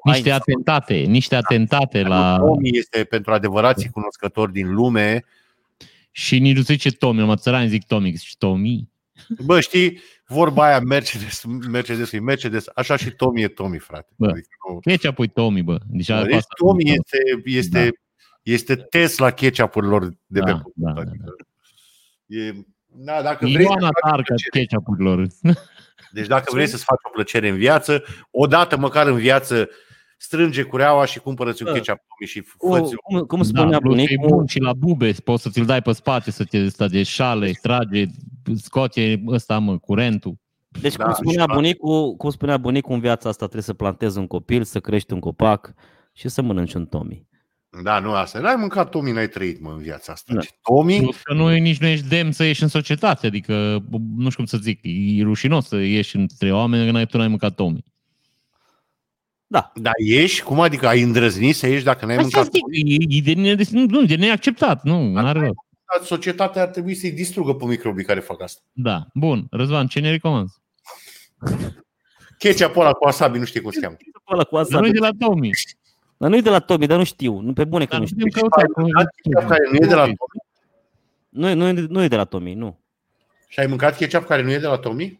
Niște 0.04 0.22
Heinz. 0.30 0.42
atentate, 0.42 0.96
niște 0.96 1.36
atentate 1.36 2.02
la... 2.02 2.38
Tommy 2.38 2.70
este 2.78 3.04
pentru 3.04 3.34
adevărații 3.34 3.90
cunoscători 3.90 4.52
din 4.52 4.74
lume. 4.74 5.26
Și 6.12 6.40
nici 6.40 6.56
nu 6.56 6.62
se 6.62 6.74
zice 6.74 6.90
Tommy, 6.92 7.24
mă 7.24 7.36
țărani 7.36 7.68
zic 7.70 7.86
Tommy, 7.86 8.16
și 8.16 8.38
Tommy. 8.38 8.90
Bă, 9.46 9.60
știi, 9.60 10.00
vorba 10.28 10.66
aia 10.66 10.80
Mercedes, 10.80 11.44
Mercedes 11.70 12.12
e 12.12 12.20
Mercedes, 12.20 12.66
așa 12.76 12.96
și 12.96 13.10
Tommy 13.12 13.42
e 13.42 13.48
Tommy, 13.48 13.78
frate. 13.80 14.08
Bă. 14.16 14.28
Adică, 14.30 14.48
nu- 14.74 14.80
Ketchup-ul 14.80 15.26
e 15.26 15.28
Tommy, 15.34 15.62
bă. 15.62 15.78
Deci, 15.88 16.08
deci 16.08 16.10
asta- 16.16 16.54
Tommy 16.58 16.84
este, 16.90 17.18
este, 17.46 17.90
este 18.44 18.76
Tesla 18.76 19.32
ketchup-urilor 19.32 20.08
de 20.28 20.40
pe 20.40 20.52
Da, 20.52 20.52
pământ. 20.52 20.64
da, 20.74 20.92
da, 20.92 21.02
adică 21.02 21.36
E, 22.26 22.52
na, 23.04 23.22
dacă 23.22 23.46
vrei, 23.48 23.64
Ioana 23.64 23.80
să-ți 23.80 23.92
faci 24.02 24.12
Tarcă 24.12 24.24
plăcere- 24.34 24.60
ketchup-urilor. 24.66 25.28
deci 26.12 26.28
dacă 26.28 26.52
vrei 26.54 26.68
să-ți 26.68 26.84
faci 26.84 27.00
o 27.04 27.10
plăcere 27.10 27.50
în 27.50 27.56
viață, 27.58 28.04
odată 28.32 28.78
măcar 28.78 29.08
în 29.08 29.16
viață, 29.18 29.70
strânge 30.24 30.64
cureaua 30.64 31.06
și 31.06 31.20
cumpără-ți 31.20 31.64
un 31.64 31.68
Bă. 31.72 31.76
ketchup 31.78 31.98
Tommy 32.08 32.28
și 32.30 32.44
Cum, 32.58 32.72
fă 32.90 32.96
cum, 33.04 33.20
cum 33.20 33.44
spunea 33.44 33.70
da, 33.70 33.78
plus 33.78 33.96
că 33.96 34.02
e 34.02 34.06
bunicul, 34.16 34.38
bun 34.38 34.46
și 34.46 34.60
la 34.60 34.74
bube, 34.74 35.12
poți 35.24 35.44
să 35.44 35.50
ți-l 35.50 35.66
dai 35.66 35.82
pe 35.82 35.92
spate, 35.92 36.32
să 36.32 36.44
te 36.44 36.68
sta 36.68 36.88
de 36.88 37.04
șale, 37.04 37.52
trage, 37.62 38.06
scoate 38.56 39.24
ăsta, 39.28 39.60
mă, 39.60 39.78
curentul. 39.78 40.36
deci 40.82 40.96
Da, 40.96 41.04
cum 41.04 41.14
spunea 41.14 41.46
și- 41.50 41.54
bunicul, 41.54 42.16
cum 42.16 42.30
spunea 42.30 42.58
bunicul, 42.58 42.94
în 42.94 43.00
viața 43.00 43.30
asta 43.30 43.44
trebuie 43.44 43.64
să 43.64 43.74
plantezi 43.74 44.18
un 44.18 44.28
copil, 44.28 44.64
să 44.64 44.80
crești 44.80 45.14
un 45.14 45.20
copac 45.20 45.74
și 46.14 46.30
să 46.30 46.42
mănânci 46.42 46.74
un 46.74 46.86
Tommy. 46.86 47.30
Da, 47.84 48.00
nu 48.00 48.12
asta. 48.12 48.40
N-ai 48.40 48.56
mâncat 48.56 48.90
Tommy, 48.90 49.12
n-ai 49.12 49.28
trăit, 49.28 49.62
mă, 49.62 49.72
în 49.72 49.78
viața 49.82 50.12
asta. 50.12 50.34
Da. 50.34 50.40
Deci, 50.40 50.50
Tommy, 50.62 50.98
Plus 50.98 51.22
că 51.22 51.34
nu, 51.34 51.50
nici 51.50 51.78
nu 51.80 51.88
ești 51.88 52.08
demn 52.08 52.32
să 52.32 52.44
ieși 52.44 52.64
în 52.64 52.70
societate, 52.70 53.28
adică, 53.28 53.54
nu 54.16 54.30
știu 54.30 54.36
cum 54.36 54.46
să 54.46 54.58
zic, 54.58 54.80
e 54.84 55.24
rușinos 55.24 55.68
să 55.68 55.76
ieși 55.78 56.16
între 56.16 56.54
oameni 56.54 56.86
că 56.86 56.92
n-ai, 56.92 57.06
tu 57.06 57.18
n-ai 57.18 57.28
mâncat 57.28 57.56
Tommy. 57.56 57.86
Da, 59.52 59.72
da, 59.76 59.92
ieși? 60.06 60.44
Cum 60.44 60.60
adică 60.60 60.88
ai 60.88 61.02
îndrăznit 61.02 61.56
să 61.56 61.68
ieși 61.68 61.84
dacă 61.84 62.06
n-ai 62.06 62.16
Așa 62.16 62.24
mâncat 62.24 62.44
zic, 62.54 62.62
Tommy? 62.62 62.96
e, 62.96 63.18
e 63.18 63.22
de, 63.22 63.42
ne, 63.42 63.56
nu, 63.72 63.86
nu, 63.86 64.06
de 64.06 64.16
neacceptat, 64.16 64.84
nu, 64.84 65.04
nu 65.08 65.18
are 65.26 65.40
rost. 65.40 66.08
Societatea 66.08 66.62
ar 66.62 66.68
trebui 66.68 66.96
să-i 66.96 67.12
distrugă 67.12 67.54
pe 67.56 67.66
microbii 67.66 68.06
care 68.06 68.20
fac 68.20 68.42
asta. 68.42 68.62
Da, 68.72 69.06
bun. 69.14 69.48
Răzvan, 69.50 69.88
ce 69.88 70.00
ne 70.00 70.10
recomanzi? 70.10 70.54
Ketchup 72.38 72.76
ăla 72.78 72.92
cu 72.92 73.06
wasabi, 73.06 73.38
nu 73.38 73.46
știi 73.46 73.62
cum 73.62 73.72
se 73.72 73.80
cheamă. 73.80 73.96
ăla 74.32 74.44
cu 74.44 74.56
Dar 74.56 74.64
asta. 74.64 74.80
nu 74.80 74.88
e 74.88 74.92
de 74.92 75.00
la 75.00 75.10
Tommy. 75.20 75.50
Dar 76.18 76.30
nu 76.30 76.36
e 76.36 76.42
de 76.42 76.50
la 76.50 76.60
Tommy, 76.60 76.88
dar 76.88 76.98
nu 76.98 77.04
știu. 77.04 77.40
Nu 77.40 77.54
pe 77.54 77.64
bune 77.66 77.86
că 77.86 77.90
Dar 77.92 78.00
nu 78.00 78.08
nu 78.10 78.12
știu. 78.12 78.26
putem 78.26 78.42
căuta. 78.42 78.62
Ai 78.62 78.68
cum 78.74 78.84
e 78.84 78.86
mâncat 78.86 79.06
de 79.24 79.30
la 79.34 79.42
ketchup 79.42 79.50
care 79.50 79.70
nu 79.72 79.76
e 79.86 79.88
de 79.88 79.96
la 79.96 80.04
Tommy? 80.04 80.16
Nu, 81.30 81.50
e- 81.50 81.54
nu, 81.54 81.68
e- 81.68 81.86
nu 81.90 82.04
e 82.04 82.08
de 82.08 82.16
la 82.16 82.26
Tommy, 82.26 82.54
nu. 82.54 82.80
Și 83.48 83.60
ai 83.60 83.68
mâncat 83.68 83.98
ketchup 83.98 84.26
care 84.26 84.42
nu 84.42 84.52
e 84.52 84.58
de 84.60 84.68
la 84.68 84.78
Tommy? 84.78 85.20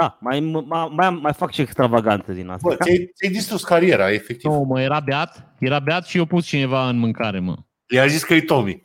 Da, 0.00 0.18
mai, 0.20 0.40
mai, 0.40 0.88
mai, 0.94 1.10
mai 1.10 1.32
fac 1.32 1.52
și 1.52 1.60
extravagante 1.60 2.34
din 2.34 2.48
asta. 2.48 2.68
Bă, 2.68 2.76
ți-ai, 2.82 3.10
ți-ai 3.14 3.32
distrus 3.32 3.64
cariera, 3.64 4.10
efectiv. 4.12 4.50
Nu, 4.50 4.60
mă, 4.68 4.80
era 4.80 5.00
beat, 5.00 5.54
era 5.58 5.78
beat 5.78 6.06
și 6.06 6.16
eu 6.16 6.24
pus 6.24 6.46
cineva 6.46 6.88
în 6.88 6.98
mâncare, 6.98 7.38
mă. 7.38 7.56
I-a 7.94 8.06
zis 8.06 8.24
că 8.24 8.34
e 8.34 8.40
Tommy. 8.40 8.80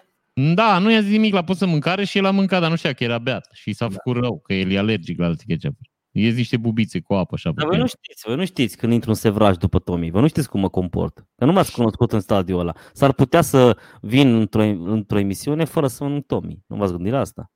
Da, 0.56 0.78
nu 0.80 0.92
i-a 0.92 1.02
zis 1.02 1.12
nimic, 1.12 1.34
l-a 1.34 1.44
pus 1.44 1.60
în 1.60 1.70
mâncare 1.70 2.04
și 2.04 2.18
el 2.18 2.26
a 2.26 2.32
mâncat, 2.32 2.62
dar 2.62 2.70
nu 2.70 2.76
știa 2.76 2.94
că 2.94 3.04
era 3.04 3.18
beat. 3.18 3.48
Și 3.54 3.70
Da. 3.70 3.76
s-a 3.76 3.90
făcut 3.92 4.22
rău, 4.22 4.40
că 4.44 4.54
el 4.54 4.72
e 4.72 4.78
alergic 4.78 5.20
la 5.20 5.26
alte 5.26 5.44
ketchup. 5.48 5.76
Ies 6.12 6.36
niște 6.36 6.58
bubițe 6.58 7.00
cu 7.00 7.14
apă 7.14 7.34
așa. 7.36 7.50
pe 7.50 7.56
Dar 7.56 7.66
voi 7.68 7.76
piele. 7.78 7.84
nu 7.84 7.88
știți, 8.04 8.24
voi 8.28 8.36
nu 8.36 8.46
știți 8.46 8.78
când 8.78 8.94
intru 8.94 9.10
în 9.10 9.16
sevraj 9.16 9.56
după 9.56 9.80
Tommy, 9.80 10.12
voi 10.12 10.22
nu 10.22 10.28
știți 10.28 10.50
cum 10.50 10.60
mă 10.60 10.70
comport. 10.70 11.26
Că 11.36 11.46
nu 11.46 11.52
m-ați 11.52 11.72
cunoscut 11.72 12.12
în 12.12 12.20
stadiul 12.20 12.60
ăla. 12.60 12.74
S-ar 12.94 13.12
putea 13.14 13.42
să 13.42 13.78
vin 14.02 14.36
într-o, 14.36 14.64
într-o 14.64 15.20
emisiune 15.20 15.64
fără 15.64 15.88
să 15.88 16.04
mănânc 16.04 16.26
Tommy. 16.26 16.64
Nu 16.68 16.76
v-ați 16.76 16.92
gândit 16.92 17.12
la 17.12 17.20
asta? 17.20 17.52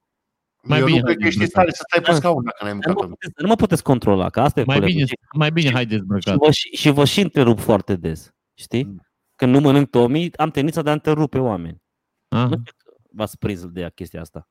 Mai 0.68 0.80
eu 0.80 0.86
bine 0.86 0.97
nu 0.99 1.03
cred 1.05 1.18
că 1.18 1.24
haideți 1.24 1.28
ești 1.28 1.41
în 1.41 1.47
stare 1.47 1.72
să 1.72 1.84
stai 1.88 2.01
pe 2.01 2.11
Da. 2.11 2.15
scaun 2.18 2.43
dacă 2.43 2.63
n-ai 2.63 2.74
Nu 2.74 2.80
mâncat 2.86 2.95
mă, 2.95 3.03
o 3.03 3.07
puteți, 3.07 3.34
nu 3.41 3.47
mă 3.47 3.55
puteți 3.55 3.84
controla, 3.84 4.30
că 4.30 4.41
asta 4.41 4.59
e 4.59 4.63
Mai 4.63 4.76
problemă. 4.78 4.95
bine, 4.99 5.07
Și, 5.07 5.20
mai 5.38 5.51
bine 5.51 5.72
hai 5.72 5.82
și 5.82 5.88
dezbrăcat. 5.88 6.36
vă, 6.36 6.51
și, 6.51 6.70
și 6.76 6.89
vă 6.89 7.05
și 7.05 7.22
întrerup 7.22 7.59
foarte 7.59 7.95
des. 7.95 8.32
Știi? 8.53 8.84
Mm. 8.84 9.01
Când 9.36 9.53
nu 9.53 9.59
mănânc 9.59 9.89
Tomi, 9.89 10.30
am 10.36 10.49
tendința 10.51 10.82
de 10.82 10.89
a 10.89 10.93
întrerupe 10.93 11.39
oameni. 11.39 11.82
Ah. 12.28 12.39
Nu 12.39 12.45
știu 12.47 12.74
că 12.78 12.93
v-ați 13.11 13.38
prins 13.38 13.65
de 13.65 13.91
chestia 13.95 14.22
asta. 14.22 14.47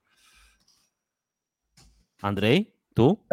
Andrei, 2.21 2.75
tu? 2.93 3.27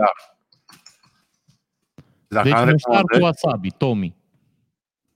Dacă 2.27 2.47
Deci 2.47 2.57
am 2.57 2.69
muștar 2.69 3.01
cu 3.01 3.07
recomandări, 3.07 3.21
wasabi, 3.23 3.71
Tommy. 3.71 4.15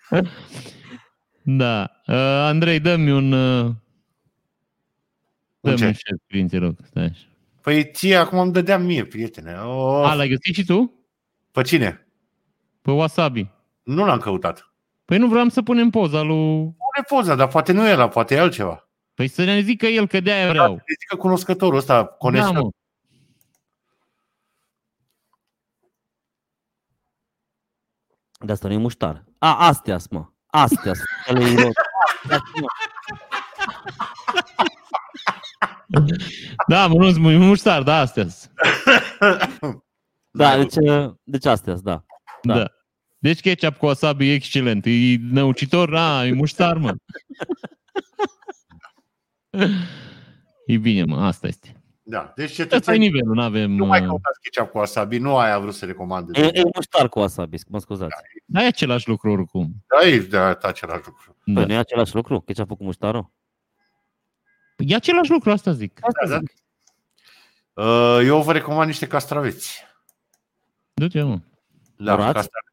da. 1.42 1.90
Uh, 2.06 2.14
Andrei, 2.48 2.80
dă-mi 2.80 3.10
un... 3.10 3.32
Uh, 3.32 3.64
Un 3.64 3.74
dă-mi 5.60 5.72
un 5.86 5.92
ce? 5.92 5.98
share 5.98 6.16
screen, 6.24 6.48
te 6.48 6.58
rog. 6.58 6.74
Stai 6.84 7.04
așa. 7.04 7.26
Păi 7.62 7.90
ție 7.92 8.16
acum 8.16 8.38
îmi 8.38 8.52
dădeam 8.52 8.82
mie, 8.82 9.04
prietene. 9.04 9.52
Oh, 9.54 10.04
A, 10.08 10.14
l-ai 10.14 10.28
găsit 10.28 10.54
și 10.54 10.64
tu? 10.64 10.92
pe 11.52 11.62
cine? 11.62 12.06
Pe 12.82 12.90
wasabi. 12.90 13.48
Nu 13.82 14.04
l-am 14.04 14.18
căutat. 14.18 14.72
Păi 15.04 15.18
nu 15.18 15.28
vreau 15.28 15.48
să 15.48 15.62
punem 15.62 15.90
poza 15.90 16.22
lui... 16.22 16.36
Pune 16.62 17.04
poza, 17.08 17.34
dar 17.34 17.48
poate 17.48 17.72
nu 17.72 17.88
era, 17.88 18.08
poate 18.08 18.34
e 18.34 18.38
altceva. 18.40 18.88
Păi 19.14 19.28
să 19.28 19.44
ne 19.44 19.60
zică 19.60 19.86
el 19.86 20.06
că 20.06 20.20
de-aia 20.20 20.48
vreau. 20.48 20.74
Să 20.76 20.82
zică 21.00 21.16
cunoscătorul 21.16 21.78
ăsta, 21.78 21.94
Da, 22.02 22.04
conesă. 22.04 22.52
mă. 22.52 22.68
De 28.44 28.52
asta 28.52 28.68
nu 28.68 28.74
e 28.74 28.76
muștar. 28.76 29.24
A, 29.38 29.66
astea 29.66 29.98
mă. 30.10 30.26
Astea 30.46 30.92
sunt. 30.94 31.06
Ele 31.26 31.44
e- 31.62 31.70
Astea, 32.22 32.40
mă. 32.60 32.66
Da, 36.68 36.86
mă, 36.86 36.94
nu-ți 36.94 37.18
mu- 37.18 37.30
muștar, 37.38 37.82
da, 37.82 37.98
astea 37.98 38.26
Da, 40.30 40.56
deci, 40.56 40.74
uh, 40.76 41.12
deci 41.24 41.44
astea 41.46 41.74
da. 41.74 41.80
da. 41.82 42.04
Da. 42.42 42.54
da. 42.58 42.66
Deci 43.18 43.40
ketchup 43.40 43.76
cu 43.76 43.86
wasabi 43.86 44.28
e 44.30 44.34
excelent. 44.34 44.84
E 44.86 45.16
năucitor, 45.20 45.94
a, 45.96 46.26
e 46.26 46.32
muștar, 46.32 46.76
mă. 46.76 46.94
E 50.66 50.76
bine, 50.76 51.04
mă, 51.04 51.26
asta 51.26 51.46
este. 51.46 51.77
Da, 52.10 52.32
deci 52.36 52.50
Asta 52.50 52.62
e 52.62 52.64
cetățenii 52.64 53.08
nivelul, 53.08 53.34
nu 53.34 53.42
avem... 53.42 53.70
nu 53.70 53.86
mai 53.86 54.00
uh, 54.00 54.06
căutați 54.06 54.40
ketchup 54.40 54.70
cu 54.70 54.78
wasabi, 54.78 55.18
nu 55.18 55.36
aia 55.36 55.54
a 55.54 55.58
vrut 55.58 55.74
să 55.74 55.84
recomande. 55.86 56.40
E, 56.40 56.50
e 56.52 56.62
muștar 56.74 57.08
cu 57.08 57.18
wasabi, 57.18 57.58
mă 57.68 57.78
scuzați. 57.78 58.14
Da, 58.44 58.62
e 58.62 58.66
același 58.66 59.08
lucru 59.08 59.30
oricum. 59.32 59.72
Da, 59.86 60.06
e 60.08 60.18
de 60.18 60.36
același 60.38 61.02
lucru. 61.06 61.36
Păi 61.44 61.54
Da. 61.54 61.66
nu 61.66 61.72
e 61.72 61.76
același 61.76 62.14
lucru? 62.14 62.40
Ketchup 62.40 62.68
cu 62.76 62.84
muștarul? 62.84 63.30
E 64.76 64.94
același 64.94 65.30
lucru, 65.30 65.50
asta 65.50 65.72
zic. 65.72 65.98
Asta 66.02 66.26
Da, 66.26 66.30
da. 66.30 66.38
zic. 66.38 66.52
Uh, 67.72 68.20
Eu 68.26 68.42
vă 68.42 68.52
recomand 68.52 68.86
niște 68.86 69.06
castraveți. 69.06 69.84
Du-te, 70.94 71.22
mă. 71.22 71.38
Da, 71.96 72.14
Murați? 72.16 72.32
castra- 72.34 72.72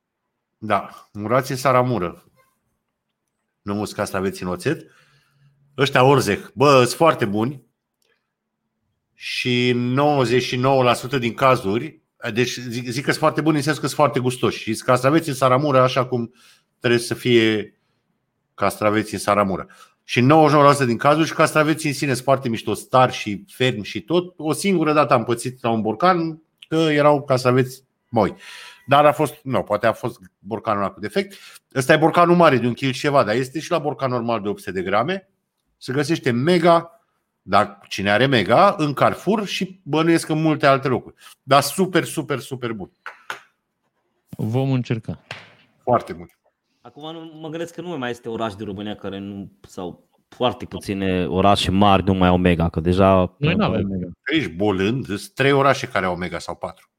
Da, 0.58 0.90
murați 1.14 1.52
în 1.52 1.58
saramură. 1.58 2.24
Nu 3.62 3.74
mulți 3.74 3.96
castraveți 3.96 4.44
în 4.44 4.50
oțet. 4.50 4.92
Ăștia 5.78 6.04
orzec, 6.04 6.52
bă, 6.54 6.84
sunt 6.84 6.90
foarte 6.98 7.26
buni. 7.26 7.65
Și 9.16 9.76
99% 11.16 11.20
din 11.20 11.34
cazuri, 11.34 12.00
deci 12.34 12.60
zic, 12.60 12.90
zic 12.90 13.04
că 13.04 13.10
sunt 13.10 13.22
foarte 13.22 13.42
buni 13.42 13.56
în 13.56 13.62
sensul 13.62 13.82
că 13.82 13.88
sunt 13.88 14.00
foarte 14.00 14.20
gustoși. 14.20 14.60
Și 14.60 14.74
sunt 14.74 14.88
castraveți 14.88 15.30
în 15.30 15.36
saramură 15.36 15.80
așa 15.80 16.06
cum 16.06 16.34
trebuie 16.80 17.00
să 17.00 17.14
fie 17.14 17.80
castraveți 18.54 19.14
în 19.14 19.20
saramură. 19.20 19.68
Și 20.04 20.20
în 20.20 20.32
99% 20.84 20.86
din 20.86 20.98
cazuri 20.98 21.28
și 21.28 21.34
castraveții 21.34 21.90
în 21.90 21.96
sine 21.96 22.14
sunt 22.14 22.24
foarte 22.24 22.50
mișto, 22.50 22.74
stari 22.74 23.14
și 23.14 23.44
fermi 23.48 23.84
și 23.84 24.02
tot. 24.02 24.34
O 24.38 24.54
singură 24.54 24.94
dată 24.94 25.14
am 25.14 25.24
pățit 25.24 25.64
la 25.64 25.70
un 25.70 25.82
borcan 25.82 26.42
că 26.68 26.76
erau 26.76 27.24
castraveți 27.24 27.84
moi. 28.10 28.36
Dar 28.88 29.06
a 29.06 29.12
fost, 29.12 29.36
nu, 29.44 29.62
poate 29.62 29.88
a 29.88 29.94
fost 29.94 30.20
borcanul 30.40 30.82
ăla 30.82 30.92
cu 30.92 31.00
defect. 31.00 31.36
Ăsta 31.76 31.94
e 31.94 31.98
borcanul 31.98 32.36
mare 32.36 32.58
de 32.58 32.68
un 32.68 32.74
kil 32.74 32.92
și 32.92 33.00
ceva, 33.00 33.24
dar 33.24 33.36
este 33.36 33.60
și 33.60 33.72
la 33.72 33.78
borcan 33.78 34.12
normal 34.12 34.42
de 34.42 34.48
800 34.48 34.72
de 34.72 34.82
grame. 34.82 35.30
Se 35.78 35.94
găsește 35.94 36.32
mega, 36.32 36.95
dar 37.48 37.80
cine 37.88 38.12
are 38.12 38.26
mega, 38.26 38.76
în 38.78 38.94
Carrefour 38.94 39.46
și 39.46 39.80
bănuiesc 39.84 40.30
în 40.30 40.42
multe 40.42 40.66
alte 40.66 40.88
locuri. 40.88 41.16
Dar 41.44 41.62
super, 41.62 42.04
super, 42.04 42.40
super 42.40 42.72
bun. 42.72 42.92
Vom 44.30 44.72
încerca. 44.72 45.20
Foarte 45.84 46.14
bun. 46.14 46.28
Acum 46.82 47.12
nu, 47.12 47.40
mă 47.42 47.50
gândesc 47.50 47.74
că 47.74 47.82
nu 47.82 47.98
mai 47.98 48.10
este 48.10 48.30
oraș 48.30 48.54
din 48.54 48.66
România 48.66 48.96
care 48.96 49.20
nu, 49.20 49.52
sau 49.62 50.10
foarte 50.28 50.66
puține 50.66 51.26
orașe 51.26 51.72
mari 51.72 52.04
nu 52.04 52.14
mai 52.14 52.28
au 52.28 52.38
mega, 52.38 52.70
că 52.70 52.80
deja... 52.80 53.36
Noi 53.38 53.54
nu 53.54 53.66
avem 53.66 53.88
mega. 53.88 54.08
Ești 54.34 54.50
bolând, 54.50 55.06
sunt 55.06 55.34
trei 55.34 55.52
orașe 55.52 55.88
care 55.88 56.06
au 56.06 56.16
mega 56.16 56.40
sau 56.40 56.56
patru. 56.56 56.90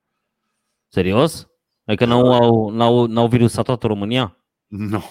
Serios? 0.88 1.48
Adică 1.84 2.04
n-au, 2.04 2.32
au, 2.32 2.68
n-au, 2.68 3.06
n-au 3.06 3.28
virusat 3.28 3.64
toată 3.64 3.86
România? 3.86 4.36
Nu. 4.66 5.02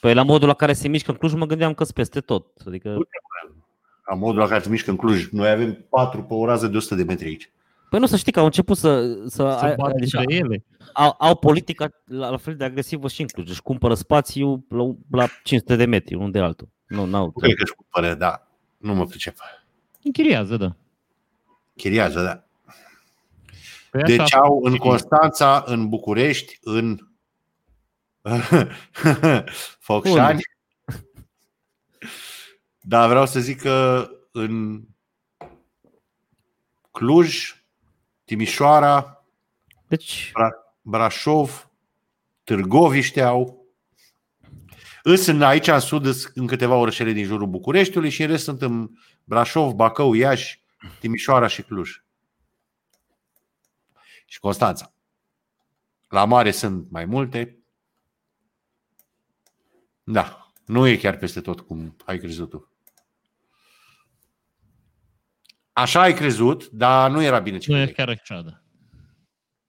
Păi 0.00 0.14
la 0.14 0.22
modul 0.22 0.48
la 0.48 0.54
care 0.54 0.72
se 0.72 0.88
mișcă 0.88 1.10
în 1.10 1.16
Cluj 1.16 1.32
mă 1.32 1.46
gândeam 1.46 1.74
că 1.74 1.84
sunt 1.84 1.96
peste 1.96 2.20
tot. 2.20 2.60
Adică, 2.66 2.96
La 4.10 4.14
modul 4.14 4.38
la 4.40 4.46
care 4.46 4.62
se 4.62 4.68
mișcă 4.68 4.90
în 4.90 4.96
Cluj. 4.96 5.28
Noi 5.28 5.48
avem 5.50 5.86
patru 5.90 6.22
pe 6.22 6.34
o 6.34 6.46
rază 6.46 6.66
de 6.66 6.76
100 6.76 6.94
de 6.94 7.02
metri 7.02 7.26
aici. 7.26 7.50
păi 7.90 7.98
nu 7.98 8.06
să 8.06 8.16
știi 8.16 8.32
că 8.32 8.38
au 8.38 8.44
început 8.44 8.76
să, 8.76 9.12
să, 9.14 9.26
Să 9.28 9.42
ai- 9.42 9.74
bată 9.74 9.94
deci, 9.98 10.12
între 10.14 10.34
ele. 10.34 10.64
au, 10.92 11.14
au 11.18 11.36
politica 11.36 11.88
la, 12.04 12.28
la 12.30 12.36
fel 12.36 12.56
de 12.56 12.64
agresivă 12.64 13.08
și 13.08 13.20
în 13.20 13.26
Cluj. 13.26 13.50
Își 13.50 13.62
cumpără 13.62 13.94
spațiu 13.94 14.64
la, 14.68 14.82
la 15.10 15.26
500 15.42 15.76
de 15.76 15.84
metri, 15.84 16.14
unul 16.14 16.30
de 16.30 16.38
altul. 16.38 16.68
Nu, 16.86 17.04
n-au. 17.04 17.24
Nu 17.24 17.30
cred 17.30 17.54
că 17.54 17.62
își 17.62 17.72
cumpără, 17.74 18.14
da. 18.14 18.46
Nu 18.76 18.94
mă 18.94 19.06
pricep. 19.06 19.36
Închiriază, 20.02 20.56
da. 20.56 20.76
Chiriază, 21.76 22.22
da. 22.22 22.44
Păi 23.90 24.02
Deci 24.02 24.18
așa, 24.20 24.38
au 24.38 24.56
în 24.64 24.72
chirie. 24.72 24.88
Constanța, 24.88 25.62
în 25.66 25.88
București, 25.88 26.58
în 26.62 26.98
Focșani. 29.86 30.40
Dar 32.82 33.08
vreau 33.08 33.26
să 33.26 33.40
zic 33.40 33.60
că 33.60 34.08
în 34.32 34.82
Cluj, 36.90 37.56
Timișoara, 38.24 39.24
Deci, 39.86 40.32
Brașov, 40.82 41.70
Târgoviște 42.44 43.22
au. 43.22 43.66
Îs 45.02 45.26
în, 45.26 45.42
aici 45.42 45.66
în 45.66 45.80
sud, 45.80 46.06
îs 46.06 46.30
în 46.34 46.46
câteva 46.46 46.74
orășele 46.74 47.12
din 47.12 47.24
jurul 47.24 47.46
Bucureștiului 47.46 48.10
și 48.10 48.22
în 48.22 48.28
rest 48.28 48.44
sunt 48.44 48.62
în 48.62 48.90
Brașov, 49.24 49.72
Bacău, 49.72 50.14
Iași, 50.14 50.62
Timișoara 51.00 51.46
și 51.46 51.62
Cluj. 51.62 52.04
Și 54.26 54.38
Constanța. 54.38 54.92
La 56.08 56.24
mare 56.24 56.50
sunt 56.50 56.90
mai 56.90 57.04
multe. 57.04 57.58
Da, 60.04 60.52
nu 60.64 60.86
e 60.86 60.96
chiar 60.96 61.16
peste 61.16 61.40
tot 61.40 61.60
cum 61.60 61.96
ai 62.04 62.18
crezut 62.18 62.50
tu. 62.50 62.71
Așa 65.72 66.00
ai 66.00 66.14
crezut, 66.14 66.68
dar 66.70 67.10
nu 67.10 67.22
era 67.22 67.38
bine 67.38 67.58
ce 67.58 67.70
Nu 67.70 67.76
e 67.78 67.84
credeai. 67.84 68.06
chiar 68.06 68.18
așa, 68.22 68.42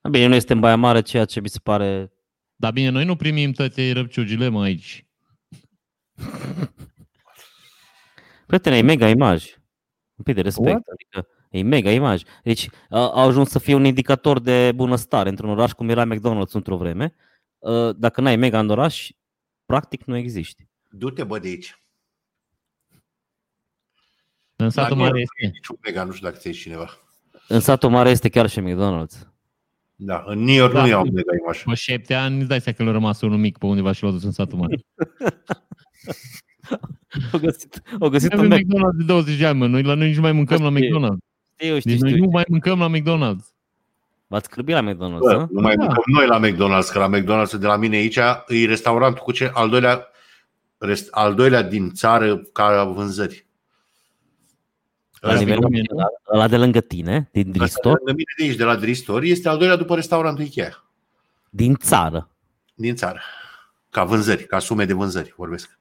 da. 0.02 0.10
bine, 0.10 0.26
nu 0.26 0.36
este 0.36 0.54
în 0.54 0.60
Baia 0.60 0.76
Mare, 0.76 1.02
ceea 1.02 1.26
ce 1.26 1.40
mi 1.40 1.50
se 1.50 1.60
pare... 1.64 2.12
Dar 2.56 2.72
bine, 2.72 2.90
noi 2.90 3.06
nu 3.06 3.16
primim 3.16 3.52
toate 3.52 3.92
răpciugile, 3.92 4.48
mă, 4.48 4.62
aici. 4.64 5.06
Prietene, 8.48 8.78
e 8.78 8.82
mega 8.82 9.10
imaj. 9.10 9.56
Un 10.16 10.24
pic 10.24 10.36
de 10.36 10.42
respect. 10.42 10.68
What? 10.70 10.88
Adică 10.88 11.28
e 11.50 11.62
mega 11.62 11.92
imaj. 11.92 12.22
Deci 12.44 12.70
a, 12.90 13.00
a 13.00 13.22
ajuns 13.22 13.50
să 13.50 13.60
fie 13.60 13.76
un 13.76 13.86
indicator 13.86 14.40
de 14.40 14.72
bunăstare 14.76 15.30
într-un 15.30 15.50
oraș 15.50 15.72
cum 15.72 15.90
era 15.90 16.06
McDonald's 16.06 16.52
într-o 16.52 16.78
vreme. 16.78 17.16
Uh, 17.58 17.96
Dacă 17.96 18.22
n-ai 18.22 18.36
mega 18.36 18.60
în 18.60 18.70
oraș, 18.70 19.10
practic 19.66 20.04
nu 20.04 20.18
existi. 20.18 20.68
Du-te, 20.90 21.24
bă, 21.24 21.40
de 21.40 21.48
aici. 21.48 21.83
În 24.56 24.70
satul 24.70 24.90
Dar 24.90 24.98
nu 24.98 25.04
mare 25.04 25.20
e 25.20 25.22
este. 25.22 25.52
niciun 25.54 25.78
mega, 25.84 26.04
nu 26.04 26.12
știu 26.12 26.28
dacă 26.28 26.40
ți 26.40 26.52
cineva. 26.52 26.90
În 27.48 27.60
satul 27.60 27.90
mare 27.90 28.10
este 28.10 28.30
chiar 28.30 28.50
și 28.50 28.60
McDonald's. 28.62 29.28
Da, 29.96 30.24
în 30.26 30.40
New 30.44 30.56
York 30.56 30.74
Da. 30.74 30.82
nu 30.82 30.88
iau 30.88 31.04
mega 31.04 31.32
imaj. 31.42 31.64
Pe 31.64 31.74
șapte 31.74 32.14
ani 32.14 32.38
îți 32.40 32.48
dai 32.48 32.62
seama 32.62 32.78
că 32.78 32.84
le-a 32.84 32.92
rămas 32.94 33.22
unul 33.22 33.38
mic 33.38 33.58
pe 33.58 33.66
undeva 33.66 33.92
și 33.92 34.04
l-a 34.04 34.12
dus 34.12 34.24
în 34.24 34.32
satul 34.32 34.58
mare. 34.58 34.76
Au 37.32 37.40
găsit, 37.40 37.82
au 38.00 38.10
găsit 38.10 38.34
Avem 38.34 38.44
un 38.46 38.50
Mac. 38.52 38.60
McDonald's 38.60 38.98
de 38.98 39.04
20 39.04 39.38
de 39.38 39.46
ani, 39.46 39.58
mă. 39.60 39.68
Noi 39.68 39.84
la 39.84 39.94
noi 39.94 40.08
nici 40.08 40.16
nu 40.16 40.22
mai 40.22 40.32
mâncăm 40.32 40.62
la 40.64 40.70
Știu. 40.70 40.80
McDonald's. 41.00 41.18
Știu, 41.58 41.78
știu, 41.80 41.92
Deci 41.92 42.00
noi 42.00 42.10
știu. 42.12 42.24
nu 42.24 42.30
mai 42.30 42.44
mâncăm 42.48 42.80
la 42.80 42.90
McDonald's. 42.90 43.46
V-ați 44.28 44.46
scârbit 44.46 44.76
la 44.76 44.82
McDonald's, 44.92 45.20
Bă, 45.20 45.30
da? 45.32 45.48
nu 45.52 45.62
mai 45.62 45.76
Da. 45.76 45.84
mâncăm 45.84 46.04
noi 46.06 46.28
la 46.28 46.40
McDonald's, 46.48 46.92
că 46.92 47.00
la 47.00 47.10
McDonald's 47.18 47.60
de 47.60 47.66
la 47.66 47.76
mine 47.78 47.96
aici 47.96 48.16
e 48.48 48.66
restaurantul 48.66 49.24
cu 49.24 49.32
ce 49.32 49.52
al 49.54 49.70
doilea, 49.70 50.08
rest, 50.78 51.08
al 51.12 51.36
doilea 51.36 51.62
din 51.62 51.92
țară 51.92 52.38
ca 52.38 52.84
vânzări. 52.84 53.46
La 55.24 55.30
Ăla 55.30 55.40
nivelul 55.40 55.70
de 55.72 55.82
ăla, 55.94 56.06
ăla 56.34 56.48
de 56.48 56.58
lângă 56.58 56.82
tine, 56.82 57.30
din 57.32 57.48
Ăsta 57.48 57.58
Dristor, 57.60 57.94
de 57.94 58.02
lângă 58.06 58.12
mine 58.12 58.34
de 58.38 58.44
aici, 58.44 58.56
de 58.56 58.64
la 58.64 58.76
Dristor, 58.76 59.22
este 59.24 59.50
al 59.50 59.58
doilea 59.58 59.76
după 59.76 59.96
restaurantul 59.96 60.44
Ikea, 60.44 60.84
din 61.50 61.76
țară. 61.76 62.30
din 62.76 62.96
țară. 62.96 63.22
Ca 63.90 64.04
vânzări, 64.04 64.46
ca 64.46 64.60
sume 64.60 64.86
de 64.86 64.94
vânzări 64.94 65.34
vorbesc. 65.38 65.80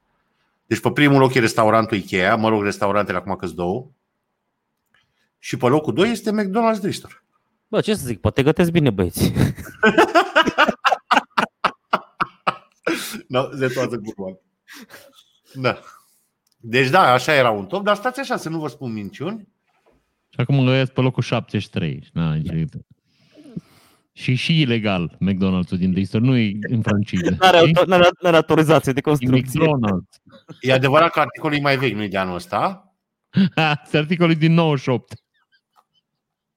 Deci 0.66 0.81
pe 0.81 0.90
primul 0.93 1.19
loc 1.19 1.35
e 1.35 1.40
restaurantul 1.40 1.97
Ikea, 1.97 2.36
mă 2.36 2.48
rog, 2.48 2.62
restaurantele 2.62 3.19
acum 3.19 3.36
că 3.36 3.47
două. 3.47 3.90
Și 5.39 5.56
pe 5.56 5.66
locul 5.66 5.94
2 5.94 6.10
este 6.10 6.31
McDonald's 6.31 6.81
Dristor. 6.81 7.24
Bă, 7.69 7.81
ce 7.81 7.94
să 7.94 8.06
zic, 8.06 8.20
poate 8.20 8.43
gătesc 8.43 8.70
bine 8.70 8.90
băieți. 8.90 9.32
No, 13.28 13.47
de 13.48 13.66
toată 13.69 13.97
gurma. 13.97 14.39
Da. 15.55 15.78
Deci 16.64 16.89
da, 16.89 17.12
așa 17.12 17.34
era 17.34 17.51
un 17.51 17.66
top, 17.66 17.84
dar 17.84 17.97
stați 17.97 18.20
așa 18.20 18.36
să 18.36 18.48
nu 18.48 18.59
vă 18.59 18.68
spun 18.68 18.93
minciuni. 18.93 19.48
Și 20.28 20.40
acum 20.40 20.59
îl 20.59 20.86
pe 20.86 21.01
locul 21.01 21.22
73. 21.22 22.09
Na, 22.12 22.34
nicio- 22.34 22.78
și 24.12 24.34
și 24.34 24.60
ilegal 24.60 25.18
McDonald's-ul 25.20 25.78
din 25.78 25.93
Dristor, 25.93 26.20
nu 26.20 26.36
e 26.36 26.59
în 26.60 26.82
franciză. 26.82 27.36
N-are, 27.40 27.59
știi? 27.59 27.72
auto- 27.74 27.86
n-are, 27.86 28.09
n-are 28.22 28.36
autorizație 28.36 28.93
de 28.93 28.98
E 28.98 29.02
construcție. 29.02 29.60
McDonald's. 29.60 30.20
E 30.60 30.72
adevărat 30.72 31.10
că 31.12 31.20
articolul 31.20 31.56
e 31.56 31.60
mai 31.60 31.76
vechi, 31.78 31.94
nu 31.94 32.02
e 32.02 32.09
de 32.09 32.16
anul 32.18 32.34
ăsta. 32.34 32.93
Ha, 33.55 33.80
Este 33.84 33.97
articolul 33.98 34.34
din 34.34 34.52
98. 34.52 35.12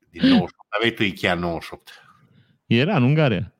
Din 0.09 0.21
98. 0.21 0.53
Aveai 0.67 0.91
tu 0.91 1.03
Ikea 1.03 1.33
98. 1.33 1.89
Era 2.65 2.95
în 2.95 3.03
Ungaria. 3.03 3.53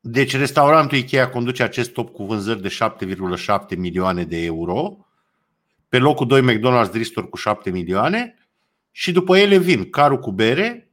Deci 0.00 0.36
restaurantul 0.36 0.98
Ikea 0.98 1.28
conduce 1.28 1.62
acest 1.62 1.92
top 1.92 2.12
cu 2.12 2.24
vânzări 2.24 2.62
de 2.62 2.68
7,7 2.68 3.76
milioane 3.76 4.24
de 4.24 4.44
euro. 4.44 5.06
Pe 5.88 5.98
locul 5.98 6.26
2 6.26 6.42
McDonald's 6.42 6.90
Dristor 6.90 7.28
cu 7.28 7.36
7 7.36 7.70
milioane. 7.70 8.34
Și 8.90 9.12
după 9.12 9.38
ele 9.38 9.58
vin 9.58 9.90
Caru 9.90 10.18
cu 10.18 10.32
bere 10.32 10.92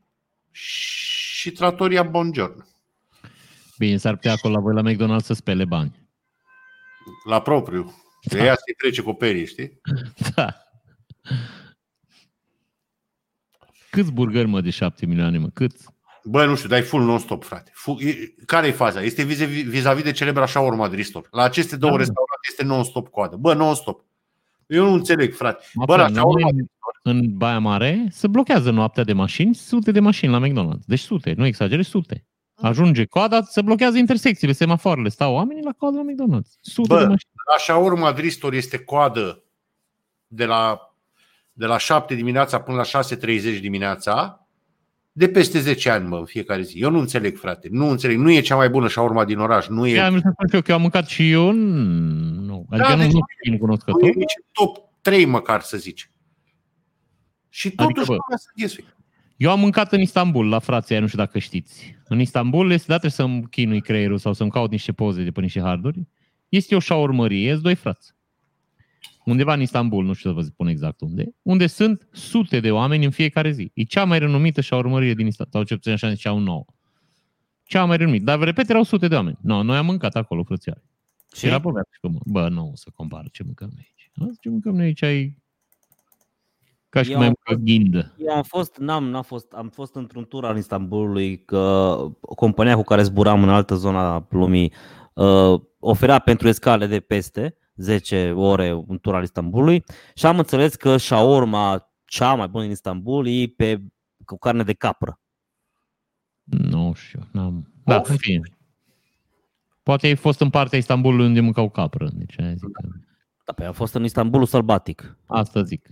și 0.51 1.51
Trattoria 1.51 2.03
Bongiorno. 2.03 2.63
Bine, 3.77 3.97
s-ar 3.97 4.13
putea 4.13 4.31
acolo 4.31 4.53
la 4.53 4.59
voi 4.59 4.73
la 4.73 4.91
McDonald's 4.91 5.25
să 5.25 5.33
spele 5.33 5.65
bani. 5.65 6.09
La 7.27 7.41
propriu. 7.41 8.03
De 8.21 8.37
ea 8.37 8.55
se 8.55 8.73
trece 8.77 9.01
cu 9.01 9.13
perii, 9.13 9.45
știi? 9.45 9.81
Da. 10.35 10.55
Câți 13.89 14.11
burgeri, 14.11 14.47
mă, 14.47 14.61
de 14.61 14.69
7 14.69 15.05
milioane, 15.05 15.37
mă? 15.37 15.49
Câți? 15.49 15.85
Bă, 16.29 16.45
nu 16.45 16.55
știu, 16.55 16.69
dai 16.69 16.81
full 16.81 17.03
non-stop, 17.03 17.43
frate. 17.43 17.71
Full, 17.73 17.97
e- 18.01 18.33
care 18.45 18.67
e 18.67 18.71
faza? 18.71 19.03
Este 19.03 19.23
vis- 19.23 19.63
vis-a-vis 19.67 20.03
de 20.03 20.11
celebra 20.11 20.45
shawarma 20.45 20.87
Dristor. 20.87 21.27
La 21.31 21.43
aceste 21.43 21.75
două 21.75 21.91
Da. 21.91 21.97
restaurante 21.97 22.47
este 22.49 22.63
non-stop 22.63 23.07
coadă. 23.07 23.35
Bă, 23.35 23.53
non-stop. 23.53 24.05
Eu 24.67 24.85
nu 24.85 24.93
înțeleg, 24.93 25.33
frate. 25.33 25.65
Bă, 25.73 25.81
Afla, 25.93 26.07
la 26.07 26.13
shawarma 26.13 26.47
în, 26.49 26.65
în 27.01 27.37
Baia 27.37 27.59
Mare 27.59 28.07
se 28.11 28.27
blochează 28.27 28.71
noaptea 28.71 29.03
de 29.03 29.13
mașini, 29.13 29.55
sute 29.55 29.91
de 29.91 29.99
mașini 29.99 30.31
la 30.31 30.47
McDonald's. 30.47 30.85
Deci 30.85 30.99
sute, 30.99 31.33
nu 31.37 31.45
exagerez, 31.45 31.87
sute. 31.87 32.25
Ajunge 32.61 33.05
coada, 33.05 33.41
se 33.41 33.61
blochează 33.61 33.97
intersecțiile, 33.97 34.53
semafoarele, 34.53 35.09
stau 35.09 35.33
oamenii 35.33 35.63
la 35.63 35.71
coadă 35.77 35.97
la 35.97 36.03
McDonald's. 36.03 36.51
Sute 36.61 36.87
Bă, 36.87 36.99
de 36.99 37.05
mașini. 37.05 37.31
La 37.51 37.57
shawarma 37.57 38.11
Dristor 38.11 38.53
este 38.53 38.77
coadă 38.77 39.43
de 40.27 40.45
la, 40.45 40.79
de 41.53 41.65
la 41.65 41.77
7 41.77 42.15
dimineața 42.15 42.59
până 42.61 42.77
la 42.91 43.03
6.30 43.03 43.59
dimineața 43.59 44.46
de 45.17 45.27
peste 45.27 45.59
10 45.59 45.89
ani, 45.89 46.07
mă, 46.07 46.17
în 46.17 46.25
fiecare 46.25 46.61
zi. 46.61 46.79
Eu 46.79 46.89
nu 46.91 46.99
înțeleg, 46.99 47.37
frate. 47.37 47.67
Nu 47.71 47.89
înțeleg. 47.89 48.17
Nu 48.17 48.31
e 48.31 48.39
cea 48.39 48.55
mai 48.55 48.69
bună 48.69 48.87
shawarma 48.87 49.25
din 49.25 49.39
oraș. 49.39 49.67
Nu 49.67 49.87
e, 49.87 49.93
Chiar 49.95 50.11
mi 50.11 50.19
să 50.21 50.29
spun 50.33 50.47
și 50.47 50.55
eu 50.55 50.61
că 50.61 50.71
eu 50.71 50.75
am 50.75 50.81
mâncat 50.81 51.07
și 51.07 51.31
eu, 51.31 51.51
nu. 51.51 52.65
Adică 52.69 52.87
Da, 52.87 52.95
nu, 52.95 53.01
deci 53.01 53.11
nu 53.11 53.17
nu 53.17 53.25
fiind 53.41 53.45
nu 53.45 53.53
e 53.55 53.57
cunoscător. 53.57 54.01
nici 54.01 54.33
în 54.37 54.43
top 54.51 54.77
3 55.01 55.25
măcar, 55.25 55.61
să 55.61 55.77
zici. 55.77 56.11
Și 57.49 57.67
Adică, 57.67 57.83
totuși 57.83 58.07
bă, 58.07 58.11
lumea 58.11 58.37
să 58.37 58.47
ghesui. 58.55 58.85
Eu 59.37 59.51
am 59.51 59.59
mâncat 59.59 59.91
în 59.93 60.01
Istanbul, 60.01 60.49
la 60.49 60.59
frații 60.59 60.91
aia, 60.91 61.01
nu 61.01 61.07
știu 61.07 61.19
dacă 61.19 61.39
știți. 61.39 61.97
În 62.07 62.19
Istanbul 62.19 62.71
este, 62.71 62.85
da, 62.87 62.97
trebuie 62.97 63.11
să-mi 63.11 63.47
chinui 63.49 63.81
creierul 63.81 64.17
sau 64.17 64.33
să-mi 64.33 64.49
caut 64.49 64.71
niște 64.71 64.91
poze 64.91 65.23
de 65.23 65.31
pe 65.31 65.41
niște 65.41 65.61
harduri. 65.61 66.07
Este 66.49 66.75
o 66.75 66.79
șaurmărie, 66.79 67.51
sunt 67.51 67.63
doi 67.63 67.75
frați. 67.75 68.13
Undeva 69.27 69.53
în 69.53 69.61
Istanbul, 69.61 70.05
nu 70.05 70.13
știu 70.13 70.29
să 70.29 70.35
vă 70.35 70.41
spun 70.41 70.67
exact 70.67 71.01
unde, 71.01 71.35
unde 71.41 71.67
sunt 71.67 72.07
sute 72.11 72.59
de 72.59 72.71
oameni 72.71 73.05
în 73.05 73.11
fiecare 73.11 73.51
zi. 73.51 73.71
E 73.73 73.83
cea 73.83 74.03
mai 74.03 74.19
renumită 74.19 74.61
șaurmărie 74.61 75.13
din 75.13 75.27
Istanbul, 75.27 75.53
sau 75.53 75.63
cel 75.63 75.77
puțin 75.77 75.91
așa 75.91 76.09
ziceau 76.09 76.39
nouă. 76.39 76.65
Cea 77.63 77.85
mai 77.85 77.97
renumită. 77.97 78.23
Dar, 78.23 78.37
vă 78.37 78.43
repet, 78.43 78.69
erau 78.69 78.83
sute 78.83 79.07
de 79.07 79.15
oameni. 79.15 79.37
No, 79.41 79.63
noi 79.63 79.77
am 79.77 79.85
mâncat 79.85 80.15
acolo, 80.15 80.43
frățioare. 80.43 80.83
Și 81.33 81.39
Și 81.39 81.45
era 81.45 81.59
povestea 81.59 81.91
și 81.93 81.99
pe 81.99 82.07
mă. 82.07 82.19
Bă, 82.25 82.47
nu 82.49 82.69
o 82.71 82.75
să 82.75 82.89
compară 82.95 83.27
ce 83.31 83.43
mâncăm 83.43 83.69
noi 83.73 83.87
aici. 83.87 84.11
Asta 84.15 84.37
ce 84.41 84.49
mâncăm 84.49 84.75
noi 84.75 84.85
aici 84.85 85.03
ai... 85.03 85.37
Ca 86.89 87.03
și 87.03 87.11
Eu 87.11 87.15
cum 87.15 87.23
ai 87.23 87.27
am 87.27 87.35
mâncat 87.45 87.63
ghindă. 87.65 88.15
Eu 88.17 88.35
am 88.35 88.43
fost, 88.43 88.77
n-am, 88.77 89.09
n-am 89.09 89.23
fost, 89.23 89.51
am 89.51 89.69
fost 89.69 89.95
într-un 89.95 90.25
tur 90.25 90.45
al 90.45 90.57
Istanbulului 90.57 91.43
că 91.45 91.95
compania 92.19 92.75
cu 92.75 92.83
care 92.83 93.03
zburam 93.03 93.43
în 93.43 93.49
altă 93.49 93.75
zona 93.75 94.13
a 94.13 94.27
lumii 94.29 94.73
uh, 95.13 95.61
oferea 95.79 96.19
pentru 96.19 96.47
escale 96.47 96.85
de 96.87 96.99
peste 96.99 97.57
10 97.77 98.31
ore 98.31 98.73
un 98.87 98.99
tur 98.99 99.15
al 99.15 99.23
Istanbulului 99.23 99.83
și 100.15 100.25
am 100.25 100.37
înțeles 100.37 100.75
că 100.75 100.97
shawarma 100.97 101.91
cea 102.05 102.33
mai 102.33 102.47
bună 102.47 102.63
din 102.63 102.71
Istanbul 102.71 103.27
e 103.27 103.47
pe, 103.57 103.81
cu 104.25 104.37
carne 104.37 104.63
de 104.63 104.73
capră. 104.73 105.19
Nu 106.43 106.93
știu, 106.93 107.27
n-am... 107.31 107.71
Da, 107.83 107.99
Of. 107.99 108.09
în 108.09 108.17
fine. 108.17 108.57
Poate 109.83 110.07
ai 110.07 110.15
fost 110.15 110.39
în 110.41 110.49
partea 110.49 110.77
Istanbulului 110.77 111.25
unde 111.25 111.39
mâncau 111.39 111.69
capră. 111.69 112.09
Deci 112.13 112.39
aia 112.39 112.49
zic 112.53 112.71
că... 112.71 112.87
Da, 113.45 113.53
pe 113.53 113.63
am 113.63 113.73
fost 113.73 113.93
în 113.93 114.03
Istanbulul 114.03 114.45
sălbatic. 114.45 115.17
Asta 115.25 115.63
zic. 115.63 115.89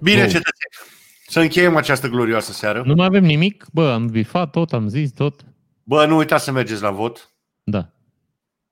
Bine, 0.00 0.20
Oh. 0.22 0.26
cetățeni. 0.26 0.74
Să 1.26 1.40
încheiem 1.40 1.76
această 1.76 2.08
glorioasă 2.08 2.52
seară. 2.52 2.82
Nu 2.84 2.94
mai 2.94 3.06
avem 3.06 3.24
nimic? 3.24 3.66
Bă, 3.72 3.90
am 3.92 4.06
bifat 4.06 4.50
tot, 4.50 4.72
am 4.72 4.88
zis 4.88 5.12
tot. 5.12 5.44
Bă, 5.82 6.06
nu 6.06 6.16
uitați 6.16 6.44
să 6.44 6.50
mergeți 6.50 6.82
la 6.82 6.90
vot. 6.90 7.34
Da. 7.64 7.90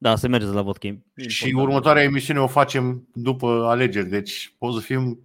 Da, 0.04 0.16
să 0.16 0.28
mergeți 0.28 0.52
la 0.52 0.62
vot. 0.62 0.76
că 0.76 0.86
e 0.86 0.98
Și 1.28 1.44
important. 1.46 1.68
următoarea 1.68 2.02
emisiune 2.02 2.40
o 2.40 2.46
facem 2.46 3.08
după 3.14 3.66
alegeri, 3.68 4.08
deci 4.08 4.54
o 4.58 4.70
să 4.72 4.80
fim 4.80 5.18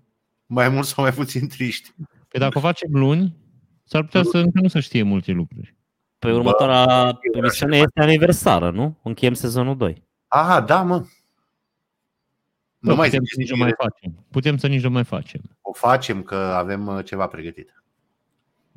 mai 0.45 0.69
mult 0.69 0.85
sau 0.85 1.03
mai 1.03 1.13
puțin 1.13 1.47
triști. 1.47 1.89
Pe 2.27 2.37
dacă 2.37 2.57
o 2.57 2.61
facem 2.61 2.89
luni, 2.91 3.35
s-ar 3.83 4.03
putea 4.03 4.23
să 4.23 4.37
încă 4.37 4.59
nu 4.61 4.67
să 4.67 4.79
știe 4.79 5.03
multe 5.03 5.31
lucruri. 5.31 5.75
Pe 6.19 6.31
următoarea 6.31 7.11
emisiune 7.33 7.77
este 7.77 8.01
aniversară, 8.01 8.71
nu? 8.71 8.97
Încheiem 9.03 9.33
sezonul 9.33 9.77
2. 9.77 10.03
Aha, 10.27 10.61
da, 10.61 10.81
mă. 10.81 10.97
Bă, 10.97 11.05
Nu 12.89 12.95
mai 12.95 13.07
putem 13.09 13.23
ziceți 13.23 13.33
să 13.33 13.39
nici 13.39 13.49
nu 13.49 13.55
nimic. 13.55 13.77
mai 13.77 13.89
facem. 13.89 14.25
Putem 14.31 14.57
să 14.57 14.67
nici 14.67 14.83
nu 14.83 14.89
mai 14.89 15.03
facem. 15.03 15.41
O 15.61 15.73
facem 15.73 16.23
că 16.23 16.35
avem 16.35 16.87
uh, 16.87 17.05
ceva 17.05 17.27
pregătit. 17.27 17.83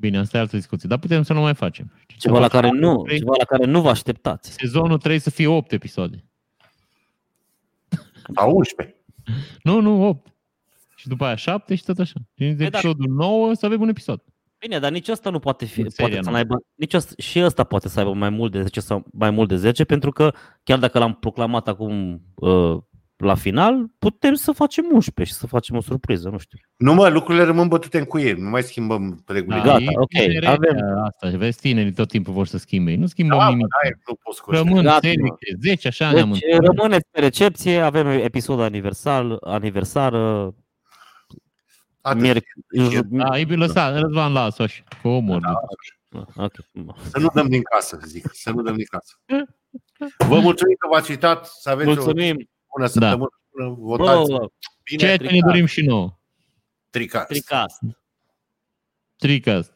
Bine, 0.03 0.19
asta 0.19 0.37
e 0.37 0.41
altă 0.41 0.57
discuție. 0.57 0.89
Dar 0.89 0.99
putem 0.99 1.23
să 1.23 1.33
nu 1.33 1.41
mai 1.41 1.55
facem. 1.55 1.93
Ceva 2.07 2.39
la 2.39 2.49
care 2.49 2.71
nu, 2.71 3.03
Trei- 3.03 3.19
ceva 3.19 3.33
la 3.39 3.45
care 3.45 3.65
nu 3.65 3.81
vă 3.81 3.89
așteptați. 3.89 4.53
Sezonul 4.53 4.99
trebuie 4.99 5.21
să 5.21 5.31
fie 5.31 5.47
8 5.47 5.73
episoade. 5.73 6.25
Sau 8.37 8.57
11. 8.57 8.97
Nu, 9.63 9.81
nu, 9.81 10.07
8. 10.09 10.35
Și 10.97 11.09
după 11.09 11.25
aia 11.25 11.35
7 11.35 11.75
și 11.75 11.85
tot 11.85 11.99
așa. 11.99 12.15
Și 12.37 12.45
în 12.45 12.57
Păi 12.57 12.69
da. 12.69 12.79
episodul 12.79 13.07
9 13.15 13.55
să 13.55 13.67
avem 13.67 13.81
un 13.81 13.89
episod. 13.89 14.23
Bine, 14.59 14.79
dar 14.79 14.91
nici 14.91 15.09
ăsta 15.09 15.31
nu 15.31 15.39
poate 15.39 15.65
fi, 15.65 15.81
În 15.81 15.91
seria 15.91 16.07
poate 16.09 16.23
să 16.23 16.31
nouă. 16.31 16.37
aibă, 16.37 16.63
nici 16.75 16.93
ăsta, 16.95 17.13
și 17.19 17.41
ăsta 17.45 17.65
poate 17.65 17.89
să 17.89 17.99
aibă 17.99 18.13
mai 18.13 18.31
mult 18.31 18.53
de 18.53 18.63
10 18.63 18.81
sau 18.81 19.05
mai 19.13 19.31
mult 19.31 19.49
de 19.49 19.57
10, 19.57 19.85
pentru 19.85 20.11
că 20.11 20.33
chiar 20.63 20.79
dacă 20.79 20.99
l-am 20.99 21.15
proclamat 21.15 21.69
acum 21.69 22.23
uh, 22.35 22.79
la 23.25 23.35
final, 23.35 23.87
putem 23.99 24.35
să 24.35 24.53
facem 24.53 24.85
11 24.93 25.35
și 25.35 25.41
să 25.41 25.47
facem 25.47 25.77
o 25.77 25.81
surpriză, 25.81 26.29
nu 26.29 26.39
știu. 26.39 26.59
Nu 26.77 26.95
mă, 26.95 27.09
lucrurile 27.09 27.45
rămân 27.45 27.69
bătute 27.69 27.99
în 27.99 28.05
cuier. 28.05 28.37
Nu 28.37 28.49
mai 28.49 28.63
schimbăm 28.63 29.23
regulile. 29.27 29.61
Da. 29.63 29.67
Gata, 29.67 29.83
e 29.83 29.87
ok, 29.95 30.09
tinerețea 30.09 30.51
avem- 30.51 31.03
Asta, 31.05 31.37
vezi, 31.37 31.61
tinerii 31.61 31.93
tot 31.93 32.09
timpul 32.09 32.33
vor 32.33 32.47
să 32.47 32.59
schimbe. 32.59 32.95
Nu 32.95 33.07
schimbăm 33.07 33.39
Da, 33.39 33.45
mă, 33.45 33.51
nimic. 33.51 33.67
da, 33.67 33.89
nu 34.07 34.15
poți 34.23 34.43
cu 34.43 34.51
ăștia. 34.51 34.67
Rămân 34.69 34.85
Gata, 34.85 34.99
serii 35.01 35.21
mă. 35.23 35.37
de 35.39 35.69
10, 35.69 35.89
așa 35.89 36.13
ne-am 36.13 36.33
Deci 36.33 36.43
întâlnit. 36.43 36.77
rămâneți 36.77 37.07
pe 37.11 37.21
recepție, 37.21 37.79
avem 37.81 38.07
episod 38.07 38.61
aniversar, 38.61 39.37
aniversară, 39.41 40.55
Atât. 42.01 42.21
miercuri. 42.21 43.09
Da, 43.09 43.39
e 43.39 43.45
bine, 43.45 43.57
lăsa, 43.67 43.99
Răzvan, 44.01 44.33
lasă 44.33 44.63
așa, 44.63 44.83
cu 45.03 45.09
omor. 45.09 45.41
Da, 45.41 45.53
Ok. 46.37 46.53
Să 47.11 47.19
nu 47.19 47.29
dăm 47.35 47.49
din 47.49 47.63
casă, 47.63 48.01
zic. 48.05 48.29
Să 48.33 48.51
nu 48.51 48.63
dăm 48.63 48.77
din 48.77 48.85
casă. 48.91 49.15
Vă 50.29 50.41
mulțumim 50.41 50.77
că 50.79 50.89
v-ați 50.91 51.11
uitat. 51.11 51.47
Să 51.47 51.71
aveți 51.71 51.89
Mulțumim. 51.89 52.37
o 52.39 52.43
bună 52.77 52.87
săptămână. 52.87 53.29
Bună, 53.57 53.69
Bă, 53.69 53.75
votați 53.81 54.31
bă, 54.31 54.47
bine. 54.85 54.99
Ceea 55.03 55.17
ce 55.17 55.23
ne 55.23 55.29
tricat. 55.29 55.49
dorim 55.49 55.67
și 55.67 55.81
nouă. 55.83 56.19
Tricați. 56.91 57.27
tricast. 57.27 57.79
Tricast. 59.17 59.73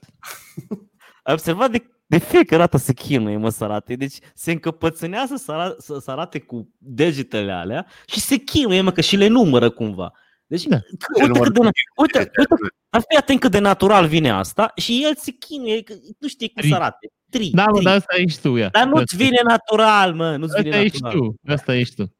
Ai 1.23 1.33
observat 1.33 1.71
de, 1.71 1.91
de 2.07 2.19
fiecare 2.19 2.63
dată 2.63 2.77
se 2.77 2.93
chinuie, 2.93 3.37
mă, 3.37 3.49
sărate. 3.49 3.97
Deci 3.97 4.19
se 4.35 4.53
încăpățânează 4.53 5.37
să, 5.37 5.53
ara- 5.53 5.75
să, 5.79 5.99
să 5.99 6.11
arate 6.11 6.39
cu 6.39 6.75
degetele 6.79 7.53
alea 7.53 7.87
și 8.07 8.21
se 8.21 8.37
chinuie, 8.37 8.81
mă, 8.81 8.91
că 8.93 9.01
și 9.01 9.17
le 9.17 9.27
numără 9.27 9.71
cumva. 9.71 10.13
Deci, 10.47 10.63
Da. 10.65 10.79
că- 10.79 11.23
uite, 11.23 11.39
cât 11.41 11.53
de, 11.53 11.59
uite, 11.97 12.19
uite, 12.37 12.55
ar 12.91 13.03
fi 13.09 13.17
atent 13.17 13.41
cât 13.41 13.51
de 13.51 13.59
natural 13.59 14.07
vine 14.07 14.31
asta 14.31 14.73
și 14.77 15.05
el 15.05 15.15
se 15.17 15.31
chinuie, 15.31 15.83
că 15.83 15.95
nu 16.19 16.29
știe 16.29 16.47
cum 16.49 16.57
Tri. 16.61 16.69
să 16.71 16.75
arate. 16.75 17.11
Tri, 17.31 17.51
Da, 17.51 17.65
mă, 17.65 17.75
tri. 17.77 17.85
dar 17.85 17.97
asta 17.97 18.15
ești 18.17 18.41
tu, 18.41 18.57
ia. 18.57 18.69
Dar 18.69 18.87
nu-ți 18.87 19.03
Asta- 19.15 19.17
vine 19.25 19.41
natural, 19.49 20.15
mă, 20.15 20.37
nu-ți 20.37 20.57
vine 20.63 20.69
Asta 20.75 20.81
ești 20.83 21.03
natural. 21.03 21.27
tu, 21.29 21.53
asta 21.53 21.75
ești 21.75 21.95
tu. 21.95 22.16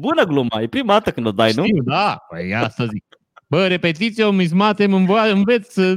Bună 0.00 0.24
gluma, 0.24 0.60
e 0.60 0.66
prima 0.66 0.92
dată 0.92 1.10
când 1.12 1.26
o 1.26 1.32
dai, 1.32 1.52
nu? 1.52 1.64
Știu, 1.64 1.82
da, 1.82 2.24
păi 2.28 2.54
asta 2.54 2.86
zic. 2.86 3.04
Bă, 3.46 3.66
repetiție, 3.66 4.24
o 4.24 4.30
mismatem, 4.30 4.92
înveți 5.32 5.72
să... 5.72 5.94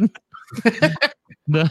da. 1.43 1.63